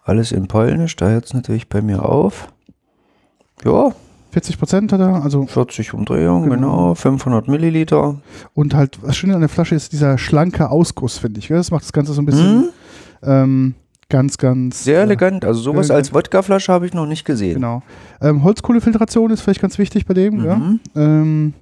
alles 0.04 0.32
in 0.32 0.48
Polnisch, 0.48 0.96
da 0.96 1.08
hört 1.08 1.26
es 1.26 1.34
natürlich 1.34 1.68
bei 1.68 1.80
mir 1.80 2.04
auf. 2.04 2.48
Ja, 3.64 3.92
40 4.30 4.58
Prozent 4.58 4.92
hat 4.92 5.00
er, 5.00 5.22
also 5.24 5.46
40 5.46 5.92
Umdrehungen, 5.94 6.48
Genau. 6.50 6.70
genau, 6.86 6.94
500 6.94 7.48
Milliliter. 7.48 8.20
Und 8.54 8.74
halt, 8.74 8.98
was 9.02 9.16
schön 9.16 9.32
an 9.32 9.40
der 9.40 9.48
Flasche 9.48 9.74
ist, 9.74 9.92
dieser 9.92 10.18
schlanke 10.18 10.70
Ausguss, 10.70 11.18
finde 11.18 11.40
ich. 11.40 11.48
gell? 11.48 11.56
Das 11.56 11.70
macht 11.70 11.82
das 11.84 11.92
Ganze 11.92 12.12
so 12.12 12.22
ein 12.22 12.26
bisschen 12.26 12.56
Mhm. 12.58 12.68
ähm, 13.22 13.74
ganz, 14.08 14.38
ganz. 14.38 14.84
Sehr 14.84 15.00
äh, 15.00 15.02
elegant, 15.02 15.44
also 15.44 15.60
sowas 15.60 15.86
elegant. 15.86 15.96
als 15.96 16.14
Wodkaflasche 16.14 16.72
habe 16.72 16.86
ich 16.86 16.94
noch 16.94 17.06
nicht 17.06 17.24
gesehen. 17.24 17.54
Genau. 17.54 17.82
Ähm, 18.20 18.42
Holzkohlefiltration 18.44 19.30
ist 19.30 19.40
vielleicht 19.40 19.62
ganz 19.62 19.78
wichtig 19.78 20.06
bei 20.06 20.14
dem. 20.14 20.44
Ja? 20.44 20.56
Mhm. 20.56 20.80
Ähm, 20.94 21.54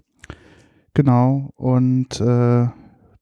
genau. 0.94 1.50
Und 1.56 2.20
äh, 2.20 2.66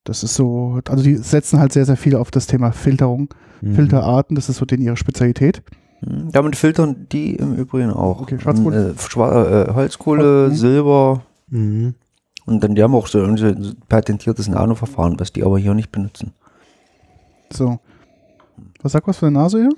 das 0.03 0.23
ist 0.23 0.35
so, 0.35 0.79
also 0.87 1.03
die 1.03 1.15
setzen 1.15 1.59
halt 1.59 1.73
sehr, 1.73 1.85
sehr 1.85 1.97
viel 1.97 2.15
auf 2.15 2.31
das 2.31 2.47
Thema 2.47 2.71
Filterung, 2.71 3.29
Mhm. 3.61 3.73
Filterarten. 3.75 4.35
Das 4.35 4.49
ist 4.49 4.57
so 4.57 4.65
denen 4.65 4.83
ihre 4.83 4.97
Spezialität. 4.97 5.63
Mhm. 6.01 6.31
Damit 6.31 6.55
filtern 6.55 7.07
die 7.11 7.35
im 7.35 7.55
Übrigen 7.55 7.91
auch. 7.91 8.21
Okay, 8.21 8.37
Schwarzkohle. 8.39 8.89
Äh, 8.91 8.99
Schwa 8.99 9.63
äh, 9.63 9.73
Holzkohle, 9.73 10.49
Mhm. 10.49 10.55
Silber 10.55 11.21
Mhm. 11.49 11.95
und 12.45 12.63
dann 12.63 12.75
die 12.75 12.83
haben 12.83 12.93
auch 12.95 13.07
so 13.07 13.23
ein 13.23 13.75
patentiertes 13.89 14.47
Nanoverfahren, 14.47 15.19
was 15.19 15.31
die 15.33 15.43
aber 15.43 15.57
hier 15.57 15.73
nicht 15.73 15.91
benutzen. 15.91 16.33
So. 17.51 17.79
Was 18.81 18.91
sagt 18.91 19.07
was 19.07 19.17
für 19.17 19.27
eine 19.27 19.39
Nase 19.39 19.59
hier? 19.61 19.69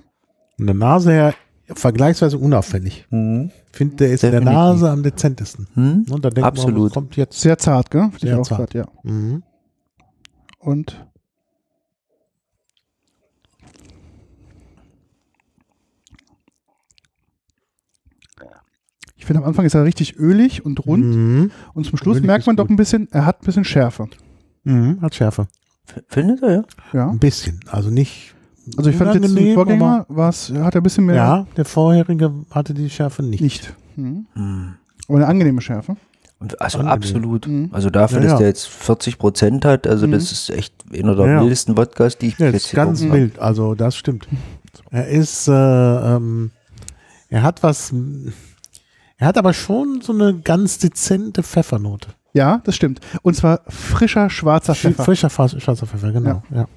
Von 0.57 0.65
der 0.65 0.75
Nase 0.75 1.11
her 1.11 1.33
vergleichsweise 1.73 2.37
unauffällig. 2.37 3.05
Ich 3.11 3.51
finde, 3.71 3.95
der 3.97 4.11
ist 4.11 4.23
in 4.23 4.31
der. 4.31 4.41
Nase 4.41 4.89
am 4.89 5.03
dezentesten. 5.03 5.67
Hm? 5.75 6.05
Und 6.09 6.25
da 6.25 6.29
denkt 6.29 6.37
man, 6.37 6.43
Absolut. 6.45 6.85
was 6.87 6.93
kommt 6.93 7.15
jetzt. 7.15 7.39
Sehr 7.39 7.57
zart, 7.59 7.91
gell? 7.91 8.09
Sehr 8.19 8.39
auch 8.39 8.43
zart. 8.43 8.59
grad, 8.59 8.73
ja. 8.73 8.85
Mhm. 9.03 9.43
Und 10.57 11.05
finde 19.29 19.43
am 19.43 19.47
Anfang 19.47 19.65
ist 19.65 19.73
er 19.75 19.83
richtig 19.85 20.17
ölig 20.17 20.65
und 20.65 20.85
rund 20.85 21.05
Mhm. 21.05 21.51
und 21.73 21.85
zum 21.85 21.97
Schluss 21.97 22.17
Ölig 22.17 22.27
merkt 22.27 22.41
ist 22.41 22.47
man 22.47 22.55
doch 22.57 22.67
ein 22.69 22.75
bisschen, 22.75 23.07
er 23.11 23.25
hat 23.25 23.41
ein 23.41 23.45
bisschen 23.45 23.63
Schärfe. 23.63 24.07
Mhm. 24.63 24.99
Hat 25.01 25.15
Schärfe. 25.15 25.47
F- 25.87 26.03
Findet 26.07 26.41
er, 26.43 26.51
ja? 26.53 26.63
Ja. 26.93 27.09
Ein 27.09 27.19
bisschen. 27.19 27.59
Also 27.67 27.89
nicht. 27.89 28.33
Also 28.77 28.89
ich 28.89 28.95
fand 28.97 29.13
jetzt 29.15 29.23
unangenehm, 29.25 29.55
Vorgänger 29.55 30.05
war's, 30.09 30.51
hat 30.53 30.75
er 30.75 30.81
ein 30.81 30.83
bisschen 30.83 31.05
mehr 31.05 31.15
Ja, 31.15 31.47
der 31.57 31.65
vorherige 31.65 32.31
hatte 32.51 32.73
die 32.73 32.89
Schärfe 32.89 33.23
nicht. 33.23 33.41
nicht. 33.41 33.73
Mhm. 33.95 34.27
Hm. 34.33 34.73
Aber 35.07 35.17
eine 35.17 35.27
angenehme 35.27 35.61
Schärfe. 35.61 35.95
Also 36.59 36.77
Angenehm. 36.79 36.93
absolut. 36.93 37.47
Mhm. 37.47 37.69
Also 37.71 37.89
dafür, 37.89 38.17
Ja, 38.19 38.23
dass 38.23 38.31
ja. 38.33 38.37
der 38.39 38.47
jetzt 38.47 38.67
40 38.67 39.17
Prozent 39.17 39.65
hat, 39.65 39.87
also 39.87 40.07
Mhm. 40.07 40.11
das 40.13 40.31
ist 40.31 40.49
echt 40.51 40.73
einer 40.93 41.15
der 41.15 41.25
Ja, 41.27 41.39
mildesten 41.41 41.75
Wodkas, 41.77 42.17
die 42.17 42.27
ich 42.27 42.37
Ja, 42.39 42.47
bis 42.51 42.63
ist 42.63 42.71
jetzt 42.71 42.75
ganz 42.75 42.99
getrunken 43.01 43.19
mild. 43.21 43.39
Also 43.39 43.75
das 43.75 43.95
stimmt. 43.95 44.27
Er 44.91 45.07
ist, 45.07 45.47
äh, 45.47 45.51
ähm, 45.53 46.51
er 47.29 47.41
hat 47.43 47.61
was, 47.63 47.93
er 49.19 49.27
hat 49.27 49.37
aber 49.37 49.53
schon 49.53 50.01
so 50.01 50.11
eine 50.13 50.39
ganz 50.39 50.79
dezente 50.79 51.43
Pfeffernote. 51.43 52.09
Ja, 52.33 52.61
das 52.63 52.75
stimmt. 52.75 53.01
Und 53.21 53.35
zwar 53.35 53.61
frischer 53.67 54.29
schwarzer 54.29 54.73
Fri- 54.73 54.89
Pfeffer. 54.93 55.03
Frischer 55.05 55.29
schwarzer 55.29 55.85
Pfeffer, 55.87 56.11
genau. 56.11 56.41
Ja. 56.49 56.67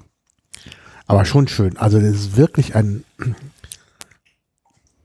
Aber 1.07 1.25
schon 1.25 1.49
schön. 1.49 1.77
Also 1.79 1.99
das 2.01 2.09
ist 2.11 2.37
wirklich 2.37 2.75
ein. 2.75 3.05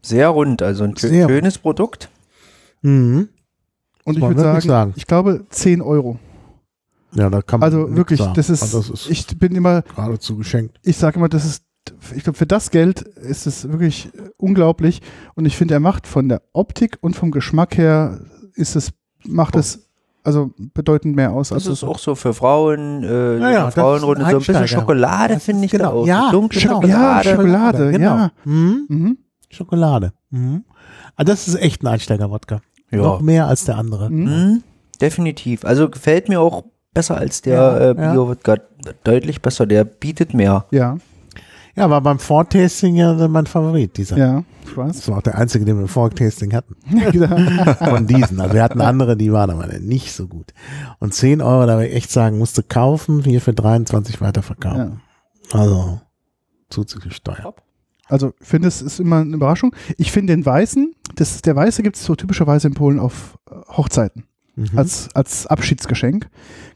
Sehr 0.01 0.29
rund, 0.29 0.61
also 0.61 0.83
ein 0.85 0.95
Sehr 0.95 1.27
schönes 1.27 1.57
Produkt. 1.57 2.09
mhm. 2.81 3.29
Und 4.05 4.15
ich 4.17 4.23
würde 4.23 4.39
sagen, 4.41 4.61
sagen. 4.61 4.93
ich 4.95 5.05
glaube 5.05 5.45
10 5.49 5.81
Euro. 5.81 6.17
ja, 7.11 7.29
da 7.29 7.41
kann 7.41 7.59
man 7.59 7.67
Also 7.67 7.93
wirklich, 7.93 8.19
sagen. 8.19 8.33
das 8.35 8.49
ist, 8.49 8.61
also 8.61 8.79
das 8.79 9.05
ist 9.05 9.09
ich 9.09 9.37
bin 9.37 9.53
immer, 9.53 9.81
geradezu 9.81 10.37
geschenkt. 10.37 10.79
ich 10.83 10.95
sage 10.95 11.17
immer, 11.17 11.27
das 11.27 11.43
ist, 11.43 11.63
ich 12.15 12.23
glaube, 12.23 12.37
für 12.37 12.45
das 12.45 12.71
Geld 12.71 13.01
ist 13.01 13.47
es 13.47 13.69
wirklich 13.69 14.07
äh, 14.15 14.29
unglaublich. 14.37 15.01
Und 15.35 15.45
ich 15.45 15.57
finde, 15.57 15.73
er 15.73 15.79
macht 15.79 16.07
von 16.07 16.29
der 16.29 16.41
Optik 16.53 16.97
und 17.01 17.15
vom 17.15 17.31
Geschmack 17.31 17.77
her 17.77 18.19
ist 18.55 18.75
es, 18.75 18.91
macht 19.25 19.55
es 19.55 19.87
also 20.23 20.51
bedeutend 20.73 21.15
mehr 21.15 21.31
aus. 21.31 21.49
Das 21.49 21.67
ist 21.67 21.83
auch 21.85 21.99
so 21.99 22.13
für 22.15 22.33
Frauen, 22.33 23.03
äh, 23.03 23.39
Ja, 23.39 23.51
ja, 23.51 23.71
Frauenrunde, 23.71 24.25
ein 24.25 24.31
so 24.31 24.37
ein 24.37 24.43
bisschen. 24.43 24.67
Schokolade 24.67 25.39
finde 25.39 25.65
ich 25.65 25.71
genau, 25.71 25.83
da 25.83 25.89
auch. 25.91 26.05
ja, 26.07 26.31
dunkle 26.31 26.59
genau. 26.61 26.73
Schokolade. 26.81 27.29
Ja, 27.29 27.35
Schokolade, 27.35 27.91
genau. 27.91 28.05
ja. 28.17 28.31
Mhm. 28.43 28.85
Mhm. 28.89 29.17
Schokolade. 29.49 30.11
Mhm. 30.29 30.65
Ah, 31.15 31.23
das 31.23 31.47
ist 31.47 31.55
echt 31.55 31.81
ein 31.83 31.87
Einsteiger-Wodka. 31.87 32.59
Ja. 32.91 32.97
Noch 32.97 33.21
mehr 33.21 33.47
als 33.47 33.63
der 33.65 33.77
andere. 33.77 34.09
Mhm. 34.09 34.23
Mhm, 34.23 34.63
definitiv. 35.01 35.63
Also 35.63 35.89
gefällt 35.89 36.27
mir 36.27 36.41
auch 36.41 36.65
besser 36.93 37.17
als 37.17 37.41
der 37.41 37.53
Ja, 37.55 37.77
äh, 37.77 37.87
ja. 37.87 38.11
Bio-Wodka. 38.11 38.57
Deutlich 39.03 39.41
besser, 39.41 39.65
der 39.65 39.83
bietet 39.85 40.33
mehr. 40.33 40.65
Ja, 40.71 40.97
Ja, 41.77 41.89
war 41.91 42.01
beim 42.01 42.17
Vortasting 42.17 42.95
ja 42.95 43.13
mein 43.27 43.45
Favorit, 43.45 43.97
dieser. 43.97 44.17
ja, 44.17 44.43
ich 44.65 44.75
weiß. 44.75 44.95
Das 44.95 45.07
war 45.09 45.19
auch 45.19 45.21
der 45.21 45.37
einzige, 45.37 45.63
den 45.63 45.75
wir 45.75 45.83
im 45.83 45.87
Vortasting 45.87 46.53
hatten. 46.53 46.75
Ja. 46.89 47.73
Von 47.75 48.07
diesen. 48.07 48.41
Also 48.41 48.55
wir 48.55 48.63
hatten 48.63 48.81
andere, 48.81 49.15
die 49.15 49.31
waren 49.31 49.51
aber 49.51 49.67
nicht 49.79 50.11
so 50.11 50.27
gut. 50.27 50.53
Und 50.99 51.13
10 51.13 51.39
Euro, 51.39 51.67
da 51.67 51.75
würde 51.75 51.89
ich 51.89 51.95
echt 51.95 52.11
sagen, 52.11 52.39
musste 52.39 52.63
kaufen, 52.63 53.23
hier 53.23 53.41
für 53.41 53.53
23 53.53 54.19
weiterverkaufen. 54.21 55.01
Also 55.51 56.01
zuzüglich 56.69 57.15
Steuer. 57.15 57.53
Also 58.07 58.33
ich 58.39 58.47
finde, 58.47 58.67
es 58.69 58.81
ist 58.81 58.99
immer 58.99 59.17
eine 59.17 59.35
Überraschung. 59.35 59.75
Ich 59.97 60.11
finde 60.11 60.33
den 60.33 60.45
Weißen, 60.45 60.93
das, 61.15 61.41
der 61.43 61.55
Weiße 61.55 61.83
gibt 61.83 61.97
es 61.97 62.05
so 62.05 62.15
typischerweise 62.15 62.67
in 62.69 62.73
Polen 62.73 62.99
auf 62.99 63.37
äh, 63.51 63.55
Hochzeiten. 63.69 64.23
Mhm. 64.57 64.77
Als, 64.77 65.09
als 65.13 65.45
Abschiedsgeschenk 65.47 66.27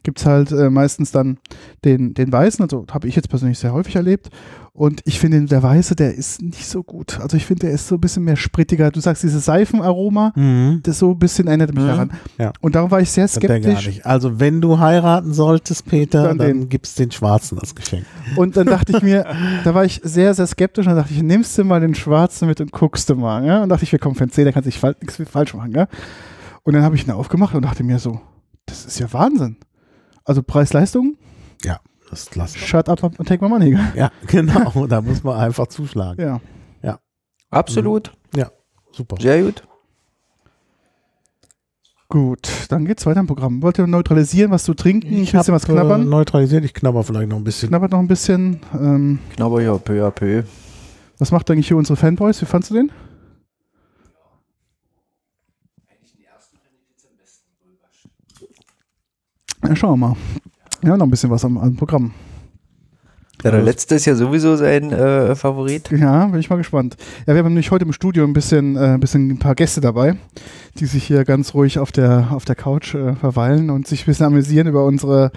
gibt 0.03 0.19
es 0.19 0.25
halt 0.25 0.51
äh, 0.51 0.69
meistens 0.69 1.11
dann 1.11 1.37
den, 1.83 2.13
den 2.13 2.31
Weißen, 2.31 2.63
also 2.63 2.85
habe 2.91 3.07
ich 3.07 3.15
jetzt 3.15 3.29
persönlich 3.29 3.57
sehr 3.59 3.73
häufig 3.73 3.95
erlebt. 3.95 4.29
Und 4.73 5.01
ich 5.05 5.19
finde, 5.19 5.41
der 5.45 5.61
Weiße, 5.61 5.95
der 5.95 6.15
ist 6.15 6.41
nicht 6.41 6.65
so 6.65 6.81
gut. 6.81 7.19
Also 7.19 7.35
ich 7.35 7.45
finde, 7.45 7.65
der 7.67 7.71
ist 7.71 7.87
so 7.87 7.95
ein 7.95 8.01
bisschen 8.01 8.23
mehr 8.23 8.37
sprittiger. 8.37 8.89
Du 8.89 9.01
sagst, 9.01 9.21
dieses 9.21 9.43
Seifenaroma, 9.45 10.31
Mhm. 10.35 10.79
das 10.83 10.99
so 10.99 11.11
ein 11.11 11.19
bisschen 11.19 11.47
erinnert 11.47 11.73
mich 11.73 11.83
Mhm. 11.83 11.87
daran. 11.87 12.11
Ja. 12.37 12.53
Und 12.61 12.75
darum 12.75 12.89
war 12.89 13.01
ich 13.01 13.11
sehr 13.11 13.25
Das 13.25 13.33
skeptisch. 13.33 13.99
Also 14.05 14.39
wenn 14.39 14.61
du 14.61 14.79
heiraten 14.79 15.33
solltest, 15.33 15.87
Peter, 15.87 16.23
Dann 16.23 16.37
dann, 16.37 16.69
gibt's 16.69 16.95
den 16.95 17.11
Schwarzen 17.11 17.59
als 17.59 17.75
Geschenk. 17.75 18.05
Und 18.37 18.55
dann 18.57 18.67
dachte 18.67 18.93
ich 18.95 19.03
mir, 19.03 19.25
da 19.65 19.73
war 19.75 19.83
ich 19.85 19.99
sehr, 20.03 20.33
sehr 20.35 20.47
skeptisch. 20.47 20.85
Und 20.85 20.91
dann 20.93 21.03
dachte 21.03 21.13
ich, 21.13 21.21
nimmst 21.21 21.57
du 21.57 21.63
mal 21.63 21.81
den 21.81 21.93
Schwarzen 21.95 22.47
mit 22.47 22.61
und 22.61 22.71
guckst 22.71 23.09
du 23.09 23.15
mal. 23.15 23.45
Ja? 23.45 23.63
Und 23.63 23.69
dachte 23.69 23.83
ich, 23.83 23.91
wir 23.91 23.99
kommen 23.99 24.15
für 24.15 24.25
den 24.25 24.31
C, 24.31 24.43
der 24.45 24.53
kann 24.53 24.63
sich 24.63 24.79
fal 24.79 24.95
nichts 25.01 25.21
falsch 25.29 25.53
machen. 25.53 25.73
Ja? 25.73 25.87
Und 26.63 26.73
dann 26.73 26.83
habe 26.83 26.95
ich 26.95 27.05
ihn 27.07 27.11
aufgemacht 27.11 27.55
und 27.55 27.63
dachte 27.63 27.83
mir 27.83 27.99
so, 27.99 28.21
das 28.65 28.85
ist 28.85 28.99
ja 28.99 29.11
Wahnsinn. 29.13 29.57
Also 30.23 30.43
Preis-Leistung, 30.43 31.17
Ja, 31.63 31.79
das 32.09 32.33
lassen 32.35 32.59
wir. 32.59 32.67
shut 32.67 32.87
up 32.89 33.03
and 33.03 33.27
take 33.27 33.43
my 33.43 33.49
money. 33.49 33.71
gell? 33.71 33.79
Ja, 33.95 34.11
genau. 34.27 34.85
Da 34.87 35.01
muss 35.01 35.23
man 35.23 35.37
einfach 35.39 35.67
zuschlagen. 35.67 36.21
Ja. 36.83 36.99
Absolut. 37.49 38.13
Super. 38.93 39.15
Sehr 39.21 39.41
gut. 39.43 39.63
Gut, 42.09 42.49
dann 42.69 42.85
geht's 42.85 43.05
weiter 43.05 43.21
im 43.21 43.27
Programm. 43.27 43.61
Wollt 43.61 43.77
ihr 43.79 43.87
neutralisieren, 43.87 44.51
was 44.51 44.65
zu 44.65 44.73
trinken, 44.73 45.07
ein 45.07 45.19
bisschen 45.21 45.39
hab, 45.39 45.47
was 45.47 45.63
knabbern? 45.65 46.01
Äh, 46.01 46.05
neutralisiert. 46.05 46.65
Ich 46.65 46.73
knabber 46.73 47.03
vielleicht 47.05 47.29
noch 47.29 47.37
ein 47.37 47.45
bisschen. 47.45 47.69
Knabbert 47.69 47.91
noch 47.91 47.99
ein 47.99 48.07
bisschen. 48.07 48.59
Ähm, 48.73 49.19
Knabber 49.35 49.61
ja 49.61 49.77
peu 49.77 50.05
à 50.05 50.11
peu. 50.11 50.43
was 51.19 51.31
macht 51.31 51.49
eigentlich 51.49 51.69
hier 51.69 51.77
unsere 51.77 51.95
Fanboys? 51.95 52.41
Wie 52.41 52.45
fandst 52.45 52.69
du 52.71 52.73
den? 52.75 52.91
Ja, 59.71 59.75
schauen 59.77 59.99
wir 60.01 60.07
mal. 60.09 60.15
Ja, 60.83 60.97
noch 60.97 61.05
ein 61.05 61.09
bisschen 61.09 61.29
was 61.29 61.45
am, 61.45 61.57
am 61.57 61.77
Programm. 61.77 62.11
Ja, 63.41 63.51
der 63.51 63.61
letzte 63.61 63.95
ist 63.95 64.05
ja 64.05 64.15
sowieso 64.15 64.57
sein 64.57 64.91
äh, 64.91 65.33
Favorit. 65.33 65.89
Ja, 65.91 66.25
bin 66.27 66.41
ich 66.41 66.49
mal 66.49 66.57
gespannt. 66.57 66.97
Ja, 67.25 67.33
wir 67.33 67.39
haben 67.39 67.47
nämlich 67.53 67.71
heute 67.71 67.85
im 67.85 67.93
Studio 67.93 68.25
ein 68.25 68.33
bisschen, 68.33 68.75
äh, 68.75 68.79
ein 68.95 68.99
bisschen 68.99 69.29
ein 69.29 69.39
paar 69.39 69.55
Gäste 69.55 69.79
dabei, 69.79 70.17
die 70.77 70.85
sich 70.85 71.05
hier 71.05 71.23
ganz 71.23 71.53
ruhig 71.53 71.79
auf 71.79 71.93
der, 71.93 72.27
auf 72.31 72.43
der 72.43 72.55
Couch 72.55 72.93
äh, 72.95 73.15
verweilen 73.15 73.69
und 73.69 73.87
sich 73.87 74.01
ein 74.03 74.05
bisschen 74.07 74.25
amüsieren 74.25 74.67
über 74.67 74.85
unsere, 74.85 75.31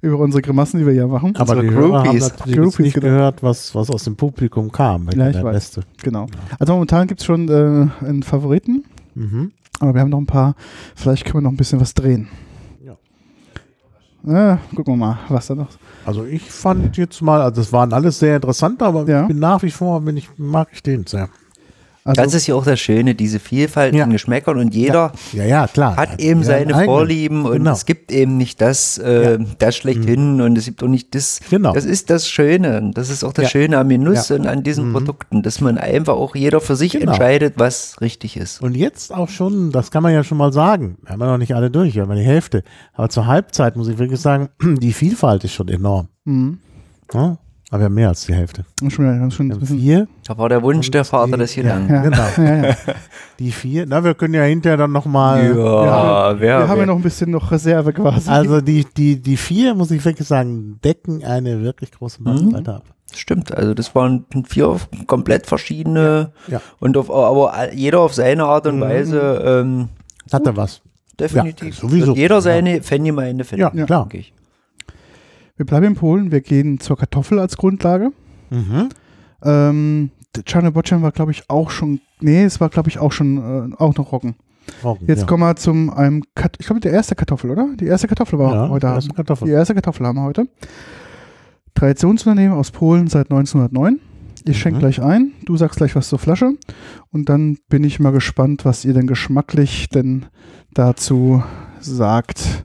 über 0.00 0.18
unsere 0.18 0.40
Grimassen, 0.40 0.80
die 0.80 0.86
wir 0.86 0.94
hier 0.94 1.06
machen. 1.06 1.36
Aber 1.36 1.56
die 1.56 1.68
Unsere 1.68 1.80
Hörer 1.82 2.04
haben 2.04 2.18
Groupies. 2.18 2.54
Groupies, 2.56 2.78
nicht 2.78 2.94
genau. 2.94 3.06
gehört, 3.08 3.42
was, 3.42 3.74
was 3.74 3.90
aus 3.90 4.04
dem 4.04 4.16
Publikum 4.16 4.72
kam. 4.72 5.10
Ja, 5.14 5.26
ich 5.28 5.34
der 5.36 5.44
weiß. 5.44 5.54
Beste. 5.54 5.82
Genau. 6.02 6.26
Also 6.58 6.72
momentan 6.72 7.06
gibt's 7.06 7.26
schon 7.26 7.48
äh, 7.50 8.04
einen 8.06 8.22
Favoriten, 8.22 8.84
Mhm. 9.14 9.52
aber 9.78 9.92
wir 9.94 10.00
haben 10.00 10.10
noch 10.10 10.18
ein 10.18 10.26
paar, 10.26 10.54
vielleicht 10.96 11.24
können 11.26 11.36
wir 11.36 11.42
noch 11.42 11.52
ein 11.52 11.56
bisschen 11.58 11.78
was 11.80 11.92
drehen. 11.94 12.26
Ja. 14.26 14.58
Gucken 14.74 14.94
wir 14.94 14.96
mal, 15.06 15.18
was 15.28 15.46
da 15.48 15.54
noch. 15.54 15.68
Also 16.06 16.24
ich 16.24 16.50
fand 16.50 16.96
jetzt 16.96 17.20
mal, 17.20 17.40
also 17.42 17.60
das 17.60 17.72
waren 17.72 17.92
alles 17.92 18.18
sehr 18.18 18.36
interessant, 18.36 18.82
aber 18.82 19.06
Ja. 19.06 19.22
ich 19.22 19.28
bin 19.28 19.38
nach 19.38 19.62
wie 19.62 19.70
vor, 19.70 20.00
bin 20.00 20.16
ich, 20.16 20.28
mag 20.38 20.68
ich 20.72 20.82
den 20.82 21.06
sehr. 21.06 21.28
Also, 22.06 22.20
Das 22.22 22.34
ist 22.34 22.46
ja 22.46 22.54
auch 22.54 22.66
das 22.66 22.80
Schöne, 22.80 23.14
diese 23.14 23.40
Vielfalt 23.40 23.94
Ja. 23.94 24.04
an 24.04 24.10
Geschmäckern 24.10 24.58
und 24.58 24.74
jeder 24.74 25.12
Ja, 25.32 25.44
ja, 25.44 25.66
klar. 25.66 25.96
hat 25.96 26.20
eben 26.20 26.40
Ja, 26.40 26.46
seine 26.46 26.74
eigenen. 26.74 26.84
Vorlieben 26.84 27.46
und 27.46 27.52
Genau. 27.52 27.72
es 27.72 27.86
gibt 27.86 28.12
eben 28.12 28.36
nicht 28.36 28.60
das, 28.60 28.98
äh, 28.98 29.38
das 29.58 29.74
schlechthin 29.76 30.42
und 30.42 30.58
es 30.58 30.66
gibt 30.66 30.82
auch 30.82 30.88
nicht 30.88 31.14
das. 31.14 31.40
Genau. 31.48 31.72
Das 31.72 31.86
ist 31.86 32.10
das 32.10 32.28
Schöne. 32.28 32.76
und 32.78 32.98
Das 32.98 33.08
ist 33.08 33.24
auch 33.24 33.32
das 33.32 33.44
Ja. 33.44 33.48
Schöne 33.48 33.78
am 33.78 33.88
Genuss 33.88 34.28
Ja. 34.28 34.36
und 34.36 34.46
an 34.46 34.62
diesen 34.62 34.92
Produkten, 34.92 35.42
dass 35.42 35.62
man 35.62 35.78
einfach 35.78 36.12
auch 36.12 36.34
jeder 36.36 36.60
für 36.60 36.76
sich 36.76 36.92
Genau. 36.92 37.12
entscheidet, 37.12 37.54
was 37.56 37.98
richtig 38.02 38.36
ist. 38.36 38.60
Und 38.60 38.76
jetzt 38.76 39.10
auch 39.14 39.30
schon, 39.30 39.72
das 39.72 39.90
kann 39.90 40.02
man 40.02 40.12
ja 40.12 40.22
schon 40.24 40.36
mal 40.36 40.52
sagen, 40.52 40.98
wir 41.02 41.12
haben 41.12 41.20
ja 41.20 41.26
noch 41.26 41.38
nicht 41.38 41.54
alle 41.54 41.70
durch, 41.70 41.94
wir 41.94 42.02
haben 42.02 42.10
ja 42.10 42.16
die 42.16 42.22
Hälfte. 42.26 42.64
Aber 42.92 43.08
zur 43.08 43.26
Halbzeit 43.26 43.76
muss 43.76 43.88
ich 43.88 43.96
wirklich 43.96 44.20
sagen, 44.20 44.50
die 44.62 44.92
Vielfalt 44.92 45.42
ist 45.44 45.52
schon 45.54 45.68
enorm. 45.68 46.08
Mhm. 46.26 46.58
Ja? 47.14 47.38
Aber 47.74 47.80
wir 47.80 47.84
haben 47.86 47.94
mehr 47.94 48.08
als 48.10 48.24
die 48.26 48.32
Hälfte. 48.34 48.64
Schon, 48.88 49.04
ja, 49.04 49.30
schon 49.32 49.48
Wir 49.48 49.54
ein 49.54 49.56
haben 49.56 49.60
bisschen, 49.60 49.80
vier. 49.80 50.06
Da 50.28 50.38
war 50.38 50.48
der 50.48 50.62
Wunsch 50.62 50.88
der 50.92 51.04
Vater 51.04 51.36
des 51.36 51.56
Gedanken. 51.56 51.92
ja, 51.92 52.02
Genau. 52.02 52.22
ja, 52.36 52.66
ja. 52.68 52.76
Die 53.40 53.50
vier. 53.50 53.84
Na, 53.88 54.04
wir 54.04 54.14
können 54.14 54.34
ja 54.34 54.44
hinterher 54.44 54.76
dann 54.76 54.92
nochmal. 54.92 55.44
Ja, 55.56 56.34
wir 56.34 56.40
wer, 56.40 56.68
haben 56.68 56.78
ja 56.78 56.86
noch 56.86 56.94
ein 56.94 57.02
bisschen 57.02 57.32
noch 57.32 57.50
Reserve 57.50 57.92
quasi. 57.92 58.30
Also 58.30 58.60
die, 58.60 58.86
die, 58.96 59.20
die 59.20 59.36
vier, 59.36 59.74
muss 59.74 59.90
ich 59.90 60.04
wirklich 60.04 60.28
sagen, 60.28 60.78
decken 60.84 61.24
eine 61.24 61.62
wirklich 61.62 61.90
große 61.90 62.22
Bandbreite 62.22 62.74
ab. 62.76 62.84
Stimmt, 63.12 63.52
also 63.52 63.74
das 63.74 63.92
waren 63.96 64.24
vier 64.46 64.76
komplett 65.08 65.46
verschiedene 65.46 66.30
Ja. 66.46 66.60
und 66.78 66.96
auf, 66.96 67.10
aber 67.10 67.72
jeder 67.74 67.98
auf 68.00 68.14
seine 68.14 68.44
Art 68.44 68.68
und 68.68 68.76
Mhm. 68.76 68.80
Weise 68.82 69.42
ähm, 69.44 69.88
Hat 70.32 70.46
er 70.46 70.56
was? 70.56 70.80
definitiv. 71.18 71.74
Ja, 71.74 71.80
sowieso. 71.88 72.06
Wird 72.08 72.18
jeder 72.18 72.40
seine 72.40 72.82
Fangemeinde 72.82 73.42
finden. 73.42 73.62
Ja, 73.76 73.84
klar. 73.84 74.02
denke 74.02 74.18
ich. 74.18 74.32
Wir 75.56 75.66
bleiben 75.66 75.86
in 75.86 75.94
Polen, 75.94 76.30
wir 76.32 76.40
gehen 76.40 76.80
zur 76.80 76.96
Kartoffel 76.96 77.38
als 77.38 77.56
Grundlage. 77.56 78.10
Mhm. 78.50 78.88
Ähm, 79.42 80.10
Czarny 80.44 80.70
Bocem 80.70 81.02
war, 81.02 81.12
glaube 81.12 81.30
ich, 81.30 81.48
auch 81.48 81.70
schon, 81.70 82.00
nee, 82.20 82.42
es 82.42 82.60
war, 82.60 82.68
glaube 82.68 82.88
ich, 82.88 82.98
auch 82.98 83.12
schon, 83.12 83.72
äh, 83.72 83.74
auch 83.76 83.94
noch 83.96 84.10
Roggen. 84.12 84.34
Roggen, 84.82 85.06
Jetzt 85.06 85.20
ja. 85.20 85.26
kommen 85.26 85.42
wir 85.42 85.54
zum 85.56 85.90
einem, 85.90 86.22
Kat 86.34 86.56
ich 86.58 86.66
glaube, 86.66 86.80
der 86.80 86.92
erste 86.92 87.14
Kartoffel, 87.14 87.50
oder? 87.50 87.68
Die 87.78 87.86
erste 87.86 88.08
Kartoffel 88.08 88.38
war 88.38 88.52
ja, 88.54 88.68
heute 88.68 88.86
erste 88.86 89.12
Kartoffel. 89.14 89.46
Die 89.46 89.52
erste 89.52 89.74
Kartoffel 89.74 90.06
haben 90.06 90.16
wir 90.16 90.24
heute. 90.24 90.48
Traditionsunternehmen 91.74 92.56
aus 92.56 92.70
Polen 92.70 93.08
seit 93.08 93.30
1909. 93.30 94.00
Ich 94.46 94.58
schenke 94.58 94.76
Mhm. 94.76 94.80
gleich 94.80 95.02
ein, 95.02 95.32
du 95.46 95.56
sagst 95.56 95.78
gleich 95.78 95.94
was 95.96 96.08
zur 96.08 96.18
Flasche 96.18 96.52
und 97.10 97.28
dann 97.28 97.58
bin 97.68 97.82
ich 97.82 97.98
mal 97.98 98.12
gespannt, 98.12 98.64
was 98.64 98.84
ihr 98.84 98.92
denn 98.92 99.06
geschmacklich 99.06 99.88
denn 99.88 100.26
dazu 100.72 101.42
sagt. 101.80 102.64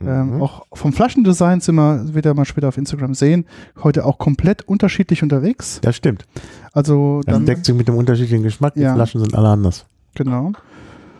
Ähm, 0.00 0.36
Mhm. 0.36 0.42
auch 0.42 0.66
vom 0.72 0.92
Flaschendesign 0.92 1.60
sind 1.60 1.74
wir, 1.76 2.14
wird 2.14 2.26
ihr 2.26 2.34
mal 2.34 2.44
später 2.44 2.68
auf 2.68 2.76
Instagram 2.78 3.14
sehen, 3.14 3.46
heute 3.82 4.04
auch 4.04 4.18
komplett 4.18 4.62
unterschiedlich 4.68 5.22
unterwegs. 5.22 5.80
Das 5.82 5.96
stimmt. 5.96 6.24
Also 6.72 7.20
Das 7.24 7.34
dann, 7.34 7.46
deckt 7.46 7.64
sich 7.64 7.74
mit 7.74 7.88
dem 7.88 7.96
unterschiedlichen 7.96 8.42
Geschmack. 8.42 8.74
Die 8.74 8.80
Ja. 8.80 8.94
Flaschen 8.94 9.20
sind 9.20 9.34
alle 9.34 9.48
anders. 9.48 9.86
genau, 10.14 10.52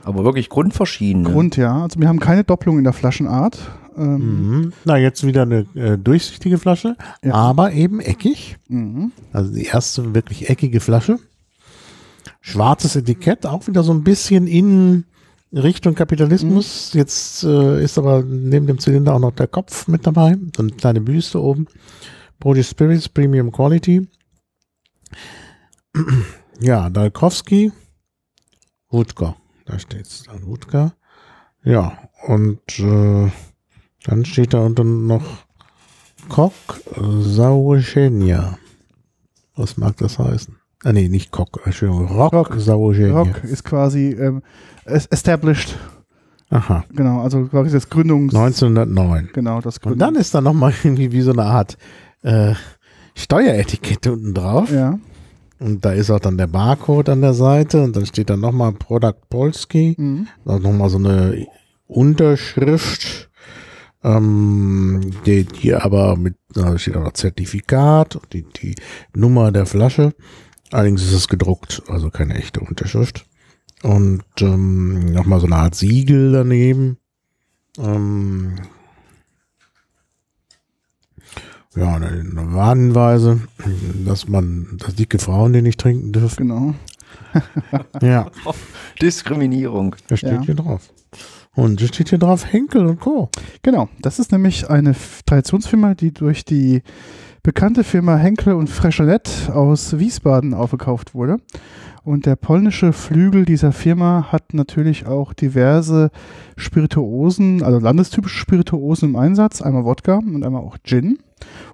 Aber 0.04 0.24
wirklich 0.24 0.48
grundverschiedene. 0.48 1.30
Grund 1.30 1.56
ja. 1.56 1.82
Also 1.82 2.00
wir 2.00 2.08
haben 2.08 2.20
keine 2.20 2.44
Doppelung 2.44 2.78
in 2.78 2.84
der 2.84 2.92
Flaschenart. 2.92 3.58
Ähm, 3.96 4.16
Mhm. 4.62 4.72
Na, 4.84 4.96
jetzt 4.96 5.26
wieder 5.26 5.42
eine 5.42 5.66
äh, 5.74 5.98
durchsichtige 5.98 6.58
Flasche, 6.58 6.96
Ja. 7.22 7.34
aber 7.34 7.72
eben 7.72 8.00
eckig. 8.00 8.56
mhm. 8.68 9.10
Also 9.32 9.52
die 9.52 9.64
erste 9.64 10.14
wirklich 10.14 10.48
eckige 10.50 10.80
Flasche. 10.80 11.18
Schwarzes 12.40 12.96
Etikett, 12.96 13.46
auch 13.46 13.66
wieder 13.66 13.82
so 13.82 13.92
ein 13.92 14.04
bisschen 14.04 14.46
in 14.46 15.04
Richtung 15.52 15.94
Kapitalismus. 15.94 16.92
Jetzt 16.92 17.42
äh, 17.44 17.82
ist 17.82 17.96
aber 17.98 18.22
neben 18.22 18.66
dem 18.66 18.78
Zylinder 18.78 19.14
auch 19.14 19.18
noch 19.20 19.32
der 19.34 19.46
Kopf 19.48 19.88
mit 19.88 20.06
dabei. 20.06 20.36
So 20.56 20.62
eine 20.62 20.72
kleine 20.72 21.00
Büste 21.00 21.40
oben. 21.42 21.66
Brody 22.38 22.62
Spirits 22.62 23.08
Premium 23.08 23.50
Quality. 23.52 24.08
Ja, 26.60 26.90
Dalkowski. 26.90 27.70
Wutka. 28.90 29.36
Da 29.64 29.78
steht's 29.78 30.24
dann 30.24 30.44
Wutka. 30.44 30.92
Ja, 31.62 31.96
und 32.26 32.60
äh, 32.80 33.30
dann 34.04 34.24
steht 34.24 34.54
da 34.54 34.66
unten 34.66 35.06
noch 35.06 35.22
Kok 36.28 36.52
Sauschenia. 36.96 38.58
Was 39.54 39.76
mag 39.76 39.96
das 39.98 40.18
heißen? 40.18 40.56
Ah, 40.82 40.92
nee, 40.92 41.08
nicht 41.08 41.30
Kok, 41.30 41.60
Entschuldigung, 41.64 42.06
Rock, 42.08 42.32
Rock. 42.32 42.54
Sauschenia. 42.58 43.12
Rock 43.18 43.44
ist 43.44 43.62
quasi 43.64 44.10
ähm, 44.10 44.42
es- 44.77 44.77
established, 44.90 45.76
Aha, 46.50 46.84
genau, 46.94 47.20
also 47.20 47.44
quasi 47.44 47.72
das 47.72 47.90
Gründungs... 47.90 48.34
1909. 48.34 49.30
Genau, 49.34 49.60
das 49.60 49.76
Und 49.76 49.82
Gründungs... 49.82 50.00
dann 50.00 50.14
ist 50.14 50.34
da 50.34 50.40
nochmal 50.40 50.72
irgendwie 50.82 51.12
wie 51.12 51.20
so 51.20 51.32
eine 51.32 51.44
Art 51.44 51.76
äh, 52.22 52.54
Steueretikette 53.14 54.12
unten 54.12 54.32
drauf. 54.32 54.70
ja, 54.70 54.98
Und 55.58 55.84
da 55.84 55.92
ist 55.92 56.10
auch 56.10 56.20
dann 56.20 56.38
der 56.38 56.46
Barcode 56.46 57.10
an 57.10 57.20
der 57.20 57.34
Seite 57.34 57.82
und 57.82 57.96
dann 57.96 58.06
steht 58.06 58.30
dann 58.30 58.40
nochmal 58.40 58.72
Product 58.72 59.28
Polski. 59.28 59.94
mhm. 59.98 60.28
Da 60.44 60.58
nochmal 60.58 60.88
so 60.88 60.98
eine 60.98 61.46
Unterschrift, 61.86 63.30
ähm, 64.02 65.00
die, 65.26 65.44
die 65.44 65.74
aber 65.74 66.16
mit, 66.16 66.36
da 66.54 66.78
steht 66.78 66.96
auch 66.96 67.02
noch 67.04 67.12
Zertifikat 67.12 68.16
und 68.16 68.32
die, 68.32 68.46
die 68.62 68.74
Nummer 69.14 69.52
der 69.52 69.66
Flasche. 69.66 70.14
Allerdings 70.70 71.02
ist 71.02 71.12
es 71.12 71.28
gedruckt, 71.28 71.82
also 71.88 72.10
keine 72.10 72.34
echte 72.34 72.60
Unterschrift. 72.60 73.26
Und 73.82 74.24
ähm, 74.40 75.12
nochmal 75.12 75.40
so 75.40 75.46
eine 75.46 75.56
Art 75.56 75.74
Siegel 75.74 76.32
daneben. 76.32 76.98
Ähm, 77.78 78.56
ja, 81.76 81.94
eine 81.94 82.52
Warnhinweise, 82.54 83.40
dass 84.04 84.26
man, 84.28 84.78
dass 84.78 84.94
dicke 84.96 85.18
Frauen 85.18 85.52
den 85.52 85.64
nicht 85.64 85.78
trinken 85.80 86.12
dürfen. 86.12 86.48
genau. 86.48 86.74
Ja, 88.02 88.30
Diskriminierung. 89.00 89.94
das 90.08 90.20
steht 90.20 90.32
Ja. 90.32 90.42
hier 90.42 90.54
drauf. 90.54 90.92
Und 91.54 91.80
es 91.80 91.88
steht 91.88 92.08
hier 92.10 92.18
drauf 92.18 92.50
Henkel 92.52 92.86
und 92.86 93.00
Co. 93.00 93.30
Genau, 93.62 93.88
das 94.00 94.18
ist 94.18 94.30
nämlich 94.32 94.68
eine 94.70 94.94
Traditionsfirma, 95.26 95.94
die 95.94 96.12
durch 96.12 96.44
die 96.44 96.82
bekannte 97.42 97.84
Firma 97.84 98.16
Henkel 98.16 98.54
und 98.54 98.68
Freschonet 98.68 99.50
aus 99.52 99.98
Wiesbaden 99.98 100.54
aufgekauft 100.54 101.14
wurde. 101.14 101.38
Und 102.04 102.26
der 102.26 102.36
polnische 102.36 102.92
Flügel 102.92 103.44
dieser 103.44 103.72
Firma 103.72 104.28
hat 104.32 104.54
natürlich 104.54 105.06
auch 105.06 105.34
diverse 105.34 106.10
Spirituosen, 106.56 107.62
also 107.62 107.78
landestypische 107.78 108.38
Spirituosen 108.38 109.10
im 109.10 109.16
Einsatz. 109.16 109.60
Einmal 109.60 109.84
Wodka 109.84 110.16
und 110.16 110.42
einmal 110.42 110.62
auch 110.62 110.78
Gin 110.82 111.18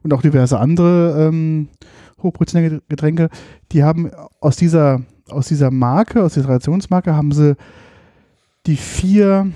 und 0.02 0.12
auch 0.12 0.22
diverse 0.22 0.58
andere 0.58 1.28
ähm, 1.28 1.68
hochprozentige 2.20 2.82
Getränke. 2.88 3.28
Die 3.72 3.84
haben 3.84 4.10
aus 4.40 4.56
dieser, 4.56 5.02
aus 5.28 5.46
dieser 5.48 5.70
Marke, 5.70 6.22
aus 6.22 6.34
dieser 6.34 6.46
Traditionsmarke, 6.46 7.14
haben 7.14 7.30
sie 7.30 7.56
die 8.66 8.76
vier, 8.76 9.52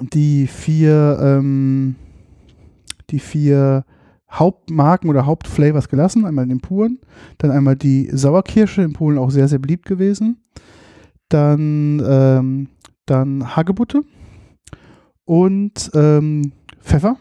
die 0.00 0.46
vier, 0.46 1.18
ähm, 1.20 1.96
die 3.10 3.18
vier 3.18 3.84
Hauptmarken 4.34 5.08
oder 5.10 5.26
Hauptflavors 5.26 5.88
gelassen. 5.88 6.24
Einmal 6.24 6.46
den 6.46 6.60
puren, 6.60 6.98
dann 7.38 7.50
einmal 7.50 7.76
die 7.76 8.08
Sauerkirsche, 8.12 8.82
in 8.82 8.92
Polen 8.92 9.18
auch 9.18 9.30
sehr, 9.30 9.48
sehr 9.48 9.58
beliebt 9.58 9.86
gewesen. 9.86 10.42
Dann, 11.28 12.02
ähm, 12.06 12.68
dann 13.06 13.56
Hagebutte 13.56 14.02
und 15.24 15.90
ähm, 15.94 16.52
Pfeffer. 16.80 17.16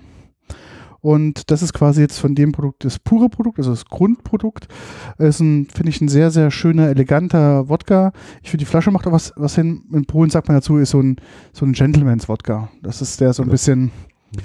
Und 1.04 1.52
das 1.52 1.62
ist 1.62 1.74
quasi 1.74 2.00
jetzt 2.00 2.18
von 2.18 2.34
dem 2.34 2.54
Produkt 2.54 2.86
das 2.86 2.98
pure 2.98 3.28
Produkt, 3.28 3.58
also 3.58 3.72
das 3.72 3.84
Grundprodukt. 3.84 4.70
Ist 5.18 5.42
ein, 5.42 5.66
finde 5.66 5.90
ich, 5.90 6.00
ein 6.00 6.08
sehr, 6.08 6.32
sehr 6.32 6.50
schöner, 6.50 6.88
eleganter 6.88 7.68
Wodka. 7.68 8.14
Ich 8.42 8.50
finde, 8.50 8.64
die 8.64 8.70
Flasche 8.70 8.90
macht 8.90 9.06
auch 9.06 9.12
was, 9.12 9.34
was 9.36 9.56
hin. 9.56 9.84
In 9.92 10.06
Polen 10.06 10.30
sagt 10.30 10.48
man 10.48 10.56
dazu, 10.56 10.78
ist 10.78 10.92
so 10.92 11.02
ein, 11.02 11.18
so 11.52 11.66
ein 11.66 11.74
Gentleman's 11.74 12.30
Wodka. 12.30 12.70
Das 12.82 13.02
ist 13.02 13.20
der 13.20 13.34
so 13.34 13.44
ein 13.44 13.50
bisschen, 13.50 13.92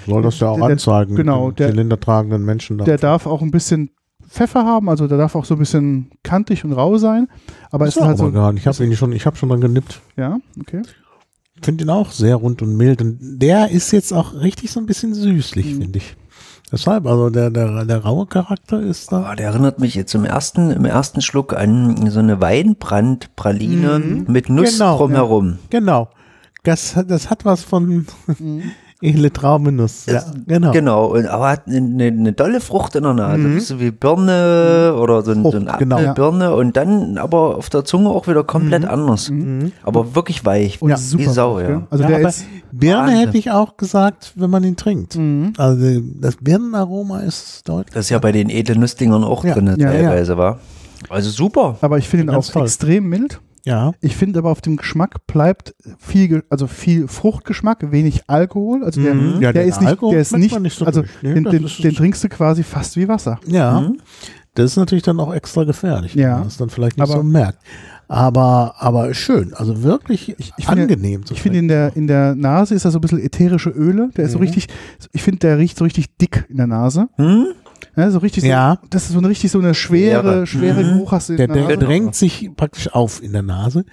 Soll 0.05 0.21
das 0.21 0.39
ja 0.39 0.49
auch 0.49 0.57
Der- 0.57 0.65
anzeigen. 0.67 1.15
genau, 1.15 1.49
den 1.51 1.55
der- 1.57 1.69
zylindertragenden 1.71 2.43
Menschen 2.45 2.77
da. 2.77 2.85
der 2.85 2.97
darf 2.97 3.25
auch 3.25 3.41
ein 3.41 3.51
bisschen 3.51 3.91
Pfeffer 4.27 4.63
haben, 4.65 4.89
also 4.89 5.07
der 5.07 5.17
darf 5.17 5.33
auch 5.35 5.45
so 5.45 5.55
ein 5.55 5.59
bisschen 5.59 6.11
kantig 6.23 6.63
und 6.63 6.73
rau 6.73 6.97
sein. 6.97 7.27
Aber 7.71 7.87
es 7.87 7.95
ist 7.97 8.03
halt 8.03 8.17
so, 8.19 8.31
gar 8.31 8.51
nicht. 8.53 8.61
Ich 8.63 8.67
habe 8.67 8.85
ihn 8.85 8.95
schon, 8.95 9.11
ich 9.11 9.25
habe 9.25 9.35
schon 9.35 9.49
dran 9.49 9.61
genippt. 9.61 10.01
ja, 10.17 10.37
okay. 10.61 10.81
Ich 11.55 11.65
finde 11.65 11.83
ihn 11.83 11.89
auch 11.89 12.11
sehr 12.11 12.35
rund 12.35 12.61
und 12.61 12.77
mild. 12.77 13.01
Und 13.01 13.17
der 13.21 13.69
ist 13.71 13.91
jetzt 13.91 14.13
auch 14.13 14.33
richtig 14.35 14.71
so 14.71 14.79
ein 14.79 14.85
bisschen 14.85 15.13
süßlich, 15.13 15.75
Mhm. 15.75 15.81
finde 15.81 15.97
ich. 15.97 16.15
Deshalb, 16.71 17.07
also 17.07 17.31
der, 17.31 17.49
der, 17.49 17.83
der 17.83 17.97
raue 18.05 18.27
Charakter 18.27 18.79
ist 18.79 19.11
da. 19.11 19.23
Ah, 19.23 19.35
der 19.35 19.47
erinnert 19.47 19.79
mich 19.79 19.95
jetzt 19.95 20.13
im 20.13 20.23
ersten, 20.23 20.69
im 20.69 20.85
ersten 20.85 21.21
Schluck 21.21 21.53
an 21.57 22.09
so 22.11 22.19
eine 22.19 22.39
Weinbrandpraline 22.39 24.25
mit 24.27 24.49
Nuss 24.49 24.73
Genau, 24.77 24.97
drumherum. 24.97 25.57
Genau. 25.69 26.09
Das, 26.63 26.95
hat- 26.95 27.09
das 27.09 27.29
hat 27.29 27.43
was 27.45 27.63
von 27.63 28.05
Mhm. 28.37 28.63
Edle 29.01 29.31
Traumenuss. 29.31 30.05
Ja, 30.07 30.23
genau. 30.45 30.71
Genau, 30.71 31.05
und, 31.07 31.25
aber 31.27 31.49
hat 31.49 31.67
eine, 31.67 32.05
eine 32.07 32.33
dolle 32.33 32.59
Frucht 32.59 32.95
in 32.95 33.03
der 33.03 33.13
Nase, 33.13 33.59
so 33.61 33.79
wie 33.79 33.91
Birne 33.91 34.93
oder 34.99 35.21
so, 35.21 35.31
ein, 35.31 35.43
so 35.43 35.51
Frucht, 35.51 35.55
eine 35.67 35.77
genau. 35.77 35.95
Apfelbirne 35.97 36.53
und 36.53 36.75
dann 36.75 37.17
aber 37.17 37.55
auf 37.57 37.69
der 37.69 37.85
Zunge 37.85 38.09
auch 38.09 38.27
wieder 38.27 38.43
komplett 38.43 38.85
anders. 38.85 39.31
Aber 39.83 40.15
wirklich 40.15 40.45
weich, 40.45 40.81
Und 40.81 40.91
wie 40.91 40.95
super. 40.97 41.29
Sau, 41.29 41.55
gell? 41.55 41.69
ja. 41.69 41.87
Also 41.89 42.03
ja, 42.03 42.09
der 42.09 42.27
ist, 42.27 42.45
Birne 42.71 43.01
Wahnsinn. 43.03 43.17
hätte 43.19 43.37
ich 43.37 43.51
auch 43.51 43.77
gesagt, 43.77 44.33
wenn 44.35 44.49
man 44.49 44.63
ihn 44.63 44.75
trinkt. 44.75 45.15
Mhm. 45.15 45.53
Also 45.57 46.01
das 46.19 46.35
Birnenaroma 46.35 47.19
ist 47.21 47.67
deutlich. 47.67 47.93
Das 47.93 48.05
ist 48.05 48.09
ja 48.09 48.19
bei 48.19 48.31
den 48.31 48.49
edlen 48.49 48.79
Nussdingern 48.79 49.23
auch 49.23 49.43
Ja. 49.45 49.53
drin 49.53 49.67
Ja, 49.77 49.91
ja. 49.91 49.91
teilweise, 50.09 50.37
war. 50.37 50.59
Also 51.09 51.29
super. 51.29 51.77
aber 51.81 51.97
ich 51.97 52.07
finde 52.09 52.25
ihn 52.25 52.29
auch 52.35 52.45
toll. 52.45 52.63
extrem 52.63 53.07
mild. 53.07 53.39
Ja. 53.65 53.91
Ich 54.01 54.15
finde 54.15 54.39
aber 54.39 54.49
auf 54.51 54.61
dem 54.61 54.77
Geschmack 54.77 55.25
bleibt 55.27 55.75
viel, 55.97 56.43
also 56.49 56.67
viel 56.67 57.07
Fruchtgeschmack, 57.07 57.91
wenig 57.91 58.21
Alkohol. 58.27 58.83
Also 58.83 59.01
der, 59.01 59.13
Mhm. 59.13 59.41
Ja, 59.41 59.51
der 59.53 59.65
ist 59.65 59.79
nicht, 59.81 59.89
Alkohol 59.89 60.13
der 60.13 60.21
ist 60.21 60.35
nicht, 60.37 60.59
nicht 60.59 60.77
so 60.77 60.85
also 60.85 61.01
durch, 61.01 61.23
ne? 61.23 61.33
den, 61.35 61.43
den, 61.45 61.63
ist- 61.65 61.83
den 61.83 61.93
trinkst 61.95 62.23
du 62.23 62.29
quasi 62.29 62.63
fast 62.63 62.95
wie 62.97 63.07
Wasser. 63.07 63.39
Ja. 63.45 63.81
Mhm. 63.81 63.97
Das 64.55 64.71
ist 64.71 64.77
natürlich 64.77 65.03
dann 65.03 65.19
auch 65.19 65.33
extra 65.33 65.63
gefährlich, 65.63 66.15
Ja. 66.15 66.31
wenn 66.31 66.39
man 66.39 66.47
es 66.47 66.57
dann 66.57 66.69
vielleicht 66.69 66.97
nicht 66.97 67.03
Aber- 67.09 67.19
so 67.19 67.23
merkt. 67.23 67.59
Aber, 68.07 68.73
aber 68.79 69.13
schön, 69.13 69.53
also 69.53 69.83
wirklich 69.83 70.29
Ich- 70.39 70.51
ich 70.57 70.65
finde- 70.65 70.81
angenehm 70.83 71.25
zu 71.27 71.35
Ich 71.35 71.41
finde 71.43 71.59
in 71.59 71.67
der, 71.67 71.95
in 71.95 72.07
der 72.07 72.33
Nase 72.33 72.73
ist 72.73 72.83
da 72.83 72.89
so 72.89 72.97
ein 72.97 73.01
bisschen 73.01 73.19
ätherische 73.19 73.69
Öle. 73.69 74.09
Der 74.17 74.25
ist 74.25 74.31
so 74.31 74.39
Mhm. 74.39 74.45
richtig, 74.45 74.67
ich 75.11 75.21
finde, 75.21 75.39
der 75.39 75.59
riecht 75.59 75.77
so 75.77 75.83
richtig 75.83 76.17
dick 76.17 76.45
in 76.49 76.57
der 76.57 76.65
Nase. 76.65 77.07
Hm? 77.17 77.47
Ja, 77.95 78.09
so 78.11 78.19
richtig 78.19 78.43
so, 78.43 78.49
Ja. 78.49 78.79
das 78.89 79.05
ist 79.05 79.11
so 79.13 79.17
eine 79.17 79.27
richtig 79.29 79.51
so 79.51 79.59
eine 79.59 79.73
schwere, 79.73 80.45
Schwere. 80.45 80.47
schwere 80.47 80.83
Mhm. 80.83 80.97
Geruch 80.97 81.11
hast 81.11 81.29
du 81.29 81.33
in 81.33 81.37
Der, 81.37 81.47
der 81.47 81.55
der 81.67 81.75
Nase. 81.77 81.85
drängt 81.85 82.15
sich 82.15 82.49
praktisch 82.55 82.87
auf 82.93 83.21
in 83.21 83.31
der 83.33 83.41
Nase. 83.41 83.85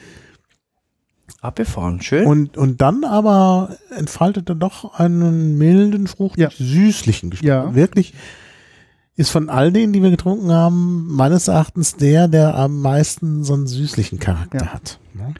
Abgefahren, 1.40 2.00
schön. 2.02 2.26
Und, 2.26 2.56
und 2.56 2.80
dann 2.80 3.04
aber 3.04 3.76
entfaltet 3.96 4.48
er 4.48 4.54
doch 4.54 4.94
einen 4.98 5.58
milden, 5.58 6.06
fruchtig, 6.06 6.42
Ja. 6.42 6.50
süßlichen 6.50 7.30
Geschmack. 7.30 7.48
Ja. 7.48 7.74
Wirklich 7.74 8.14
ist 9.16 9.30
von 9.30 9.48
all 9.48 9.72
denen, 9.72 9.92
die 9.92 10.02
wir 10.02 10.10
getrunken 10.10 10.52
haben, 10.52 11.06
meines 11.14 11.48
Erachtens 11.48 11.96
der, 11.96 12.28
der 12.28 12.54
am 12.54 12.80
meisten 12.80 13.44
so 13.44 13.54
einen 13.54 13.66
süßlichen 13.66 14.18
Charakter 14.18 14.58
Ja. 14.66 14.72
hat. 14.72 14.98
ne? 15.14 15.34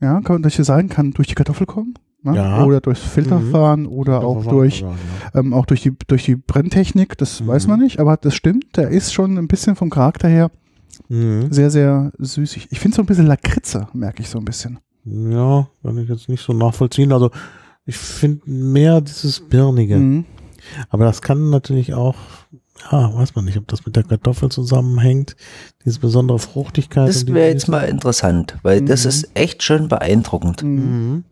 Ja, 0.00 0.20
kann 0.20 0.36
man 0.36 0.42
durch 0.42 0.56
sagen, 0.56 0.88
kann 0.88 1.12
durch 1.12 1.28
die 1.28 1.34
Kartoffel 1.34 1.66
kommen. 1.66 1.94
Ne? 2.26 2.36
Ja. 2.36 2.64
Oder 2.64 2.80
durchs 2.80 3.00
Filterfahren 3.00 3.86
oder 3.86 4.22
auch 4.24 4.44
durch, 4.46 4.84
ähm, 5.34 5.54
auch 5.54 5.66
durch 5.66 5.82
die, 5.82 5.92
durch 6.06 6.24
die 6.24 6.36
Brenntechnik. 6.36 7.16
Das 7.18 7.40
Mhm. 7.40 7.46
weiß 7.48 7.66
man 7.66 7.80
nicht, 7.80 7.98
aber 8.00 8.16
das 8.16 8.34
stimmt. 8.34 8.76
Der 8.76 8.88
ist 8.90 9.12
schon 9.14 9.38
ein 9.38 9.48
bisschen 9.48 9.76
vom 9.76 9.90
Charakter 9.90 10.28
her 10.28 10.50
Mhm. 11.08 11.52
sehr, 11.52 11.70
sehr 11.70 12.10
süßig. 12.18 12.68
Ich 12.70 12.80
finde 12.80 12.96
so 12.96 13.02
ein 13.02 13.06
bisschen 13.06 13.26
Lakritze, 13.26 13.86
merke 13.92 14.22
ich 14.22 14.28
so 14.28 14.38
ein 14.38 14.44
bisschen. 14.44 14.78
Ja, 15.04 15.68
kann 15.82 15.98
ich 15.98 16.08
jetzt 16.08 16.28
nicht 16.28 16.42
so 16.42 16.52
nachvollziehen. 16.52 17.12
Also 17.12 17.30
ich 17.84 17.96
finde 17.96 18.40
mehr 18.50 19.00
dieses 19.00 19.40
Birnige. 19.40 19.96
Mhm. 19.98 20.24
Aber 20.90 21.04
das 21.04 21.22
kann 21.22 21.50
natürlich 21.50 21.94
auch, 21.94 22.16
ja, 22.90 23.14
weiß 23.14 23.36
man 23.36 23.44
nicht, 23.44 23.56
ob 23.56 23.68
das 23.68 23.86
mit 23.86 23.94
der 23.94 24.02
Kartoffel 24.02 24.48
zusammenhängt. 24.48 25.36
Diese 25.84 26.00
besondere 26.00 26.40
Fruchtigkeit. 26.40 27.08
das 27.08 27.26
wäre 27.28 27.48
jetzt 27.50 27.68
mal 27.68 27.82
interessant, 27.88 28.56
weil 28.62 28.82
das 28.82 29.04
Mhm. 29.04 29.08
ist 29.10 29.30
echt 29.34 29.62
schon 29.62 29.86
beeindruckend. 29.88 30.64
Mhm. 30.64 31.24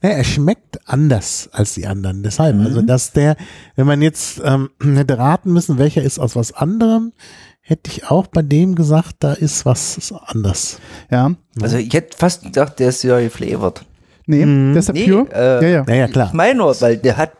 Naja, 0.00 0.16
er 0.16 0.24
schmeckt 0.24 0.88
anders 0.88 1.48
als 1.52 1.74
die 1.74 1.86
anderen. 1.86 2.22
Deshalb, 2.22 2.56
Mhm. 2.56 2.66
also 2.66 2.82
dass 2.82 3.12
der, 3.12 3.36
wenn 3.76 3.86
man 3.86 4.02
jetzt 4.02 4.40
ähm, 4.44 4.70
hätte 4.82 5.18
raten 5.18 5.52
müssen, 5.52 5.78
welcher 5.78 6.02
ist 6.02 6.18
aus 6.18 6.34
was 6.36 6.52
anderem, 6.52 7.12
hätte 7.60 7.90
ich 7.90 8.10
auch 8.10 8.26
bei 8.26 8.42
dem 8.42 8.74
gesagt, 8.74 9.16
da 9.20 9.32
ist 9.34 9.64
was 9.64 10.12
anders. 10.26 10.78
Ja, 11.10 11.32
Also 11.60 11.76
ich 11.76 11.92
hätte 11.94 12.16
fast 12.16 12.42
gedacht, 12.42 12.78
der 12.80 12.88
ist 12.88 13.02
ja 13.04 13.20
geflavored. 13.20 13.84
nee, 14.26 14.44
Mhm. 14.44 14.72
der 14.72 14.80
ist 14.80 14.92
Nee, 14.92 15.06
Pure. 15.08 15.28
äh, 15.32 15.62
ja, 15.62 15.68
ja. 15.78 15.84
Naja, 15.86 16.06
Ich 16.06 16.12
klar. 16.12 16.30
meine 16.34 16.58
nur, 16.58 16.80
weil 16.80 16.96
der 16.98 17.16
hat 17.16 17.32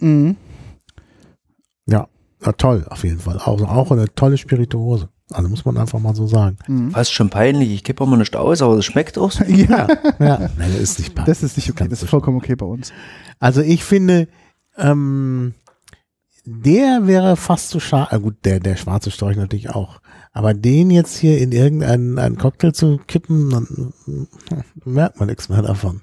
Mhm. 0.00 0.36
Ja, 1.86 2.06
na 2.40 2.52
toll, 2.52 2.84
auf 2.90 3.02
jeden 3.04 3.18
Fall. 3.18 3.38
Auch, 3.38 3.60
auch 3.62 3.90
eine 3.90 4.06
tolle 4.14 4.36
Spirituose. 4.36 5.08
Also 5.30 5.48
muss 5.48 5.64
man 5.64 5.76
einfach 5.76 5.98
mal 5.98 6.14
so 6.14 6.26
sagen. 6.26 6.56
Mhm. 6.66 6.90
fast 6.92 7.12
schon 7.12 7.28
peinlich. 7.30 7.70
Ich 7.70 7.84
kippe 7.84 8.04
immer 8.04 8.16
nicht 8.16 8.34
aus, 8.34 8.62
aber 8.62 8.76
es 8.78 8.84
schmeckt 8.84 9.18
auch 9.18 9.30
so. 9.30 9.44
Ja, 9.48 9.86
Ja, 10.18 10.38
nein, 10.58 10.72
das 10.72 10.80
ist 10.80 10.98
nicht 10.98 11.14
passend. 11.14 11.28
das 11.28 11.42
ist 11.42 11.56
nicht 11.56 11.70
okay. 11.70 11.86
Das 11.88 12.02
ist 12.02 12.08
vollkommen 12.10 12.38
okay 12.38 12.56
bei 12.56 12.66
uns. 12.66 12.92
Also 13.38 13.60
ich 13.60 13.84
finde, 13.84 14.28
ähm, 14.76 15.54
der 16.44 17.06
wäre 17.06 17.36
fast 17.36 17.70
so 17.70 17.78
schade. 17.80 18.12
Ah, 18.12 18.16
gut, 18.18 18.36
der, 18.44 18.58
der 18.60 18.76
schwarze 18.76 19.10
Storch 19.10 19.36
natürlich 19.36 19.70
auch. 19.70 20.00
Aber 20.32 20.54
den 20.54 20.90
jetzt 20.90 21.18
hier 21.18 21.38
in 21.38 21.52
irgendeinen 21.52 22.18
einen 22.18 22.38
Cocktail 22.38 22.72
zu 22.72 22.98
kippen, 23.06 23.50
dann 23.50 23.92
hm, 24.04 24.28
merkt 24.84 25.18
man 25.18 25.28
nichts 25.28 25.48
mehr 25.48 25.60
davon. 25.62 26.00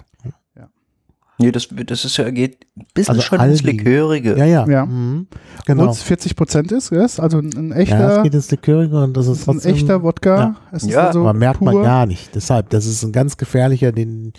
Nee, 1.38 1.52
das, 1.52 1.68
das 1.86 2.06
ist 2.06 2.16
ja, 2.18 2.30
geht 2.30 2.66
ein 2.78 2.86
bisschen 2.94 3.12
Also 3.16 3.22
schon 3.22 3.40
ins 3.42 3.64
Aldi. 3.66 3.78
Likörige. 3.78 4.38
Ja, 4.38 4.46
ja. 4.46 4.68
Ja. 4.70 4.86
Mhm. 4.86 5.28
Genau. 5.66 5.90
es 5.92 6.02
40 6.04 6.36
Prozent 6.36 6.72
ist, 6.72 6.92
yes? 6.92 7.20
also 7.20 7.40
ein, 7.40 7.52
ein 7.58 7.70
Ja, 7.72 7.76
echter, 7.76 8.18
es 8.18 8.24
geht 8.24 8.34
ins 8.36 8.52
Likörige 8.52 9.04
und 9.04 9.16
das 9.18 9.28
ist 9.28 9.40
ist 9.40 9.48
ein 9.50 9.54
trotzdem. 9.56 9.76
echter 9.76 10.02
Wodka. 10.04 10.38
Ja. 10.38 10.56
Es 10.72 10.84
ist 10.84 10.92
Ja, 10.92 11.08
also 11.08 11.22
aber 11.22 11.34
merkt 11.34 11.62
man 11.62 11.74
pur. 11.74 11.84
gar 11.84 12.06
nicht. 12.06 12.34
Deshalb, 12.36 12.70
das 12.70 12.86
ist 12.86 13.04
ein 13.04 13.12
ganz 13.12 13.36
gefährlicher, 13.38 13.92
den 13.92 14.32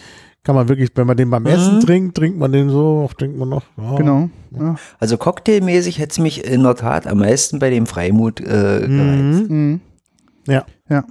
kann 0.43 0.55
man 0.55 0.69
wirklich, 0.69 0.91
wenn 0.95 1.07
man 1.07 1.17
den 1.17 1.29
beim 1.29 1.43
Mhm. 1.43 1.49
Essen 1.49 1.81
trinkt, 1.81 2.17
trinkt 2.17 2.39
man 2.39 2.53
den 2.53 2.71
so, 2.71 3.11
trinkt 3.19 3.37
man 3.37 3.49
noch. 3.49 3.65
Ja. 3.77 3.97
Genau. 3.97 4.31
Ja. 4.59 4.77
Also 5.01 5.17
cocktailmäßig 5.19 5.99
hätte 5.99 6.13
es 6.13 6.19
mich 6.19 6.47
in 6.51 6.63
der 6.63 6.77
Tat 6.77 7.07
am 7.07 7.19
meisten 7.19 7.59
bei 7.59 7.69
dem 7.69 7.87
Freimut 7.87 8.41
äh, 8.41 8.45
gereizt. 8.45 8.89
Mhm. 8.89 9.47
Mhm. 9.51 9.81
Ja. 10.47 10.65
Ja. 10.89 11.05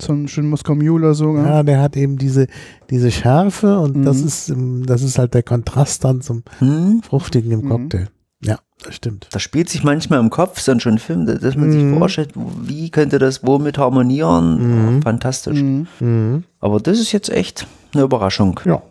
So 0.00 0.12
ein 0.12 0.26
schönen 0.28 0.50
Moskau 0.50 0.74
Mule 0.74 1.06
oder 1.06 1.14
so. 1.14 1.36
Ja. 1.36 1.46
Ja, 1.46 1.62
der 1.62 1.80
hat 1.80 1.96
eben 1.96 2.18
diese, 2.18 2.48
diese 2.90 3.10
Schärfe 3.12 3.78
und 3.78 4.02
das 4.02 4.20
Mhm. 4.20 4.26
ist, 4.26 4.48
ähm, 4.50 4.86
das 4.86 5.02
ist 5.02 5.18
halt 5.18 5.34
der 5.34 5.42
Kontrast 5.44 6.02
dann 6.04 6.20
zum 6.20 6.42
Hm? 6.58 7.00
Fruchtigen 7.02 7.52
im 7.52 7.60
Mhm. 7.64 7.68
Cocktail. 7.68 8.08
Ja, 8.42 8.58
das 8.82 8.96
stimmt. 8.96 9.28
Das 9.30 9.40
spielt 9.42 9.68
sich 9.68 9.84
manchmal 9.84 10.18
im 10.18 10.30
Kopf, 10.30 10.58
ist 10.58 10.66
dann 10.68 10.80
schon 10.80 10.94
ein 10.94 10.98
Film, 10.98 11.26
dass 11.26 11.54
man 11.56 11.68
Mhm. 11.68 11.72
sich 11.90 11.98
vorstellt, 11.98 12.30
wie 12.34 12.90
könnte 12.90 13.18
das 13.20 13.46
womit 13.46 13.78
harmonieren. 13.78 14.96
Mhm. 14.96 15.02
Fantastisch. 15.02 15.62
Mhm. 15.62 15.86
Mhm. 16.00 16.44
Aber 16.58 16.80
das 16.80 16.98
ist 16.98 17.12
jetzt 17.12 17.30
echt 17.30 17.66
eine 17.94 18.02
Überraschung. 18.02 18.58
Ja. 18.64 18.82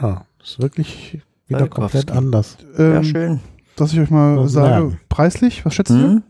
Ja, 0.00 0.24
ist 0.42 0.60
wirklich 0.60 1.20
wieder 1.46 1.60
Balkowski. 1.60 1.98
komplett 1.98 2.10
anders. 2.16 2.56
Ja, 2.78 2.96
Ähm, 2.96 3.04
schön. 3.04 3.40
dass 3.76 3.92
ich 3.92 4.00
euch 4.00 4.10
mal 4.10 4.36
Muss 4.36 4.52
sage, 4.52 4.68
merken. 4.84 5.00
preislich, 5.10 5.64
was 5.66 5.74
schätzt 5.74 5.90
ihr? 5.90 5.96
Hm? 6.02 6.22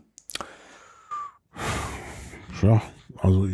Ja, 2.61 2.81
also 3.19 3.47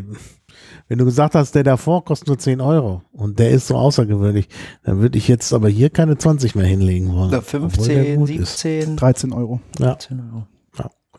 wenn 0.89 0.97
du 0.97 1.05
gesagt 1.05 1.35
hast, 1.35 1.53
der 1.55 1.63
davor 1.63 2.03
kostet 2.03 2.27
nur 2.27 2.37
10 2.39 2.59
Euro 2.61 3.03
und 3.13 3.39
der 3.39 3.51
ist 3.51 3.67
so 3.67 3.75
außergewöhnlich, 3.77 4.49
dann 4.83 4.99
würde 4.99 5.17
ich 5.17 5.27
jetzt 5.27 5.53
aber 5.53 5.69
hier 5.69 5.89
keine 5.89 6.17
20 6.17 6.55
mehr 6.55 6.65
hinlegen 6.65 7.13
wollen. 7.13 7.31
Ja, 7.31 7.37
obwohl 7.39 7.87
der 7.87 8.03
15, 8.03 8.15
gut 8.17 8.29
ist. 8.31 8.57
17, 8.59 8.97
13 8.97 9.31
Euro. 9.31 9.61
Ja, 9.79 9.93
13 9.93 10.19
Euro. 10.19 10.43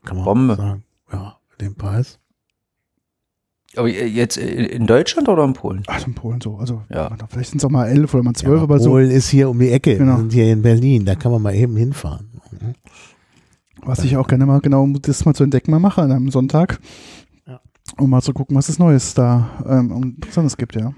kann 0.05 0.17
man 0.17 0.25
Bombe. 0.25 0.57
sagen. 0.57 0.85
Ja, 1.13 1.37
den 1.61 1.75
Preis. 1.77 2.19
Aber 3.77 3.87
jetzt 3.89 4.37
in 4.37 4.89
Deutschland 4.89 5.29
oder 5.29 5.45
in 5.45 5.53
Polen? 5.53 5.85
Ach, 5.87 6.05
in 6.05 6.15
Polen 6.15 6.41
so. 6.41 6.57
Also 6.57 6.83
Ja. 6.89 7.17
vielleicht 7.29 7.51
sind 7.51 7.59
es 7.59 7.65
auch 7.65 7.71
mal 7.71 7.87
elf 7.87 8.13
oder 8.13 8.25
mal 8.25 8.35
zwölf, 8.35 8.57
ja, 8.57 8.63
aber 8.65 8.81
so, 8.81 8.91
Polen 8.91 9.11
ist 9.13 9.29
hier 9.29 9.49
um 9.49 9.61
die 9.61 9.71
Ecke. 9.71 9.97
Genau. 9.97 10.15
Wir 10.15 10.19
sind 10.19 10.33
hier 10.33 10.53
in 10.53 10.63
Berlin. 10.63 11.05
Da 11.05 11.15
kann 11.15 11.31
man 11.31 11.41
mal 11.41 11.55
eben 11.55 11.77
hinfahren. 11.77 12.29
was 13.83 14.03
ich 14.05 14.17
auch 14.17 14.27
gerne 14.27 14.45
mal 14.47 14.61
genau, 14.61 14.83
um 14.83 15.01
das 15.01 15.25
mal 15.25 15.35
zu 15.35 15.45
entdecken, 15.45 15.71
mal 15.71 15.79
mache 15.79 16.03
an 16.03 16.11
einem 16.11 16.31
Sonntag. 16.33 16.81
Um 17.99 18.11
mal 18.11 18.23
zu 18.23 18.33
gucken, 18.33 18.57
was 18.57 18.69
es 18.69 18.79
Neues 18.79 19.15
da 19.15 19.49
ähm, 19.67 20.15
Interessantes 20.17 20.57
gibt, 20.57 20.75
ja. 20.77 20.93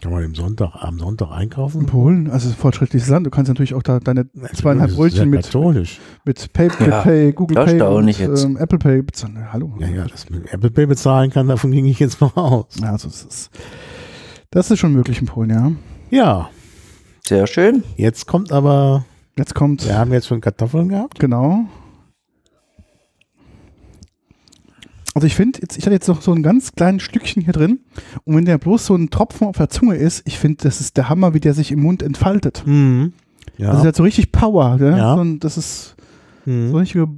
Kann 0.00 0.12
man 0.12 0.32
Sonntag, 0.34 0.70
am 0.76 0.98
Sonntag 1.00 1.26
In 1.28 1.32
einkaufen? 1.32 1.86
Polen, 1.86 2.30
also 2.30 2.50
fortschrittliches 2.50 3.08
Land, 3.08 3.26
du 3.26 3.30
kannst 3.30 3.48
natürlich 3.48 3.74
auch 3.74 3.82
da 3.82 3.98
deine 3.98 4.26
zweieinhalb 4.54 4.94
Brötchen 4.94 5.28
mit, 5.28 5.42
katholisch. 5.42 5.98
mit 6.24 6.52
PayPal, 6.52 6.88
Ja, 6.88 7.02
Pay, 7.02 7.32
Google 7.32 7.64
Pay 7.64 7.80
und 7.82 8.20
ähm, 8.20 8.56
Apple 8.56 8.78
Pay 8.78 9.02
bezahlen. 9.02 9.52
Hallo. 9.52 9.74
Ja, 9.80 9.88
ja, 9.88 10.04
das 10.06 10.30
mit 10.30 10.52
Apple 10.52 10.70
Pay 10.70 10.86
bezahlen 10.86 11.30
kann, 11.32 11.48
davon 11.48 11.72
ging 11.72 11.84
ich 11.86 11.98
jetzt 11.98 12.20
mal 12.20 12.30
aus. 12.36 12.66
Ja, 12.80 12.92
also 12.92 13.08
das 13.08 13.24
ist, 13.24 13.50
das 14.52 14.70
ist 14.70 14.78
schon 14.78 14.92
möglich 14.92 15.20
in 15.20 15.26
Polen, 15.26 15.50
ja. 15.50 15.72
Ja, 16.10 16.48
Sehr 17.26 17.48
schön. 17.48 17.82
jetzt 17.96 18.26
kommt 18.28 18.52
aber, 18.52 19.04
Jetzt 19.36 19.54
kommt, 19.56 19.84
wir 19.84 19.98
haben 19.98 20.12
jetzt 20.12 20.28
schon 20.28 20.40
Kartoffeln 20.40 20.88
gehabt. 20.90 21.18
genau. 21.18 21.64
Also 25.18 25.26
ich 25.26 25.34
finde, 25.34 25.58
ich 25.76 25.84
hatte 25.84 25.90
jetzt 25.94 26.06
noch 26.06 26.22
so 26.22 26.32
ein 26.32 26.44
ganz 26.44 26.70
kleines 26.76 27.02
Stückchen 27.02 27.42
hier 27.42 27.52
drin 27.52 27.80
und 28.22 28.36
wenn 28.36 28.44
der 28.44 28.56
bloß 28.56 28.86
so 28.86 28.94
ein 28.94 29.10
Tropfen 29.10 29.48
auf 29.48 29.56
der 29.56 29.68
Zunge 29.68 29.96
ist, 29.96 30.22
ich 30.26 30.38
finde, 30.38 30.62
das 30.62 30.80
ist 30.80 30.96
der 30.96 31.08
Hammer, 31.08 31.34
wie 31.34 31.40
der 31.40 31.54
sich 31.54 31.72
im 31.72 31.80
Mund 31.82 32.04
entfaltet. 32.04 32.62
Mhm. 32.66 33.14
Ja. 33.56 33.72
Das 33.72 33.80
ist 33.80 33.84
halt 33.84 33.96
so 33.96 34.04
richtig 34.04 34.30
Power, 34.30 34.76
ne? 34.76 34.96
Ja. 34.96 35.16
So 35.16 35.22
ein- 35.22 35.40
das 35.40 35.56
ist 35.56 35.96
so 36.46 36.52
mhm. 36.52 36.72
richtige 36.72 37.08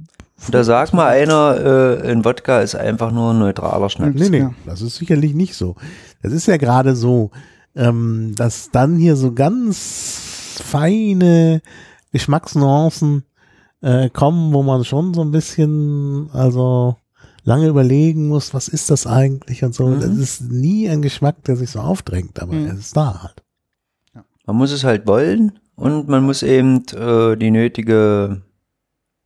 Da 0.49 0.63
sagt 0.63 0.95
mal 0.95 1.09
einer, 1.09 1.99
äh, 2.03 2.11
ein 2.11 2.25
Wodka 2.25 2.61
ist 2.61 2.73
einfach 2.73 3.11
nur 3.11 3.35
ein 3.35 3.37
neutraler 3.37 3.87
Schnaps. 3.91 4.19
Nee, 4.19 4.29
nee, 4.29 4.39
ja. 4.39 4.53
das 4.65 4.81
ist 4.81 4.95
sicherlich 4.95 5.35
nicht 5.35 5.53
so. 5.53 5.75
Das 6.23 6.33
ist 6.33 6.47
ja 6.47 6.57
gerade 6.57 6.95
so, 6.95 7.29
ähm, 7.75 8.33
dass 8.35 8.71
dann 8.71 8.97
hier 8.97 9.15
so 9.15 9.31
ganz 9.31 10.59
feine 10.65 11.61
Geschmacksnuancen 12.13 13.25
äh, 13.83 14.09
kommen, 14.09 14.53
wo 14.55 14.63
man 14.63 14.85
schon 14.85 15.13
so 15.13 15.21
ein 15.21 15.29
bisschen, 15.29 16.31
also 16.33 16.95
lange 17.43 17.67
überlegen 17.67 18.27
muss, 18.27 18.53
was 18.53 18.67
ist 18.67 18.89
das 18.89 19.07
eigentlich 19.07 19.63
und 19.63 19.73
so. 19.73 19.87
Mhm. 19.87 19.99
Das 20.01 20.09
ist 20.11 20.41
nie 20.41 20.87
ein 20.89 21.01
Geschmack, 21.01 21.43
der 21.45 21.55
sich 21.55 21.69
so 21.71 21.79
aufdrängt, 21.79 22.39
aber 22.41 22.53
Mhm. 22.53 22.67
er 22.67 22.73
ist 22.73 22.95
da 22.95 23.21
halt. 23.23 23.43
Man 24.45 24.55
muss 24.55 24.71
es 24.71 24.83
halt 24.83 25.07
wollen 25.07 25.59
und 25.75 26.07
man 26.07 26.23
muss 26.23 26.43
eben 26.43 26.83
äh, 26.93 27.35
die 27.37 27.51
nötige, 27.51 28.41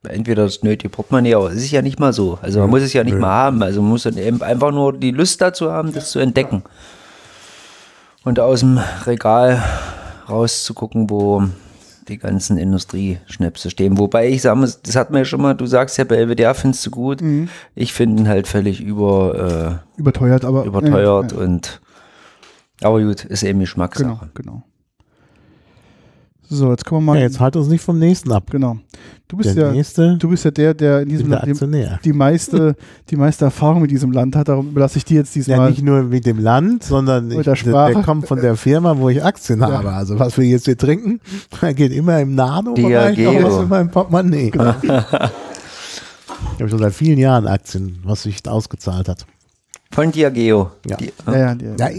entweder 0.07 0.43
das 0.43 0.61
nötige 0.61 0.89
Portemonnaie, 0.89 1.35
aber 1.35 1.49
es 1.51 1.57
ist 1.57 1.71
ja 1.71 1.81
nicht 1.81 1.99
mal 1.99 2.13
so. 2.13 2.37
Also 2.41 2.59
man 2.59 2.69
Nö, 2.69 2.75
muss 2.75 2.83
es 2.83 2.93
ja 2.93 3.03
nicht 3.03 3.15
nö. 3.15 3.19
mal 3.21 3.29
haben. 3.33 3.63
Also 3.63 3.81
man 3.81 3.91
muss 3.91 4.03
dann 4.03 4.17
eben 4.17 4.41
einfach 4.41 4.71
nur 4.71 4.93
die 4.93 5.11
Lust 5.11 5.41
dazu 5.41 5.71
haben, 5.71 5.93
das 5.93 6.11
zu 6.11 6.19
entdecken. 6.19 6.63
Und 8.23 8.39
aus 8.39 8.59
dem 8.61 8.79
Regal 9.05 9.63
rauszugucken, 10.29 11.09
wo 11.09 11.43
die 12.07 12.17
ganzen 12.17 12.57
Industrieschnäpse 12.57 13.69
stehen. 13.69 13.97
Wobei 13.97 14.29
ich 14.29 14.41
sage, 14.41 14.61
das 14.83 14.95
hat 14.95 15.11
man 15.11 15.19
ja 15.19 15.25
schon 15.25 15.41
mal, 15.41 15.53
du 15.53 15.65
sagst 15.65 15.97
ja, 15.97 16.03
bei 16.03 16.17
LWDR 16.17 16.53
findest 16.53 16.85
du 16.85 16.91
gut. 16.91 17.21
Mhm. 17.21 17.49
Ich 17.73 17.93
finde 17.93 18.23
ihn 18.23 18.27
halt 18.29 18.47
völlig 18.47 18.81
über, 18.81 19.81
überteuert, 19.97 20.45
aber 20.45 20.63
äh, 20.63 20.67
überteuert 20.67 21.31
Ja, 21.31 21.37
ja, 21.37 21.43
und 21.43 21.81
aber 22.81 23.01
gut, 23.01 23.23
ist 23.25 23.43
eben 23.43 23.59
genau, 23.59 23.63
Geschmackssache. 23.63 24.29
genau. 24.33 24.63
So, 26.49 26.71
jetzt 26.71 26.85
kommen 26.85 27.05
wir 27.05 27.13
mal. 27.13 27.17
Ja, 27.17 27.23
jetzt 27.23 27.39
halt 27.39 27.55
uns 27.55 27.67
nicht 27.67 27.81
vom 27.81 27.97
nächsten 27.99 28.31
ab. 28.31 28.49
Genau. 28.51 28.77
Du 29.27 29.37
bist 29.37 29.55
Der 29.55 29.67
ja, 29.67 29.71
nächste 29.71 30.17
du 30.17 30.29
bist 30.29 30.45
ja 30.45 30.51
der, 30.51 30.73
der 30.75 31.01
in 31.01 31.09
diesem 31.09 31.29
der 31.29 31.39
Land 31.45 31.59
die, 31.61 31.87
die 32.03 32.13
meiste, 32.13 32.75
die 33.09 33.15
meiste 33.15 33.45
Erfahrung 33.45 33.81
mit 33.81 33.89
diesem 33.89 34.11
Land 34.11 34.35
hat. 34.35 34.47
Darum 34.47 34.69
überlasse 34.69 34.97
ich 34.99 35.05
dir 35.05 35.15
jetzt 35.15 35.35
Ja, 35.35 35.41
diesmal. 35.43 35.69
nicht 35.71 35.81
nur 35.81 36.03
mit 36.03 36.25
dem 36.25 36.39
Land, 36.39 36.83
sondern 36.83 37.31
ich, 37.31 37.37
Mit 37.37 37.45
der, 37.47 37.53
der 37.53 37.59
Sprache. 37.59 37.93
der 37.93 38.03
kommt 38.03 38.27
von 38.27 38.39
der 38.39 38.55
Firma, 38.55 38.97
wo 38.97 39.09
ich 39.09 39.23
Aktien 39.23 39.59
Ja. 39.59 39.71
habe. 39.71 39.91
Also 39.91 40.19
was 40.19 40.37
wir 40.37 40.45
jetzt 40.45 40.65
hier 40.65 40.77
trinken, 40.77 41.19
geht 41.75 41.91
immer 41.91 42.19
im 42.19 42.35
Nano-Bereich, 42.35 43.15
Diageo. 43.15 43.39
aber 43.39 43.49
ist 43.49 43.63
immer 43.63 43.79
im 43.81 43.89
Portemonnaie. 43.89 44.51
Ich 46.55 46.61
habe 46.61 46.69
schon 46.69 46.79
seit 46.79 46.93
vielen 46.93 47.17
Jahren 47.17 47.47
Aktien, 47.47 47.99
was 48.05 48.23
sich 48.23 48.47
ausgezahlt 48.47 49.09
hat. 49.09 49.25
Von 49.91 50.11
Diageo. 50.11 50.71
Ja. 50.87 50.97
Die, 50.97 51.11
ja, 51.27 51.37
ja, 51.37 51.55
die, 51.55 51.65
Ja, 51.77 51.89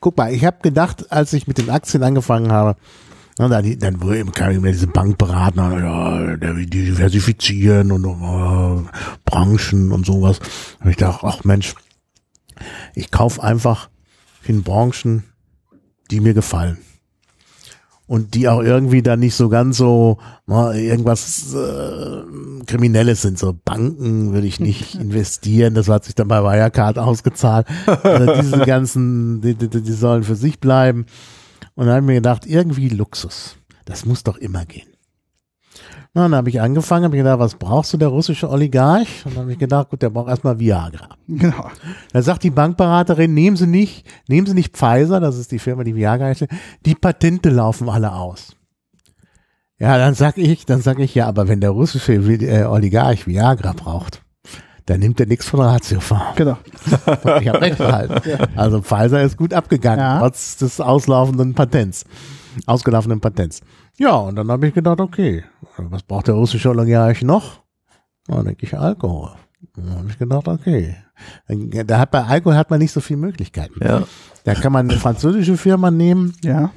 guck 0.00 0.16
mal, 0.16 0.32
ich 0.32 0.44
habe 0.44 0.56
gedacht, 0.62 1.10
als 1.12 1.32
ich 1.34 1.46
mit 1.46 1.58
den 1.58 1.68
Aktien 1.70 2.02
angefangen 2.02 2.50
habe, 2.50 2.76
na, 3.38 3.48
dann, 3.48 3.78
dann 3.78 4.32
kam 4.32 4.50
immer 4.52 4.68
diese 4.68 4.86
Bankberater, 4.86 5.78
ja, 5.78 6.36
der 6.36 6.56
will 6.56 6.66
diversifizieren 6.66 7.92
und 7.92 8.04
äh, 8.04 8.88
Branchen 9.26 9.92
und 9.92 10.06
sowas. 10.06 10.40
Und 10.82 10.90
ich 10.90 10.96
dachte, 10.96 11.26
ach 11.26 11.44
Mensch, 11.44 11.74
ich 12.94 13.10
kaufe 13.10 13.42
einfach 13.42 13.90
in 14.46 14.62
Branchen, 14.62 15.24
die 16.10 16.20
mir 16.20 16.32
gefallen. 16.32 16.78
Und 18.06 18.34
die 18.34 18.48
auch 18.48 18.62
irgendwie 18.62 19.02
dann 19.02 19.18
nicht 19.18 19.34
so 19.34 19.48
ganz 19.48 19.76
so 19.76 20.18
na, 20.46 20.72
irgendwas 20.72 21.52
äh, 21.54 22.22
Kriminelles 22.64 23.20
sind. 23.20 23.36
So 23.36 23.52
Banken 23.52 24.32
würde 24.32 24.46
ich 24.46 24.60
nicht 24.60 24.94
investieren. 25.00 25.74
Das 25.74 25.88
hat 25.88 26.04
sich 26.04 26.14
dann 26.14 26.28
bei 26.28 26.42
Wirecard 26.42 26.98
ausgezahlt. 26.98 27.66
Also 27.86 28.40
diese 28.40 28.60
ganzen, 28.60 29.40
die, 29.42 29.56
die, 29.56 29.68
die 29.68 29.92
sollen 29.92 30.22
für 30.22 30.36
sich 30.36 30.60
bleiben. 30.60 31.04
Und 31.76 31.86
dann 31.86 31.94
habe 31.94 32.00
ich 32.00 32.06
mir 32.06 32.14
gedacht, 32.14 32.46
irgendwie 32.46 32.88
Luxus. 32.88 33.56
Das 33.84 34.04
muss 34.04 34.24
doch 34.24 34.36
immer 34.36 34.64
gehen. 34.64 34.88
Na, 36.14 36.22
dann 36.22 36.34
habe 36.34 36.48
ich 36.48 36.60
angefangen, 36.60 37.04
habe 37.04 37.16
ich 37.16 37.22
gedacht, 37.22 37.38
was 37.38 37.56
brauchst 37.56 37.92
du, 37.92 37.98
der 37.98 38.08
russische 38.08 38.48
Oligarch? 38.48 39.24
Und 39.26 39.36
dann 39.36 39.42
habe 39.42 39.52
ich 39.52 39.58
gedacht, 39.58 39.90
gut, 39.90 40.00
der 40.00 40.08
braucht 40.08 40.30
erstmal 40.30 40.58
Viagra. 40.58 41.10
genau. 41.28 41.70
Da 42.12 42.22
sagt 42.22 42.42
die 42.42 42.50
Bankberaterin, 42.50 43.34
nehmen 43.34 43.56
Sie 43.56 43.66
nicht, 43.66 44.06
nehmen 44.26 44.46
Sie 44.46 44.54
nicht 44.54 44.74
Pfizer, 44.74 45.20
das 45.20 45.36
ist 45.36 45.52
die 45.52 45.58
Firma, 45.58 45.84
die 45.84 45.94
Viagra 45.94 46.26
herstellt, 46.26 46.52
die 46.86 46.94
Patente 46.94 47.50
laufen 47.50 47.90
alle 47.90 48.12
aus. 48.12 48.56
Ja, 49.78 49.98
dann 49.98 50.14
sag 50.14 50.38
ich, 50.38 50.64
dann 50.64 50.80
sag 50.80 50.98
ich, 50.98 51.14
ja, 51.14 51.26
aber 51.26 51.48
wenn 51.48 51.60
der 51.60 51.70
russische 51.70 52.14
äh, 52.14 52.64
Oligarch 52.64 53.26
Viagra 53.26 53.74
braucht, 53.74 54.22
dann 54.86 55.00
nimmt 55.00 55.20
er 55.20 55.26
nichts 55.26 55.46
von 55.46 55.60
Ratiofarm. 55.60 56.34
Genau. 56.36 56.56
Ich 57.40 57.48
habe 57.48 57.60
recht 57.60 57.78
behalten. 57.78 58.20
Also 58.56 58.80
Pfizer 58.82 59.22
ist 59.22 59.36
gut 59.36 59.52
abgegangen, 59.52 60.00
Ja. 60.00 60.18
trotz 60.20 60.56
des 60.56 60.80
auslaufenden 60.80 61.54
Patents, 61.54 62.04
ausgelaufenen 62.66 63.20
Patents. 63.20 63.60
Ja, 63.98 64.14
und 64.16 64.36
dann 64.36 64.50
habe 64.50 64.68
ich 64.68 64.74
gedacht, 64.74 65.00
okay, 65.00 65.44
was 65.78 66.02
braucht 66.02 66.28
der 66.28 66.34
russische 66.34 66.70
Oligarch 66.70 67.22
noch? 67.22 67.62
Na, 68.28 68.42
denke 68.42 68.66
ich 68.66 68.76
Alkohol. 68.78 69.30
Dann 69.74 69.90
habe 69.94 70.08
ich 70.08 70.18
gedacht, 70.18 70.48
okay. 70.48 70.96
Da 71.86 71.98
hat 71.98 72.10
bei 72.10 72.22
Alkohol 72.24 72.56
hat 72.56 72.70
man 72.70 72.78
nicht 72.78 72.92
so 72.92 73.00
viele 73.00 73.18
Möglichkeiten. 73.18 73.80
ja. 73.82 74.02
Da 74.44 74.54
kann 74.54 74.72
man 74.72 74.88
eine 74.88 74.98
französische 74.98 75.56
Firma 75.56 75.90
nehmen 75.90 76.34
Ja. 76.44 76.70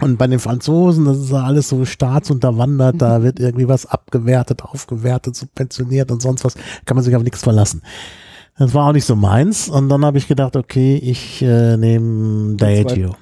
Und 0.00 0.18
bei 0.18 0.26
den 0.26 0.38
Franzosen, 0.38 1.06
das 1.06 1.18
ist 1.18 1.30
ja 1.30 1.42
alles 1.42 1.68
so 1.68 1.84
staatsunterwandert, 1.84 3.00
da 3.00 3.22
wird 3.22 3.40
irgendwie 3.40 3.68
was 3.68 3.86
abgewertet, 3.86 4.62
aufgewertet, 4.62 5.36
subventioniert 5.36 6.10
und 6.10 6.20
sonst 6.20 6.44
was, 6.44 6.54
kann 6.84 6.96
man 6.96 7.04
sich 7.04 7.16
auf 7.16 7.22
nichts 7.22 7.42
verlassen. 7.42 7.82
Das 8.58 8.74
war 8.74 8.88
auch 8.88 8.92
nicht 8.92 9.04
so 9.04 9.16
meins 9.16 9.68
und 9.68 9.88
dann 9.88 10.04
habe 10.04 10.18
ich 10.18 10.28
gedacht, 10.28 10.56
okay, 10.56 10.96
ich 10.96 11.42
äh, 11.42 11.76
nehme 11.76 12.56
Diageo. 12.56 13.16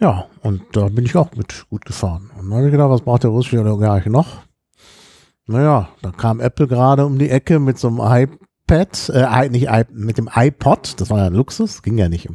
Ja, 0.00 0.26
und 0.42 0.62
da 0.72 0.88
bin 0.88 1.04
ich 1.04 1.16
auch 1.16 1.34
mit 1.36 1.66
gut 1.68 1.84
gefahren. 1.84 2.30
Und 2.38 2.48
dann 2.48 2.58
habe 2.58 2.66
ich 2.66 2.72
gedacht, 2.72 2.90
was 2.90 3.02
braucht 3.02 3.24
der 3.24 3.30
russische 3.30 3.60
Oligarch 3.60 4.06
noch? 4.06 4.38
Naja, 5.46 5.88
da 6.02 6.10
kam 6.10 6.40
Apple 6.40 6.68
gerade 6.68 7.04
um 7.04 7.18
die 7.18 7.28
Ecke 7.28 7.58
mit 7.58 7.78
so 7.78 7.88
einem 7.88 8.28
iPad, 8.68 9.08
äh, 9.10 9.48
nicht 9.48 9.68
i, 9.68 9.84
mit 9.92 10.16
dem 10.16 10.30
iPod, 10.32 11.00
das 11.00 11.10
war 11.10 11.18
ja 11.18 11.28
Luxus, 11.28 11.82
ging 11.82 11.98
ja 11.98 12.08
nicht. 12.08 12.28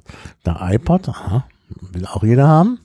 Der 0.45 0.59
iPod, 0.61 1.09
aha, 1.09 1.45
will 1.91 2.05
auch 2.05 2.23
jeder 2.23 2.47
haben. 2.47 2.79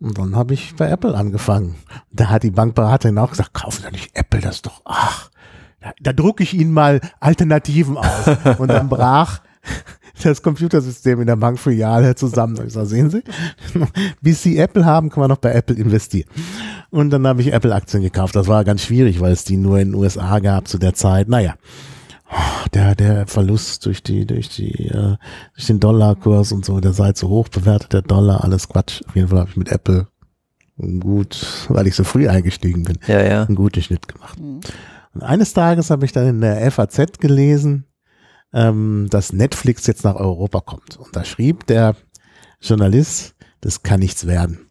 Und 0.00 0.18
dann 0.18 0.36
habe 0.36 0.54
ich 0.54 0.74
bei 0.76 0.88
Apple 0.88 1.14
angefangen. 1.14 1.76
Da 2.12 2.28
hat 2.28 2.42
die 2.42 2.50
Bankberaterin 2.50 3.18
auch 3.18 3.30
gesagt, 3.30 3.54
kaufen 3.54 3.82
Sie 3.84 3.90
nicht 3.90 4.10
Apple, 4.14 4.40
das 4.40 4.56
ist 4.56 4.66
doch, 4.66 4.82
ach, 4.84 5.30
da, 5.80 5.92
da 6.00 6.12
drucke 6.12 6.42
ich 6.42 6.54
Ihnen 6.54 6.72
mal 6.72 7.00
Alternativen 7.20 7.96
aus. 7.96 8.28
Und 8.58 8.68
dann 8.68 8.88
brach 8.88 9.40
das 10.22 10.42
Computersystem 10.42 11.20
in 11.20 11.26
der 11.26 11.36
Bankfiliale 11.36 12.14
zusammen. 12.14 12.58
Ich 12.66 12.72
sage, 12.72 12.86
sehen 12.86 13.10
Sie, 13.10 13.22
bis 14.20 14.42
Sie 14.42 14.58
Apple 14.58 14.84
haben, 14.84 15.10
kann 15.10 15.20
man 15.20 15.30
noch 15.30 15.38
bei 15.38 15.52
Apple 15.52 15.76
investieren. 15.76 16.28
Und 16.90 17.10
dann 17.10 17.26
habe 17.26 17.42
ich 17.42 17.52
Apple-Aktien 17.52 18.02
gekauft. 18.02 18.36
Das 18.36 18.46
war 18.46 18.64
ganz 18.64 18.82
schwierig, 18.82 19.20
weil 19.20 19.32
es 19.32 19.44
die 19.44 19.56
nur 19.56 19.78
in 19.78 19.90
den 19.90 19.94
USA 19.94 20.38
gab 20.38 20.68
zu 20.68 20.78
der 20.78 20.94
Zeit. 20.94 21.28
Naja, 21.28 21.54
der, 22.72 22.94
der 22.94 23.26
Verlust 23.26 23.86
durch 23.86 24.02
die, 24.02 24.26
durch 24.26 24.48
die, 24.48 24.88
äh, 24.88 25.16
durch 25.54 25.66
den 25.66 25.80
Dollarkurs 25.80 26.52
und 26.52 26.64
so, 26.64 26.80
der 26.80 26.92
sei 26.92 27.12
zu 27.12 27.28
hoch 27.28 27.48
bewertet, 27.48 27.92
der 27.92 28.02
Dollar, 28.02 28.42
alles 28.44 28.68
Quatsch. 28.68 29.02
Auf 29.06 29.14
jeden 29.16 29.28
Fall 29.28 29.40
habe 29.40 29.50
ich 29.50 29.56
mit 29.56 29.70
Apple 29.70 30.08
gut, 31.00 31.66
weil 31.68 31.86
ich 31.86 31.94
so 31.94 32.04
früh 32.04 32.28
eingestiegen 32.28 32.82
bin, 32.82 32.98
Ja, 33.06 33.22
ja. 33.22 33.44
einen 33.44 33.54
guten 33.54 33.80
Schnitt 33.82 34.08
gemacht. 34.08 34.38
Und 34.40 35.22
eines 35.22 35.52
Tages 35.52 35.90
habe 35.90 36.04
ich 36.04 36.12
dann 36.12 36.26
in 36.26 36.40
der 36.40 36.70
FAZ 36.70 37.18
gelesen, 37.20 37.86
ähm, 38.52 39.06
dass 39.10 39.32
Netflix 39.32 39.86
jetzt 39.86 40.04
nach 40.04 40.16
Europa 40.16 40.60
kommt. 40.60 40.96
Und 40.96 41.14
da 41.14 41.24
schrieb 41.24 41.66
der 41.66 41.94
Journalist, 42.60 43.34
das 43.60 43.82
kann 43.82 44.00
nichts 44.00 44.26
werden. 44.26 44.70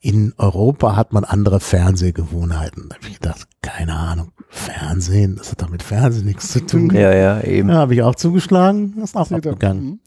In 0.00 0.32
Europa 0.38 0.94
hat 0.94 1.12
man 1.12 1.24
andere 1.24 1.58
Fernsehgewohnheiten. 1.58 2.88
Da 2.88 2.96
habe 2.96 3.08
ich 3.08 3.20
gedacht, 3.20 3.48
keine 3.62 3.96
Ahnung, 3.96 4.30
Fernsehen, 4.48 5.36
das 5.36 5.50
hat 5.50 5.62
doch 5.62 5.70
mit 5.70 5.82
Fernsehen 5.82 6.24
nichts 6.24 6.52
zu 6.52 6.64
tun. 6.64 6.90
Ja, 6.94 7.12
ja, 7.12 7.40
eben. 7.40 7.68
Ja, 7.68 7.76
habe 7.76 7.94
ich 7.94 8.02
auch 8.02 8.14
zugeschlagen, 8.14 8.94
ist 9.02 9.16
auch 9.16 9.30
ihr? 9.30 9.38
abgegangen. 9.38 9.84
Mhm. 9.84 10.00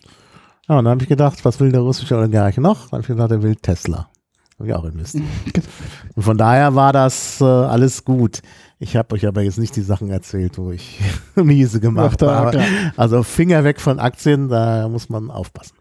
Ja, 0.69 0.79
und 0.79 0.85
dann 0.85 0.91
habe 0.91 1.03
ich 1.03 1.09
gedacht, 1.09 1.43
was 1.43 1.59
will 1.59 1.71
der 1.71 1.81
russische 1.81 2.15
Oligarch 2.17 2.57
noch? 2.57 2.85
Dann 2.85 2.91
habe 2.91 3.01
ich 3.01 3.07
gedacht, 3.07 3.31
er 3.31 3.43
will 3.43 3.57
Tesla. 3.57 4.09
Habe 4.57 4.69
ich 4.69 4.73
auch 4.75 4.85
investiert. 4.85 5.25
und 6.15 6.23
von 6.23 6.37
daher 6.37 6.75
war 6.75 6.93
das 6.93 7.41
äh, 7.41 7.43
alles 7.43 8.05
gut. 8.05 8.41
Ich 8.79 8.95
habe 8.95 9.15
euch 9.15 9.27
aber 9.27 9.41
jetzt 9.41 9.59
nicht 9.59 9.75
die 9.75 9.81
Sachen 9.81 10.09
erzählt, 10.09 10.57
wo 10.57 10.71
ich 10.71 11.01
miese 11.35 11.81
gemacht 11.81 12.23
Ach, 12.23 12.27
da, 12.27 12.35
habe. 12.35 12.63
Also 12.95 13.23
Finger 13.23 13.65
weg 13.65 13.81
von 13.81 13.99
Aktien, 13.99 14.47
da 14.47 14.87
muss 14.87 15.09
man 15.09 15.29
aufpassen. 15.29 15.75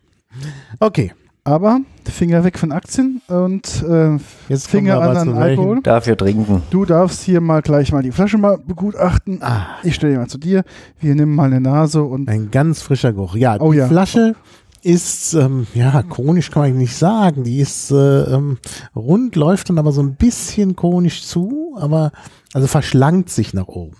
Okay, 0.80 1.12
Aber 1.42 1.80
Finger 2.04 2.44
weg 2.44 2.58
von 2.58 2.70
Aktien 2.70 3.22
und 3.28 3.82
äh, 3.88 4.18
jetzt 4.48 4.68
Finger 4.68 5.00
an, 5.00 5.16
an 5.16 5.34
Alkohol. 5.38 5.80
Dafür 5.82 6.16
trinken. 6.16 6.62
Du 6.70 6.84
darfst 6.84 7.22
hier 7.22 7.40
mal 7.40 7.62
gleich 7.62 7.92
mal 7.92 8.02
die 8.02 8.12
Flasche 8.12 8.36
mal 8.36 8.58
begutachten. 8.58 9.38
Ah, 9.42 9.78
Ich 9.82 9.94
stelle 9.94 10.12
die 10.12 10.18
mal 10.18 10.28
zu 10.28 10.38
dir. 10.38 10.64
Wir 10.98 11.14
nehmen 11.14 11.34
mal 11.34 11.44
eine 11.46 11.60
Nase 11.60 12.02
und 12.02 12.28
ein 12.28 12.50
ganz 12.50 12.82
frischer 12.82 13.12
Geruch. 13.12 13.36
Ja, 13.36 13.56
Oh 13.60 13.72
die 13.72 13.78
ja. 13.78 13.88
Flasche 13.88 14.34
ist, 14.82 15.34
ähm, 15.34 15.66
ja, 15.74 16.02
konisch 16.02 16.50
kann 16.50 16.62
man 16.62 16.76
nicht 16.76 16.96
sagen. 16.96 17.44
Die 17.44 17.60
ist 17.60 17.90
äh, 17.90 18.22
ähm, 18.34 18.58
rund, 18.94 19.36
läuft 19.36 19.70
dann 19.70 19.78
aber 19.78 19.92
so 19.92 20.02
ein 20.02 20.14
bisschen 20.16 20.76
konisch 20.76 21.24
zu, 21.24 21.74
aber 21.78 22.12
also 22.52 22.66
verschlankt 22.66 23.30
sich 23.30 23.54
nach 23.54 23.68
oben. 23.68 23.96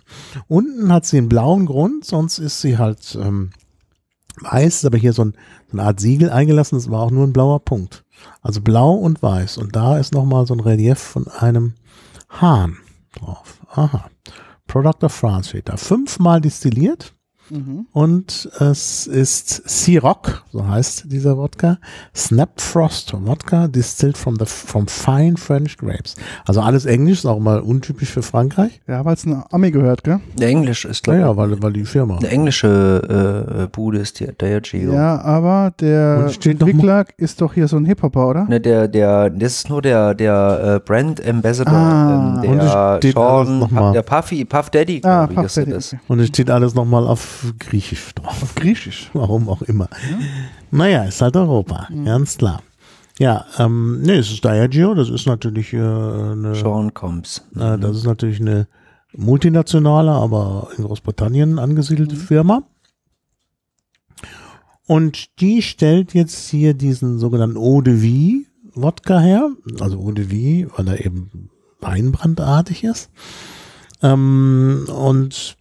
Unten 0.49 0.93
hat 0.93 1.05
sie 1.07 1.19
einen 1.19 1.29
blauen 1.29 1.67
Grund, 1.67 2.05
sonst 2.05 2.39
ist 2.39 2.61
sie 2.61 2.79
halt 2.79 3.17
ähm, 3.23 3.51
weiß, 4.41 4.77
ist 4.77 4.85
aber 4.85 4.99
hier 4.99 5.13
so, 5.13 5.25
ein, 5.25 5.35
so 5.71 5.79
eine 5.79 5.87
Art 5.87 6.01
Siegel 6.01 6.31
eingelassen, 6.31 6.79
das 6.79 6.91
war 6.91 7.01
auch 7.01 7.11
nur 7.11 7.27
ein 7.27 7.33
blauer 7.33 7.61
Punkt. 7.61 8.05
Also 8.43 8.61
blau 8.61 8.93
und 8.93 9.23
weiß. 9.23 9.59
Und 9.59 9.77
da 9.77 9.99
ist 9.99 10.13
nochmal 10.13 10.47
so 10.47 10.55
ein 10.55 10.61
Relief 10.61 10.99
von 10.99 11.29
einem 11.29 11.75
Hahn 12.29 12.79
drauf. 13.15 13.61
Aha. 13.71 14.11
Product 14.67 15.05
of 15.05 15.13
France 15.13 15.51
steht 15.51 15.69
da. 15.69 15.77
Fünfmal 15.77 16.41
destilliert. 16.41 17.15
Mhm. 17.51 17.87
Und 17.93 18.49
es 18.61 19.07
ist 19.07 19.69
Ciroc, 19.69 20.45
so 20.53 20.67
heißt 20.67 21.05
dieser 21.11 21.37
Wodka. 21.37 21.79
Snap 22.15 22.61
Frost 22.61 23.13
Wodka 23.15 23.69
distilled 23.69 24.17
from 24.17 24.37
the 24.39 24.45
from 24.47 24.87
fine 24.87 25.37
French 25.37 25.77
grapes. 25.79 26.15
Also 26.47 26.61
alles 26.61 26.87
Englisch, 26.87 27.19
ist 27.19 27.27
auch 27.27 27.39
mal 27.41 27.61
untypisch 27.61 28.11
für 28.11 28.23
Frankreich. 28.23 28.81
ja, 28.87 29.05
weil 29.05 29.15
es 29.15 29.27
eine 29.27 29.45
Ami 29.53 29.71
gehört, 29.71 30.05
gell? 30.05 30.21
Der 30.39 30.49
Englisch 30.49 30.85
ist, 30.85 31.03
glaube 31.05 31.21
ja, 31.21 31.37
weil, 31.37 31.61
weil 31.63 31.73
die 31.73 31.85
Firma. 31.85 32.19
Eine 32.19 32.29
englische 32.29 33.65
äh, 33.65 33.67
Bude 33.69 33.99
ist 33.99 34.21
die 34.21 34.27
Diageo. 34.27 34.93
Ja, 34.93 35.21
aber 35.21 35.73
der 35.81 36.31
Entwickler 36.45 37.05
ist 37.17 37.41
doch 37.41 37.55
hier 37.55 37.69
so 37.69 37.77
ein 37.77 37.85
Hip-Hopper, 37.85 38.29
oder? 38.29 38.45
Ne, 38.45 38.61
der, 38.61 38.89
der, 38.89 39.31
das 39.31 39.55
ist 39.57 39.69
nur 39.71 39.83
der, 39.83 40.15
der 40.15 40.77
äh, 40.77 40.81
Brand 40.87 41.27
Ambassador, 41.27 41.75
Ah. 41.75 42.43
ähm, 42.45 42.51
Und 42.51 42.59
es 42.61 42.73
der 43.01 43.13
Sean, 43.13 43.59
noch 43.61 43.71
mal. 43.71 43.93
der 43.93 44.03
Puffy, 44.03 44.45
Puff 44.45 44.71
Daddy, 44.71 45.01
Ah, 45.05 45.27
ich, 45.29 45.35
Puff 45.37 45.47
ist 45.47 45.57
Daddy, 45.57 45.71
das. 45.71 45.93
okay. 45.93 46.03
Und 46.09 46.21
es 46.21 46.29
steht 46.29 46.51
alles 46.51 46.75
nochmal 46.75 47.07
auf 47.07 47.40
Griechisch 47.59 48.15
drauf. 48.15 48.43
Auf 48.43 48.55
Griechisch. 48.55 49.11
Warum 49.15 49.49
auch 49.49 49.63
immer. 49.63 49.89
Naja, 50.71 51.05
ist 51.05 51.21
halt 51.23 51.37
Europa, 51.37 51.89
ganz 52.05 52.39
klar. 52.39 52.63
Ja, 53.19 53.45
ähm, 53.59 54.01
nee, 54.01 54.17
es 54.17 54.31
ist 54.31 54.45
Diageo, 54.45 54.95
das 54.95 55.11
ist 55.11 55.27
natürlich 55.27 55.75
äh, 55.75 55.79
eine, 55.79 56.55
Sean 56.55 56.95
Combs. 56.95 57.45
äh, 57.55 57.79
das 57.79 57.99
ist 57.99 58.07
natürlich 58.07 58.41
eine 58.41 58.67
multinationale, 59.15 60.11
aber 60.11 60.69
in 60.79 60.85
Großbritannien 60.85 61.59
angesiedelte 61.59 62.17
Firma. 62.17 62.63
Und 64.87 65.41
die 65.41 65.63
stellt 65.63 66.15
jetzt 66.15 66.49
hier 66.49 66.75
diesen 66.75 67.19
sogenannten 67.19 67.59
Eau 67.59 67.81
de 67.81 68.01
Vie 68.01 68.47
Wodka 68.75 69.19
her, 69.19 69.51
also 69.81 69.99
Eau 69.99 70.13
de 70.13 70.31
Vie, 70.31 70.67
weil 70.77 70.89
er 70.89 71.05
eben 71.05 71.51
weinbrandartig 71.81 72.85
ist. 72.85 73.11
Ähm, 74.03 74.87
und 74.89 75.57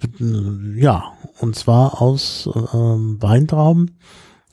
ja, 0.76 1.12
und 1.40 1.56
zwar 1.56 2.02
aus 2.02 2.50
ähm, 2.74 3.18
Weintrauben 3.22 3.98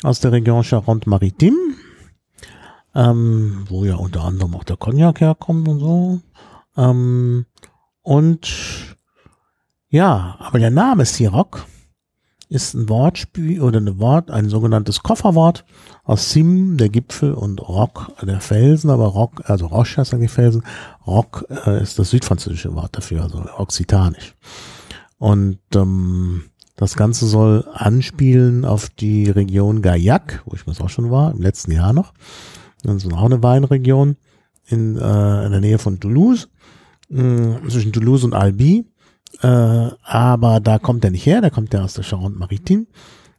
aus 0.03 0.21
der 0.21 0.33
Region 0.33 0.63
Charente-Maritime, 0.63 1.75
ähm, 2.95 3.65
wo 3.69 3.85
ja 3.85 3.97
unter 3.97 4.25
anderem 4.25 4.55
auch 4.55 4.65
der 4.65 4.77
Cognac 4.77 5.21
herkommt 5.21 5.69
und 5.69 5.81
so. 5.81 6.21
Ähm, 6.77 7.47
und 8.03 8.97
ja, 9.89 10.37
aber 10.39 10.59
der 10.59 10.71
Name 10.71 11.05
Siroc 11.05 11.67
ist 12.49 12.75
ein 12.75 12.89
Wortspiel 12.89 13.61
oder 13.61 13.79
eine 13.79 13.99
Wort, 13.99 14.31
ein 14.31 14.49
sogenanntes 14.49 15.03
Kofferwort 15.03 15.65
aus 16.05 16.31
Sim, 16.31 16.77
der 16.77 16.89
Gipfel, 16.89 17.33
und 17.33 17.61
Rock, 17.61 18.13
der 18.23 18.41
Felsen, 18.41 18.91
aber 18.91 19.07
Rock, 19.07 19.43
also 19.47 19.67
Roche 19.67 19.97
heißt 19.97 20.15
eigentlich 20.15 20.31
Felsen, 20.31 20.63
Rock 21.07 21.47
äh, 21.67 21.83
ist 21.83 21.99
das 21.99 22.11
südfranzösische 22.11 22.75
Wort 22.75 22.97
dafür, 22.97 23.23
also 23.23 23.45
occitanisch. 23.57 24.37
Und 25.19 25.59
ähm, 25.75 26.45
das 26.77 26.95
Ganze 26.97 27.27
soll 27.27 27.67
anspielen 27.73 28.65
auf 28.65 28.91
die 28.91 29.31
Region 29.31 29.83
Gaillac, 29.83 30.43
wo 30.45 30.55
ich 30.55 30.67
mir 30.67 30.79
auch 30.79 30.91
schon 30.91 31.11
war, 31.11 31.33
im 31.33 31.41
letzten 31.41 31.73
Jahr 31.73 31.93
noch. 31.93 32.13
Das 32.83 33.05
ist 33.05 33.13
auch 33.13 33.25
eine 33.25 33.43
Weinregion 33.43 34.17
in, 34.67 34.97
äh, 34.97 35.47
in 35.47 35.53
der 35.53 35.61
Nähe 35.61 35.79
von 35.79 35.99
Toulouse, 36.01 36.49
mh, 37.09 37.69
zwischen 37.69 37.93
Toulouse 37.93 38.25
und 38.25 38.35
Albi. 38.35 38.85
Äh, 39.43 39.47
aber 40.03 40.61
da 40.61 40.79
kommt 40.79 41.05
er 41.05 41.11
nicht 41.11 41.27
her, 41.27 41.41
der 41.41 41.51
kommt 41.51 41.73
ja 41.73 41.83
aus 41.83 41.95
der 41.95 42.05
Charente-Maritime. 42.05 42.87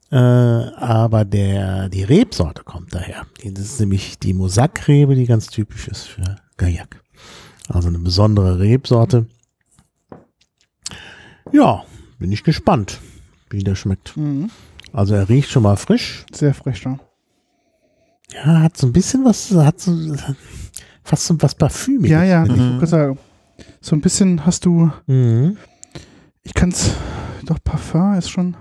Äh, 0.09 0.17
aber 0.17 1.25
der, 1.25 1.89
die 1.89 2.03
Rebsorte 2.03 2.63
kommt 2.63 2.95
daher. 2.95 3.25
Das 3.43 3.65
ist 3.65 3.79
nämlich 3.79 4.17
die 4.19 4.33
Mosakrebe, 4.33 5.15
die 5.15 5.25
ganz 5.25 5.47
typisch 5.47 5.87
ist 5.87 6.03
für 6.07 6.37
Gaillac. 6.57 7.03
Also 7.67 7.89
eine 7.89 7.99
besondere 7.99 8.59
Rebsorte. 8.59 9.27
Ja, 11.51 11.83
bin 12.19 12.31
ich 12.31 12.43
gespannt, 12.43 12.99
wie 13.49 13.63
der 13.63 13.75
schmeckt. 13.75 14.15
Mhm. 14.17 14.49
Also 14.93 15.15
er 15.15 15.27
riecht 15.29 15.49
schon 15.49 15.63
mal 15.63 15.75
frisch. 15.75 16.25
Sehr 16.33 16.53
frech 16.53 16.81
da. 16.81 16.97
Ja, 18.33 18.61
hat 18.61 18.77
so 18.77 18.87
ein 18.87 18.93
bisschen 18.93 19.23
was, 19.25 19.51
hat 19.51 19.79
so 19.79 19.91
fast 21.03 21.25
so 21.25 21.35
was 21.41 21.55
Parfümiges. 21.55 22.11
Ja, 22.11 22.23
ja, 22.23 22.47
wollte 22.47 22.87
sagen, 22.87 23.17
so 23.81 23.95
ein 23.95 24.01
bisschen 24.01 24.45
hast 24.45 24.65
du, 24.65 24.91
ich. 25.07 25.13
Mhm. 25.13 25.57
ich 26.43 26.53
kann's, 26.53 26.91
doch 27.45 27.57
Parfum 27.63 28.15
ist 28.15 28.29
schon, 28.29 28.55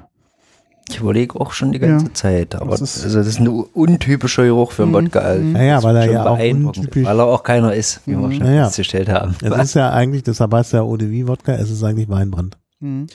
Ich 0.88 1.00
überlege 1.00 1.40
auch 1.40 1.50
schon 1.52 1.72
die 1.72 1.80
ganze 1.80 2.06
Ja. 2.06 2.14
Zeit, 2.14 2.54
aber 2.54 2.70
Das 2.70 2.80
ist- 2.80 3.02
also 3.02 3.18
das 3.18 3.26
ist 3.26 3.40
ein 3.40 3.48
untypischer 3.48 4.44
Geruch 4.44 4.70
für 4.70 4.84
einen 4.84 4.92
Mhm. 4.92 4.94
Wodka. 5.06 5.18
Also 5.18 5.42
Mhm. 5.42 5.56
Ja, 5.56 5.62
ja, 5.62 5.74
das 5.76 5.84
weil 5.84 5.96
er 5.96 6.10
ja 6.12 6.26
auch 6.26 6.38
untypisch- 6.38 7.04
Weil 7.04 7.18
er 7.18 7.26
auch 7.26 7.42
keiner 7.42 7.74
ist, 7.74 8.02
wie 8.06 8.12
wir 8.12 8.18
Mhm. 8.18 8.32
schon 8.34 8.46
Ja, 8.46 8.52
ja. 8.52 8.64
festgestellt 8.66 9.08
haben. 9.08 9.34
Es 9.42 9.64
ist 9.64 9.74
ja 9.74 9.90
eigentlich, 9.90 10.22
deshalb 10.22 10.52
heißt 10.54 10.74
ja 10.74 10.82
Eau 10.82 10.96
de 10.96 11.10
Vie 11.10 11.26
Wodka, 11.26 11.54
es 11.54 11.70
ist 11.72 11.82
eigentlich 11.82 12.08
Weinbrand. 12.08 12.56
mhm. 12.78 13.08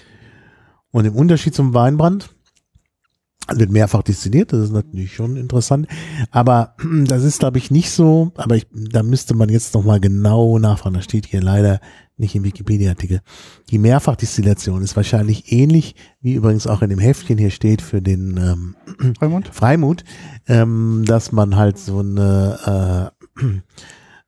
Und 0.92 1.06
im 1.06 1.16
Unterschied 1.16 1.56
zum 1.56 1.74
Weinbrand 1.74 2.30
wird 3.50 3.72
mehrfach 3.72 4.04
destilliert, 4.04 4.54
das 4.54 4.66
ist 4.66 4.72
natürlich 4.72 5.14
schon 5.14 5.36
interessant. 5.36 5.88
Aber 6.30 6.76
das 7.06 7.24
ist, 7.24 7.40
glaube 7.40 7.58
ich, 7.58 7.72
nicht 7.72 7.92
so, 7.92 8.32
aber 8.36 8.56
ich, 8.56 8.68
da 8.72 9.04
müsste 9.04 9.36
man 9.36 9.50
jetzt 9.50 9.74
nochmal 9.74 10.00
genau 10.00 10.60
nachfragen. 10.60 10.96
Das 10.96 11.06
steht 11.06 11.26
hier 11.26 11.42
leider 11.42 11.80
nicht 12.18 12.36
im 12.36 12.44
Wikipedia-Artikel. 12.44 13.22
Die 13.70 13.80
Mehrfachdestillation 13.80 14.84
ist 14.84 14.96
wahrscheinlich 14.96 15.52
ähnlich, 15.52 15.96
wie 16.22 16.36
übrigens 16.36 16.68
auch 16.68 16.82
in 16.82 16.90
dem 16.90 17.00
Heftchen 17.00 17.38
hier 17.38 17.50
steht 17.50 17.82
für 17.82 18.02
den 18.02 18.38
ähm, 18.38 18.76
Freimund? 19.18 19.50
Freimut, 19.52 20.04
ähm, 20.48 21.04
dass 21.06 21.32
man 21.32 21.56
halt 21.56 21.78
so 21.78 22.00
eine 22.00 23.12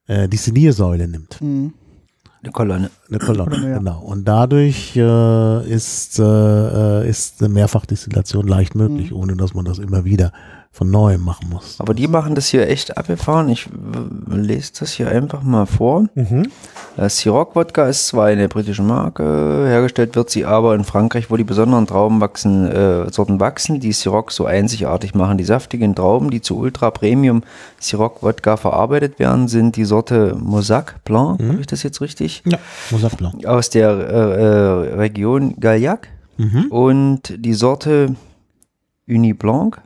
äh, 0.09 0.13
äh, 0.23 0.27
Destilliersäule 0.27 1.07
nimmt. 1.07 1.39
Mhm. 1.41 1.73
Eine 2.43 2.51
Kolonne. 2.51 2.89
Eine 3.09 3.19
Kolonne, 3.19 3.49
Kolonne, 3.51 3.69
ja. 3.71 3.77
genau. 3.77 3.99
Und 4.01 4.25
dadurch 4.27 4.95
äh, 4.97 5.65
ist, 5.73 6.19
äh, 6.19 7.09
ist 7.09 7.41
eine 7.41 7.49
Mehrfachdestillation 7.53 8.47
leicht 8.47 8.75
möglich, 8.75 9.11
Mhm. 9.11 9.17
ohne 9.17 9.35
dass 9.37 9.53
man 9.53 9.63
das 9.65 9.79
immer 9.79 10.03
wieder 10.03 10.31
von 10.75 10.89
neuem 10.89 11.21
machen 11.23 11.49
muss. 11.51 11.75
Aber 11.79 11.93
die 11.93 12.07
machen 12.07 12.33
das 12.33 12.47
hier 12.47 12.67
echt 12.67 12.97
abgefahren. 12.97 13.47
Ich 13.47 13.69
lese 14.27 14.71
das 14.79 14.91
hier 14.93 15.07
einfach 15.07 15.43
mal 15.43 15.67
vor. 15.67 16.07
Mhm. 16.15 16.47
Das 16.97 17.17
Ciroc 17.17 17.55
Wodka 17.55 17.87
ist 17.87 18.07
zwar 18.07 18.25
eine 18.25 18.47
britische 18.49 18.81
Marke, 18.81 19.23
hergestellt 19.67 20.15
wird 20.15 20.31
sie 20.31 20.45
aber 20.45 20.73
in 20.73 20.83
Frankreich, 20.83 21.29
wo 21.29 21.37
die 21.37 21.43
besonderen 21.43 21.85
Trauben 21.85 22.19
wachsen, 22.21 22.65
äh, 22.67 23.11
Sorten 23.11 23.39
wachsen, 23.39 23.79
die 23.81 23.91
Ciroc 23.93 24.31
so 24.31 24.45
einzigartig 24.45 25.13
machen. 25.13 25.37
Die 25.37 25.43
saftigen 25.43 25.93
Trauben, 25.93 26.31
die 26.31 26.41
zu 26.41 26.57
Ultra 26.57 26.89
Premium 26.89 27.43
Ciroc 27.79 28.23
Wodka 28.23 28.57
verarbeitet 28.57 29.19
werden, 29.19 29.47
sind 29.47 29.75
die 29.75 29.85
Sorte 29.85 30.35
Mosaque 30.39 30.95
Blanc, 31.05 31.39
habe 31.39 31.59
ich 31.61 31.67
das 31.67 31.83
jetzt 31.83 32.01
richtig? 32.01 32.41
Ja, 32.47 32.57
Mosaic 32.89 33.15
Blanc. 33.17 33.45
Aus 33.45 33.69
der 33.69 33.89
äh, 33.91 34.41
äh, 34.41 34.95
Region 34.95 35.55
Gaillac 35.59 36.07
Mhm. 36.37 36.65
und 36.71 37.21
die 37.37 37.53
Sorte 37.53 38.15
Uni 39.07 39.33
Blanc. 39.33 39.79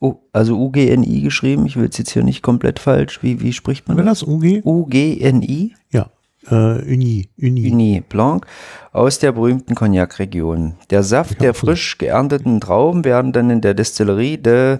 Oh, 0.00 0.16
also 0.32 0.58
UGNI 0.58 1.20
geschrieben. 1.20 1.66
Ich 1.66 1.76
will 1.76 1.88
es 1.88 1.98
jetzt 1.98 2.10
hier 2.10 2.24
nicht 2.24 2.42
komplett 2.42 2.78
falsch. 2.78 3.22
Wie, 3.22 3.40
wie 3.40 3.52
spricht 3.52 3.86
man 3.86 3.98
Wenn 3.98 4.06
das? 4.06 4.22
UG? 4.22 4.62
UGNI. 4.64 5.74
Ja. 5.90 6.10
Äh, 6.48 6.54
Uni. 6.54 7.28
Uni. 7.38 7.70
Uni 7.70 8.02
Blanc 8.08 8.46
aus 8.92 9.18
der 9.18 9.32
berühmten 9.32 9.74
Cognac-Region. 9.74 10.76
Der 10.88 11.02
Saft 11.02 11.42
der 11.42 11.52
frisch 11.52 11.98
geernteten 11.98 12.62
Trauben 12.62 13.04
werden 13.04 13.32
dann 13.32 13.50
in 13.50 13.60
der 13.60 13.74
Destillerie 13.74 14.38
de 14.38 14.78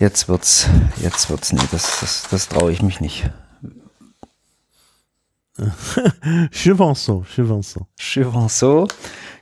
Jetzt 0.00 0.28
wird's, 0.28 0.66
jetzt 1.02 1.28
wird's, 1.28 1.52
nee, 1.52 1.60
das, 1.70 2.00
das, 2.00 2.26
das 2.30 2.48
traue 2.48 2.72
ich 2.72 2.80
mich 2.80 3.02
nicht. 3.02 3.30
Chevanceau, 6.50 7.22
Chevanceau. 7.24 7.86
Chivanceau. 7.98 8.88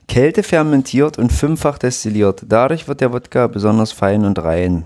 Kälte 0.09 0.43
fermentiert 0.43 1.17
und 1.17 1.31
fünffach 1.31 1.77
destilliert. 1.77 2.43
Dadurch 2.47 2.87
wird 2.87 2.99
der 2.99 3.13
Wodka 3.13 3.47
besonders 3.47 3.93
fein 3.93 4.25
und 4.25 4.43
rein. 4.43 4.83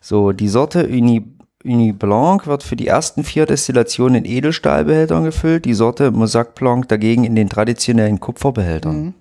So, 0.00 0.32
die 0.32 0.48
Sorte 0.48 0.86
Uni, 0.86 1.24
Uni 1.64 1.92
Blanc 1.92 2.46
wird 2.46 2.62
für 2.62 2.76
die 2.76 2.86
ersten 2.86 3.24
vier 3.24 3.44
Destillationen 3.44 4.24
in 4.24 4.30
Edelstahlbehältern 4.30 5.24
gefüllt, 5.24 5.64
die 5.64 5.74
Sorte 5.74 6.12
Mosaque 6.12 6.54
Blanc 6.54 6.88
dagegen 6.88 7.24
in 7.24 7.34
den 7.34 7.48
traditionellen 7.48 8.20
Kupferbehältern. 8.20 9.14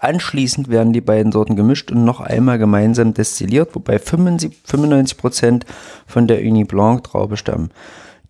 Anschließend 0.00 0.68
werden 0.68 0.92
die 0.92 1.00
beiden 1.00 1.32
Sorten 1.32 1.56
gemischt 1.56 1.90
und 1.92 2.04
noch 2.04 2.20
einmal 2.20 2.58
gemeinsam 2.58 3.14
destilliert, 3.14 3.74
wobei 3.74 3.98
75 3.98 4.62
95% 4.68 5.62
von 6.06 6.26
der 6.26 6.40
Uni 6.40 6.64
Blanc 6.64 7.04
Traube 7.04 7.36
stammen. 7.36 7.70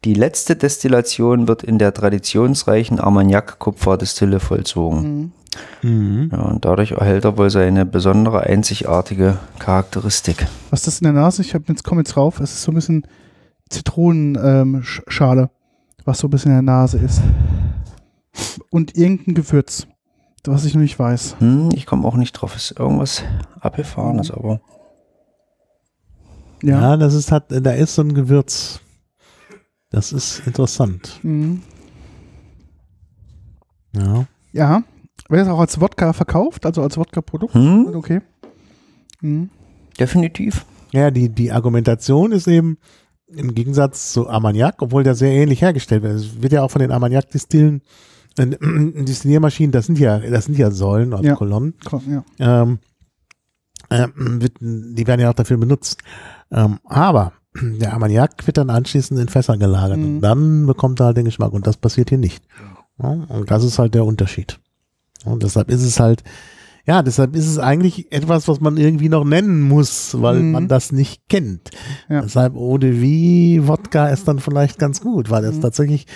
Die 0.05 0.15
letzte 0.15 0.57
Destillation 0.57 1.49
wird 1.49 1.63
in 1.63 1.79
der 1.79 1.93
traditionsreichen 1.93 2.99
Armagnac-Kupferdestille 2.99 4.41
vollzogen. 4.41 5.03
Mhm. 5.03 5.33
Ja, 5.83 6.43
und 6.43 6.65
dadurch 6.65 6.93
erhält 6.93 7.25
er 7.25 7.37
wohl 7.37 7.51
seine 7.51 7.85
besondere, 7.85 8.41
einzigartige 8.41 9.39
Charakteristik. 9.59 10.47
Was 10.71 10.81
ist 10.81 10.87
das 10.87 11.01
in 11.01 11.05
der 11.05 11.13
Nase? 11.15 11.43
Ich 11.43 11.55
hab 11.55 11.69
jetzt 11.69 11.83
komme 11.83 12.03
jetzt 12.03 12.15
drauf. 12.15 12.39
Es 12.41 12.53
ist 12.53 12.63
so 12.63 12.71
ein 12.71 12.77
bisschen 12.77 13.07
Zitronenschale, 13.69 14.61
ähm, 14.63 14.77
Sch- 14.83 15.03
Schale, 15.09 15.51
was 16.05 16.19
so 16.19 16.29
ein 16.29 16.31
bisschen 16.31 16.51
in 16.53 16.57
der 16.65 16.75
Nase 16.75 16.99
ist. 16.99 17.21
Und 18.71 18.97
irgendein 18.97 19.35
Gewürz, 19.35 19.87
was 20.45 20.65
ich 20.65 20.75
noch 20.75 20.83
nicht 20.83 20.99
weiß. 20.99 21.37
Hm, 21.41 21.71
ich 21.75 21.87
komme 21.87 22.07
auch 22.07 22.17
nicht 22.17 22.33
drauf. 22.33 22.55
Ist 22.55 22.79
irgendwas 22.79 23.25
abgefahrenes, 23.61 24.31
aber. 24.31 24.61
Ja. 26.63 26.81
Ja, 26.81 26.97
das 26.97 27.15
ist 27.15 27.33
halt, 27.33 27.45
da 27.49 27.73
ist 27.73 27.95
so 27.95 28.03
ein 28.03 28.15
Gewürz. 28.15 28.81
Das 29.91 30.13
ist 30.13 30.47
interessant. 30.47 31.19
Mhm. 31.23 31.63
Ja. 33.97 34.27
Ja. 34.53 34.83
Wird 35.29 35.43
das 35.43 35.49
auch 35.49 35.61
als 35.61 35.81
Wodka 35.81 36.13
verkauft, 36.13 36.67
also 36.67 36.83
als 36.83 36.97
Wodka-Produkt? 36.97 37.55
Hm, 37.55 37.93
Okay. 37.95 38.21
Mhm. 39.21 39.51
definitiv. 39.99 40.65
Ja, 40.93 41.11
die, 41.11 41.29
die 41.29 41.53
Argumentation 41.53 42.33
ist 42.33 42.49
eben 42.49 42.79
im 43.29 43.55
Gegensatz 43.55 44.13
zu 44.13 44.29
Armagnac, 44.29 44.81
obwohl 44.83 45.05
der 45.05 45.15
sehr 45.15 45.31
ähnlich 45.33 45.63
hergestellt 45.63 46.03
wird. 46.03 46.15
Es 46.15 46.43
wird 46.43 46.53
ja 46.53 46.63
auch 46.63 46.71
von 46.71 46.81
den 46.81 46.91
Armagnac-Distillen, 46.91 47.83
äh, 48.39 48.47
Distilliermaschinen, 49.05 49.71
das 49.73 49.87
sind 49.87 49.99
ja, 49.99 50.19
das 50.19 50.47
sind 50.47 50.59
ja 50.59 50.71
Säulen 50.71 51.13
oder 51.13 51.23
Ja. 51.23 51.35
Kolonnen. 51.37 51.75
Ja. 52.39 52.63
Ähm, 52.63 52.79
ähm, 53.91 54.41
wird, 54.43 54.55
die 54.61 55.07
werden 55.07 55.21
ja 55.21 55.31
auch 55.31 55.35
dafür 55.35 55.59
benutzt. 55.59 56.01
Ähm, 56.51 56.79
aber 56.85 57.33
der 57.61 57.93
Armagnac 57.93 58.47
wird 58.47 58.57
dann 58.57 58.71
anschließend 58.71 59.21
in 59.21 59.29
Fässer 59.29 59.57
gelagert 59.59 59.99
Mhm. 59.99 60.05
und 60.17 60.21
dann 60.23 60.67
bekommt 60.67 61.01
er 61.01 61.07
halt 61.07 61.17
den 61.17 61.25
Geschmack 61.27 61.53
und 61.53 61.67
das 61.67 61.77
passiert 61.77 62.09
hier 62.09 62.19
nicht. 62.19 62.43
Ja, 63.03 63.09
und 63.11 63.51
das 63.51 63.65
ist 63.65 63.79
halt 63.79 63.95
der 63.95 64.05
Unterschied. 64.05 64.59
Und 65.25 65.43
deshalb 65.43 65.71
ist 65.71 65.83
es 65.83 66.01
halt, 66.01 66.23
ja, 66.87 67.03
deshalb 67.03 67.37
ist 67.37 67.47
es 67.47 67.59
eigentlich 67.59 68.11
etwas, 68.11 68.49
was 68.49 68.61
man 68.61 68.77
irgendwie 68.77 69.09
noch 69.11 69.25
nennen 69.25 69.61
muss, 69.61 70.21
weil 70.21 70.37
Mhm. 70.41 70.51
man 70.53 70.69
das 70.69 70.93
nicht 70.93 71.29
kennt. 71.29 71.71
Ja. 72.09 72.23
Deshalb 72.23 72.57
Eau 72.57 72.79
de 72.79 73.01
Vie, 73.01 73.67
Wodka 73.69 74.09
ist 74.09 74.27
dann 74.29 74.39
vielleicht 74.39 74.79
ganz 74.79 75.01
gut, 75.01 75.31
weil 75.31 75.45
es 75.45 75.57
Mhm. 75.57 75.61
tatsächlich, 75.61 76.07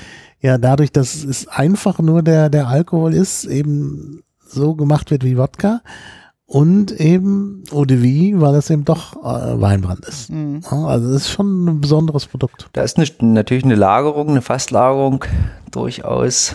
ja, 0.40 0.56
dadurch, 0.58 0.90
dass 0.90 1.22
es 1.22 1.46
einfach 1.48 1.98
nur 2.00 2.22
der, 2.22 2.48
der 2.48 2.68
Alkohol 2.68 3.12
ist, 3.14 3.44
eben 3.44 4.22
so 4.46 4.74
gemacht 4.74 5.10
wird 5.10 5.22
wie 5.24 5.36
Wodka 5.36 5.80
und 6.46 6.92
eben 6.92 7.64
Eau 7.72 7.84
de 7.84 8.00
Vie, 8.02 8.34
weil 8.40 8.54
es 8.54 8.70
eben 8.70 8.84
doch 8.84 9.16
äh, 9.16 9.60
Weinbrand 9.60 10.04
ist. 10.06 10.30
Mhm. 10.30 10.60
Ja, 10.70 10.86
Also 10.86 11.08
es 11.10 11.22
ist 11.22 11.30
schon 11.30 11.64
ein 11.66 11.80
besonderes 11.80 12.26
Produkt. 12.26 12.68
Da 12.72 12.82
ist 12.82 12.96
eine, 12.96 13.06
natürlich 13.32 13.64
eine 13.64 13.74
Lagerung, 13.74 14.30
eine 14.30 14.42
Fasslagerung 14.42 15.24
durchaus 15.70 16.54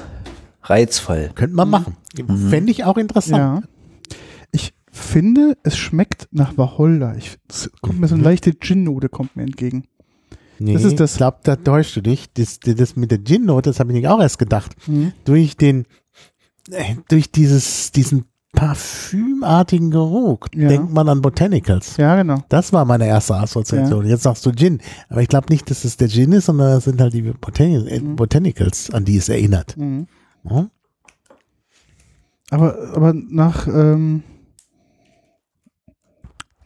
reizvoll. 0.63 1.30
Könnte 1.35 1.55
man 1.55 1.69
machen. 1.69 1.95
Fände 2.49 2.72
ich 2.72 2.84
auch 2.84 2.98
interessant. 2.98 3.38
Ja. 3.38 3.61
Ich 4.52 4.73
finde, 4.91 5.57
es 5.64 5.77
schmeckt 5.77 6.27
nach 6.31 6.57
Wacholder. 6.57 7.15
Ich, 7.18 7.38
es 7.49 7.69
kommt 7.81 7.99
mir 7.99 8.07
so 8.07 8.15
eine 8.15 8.22
Mhm. 8.23 8.30
leichte 8.30 8.53
Gin-Note 8.53 9.10
kommt 9.10 9.36
mir 9.36 9.44
entgegen. 9.44 9.86
Nee, 10.57 10.73
Das 10.73 10.84
ist 10.84 10.99
das- 10.99 11.11
Ich 11.14 11.18
glaube, 11.18 11.38
da 11.44 11.56
täuscht 11.56 11.95
du 11.95 12.02
dich. 12.02 12.34
Das, 12.34 12.60
das 12.60 12.95
mit 12.95 13.11
der 13.11 13.23
Gin-Note, 13.23 13.69
das 13.69 13.80
habe 13.80 13.91
ich 13.91 13.95
nicht 13.98 14.07
auch 14.07 14.19
erst 14.19 14.40
gedacht. 14.40 14.76
Mhm. 14.88 15.14
Durch 15.23 15.56
den, 15.56 15.86
äh, 16.72 16.95
durch 17.07 17.31
dieses, 17.31 17.91
diesen 17.91 18.26
parfümartigen 18.52 19.91
Geruch 19.91 20.40
Ja. 20.56 20.68
denkt 20.68 20.91
man 20.91 21.07
an 21.07 21.22
Botanicals. 21.22 21.98
Ja, 21.98 22.15
genau. 22.15 22.44
Das 22.49 22.73
war 22.73 22.84
meine 22.86 23.06
erste 23.07 23.36
Assoziation. 23.36 24.06
Jetzt 24.07 24.23
sagst 24.23 24.45
du 24.45 24.52
Gin. 24.52 24.80
Aber 25.07 25.22
ich 25.22 25.27
glaube 25.30 25.48
nicht, 25.52 25.69
dass 25.69 25.86
es 25.86 25.98
der 25.98 26.10
Gin 26.10 26.31
ist, 26.34 26.45
sondern 26.48 26.77
es 26.77 26.86
sind 26.86 26.99
halt 26.99 27.14
die 27.14 27.22
Botani 27.22 27.76
äh, 27.88 27.99
Botanicals, 27.99 28.90
an 28.91 29.06
die 29.06 29.18
es 29.18 29.30
erinnert. 29.30 29.77
Mhm. 29.77 30.07
Ja? 30.49 30.69
Aber, 32.51 32.76
aber 32.95 33.13
nach, 33.13 33.67
ähm, 33.67 34.23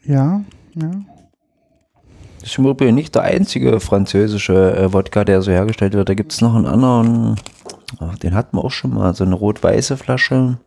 ja, 0.06 0.44
ja. 0.76 0.92
Das 2.40 2.50
ist 2.50 2.58
im 2.58 2.68
Übrigen 2.68 2.96
nicht 2.96 3.16
der 3.16 3.24
einzige 3.24 3.80
französische 3.80 4.76
äh, 4.76 4.94
Wodka, 4.94 5.24
der 5.24 5.42
so 5.42 5.52
hergestellt 5.52 5.94
wird. 5.94 6.10
Da 6.10 6.14
gibt 6.14 6.34
es 6.34 6.42
noch 6.42 6.56
einen 6.56 6.66
anderen, 6.66 7.36
ach, 8.00 8.18
den 8.18 8.36
hatten 8.36 8.58
wir 8.58 8.66
auch 8.66 8.72
schon 8.72 8.94
mal, 8.94 9.14
so 9.14 9.24
eine 9.24 9.36
rot-weiße 9.36 9.96
Flasche. 9.98 10.58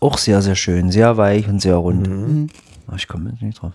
Auch 0.00 0.18
sehr, 0.18 0.42
sehr 0.42 0.56
schön, 0.56 0.90
sehr 0.90 1.16
weich 1.16 1.48
und 1.48 1.60
sehr 1.60 1.76
rund. 1.76 2.06
Mhm. 2.08 2.48
Ach, 2.86 2.96
ich 2.96 3.08
komme 3.08 3.30
jetzt 3.30 3.42
nicht 3.42 3.60
drauf. 3.60 3.72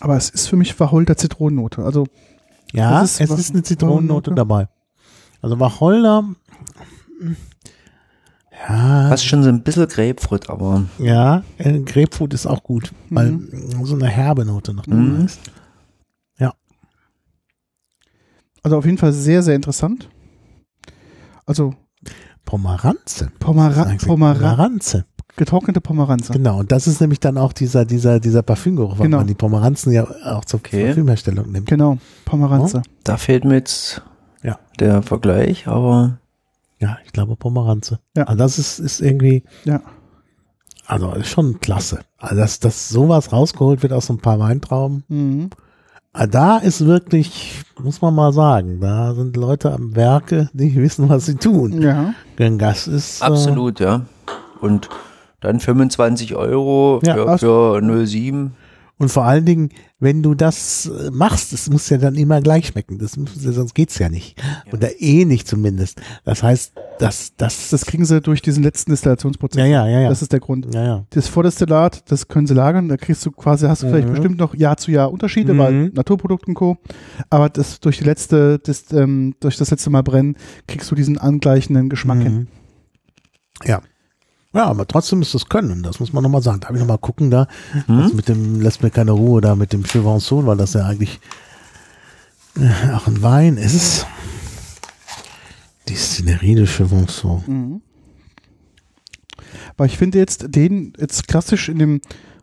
Aber 0.00 0.16
es 0.16 0.30
ist 0.30 0.46
für 0.48 0.56
mich 0.56 0.78
Wacholder 0.78 1.16
Zitronennote. 1.16 1.82
Also, 1.82 2.06
Ja, 2.72 3.02
ist 3.02 3.20
es 3.20 3.30
ist 3.30 3.50
eine 3.50 3.62
Zitronennote 3.62 4.32
dabei. 4.34 4.68
Also 5.40 5.58
Wacholder, 5.60 6.24
ja, 8.68 9.08
Fast 9.08 9.24
schon 9.24 9.42
so 9.44 9.48
ein 9.48 9.62
bisschen 9.62 9.86
Grapefruit, 9.86 10.50
aber 10.50 10.84
ja, 10.98 11.42
äh, 11.58 11.78
Grapefruit 11.80 12.34
ist 12.34 12.46
auch 12.46 12.62
gut, 12.62 12.92
weil 13.08 13.30
Mhm. 13.32 13.84
so 13.84 13.94
eine 13.94 14.08
herbe 14.08 14.44
Note 14.44 14.74
noch 14.74 14.84
dabei 14.86 14.96
Mhm. 15.00 15.24
ist. 15.24 15.40
also 18.64 18.76
auf 18.76 18.84
jeden 18.84 18.98
Fall 18.98 19.12
sehr, 19.12 19.42
sehr 19.42 19.54
interessant. 19.54 20.08
Also 21.46 21.74
Pomeranze. 22.44 23.30
Pomera 23.38 23.94
Pomeranze. 24.04 25.06
getrocknete 25.36 25.80
Pomeranze. 25.80 26.32
Genau, 26.34 26.58
und 26.58 26.70
das 26.72 26.86
ist 26.86 27.00
nämlich 27.00 27.20
dann 27.20 27.38
auch 27.38 27.52
dieser, 27.54 27.84
dieser, 27.86 28.18
dieser 28.20 28.42
Parfümgeruch, 28.42 28.98
weil 28.98 29.06
Genau. 29.06 29.18
man 29.18 29.26
die 29.26 29.34
Pomeranzen 29.34 29.92
ja 29.92 30.04
auch 30.24 30.44
zur 30.44 30.58
Okay. 30.58 30.86
Parfümherstellung 30.86 31.50
nimmt. 31.50 31.66
Genau, 31.68 31.96
Pomeranze. 32.24 32.82
da 33.04 33.16
fehlt 33.16 33.44
mir 33.44 33.54
jetzt 33.54 34.02
Ja. 34.42 34.58
der 34.78 35.02
Vergleich, 35.02 35.66
aber 35.66 36.18
Ja, 36.80 36.98
ich 37.04 37.12
glaube 37.12 37.36
Pomeranze. 37.36 37.98
Ja. 38.16 38.24
Also 38.24 38.38
das 38.38 38.58
ist, 38.58 38.78
ist 38.78 39.00
irgendwie, 39.00 39.42
Ja. 39.64 39.80
also 40.86 41.12
ist 41.12 41.28
schon 41.28 41.60
klasse. 41.60 42.00
Also 42.18 42.36
dass, 42.36 42.60
dass 42.60 42.88
sowas 42.88 43.32
rausgeholt 43.32 43.82
wird 43.82 43.92
aus 43.92 44.06
so 44.06 44.14
ein 44.14 44.18
paar 44.20 44.38
Weintrauben. 44.38 45.04
Mhm. 45.08 45.50
Ah, 46.12 46.26
Da 46.26 46.56
ist 46.58 46.84
wirklich, 46.86 47.62
muss 47.80 48.00
man 48.00 48.14
mal 48.14 48.32
sagen, 48.32 48.80
da 48.80 49.14
sind 49.14 49.36
Leute 49.36 49.72
am 49.72 49.94
Werke, 49.94 50.48
die 50.52 50.74
wissen, 50.76 51.08
was 51.08 51.26
sie 51.26 51.34
tun. 51.36 51.82
Ja. 51.82 52.14
Denn 52.38 52.58
das 52.58 52.86
ist 52.88 53.20
äh, 53.20 53.24
absolut, 53.26 53.80
ja. 53.80 54.02
Und 54.60 54.88
dann 55.40 55.60
25 55.60 56.34
Euro 56.34 57.00
Ja, 57.04 57.14
für, 57.36 57.80
für 57.80 58.06
07. 58.06 58.54
und 58.98 59.08
vor 59.10 59.24
allen 59.24 59.44
Dingen, 59.44 59.70
wenn 60.00 60.22
du 60.22 60.34
das 60.34 60.86
äh, 60.86 61.10
machst, 61.10 61.52
es 61.52 61.70
muss 61.70 61.88
ja 61.88 61.98
dann 61.98 62.14
immer 62.16 62.40
gleich 62.40 62.68
schmecken. 62.68 62.98
Das 62.98 63.16
muss, 63.16 63.34
sonst 63.34 63.74
geht's 63.74 63.98
ja 63.98 64.08
nicht. 64.08 64.40
Oder 64.72 65.00
eh 65.00 65.24
nicht 65.24 65.46
zumindest. 65.48 66.00
Das 66.24 66.42
heißt, 66.42 66.72
das, 66.98 67.32
das, 67.36 67.70
Das 67.70 67.86
kriegen 67.86 68.04
sie 68.04 68.20
durch 68.20 68.42
diesen 68.42 68.62
letzten 68.62 68.90
Destillationsprozess. 68.90 69.58
ja, 69.60 69.66
ja, 69.66 69.86
ja, 69.88 70.00
ja. 70.02 70.08
Das 70.08 70.22
ist 70.22 70.32
der 70.32 70.40
Grund. 70.40 70.72
ja, 70.74 70.84
ja. 70.84 71.04
Das 71.10 71.28
Vordestillat, 71.28 72.10
das 72.10 72.28
können 72.28 72.46
sie 72.46 72.54
lagern, 72.54 72.88
da 72.88 72.96
kriegst 72.96 73.24
du 73.24 73.30
quasi, 73.30 73.66
hast 73.66 73.82
du 73.82 73.88
vielleicht 73.88 74.08
Mhm. 74.08 74.12
bestimmt 74.12 74.38
noch 74.38 74.54
Jahr 74.54 74.76
zu 74.76 74.90
Jahr 74.90 75.12
Unterschiede, 75.12 75.54
Mhm. 75.54 75.58
weil 75.58 75.88
Naturprodukt 75.90 76.46
und 76.48 76.54
Co. 76.54 76.76
Aber 77.30 77.48
das 77.48 77.80
durch 77.80 77.98
die 77.98 78.04
letzte, 78.04 78.58
das, 78.58 78.92
ähm, 78.92 79.34
durch 79.40 79.56
das 79.56 79.70
letzte 79.70 79.90
Mal 79.90 80.02
brennen, 80.02 80.36
kriegst 80.66 80.90
du 80.90 80.94
diesen 80.94 81.18
angleichenden 81.18 81.88
Geschmack 81.88 82.20
hin. 82.22 82.34
Mhm. 82.34 82.46
Ja. 83.64 83.80
Ja, 84.54 84.64
aber 84.64 84.86
trotzdem 84.86 85.20
ist 85.20 85.34
das 85.34 85.48
Können, 85.48 85.82
das 85.82 86.00
muss 86.00 86.12
man 86.12 86.22
nochmal 86.22 86.42
sagen. 86.42 86.60
Da 86.60 86.68
habe 86.68 86.78
ich 86.78 86.82
nochmal 86.82 86.98
gucken 86.98 87.30
da, 87.30 87.48
das 87.86 88.14
mit 88.14 88.28
dem 88.28 88.60
lässt 88.60 88.82
mir 88.82 88.90
keine 88.90 89.12
Ruhe 89.12 89.40
da 89.40 89.54
mit 89.54 89.72
dem 89.72 89.84
Chevanson, 89.84 90.46
weil 90.46 90.56
das 90.56 90.72
ja 90.72 90.86
eigentlich 90.86 91.20
äh, 92.56 92.92
auch 92.94 93.06
ein 93.06 93.22
Wein 93.22 93.58
ist. 93.58 94.06
Distillerie 95.88 96.54
de 96.54 96.66
Chevanson. 96.66 97.42
Mhm. 97.46 97.82
Aber 99.76 99.86
ich 99.86 99.96
finde 99.96 100.18
jetzt, 100.18 100.46
den 100.48 100.92
jetzt 100.98 101.28
klassisch 101.28 101.68
in 101.68 101.78
dem 101.78 102.00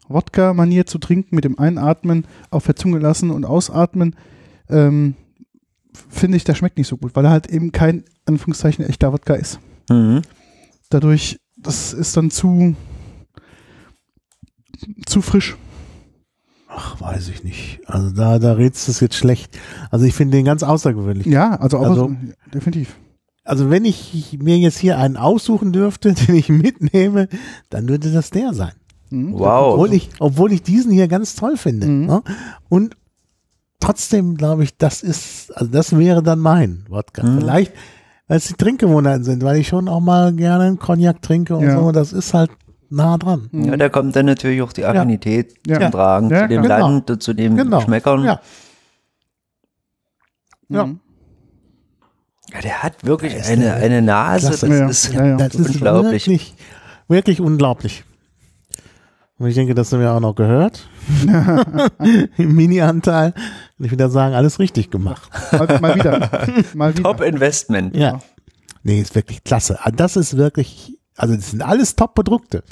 Wodka-Manier 0.07 0.85
zu 0.85 0.99
trinken, 0.99 1.35
mit 1.35 1.43
dem 1.43 1.59
Einatmen 1.59 2.25
auf 2.49 2.65
der 2.65 2.75
Zunge 2.75 2.99
lassen 2.99 3.31
und 3.31 3.45
Ausatmen, 3.45 4.15
ähm, 4.69 5.15
finde 6.09 6.37
ich, 6.37 6.43
der 6.43 6.55
schmeckt 6.55 6.77
nicht 6.77 6.87
so 6.87 6.97
gut, 6.97 7.15
weil 7.15 7.25
er 7.25 7.31
halt 7.31 7.47
eben 7.47 7.71
kein, 7.71 8.03
Anführungszeichen, 8.25 8.85
echter 8.85 9.11
Wodka 9.11 9.33
ist. 9.33 9.59
Mhm. 9.89 10.21
Dadurch, 10.89 11.39
das 11.65 11.93
ist 11.93 12.15
dann 12.17 12.31
zu, 12.31 12.75
zu 15.05 15.21
frisch. 15.21 15.55
Ach, 16.67 16.99
weiß 16.99 17.29
ich 17.29 17.43
nicht. 17.43 17.79
Also 17.85 18.09
da, 18.11 18.37
da 18.39 18.53
redst 18.53 18.87
du 18.87 18.91
es 18.91 18.99
jetzt 18.99 19.15
schlecht. 19.15 19.57
Also 19.91 20.05
ich 20.05 20.13
finde 20.13 20.37
den 20.37 20.45
ganz 20.45 20.61
außergewöhnlich. 20.63 21.25
Ja, 21.27 21.55
also 21.55 21.77
auch 21.77 21.83
Also- 21.89 22.15
definitiv. 22.53 22.95
Also 23.43 23.69
wenn 23.69 23.85
ich 23.85 24.37
mir 24.41 24.57
jetzt 24.57 24.79
hier 24.79 24.97
einen 24.97 25.17
aussuchen 25.17 25.71
dürfte, 25.71 26.13
den 26.27 26.35
ich 26.35 26.49
mitnehme, 26.49 27.29
dann 27.69 27.87
würde 27.87 28.11
das 28.11 28.31
der 28.31 28.53
sein. 28.53 28.73
Mhm. 29.11 29.33
Wow. 29.33 29.73
Obwohl 29.75 29.93
ich, 29.93 30.09
obwohl 30.19 30.51
ich 30.51 30.63
diesen 30.63 30.91
hier 30.91 31.07
ganz 31.07 31.35
toll 31.35 31.55
finde. 31.55 31.87
Mhm. 31.87 32.05
Ne? 32.07 32.23
Und 32.69 32.97
trotzdem 33.79 34.35
glaube 34.35 34.63
ich, 34.63 34.77
das 34.77 35.03
ist, 35.03 35.55
also 35.55 35.71
das 35.71 35.97
wäre 35.97 36.23
dann 36.23 36.39
mein 36.39 36.85
Wodka. 36.89 37.23
Mhm. 37.23 37.39
Vielleicht, 37.39 37.73
weil 38.27 38.37
es 38.37 38.45
die 38.47 38.53
Trinkgewohnheiten 38.55 39.23
sind, 39.23 39.43
weil 39.43 39.57
ich 39.57 39.67
schon 39.67 39.87
auch 39.87 39.99
mal 40.01 40.33
gerne 40.33 40.63
einen 40.65 40.79
Cognac 40.79 41.21
trinke 41.21 41.55
und 41.55 41.65
Ja. 41.65 41.77
so. 41.79 41.91
Das 41.91 42.11
ist 42.13 42.33
halt 42.33 42.51
nah 42.89 43.17
dran. 43.17 43.49
Ja, 43.51 43.77
da 43.77 43.89
kommt 43.89 44.15
dann 44.15 44.25
natürlich 44.27 44.61
auch 44.61 44.73
die 44.73 44.85
Affinität 44.85 45.55
Ja. 45.67 45.79
zum 45.81 45.91
Tragen, 45.91 46.29
Ja, 46.29 46.41
zu 46.43 46.47
dem 46.47 46.61
genau. 46.63 46.77
Land 46.79 47.09
und 47.11 47.21
zu 47.23 47.33
den 47.33 47.55
Genau. 47.57 47.77
Geschmäckern. 47.79 48.23
Ja. 48.23 48.39
Ja. 50.69 50.85
Mhm. 50.85 50.99
Ja, 52.53 52.61
der 52.61 52.83
hat 52.83 53.03
wirklich 53.05 53.33
Der 53.33 53.45
eine, 53.45 53.73
eine 53.73 54.01
Nase, 54.01 54.47
Klasse. 54.49 54.67
das 54.69 54.79
Ja, 54.79 54.87
ist 54.89 55.13
ja, 55.13 55.25
ja. 55.25 55.37
Das 55.37 55.55
ist 55.55 55.69
unglaublich. 55.75 56.27
wirklich, 56.27 56.53
wirklich 57.07 57.41
unglaublich. 57.41 58.03
Und 59.37 59.47
ich 59.47 59.55
denke, 59.55 59.75
das 59.75 59.91
haben 59.91 59.99
wir 59.99 60.13
auch 60.13 60.19
noch 60.19 60.35
gehört. 60.35 60.87
Im 62.37 62.55
Mini-Anteil. 62.55 63.33
Und 63.77 63.85
ich 63.85 63.91
würde 63.91 64.09
sagen, 64.09 64.35
alles 64.35 64.59
richtig 64.59 64.89
gemacht. 64.89 65.29
Mal, 65.51 65.79
mal 65.81 65.95
wieder. 65.95 66.29
Mal 66.73 66.93
wieder. 66.97 67.03
Top 67.03 67.21
Investment. 67.21 67.95
Ja. 67.95 68.21
Nee, 68.83 69.01
ist 69.01 69.15
wirklich 69.15 69.43
klasse. 69.43 69.79
Ah, 69.83 69.91
Das 69.91 70.15
ist 70.15 70.37
wirklich, 70.37 70.97
also 71.17 71.35
das 71.35 71.51
sind 71.51 71.61
alles 71.61 71.95
Top-Produkte. 71.95 72.63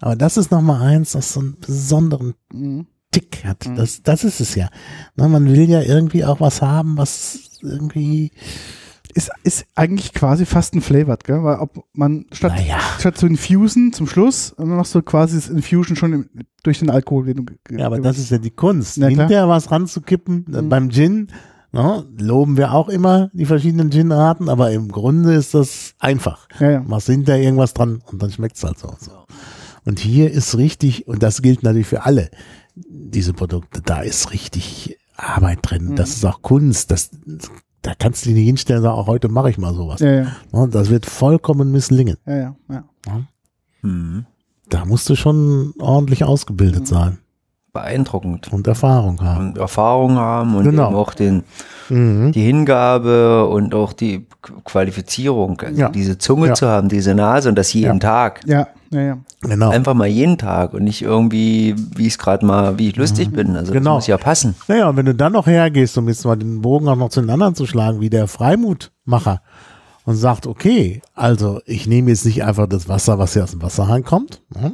Aber 0.00 0.14
das 0.16 0.36
ist 0.36 0.50
nochmal 0.50 0.82
eins, 0.82 1.12
das 1.12 1.32
so 1.32 1.40
einen 1.40 1.56
besonderen 1.58 2.34
Mhm. 2.52 2.86
Tick 3.10 3.44
hat. 3.44 3.68
Das, 3.76 4.02
das 4.02 4.24
ist 4.24 4.40
es 4.40 4.54
ja. 4.54 4.70
Na, 5.16 5.28
man 5.28 5.46
will 5.46 5.68
ja 5.68 5.82
irgendwie 5.82 6.24
auch 6.24 6.40
was 6.40 6.62
haben, 6.62 6.96
was 6.96 7.58
irgendwie, 7.60 8.30
Ist, 9.14 9.30
ist 9.42 9.66
eigentlich 9.74 10.14
quasi 10.14 10.46
fast 10.46 10.74
ein 10.74 10.80
Flavored, 10.80 11.24
gell? 11.24 11.42
Weil 11.44 11.58
ob 11.58 11.84
man 11.92 12.26
statt, 12.32 12.54
naja, 12.56 12.78
statt 12.98 13.18
zu 13.18 13.26
infusen 13.26 13.92
zum 13.92 14.06
Schluss, 14.06 14.54
dann 14.56 14.68
machst 14.68 14.94
du 14.94 15.02
quasi 15.02 15.36
das 15.36 15.48
Infusion 15.48 15.96
schon 15.96 16.12
im, 16.12 16.28
durch 16.62 16.78
den 16.78 16.90
Alkohol. 16.90 17.26
Den 17.26 17.44
du 17.44 17.76
ja, 17.76 17.86
aber 17.86 18.00
das 18.00 18.18
ist 18.18 18.30
ja 18.30 18.38
die 18.38 18.50
Kunst. 18.50 18.94
Klar. 18.94 19.10
Hinterher 19.10 19.48
was 19.48 19.70
ranzukippen. 19.70 20.46
Mhm. 20.48 20.68
Beim 20.68 20.90
Gin, 20.90 21.28
na, 21.72 22.04
loben 22.18 22.56
wir 22.56 22.72
auch 22.72 22.88
immer 22.88 23.30
die 23.32 23.46
verschiedenen 23.46 23.90
Gin-Arten, 23.90 24.48
aber 24.48 24.72
im 24.72 24.88
Grunde 24.88 25.34
ist 25.34 25.54
das 25.54 25.94
einfach. 25.98 26.48
ja, 26.60 26.70
ja. 26.70 26.80
machst 26.80 27.06
hinterher 27.06 27.42
irgendwas 27.42 27.74
dran 27.74 28.02
und 28.10 28.22
dann 28.22 28.30
schmeckt's 28.30 28.64
halt 28.64 28.78
so 28.78 28.88
und 28.88 29.00
so. 29.00 29.12
Und 29.84 29.98
hier 29.98 30.30
ist 30.30 30.56
richtig, 30.56 31.08
und 31.08 31.22
das 31.22 31.42
gilt 31.42 31.62
natürlich 31.62 31.88
für 31.88 32.04
alle 32.04 32.30
diese 32.74 33.32
Produkte, 33.32 33.82
da 33.82 34.00
ist 34.00 34.32
richtig 34.32 34.98
Arbeit 35.16 35.58
drin. 35.62 35.90
Mhm. 35.90 35.96
Das 35.96 36.10
ist 36.10 36.24
auch 36.24 36.42
Kunst. 36.42 36.90
Das, 36.90 37.10
da 37.82 37.92
kannst 37.98 38.24
du 38.24 38.28
dich 38.28 38.36
nicht 38.38 38.46
hinstellen 38.46 38.78
und 38.80 38.84
sagen, 38.84 38.98
auch 38.98 39.06
heute 39.06 39.28
mache 39.28 39.50
ich 39.50 39.58
mal 39.58 39.74
sowas. 39.74 40.00
Ja, 40.00 40.12
ja, 40.12 40.26
Und 40.50 40.74
das 40.74 40.88
wird 40.90 41.06
vollkommen 41.06 41.72
misslingen. 41.72 42.16
ja, 42.26 42.36
ja, 42.36 42.54
ja. 42.70 42.84
Mhm. 43.82 44.26
Da 44.68 44.84
musst 44.84 45.08
du 45.10 45.16
schon 45.16 45.74
ordentlich 45.78 46.20
Mhm. 46.20 46.26
ausgebildet 46.28 46.86
sein 46.86 47.18
Beeindruckend. 47.72 48.52
und 48.52 48.66
Erfahrung 48.66 49.20
haben. 49.22 49.48
Und 49.50 49.58
Erfahrung 49.58 50.16
haben 50.18 50.54
und 50.56 50.64
Genau. 50.64 50.88
eben 50.88 50.94
auch 50.96 51.14
den, 51.14 51.42
Mhm. 51.88 52.30
die 52.32 52.42
Hingabe 52.42 53.46
und 53.48 53.74
auch 53.74 53.92
die 53.94 54.26
Qualifizierung, 54.64 55.60
also 55.60 55.80
Ja. 55.80 55.88
diese 55.88 56.18
Zunge 56.18 56.48
Ja. 56.48 56.54
zu 56.54 56.66
haben, 56.68 56.88
diese 56.88 57.14
Nase 57.14 57.48
und 57.48 57.56
das 57.56 57.72
jeden 57.72 57.94
Ja. 57.94 57.98
Tag. 57.98 58.40
Ja, 58.46 58.68
ja, 58.92 59.00
ja. 59.00 59.18
Genau. 59.40 59.70
Einfach 59.70 59.94
mal 59.94 60.06
jeden 60.06 60.38
Tag 60.38 60.72
und 60.74 60.84
nicht 60.84 61.02
irgendwie, 61.02 61.74
wie 61.96 62.06
ich 62.06 62.12
es 62.14 62.18
gerade 62.18 62.46
mal, 62.46 62.78
wie 62.78 62.88
ich 62.90 62.96
lustig 62.96 63.30
bin. 63.32 63.56
Also 63.56 63.72
Genau. 63.72 63.94
das 63.96 64.04
muss 64.04 64.06
ja 64.06 64.18
passen. 64.18 64.54
Naja, 64.68 64.88
und 64.88 64.96
wenn 64.96 65.06
du 65.06 65.14
dann 65.14 65.32
noch 65.32 65.46
hergehst, 65.46 65.98
um 65.98 66.06
jetzt 66.08 66.24
mal 66.24 66.36
den 66.36 66.60
Bogen 66.62 66.86
auch 66.88 66.96
noch 66.96 67.08
zu 67.08 67.20
den 67.20 67.30
anderen 67.30 67.54
zu 67.54 67.66
schlagen, 67.66 68.00
wie 68.00 68.10
der 68.10 68.28
Freimutmacher 68.28 69.42
und 70.04 70.16
sagt, 70.16 70.46
okay, 70.46 71.02
also 71.14 71.60
ich 71.66 71.86
nehme 71.86 72.10
jetzt 72.10 72.24
nicht 72.26 72.44
einfach 72.44 72.66
das 72.68 72.88
Wasser, 72.88 73.18
was 73.18 73.32
hier 73.32 73.44
aus 73.44 73.50
dem 73.52 73.62
Wasserhahn 73.62 74.04
kommt, 74.04 74.42
ne? 74.54 74.72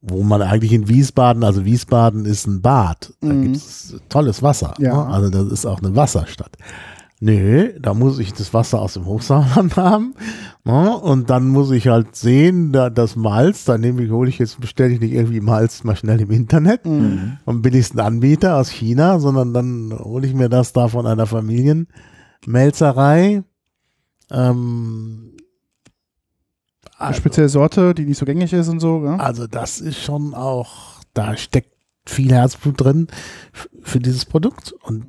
wo 0.00 0.22
man 0.22 0.42
eigentlich 0.42 0.72
in 0.72 0.88
Wiesbaden, 0.88 1.42
also 1.42 1.64
Wiesbaden 1.64 2.26
ist 2.26 2.46
ein 2.46 2.60
Bad, 2.62 3.12
da 3.20 3.28
Mhm. 3.28 3.42
gibt's 3.42 3.94
tolles 4.08 4.42
Wasser, 4.42 4.74
Ja. 4.78 4.94
ne? 4.94 5.12
also 5.12 5.30
das 5.30 5.50
ist 5.52 5.66
auch 5.66 5.80
eine 5.80 5.96
Wasserstadt. 5.96 6.56
Nö, 7.18 7.72
da 7.80 7.94
muss 7.94 8.18
ich 8.18 8.34
das 8.34 8.52
Wasser 8.52 8.82
aus 8.82 8.92
dem 8.94 9.06
Hochsauerland 9.06 9.76
haben. 9.76 10.14
Ne? 10.64 10.94
Und 10.98 11.30
dann 11.30 11.48
muss 11.48 11.70
ich 11.70 11.88
halt 11.88 12.14
sehen, 12.14 12.72
da, 12.72 12.90
das 12.90 13.16
Malz, 13.16 13.64
da 13.64 13.78
nehme 13.78 14.02
ich, 14.02 14.10
hole 14.10 14.28
ich 14.28 14.38
jetzt, 14.38 14.60
bestelle 14.60 14.92
ich 14.92 15.00
nicht 15.00 15.12
irgendwie 15.12 15.40
Malz 15.40 15.82
mal 15.82 15.96
schnell 15.96 16.20
im 16.20 16.30
Internet 16.30 16.84
Mhm. 16.84 17.38
vom 17.44 17.62
billigsten 17.62 18.00
Anbieter 18.00 18.58
aus 18.58 18.68
China, 18.68 19.18
sondern 19.18 19.54
dann 19.54 19.94
hole 19.98 20.26
ich 20.26 20.34
mir 20.34 20.50
das 20.50 20.74
da 20.74 20.88
von 20.88 21.06
einer 21.06 21.24
Familienmelzerei. 21.26 23.42
Ähm, 24.30 25.32
Eine 26.98 27.08
also, 27.08 27.18
spezielle 27.18 27.48
Sorte, 27.48 27.94
die 27.94 28.04
nicht 28.04 28.18
so 28.18 28.26
gängig 28.26 28.52
ist 28.52 28.68
und 28.68 28.80
so. 28.80 29.02
Ja? 29.04 29.16
also 29.16 29.46
das 29.46 29.80
ist 29.80 30.02
schon 30.02 30.34
auch, 30.34 31.00
da 31.14 31.34
steckt 31.36 31.72
viel 32.04 32.30
Herzblut 32.32 32.78
drin 32.80 33.06
für 33.82 34.00
dieses 34.00 34.24
Produkt 34.26 34.72
und 34.82 35.06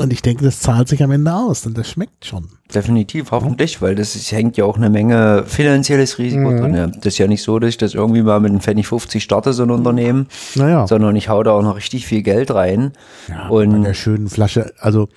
und 0.00 0.12
ich 0.12 0.22
denke, 0.22 0.44
das 0.44 0.60
zahlt 0.60 0.88
sich 0.88 1.02
am 1.02 1.10
Ende 1.10 1.32
aus, 1.32 1.62
denn 1.62 1.74
das 1.74 1.88
schmeckt 1.88 2.24
schon. 2.24 2.48
Definitiv, 2.74 3.30
hoffentlich, 3.30 3.80
weil 3.82 3.94
das 3.94 4.16
ist, 4.16 4.32
hängt 4.32 4.56
ja 4.56 4.64
auch 4.64 4.76
eine 4.76 4.90
Menge 4.90 5.44
finanzielles 5.46 6.18
Risiko 6.18 6.50
Mhm. 6.50 6.58
drin. 6.60 6.74
Ja. 6.74 6.86
Das 6.88 7.06
ist 7.06 7.18
ja 7.18 7.26
nicht 7.28 7.42
so, 7.42 7.58
dass 7.58 7.68
ich 7.70 7.78
das 7.78 7.94
irgendwie 7.94 8.22
mal 8.22 8.40
mit 8.40 8.50
einem 8.50 8.60
Pfennig 8.60 8.86
50 8.88 9.22
starte, 9.22 9.52
so 9.52 9.62
ein 9.62 9.70
Unternehmen, 9.70 10.26
Naja, 10.54 10.86
sondern 10.86 11.14
ich 11.16 11.28
hau 11.28 11.42
da 11.42 11.52
auch 11.52 11.62
noch 11.62 11.76
richtig 11.76 12.06
viel 12.06 12.22
Geld 12.22 12.50
rein. 12.52 12.92
ja, 13.28 13.48
und- 13.48 13.70
bei 13.72 13.78
der 13.88 13.94
schönen 13.94 14.28
Flasche, 14.28 14.72
also 14.80 15.08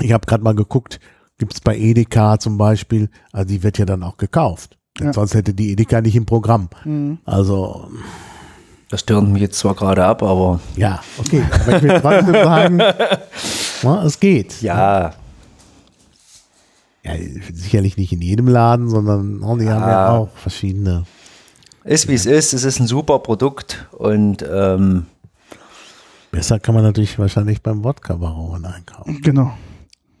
ich 0.00 0.12
habe 0.12 0.26
gerade 0.26 0.44
mal 0.44 0.54
geguckt, 0.54 1.00
gibt's 1.38 1.60
bei 1.60 1.76
Edeka 1.76 2.38
zum 2.38 2.58
Beispiel, 2.58 3.08
also 3.32 3.48
die 3.48 3.62
wird 3.62 3.78
ja 3.78 3.84
dann 3.86 4.02
auch 4.02 4.16
gekauft. 4.16 4.76
Ja. 4.98 5.12
Sonst 5.12 5.34
hätte 5.34 5.52
die 5.52 5.72
Edeka 5.72 6.00
nicht 6.00 6.16
im 6.16 6.24
Programm. 6.24 6.68
Mhm. 6.84 7.18
Also 7.26 7.88
Das 8.96 9.04
turnt 9.04 9.30
mich 9.30 9.42
jetzt 9.42 9.58
zwar 9.58 9.74
gerade 9.74 10.02
ab, 10.02 10.22
aber 10.22 10.58
Ja, 10.74 11.02
okay. 11.18 11.44
Aber 11.52 11.76
ich 11.76 11.82
will 11.82 12.00
trotzdem 12.00 12.32
sagen, 12.32 12.78
na, 13.82 14.04
es 14.06 14.18
geht. 14.18 14.62
ja, 14.62 15.12
Ja, 17.04 17.12
sicherlich 17.52 17.98
nicht 17.98 18.14
in 18.14 18.22
jedem 18.22 18.48
Laden, 18.48 18.88
sondern 18.88 19.40
na, 19.40 19.54
die 19.56 19.68
haben 19.68 19.82
ja 19.82 20.08
auch 20.08 20.30
verschiedene. 20.36 21.04
ist 21.84 22.08
wie 22.08 22.14
es 22.14 22.24
ist. 22.24 22.54
Es 22.54 22.64
ist 22.64 22.80
ein 22.80 22.86
super 22.86 23.18
Produkt 23.18 23.86
und 23.92 24.42
ähm, 24.50 25.04
Besser 26.30 26.58
kann 26.58 26.74
man 26.74 26.82
natürlich 26.82 27.18
wahrscheinlich 27.18 27.60
beim 27.62 27.84
Wodka-Baron 27.84 28.64
einkaufen. 28.64 29.20
Genau. 29.20 29.52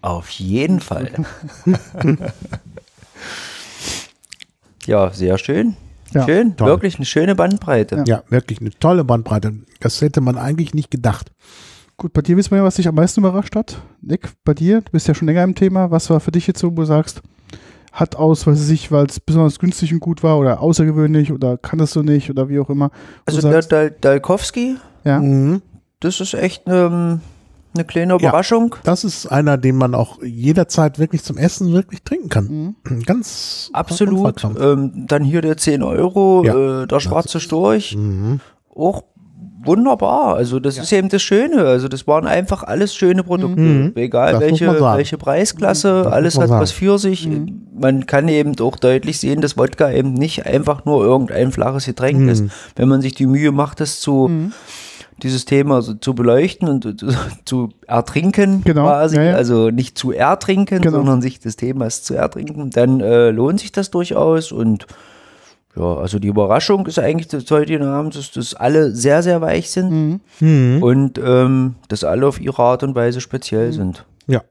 auf 0.02 0.28
jeden 0.28 0.80
Fall. 0.80 1.12
ja, 4.84 5.10
sehr 5.12 5.38
schön. 5.38 5.76
Ja, 6.12 6.24
schön, 6.24 6.56
toll. 6.56 6.68
wirklich 6.68 6.96
eine 6.96 7.04
schöne 7.04 7.34
Bandbreite. 7.34 8.04
Ja, 8.06 8.22
wirklich 8.28 8.60
eine 8.60 8.70
tolle 8.70 9.04
Bandbreite. 9.04 9.52
Das 9.80 10.00
hätte 10.00 10.20
man 10.20 10.36
eigentlich 10.38 10.74
nicht 10.74 10.90
gedacht. 10.90 11.32
Gut, 11.96 12.12
bei 12.12 12.20
dir 12.22 12.36
wissen 12.36 12.50
wir 12.50 12.58
ja, 12.58 12.64
was 12.64 12.74
dich 12.76 12.88
am 12.88 12.94
meisten 12.94 13.20
überrascht 13.20 13.56
hat. 13.56 13.78
Nick, 14.02 14.28
bei 14.44 14.54
dir, 14.54 14.82
du 14.82 14.92
bist 14.92 15.08
ja 15.08 15.14
schon 15.14 15.26
länger 15.28 15.42
im 15.44 15.54
Thema. 15.54 15.90
Was 15.90 16.10
war 16.10 16.20
für 16.20 16.30
dich 16.30 16.46
jetzt 16.46 16.60
so, 16.60 16.70
wo 16.72 16.74
du 16.76 16.84
sagst, 16.84 17.22
hat 17.92 18.16
aus, 18.16 18.46
weiß 18.46 18.62
ich 18.64 18.70
nicht, 18.70 18.92
weil 18.92 19.06
es 19.06 19.18
besonders 19.18 19.58
günstig 19.58 19.92
und 19.94 20.00
gut 20.00 20.22
war 20.22 20.38
oder 20.38 20.60
außergewöhnlich 20.60 21.32
oder 21.32 21.56
kann 21.56 21.78
das 21.78 21.92
so 21.92 22.02
nicht 22.02 22.28
oder 22.28 22.48
wie 22.50 22.58
auch 22.60 22.68
immer. 22.68 22.90
Also 23.24 23.40
sagst, 23.40 23.72
Dal 23.72 23.90
Dalkowski, 23.90 24.76
ja, 25.04 25.18
Mhm. 25.20 25.62
das 26.00 26.20
ist 26.20 26.34
echt 26.34 26.64
ähm, 26.66 27.20
eine 27.76 27.84
kleine 27.84 28.14
Ja. 28.14 28.18
Überraschung. 28.18 28.74
Das 28.84 29.04
ist 29.04 29.26
einer, 29.26 29.56
den 29.58 29.76
man 29.76 29.94
auch 29.94 30.22
jederzeit 30.22 30.98
wirklich 30.98 31.22
zum 31.22 31.36
Essen 31.38 31.72
wirklich 31.72 32.02
trinken 32.02 32.28
kann. 32.28 32.74
Mhm. 32.84 33.02
Ganz 33.06 33.70
Absolut. 33.72 34.44
Ähm, 34.60 35.04
dann 35.06 35.22
hier 35.24 35.40
der 35.42 35.56
10 35.56 35.82
Euro, 35.82 36.42
Ja. 36.44 36.82
äh, 36.82 36.86
der 36.86 37.00
schwarze 37.00 37.40
Storch, 37.40 37.96
Mhm. 37.96 38.40
auch 38.74 39.04
wunderbar. 39.64 40.36
Also 40.36 40.60
das 40.60 40.78
ist 40.78 40.92
eben 40.92 41.08
das 41.08 41.22
Schöne. 41.22 41.64
Also 41.66 41.88
das 41.88 42.06
waren 42.06 42.26
einfach 42.26 42.62
alles 42.62 42.94
schöne 42.94 43.24
Produkte. 43.24 43.60
Mhm. 43.60 43.92
Egal 43.96 44.32
Das 44.34 44.40
muss 44.50 44.60
welche, 44.60 44.80
welche 44.80 45.18
Preisklasse, 45.18 46.02
Das 46.04 46.12
alles 46.12 46.34
hat 46.38 46.48
was 46.50 46.70
sagen. 46.70 46.78
für 46.78 46.98
sich. 46.98 47.28
Man 47.78 48.06
kann 48.06 48.28
eben 48.28 48.52
auch 48.60 48.76
deutlich 48.76 49.18
sehen, 49.18 49.40
dass 49.40 49.58
Wodka 49.58 49.90
eben 49.90 50.14
nicht 50.14 50.46
einfach 50.46 50.84
nur 50.84 51.04
irgendein 51.04 51.50
flaches 51.50 51.86
Getränk 51.86 52.20
Mhm. 52.20 52.28
ist. 52.28 52.44
Wenn 52.76 52.88
man 52.88 53.02
sich 53.02 53.14
die 53.16 53.26
Mühe 53.26 53.50
macht, 53.50 53.80
das 53.80 53.98
zu 54.00 54.30
dieses 55.22 55.44
Thema 55.46 55.80
so 55.82 55.94
zu 55.94 56.14
beleuchten 56.14 56.68
und 56.68 56.98
zu, 57.00 57.08
zu 57.44 57.68
ertrinken 57.86 58.62
Genau, 58.64 58.82
quasi, 58.84 59.16
ja, 59.16 59.22
ja. 59.22 59.34
also 59.34 59.70
nicht 59.70 59.96
zu 59.98 60.12
ertrinken, 60.12 60.80
Genau. 60.82 60.98
sondern 60.98 61.22
sich 61.22 61.40
des 61.40 61.56
Themas 61.56 62.02
zu 62.02 62.14
ertrinken, 62.14 62.70
dann 62.70 63.00
äh, 63.00 63.30
lohnt 63.30 63.60
sich 63.60 63.72
das 63.72 63.90
durchaus 63.90 64.52
und 64.52 64.86
ja, 65.74 65.94
also 65.96 66.18
die 66.18 66.28
Überraschung 66.28 66.86
ist 66.86 66.98
eigentlich 66.98 67.28
des 67.28 67.50
heutigen 67.50 67.84
Abends, 67.84 68.16
dass, 68.16 68.30
dass 68.30 68.54
alle 68.54 68.92
sehr, 68.92 69.22
sehr 69.22 69.40
weich 69.42 69.70
sind 69.70 69.90
Mhm. 69.90 70.20
Mhm. 70.76 70.82
und 70.82 71.18
ähm, 71.22 71.74
dass 71.88 72.02
alle 72.04 72.26
auf 72.26 72.40
ihre 72.40 72.62
Art 72.62 72.82
und 72.82 72.94
Weise 72.94 73.20
speziell 73.20 73.72
sind. 73.72 74.06
Ja. 74.26 74.42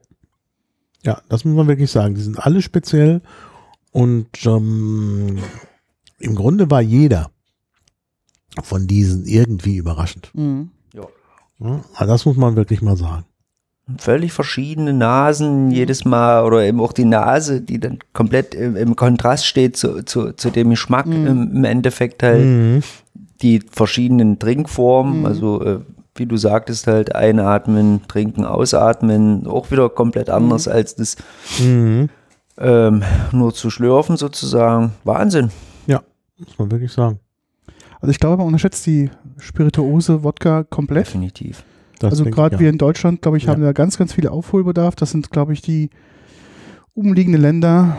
Ja, 1.04 1.20
das 1.28 1.44
muss 1.44 1.56
man 1.56 1.68
wirklich 1.68 1.90
sagen. 1.90 2.14
Die 2.14 2.20
sind 2.20 2.38
alle 2.44 2.62
speziell 2.62 3.22
und 3.92 4.28
ähm, 4.44 5.38
im 6.18 6.34
Grunde 6.34 6.70
war 6.70 6.80
jeder 6.80 7.30
von 8.62 8.86
diesen 8.86 9.24
irgendwie 9.26 9.76
überraschend. 9.76 10.30
Mhm. 10.34 10.70
Ja, 10.94 11.80
also 11.94 12.12
das 12.12 12.26
muss 12.26 12.36
man 12.36 12.56
wirklich 12.56 12.82
mal 12.82 12.96
sagen. 12.96 13.24
Völlig 13.98 14.32
verschiedene 14.32 14.92
Nasen 14.92 15.70
jedes 15.70 16.04
Mal 16.04 16.44
oder 16.44 16.64
eben 16.64 16.80
auch 16.80 16.92
die 16.92 17.04
Nase, 17.04 17.60
die 17.60 17.78
dann 17.78 18.00
komplett 18.12 18.54
im, 18.54 18.74
im 18.74 18.96
Kontrast 18.96 19.46
steht 19.46 19.76
zu, 19.76 20.04
zu, 20.04 20.32
zu 20.32 20.50
dem 20.50 20.70
Geschmack 20.70 21.06
im, 21.06 21.26
im 21.26 21.64
Endeffekt 21.64 22.22
halt. 22.22 22.44
Mhm. 22.44 22.82
Die 23.42 23.60
verschiedenen 23.70 24.38
Trinkformen, 24.38 25.24
also 25.24 25.62
äh, 25.62 25.80
wie 26.16 26.26
du 26.26 26.36
sagtest 26.36 26.86
halt 26.88 27.14
einatmen, 27.14 28.00
trinken, 28.08 28.44
ausatmen, 28.44 29.46
auch 29.46 29.70
wieder 29.70 29.88
komplett 29.88 30.30
anders 30.30 30.66
als 30.66 30.96
das 30.96 31.16
Mhm. 31.60 32.08
ähm, 32.58 33.02
nur 33.32 33.54
zu 33.54 33.70
schlürfen 33.70 34.16
sozusagen. 34.16 34.92
Wahnsinn. 35.04 35.50
Ja, 35.86 36.02
muss 36.38 36.58
man 36.58 36.70
wirklich 36.70 36.92
sagen. 36.92 37.20
Also 38.00 38.10
ich 38.10 38.18
glaube, 38.18 38.38
man 38.38 38.46
unterschätzt 38.46 38.86
die 38.86 39.10
Spirituose 39.38 40.22
Wodka 40.22 40.64
komplett. 40.64 41.06
Definitiv. 41.06 41.64
Das 41.98 42.10
also 42.12 42.24
gerade 42.24 42.56
ich 42.56 42.60
wir 42.60 42.68
in 42.70 42.78
Deutschland, 42.78 43.22
glaube 43.22 43.38
ich, 43.38 43.44
Ja. 43.44 43.52
haben 43.52 43.62
da 43.62 43.72
ganz, 43.72 43.96
ganz 43.96 44.12
viele 44.12 44.30
Aufholbedarf. 44.30 44.96
Das 44.96 45.10
sind, 45.12 45.30
glaube 45.30 45.52
ich, 45.54 45.62
die 45.62 45.90
umliegenden 46.94 47.40
Länder, 47.40 47.96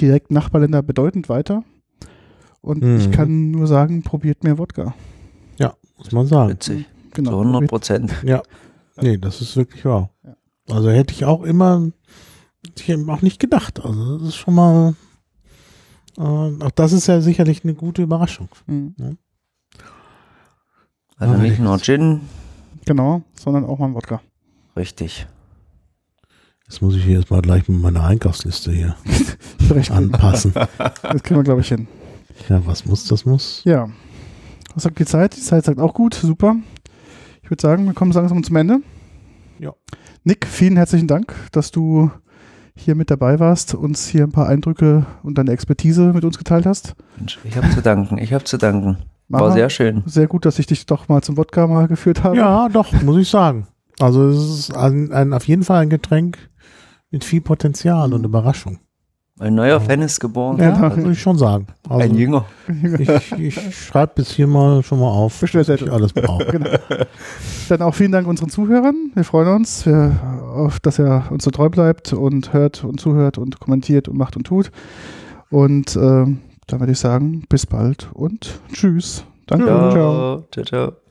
direkt 0.00 0.30
Nachbarländer 0.30 0.82
bedeutend 0.82 1.28
weiter. 1.28 1.64
Und 2.60 2.82
ich 2.84 3.08
Mhm. 3.08 3.12
kann 3.12 3.50
nur 3.50 3.66
sagen, 3.66 4.02
probiert 4.02 4.44
mehr 4.44 4.58
Wodka. 4.58 4.94
muss 5.98 6.12
man 6.12 6.26
sagen. 6.26 6.50
Witzig. 6.50 6.84
Genau. 7.14 7.30
Zu 7.30 7.38
100 7.38 7.68
Prozent. 7.68 8.12
Ja. 8.22 8.42
Nee, 9.00 9.16
das 9.16 9.40
ist 9.40 9.56
wirklich 9.56 9.82
wahr. 9.86 10.10
Ja. 10.22 10.36
Also 10.74 10.90
hätte 10.90 11.14
ich 11.14 11.24
auch 11.24 11.42
immer, 11.42 11.90
hätte 12.66 12.82
ich 12.92 13.08
auch 13.08 13.22
nicht 13.22 13.40
gedacht. 13.40 13.82
Also 13.82 14.18
das 14.18 14.28
ist 14.28 14.36
schon 14.36 14.52
mal, 14.54 14.94
äh, 16.18 16.20
auch 16.22 16.70
das 16.74 16.92
ist 16.92 17.06
ja 17.06 17.20
sicherlich 17.20 17.64
eine 17.64 17.74
gute 17.74 18.02
Überraschung. 18.02 18.48
Mhm. 18.66 18.94
Also 21.18 21.34
Ah, 21.34 21.38
nicht 21.38 21.58
nur 21.58 21.78
Gin. 21.78 22.20
Genau, 22.84 23.22
sondern 23.38 23.64
auch 23.64 23.78
mal 23.78 23.94
Wodka. 23.94 24.20
Richtig. 24.76 25.26
Jetzt 26.68 26.82
muss 26.82 26.96
ich 26.96 27.04
hier 27.04 27.16
erstmal 27.16 27.42
gleich 27.42 27.68
mit 27.68 27.80
meiner 27.80 28.04
Einkaufsliste 28.04 28.72
hier 28.72 28.96
anpassen. 29.90 30.52
Das 30.52 31.22
kriegen 31.22 31.38
wir, 31.38 31.44
glaube 31.44 31.60
ich, 31.60 31.68
hin. 31.68 31.86
ja, 32.48 32.64
was 32.66 32.84
muss, 32.84 33.04
das 33.06 33.24
muss. 33.24 33.62
Ja. 33.64 33.88
Was 34.74 34.82
sagt 34.82 34.98
die 34.98 35.06
Zeit? 35.06 35.36
Die 35.36 35.40
Zeit 35.40 35.64
sagt 35.64 35.78
auch 35.80 35.94
gut, 35.94 36.14
super. 36.14 36.56
Ich 37.42 37.50
würde 37.50 37.62
sagen, 37.62 37.86
wir 37.86 37.94
kommen 37.94 38.10
langsam 38.12 38.42
zum 38.42 38.56
Ende. 38.56 38.80
Ja. 39.58 39.72
Nick, 40.24 40.46
vielen 40.46 40.76
herzlichen 40.76 41.06
Dank, 41.06 41.34
dass 41.52 41.70
du 41.70 42.10
hier 42.76 42.94
mit 42.94 43.10
dabei 43.10 43.40
warst, 43.40 43.74
uns 43.74 44.06
hier 44.06 44.24
ein 44.24 44.32
paar 44.32 44.48
Eindrücke 44.48 45.06
und 45.22 45.38
deine 45.38 45.50
Expertise 45.50 46.12
mit 46.12 46.24
uns 46.24 46.38
geteilt 46.38 46.66
hast. 46.66 46.94
Ich 47.44 47.56
habe 47.56 47.70
zu 47.70 47.82
danken. 47.82 48.18
Ich 48.18 48.32
habe 48.32 48.44
zu 48.44 48.58
danken. 48.58 48.98
War 49.28 49.40
Mara, 49.40 49.52
sehr 49.52 49.70
schön. 49.70 50.02
sehr 50.06 50.28
gut, 50.28 50.44
dass 50.44 50.58
ich 50.58 50.66
dich 50.66 50.86
doch 50.86 51.08
mal 51.08 51.22
zum 51.22 51.36
Wodka 51.36 51.66
mal 51.66 51.88
geführt 51.88 52.22
habe. 52.22 52.36
Ja, 52.36 52.68
doch, 52.68 52.92
muss 53.02 53.18
ich 53.18 53.28
sagen. 53.28 53.66
Also 53.98 54.28
es 54.28 54.38
ist 54.38 54.76
ein, 54.76 55.10
ein, 55.10 55.32
auf 55.32 55.48
jeden 55.48 55.64
Fall 55.64 55.82
ein 55.82 55.90
Getränk 55.90 56.38
mit 57.10 57.24
viel 57.24 57.40
Potenzial 57.40 58.12
und 58.12 58.24
Überraschung. 58.24 58.78
Ein 59.38 59.54
neuer 59.54 59.80
Fan 59.80 60.00
ist 60.00 60.18
geboren. 60.18 60.58
Ja, 60.58 60.70
Genau. 60.70 60.96
würde 60.96 61.12
ich 61.12 61.20
schon 61.20 61.36
sagen. 61.36 61.66
Also 61.88 62.02
Ein 62.02 62.14
Jünger. 62.16 62.46
ich, 62.98 63.32
ich 63.32 63.84
schreibe 63.86 64.12
bis 64.16 64.30
hier 64.30 64.46
mal 64.46 64.82
schon 64.82 64.98
mal 64.98 65.10
auf, 65.10 65.34
was 65.34 65.40
Bestellzettel. 65.40 65.88
ich 65.88 65.92
alles 65.92 66.12
brauche. 66.14 66.46
Genau. 66.50 66.70
Dann 67.68 67.82
auch 67.82 67.94
vielen 67.94 68.12
Dank 68.12 68.26
unseren 68.26 68.48
Zuhörern. 68.48 69.10
Wir 69.14 69.24
freuen 69.24 69.48
uns, 69.48 69.84
wir, 69.84 70.16
auf, 70.54 70.80
dass 70.80 70.98
er 70.98 71.24
uns 71.30 71.44
so 71.44 71.50
treu 71.50 71.68
bleibt 71.68 72.12
und 72.14 72.52
hört 72.52 72.82
und 72.84 72.98
zuhört 73.00 73.36
und 73.38 73.60
kommentiert 73.60 74.08
und 74.08 74.16
macht 74.16 74.36
und 74.36 74.44
tut. 74.44 74.70
Und 75.50 75.96
ähm, 75.96 76.38
dann 76.66 76.80
würde 76.80 76.92
ich 76.92 76.98
sagen, 76.98 77.42
bis 77.48 77.66
bald 77.66 78.08
und 78.14 78.58
tschüss. 78.72 79.24
Danke. 79.46 79.66
Ciao. 79.66 80.44
Ciao, 80.50 80.64
ciao. 80.64 81.05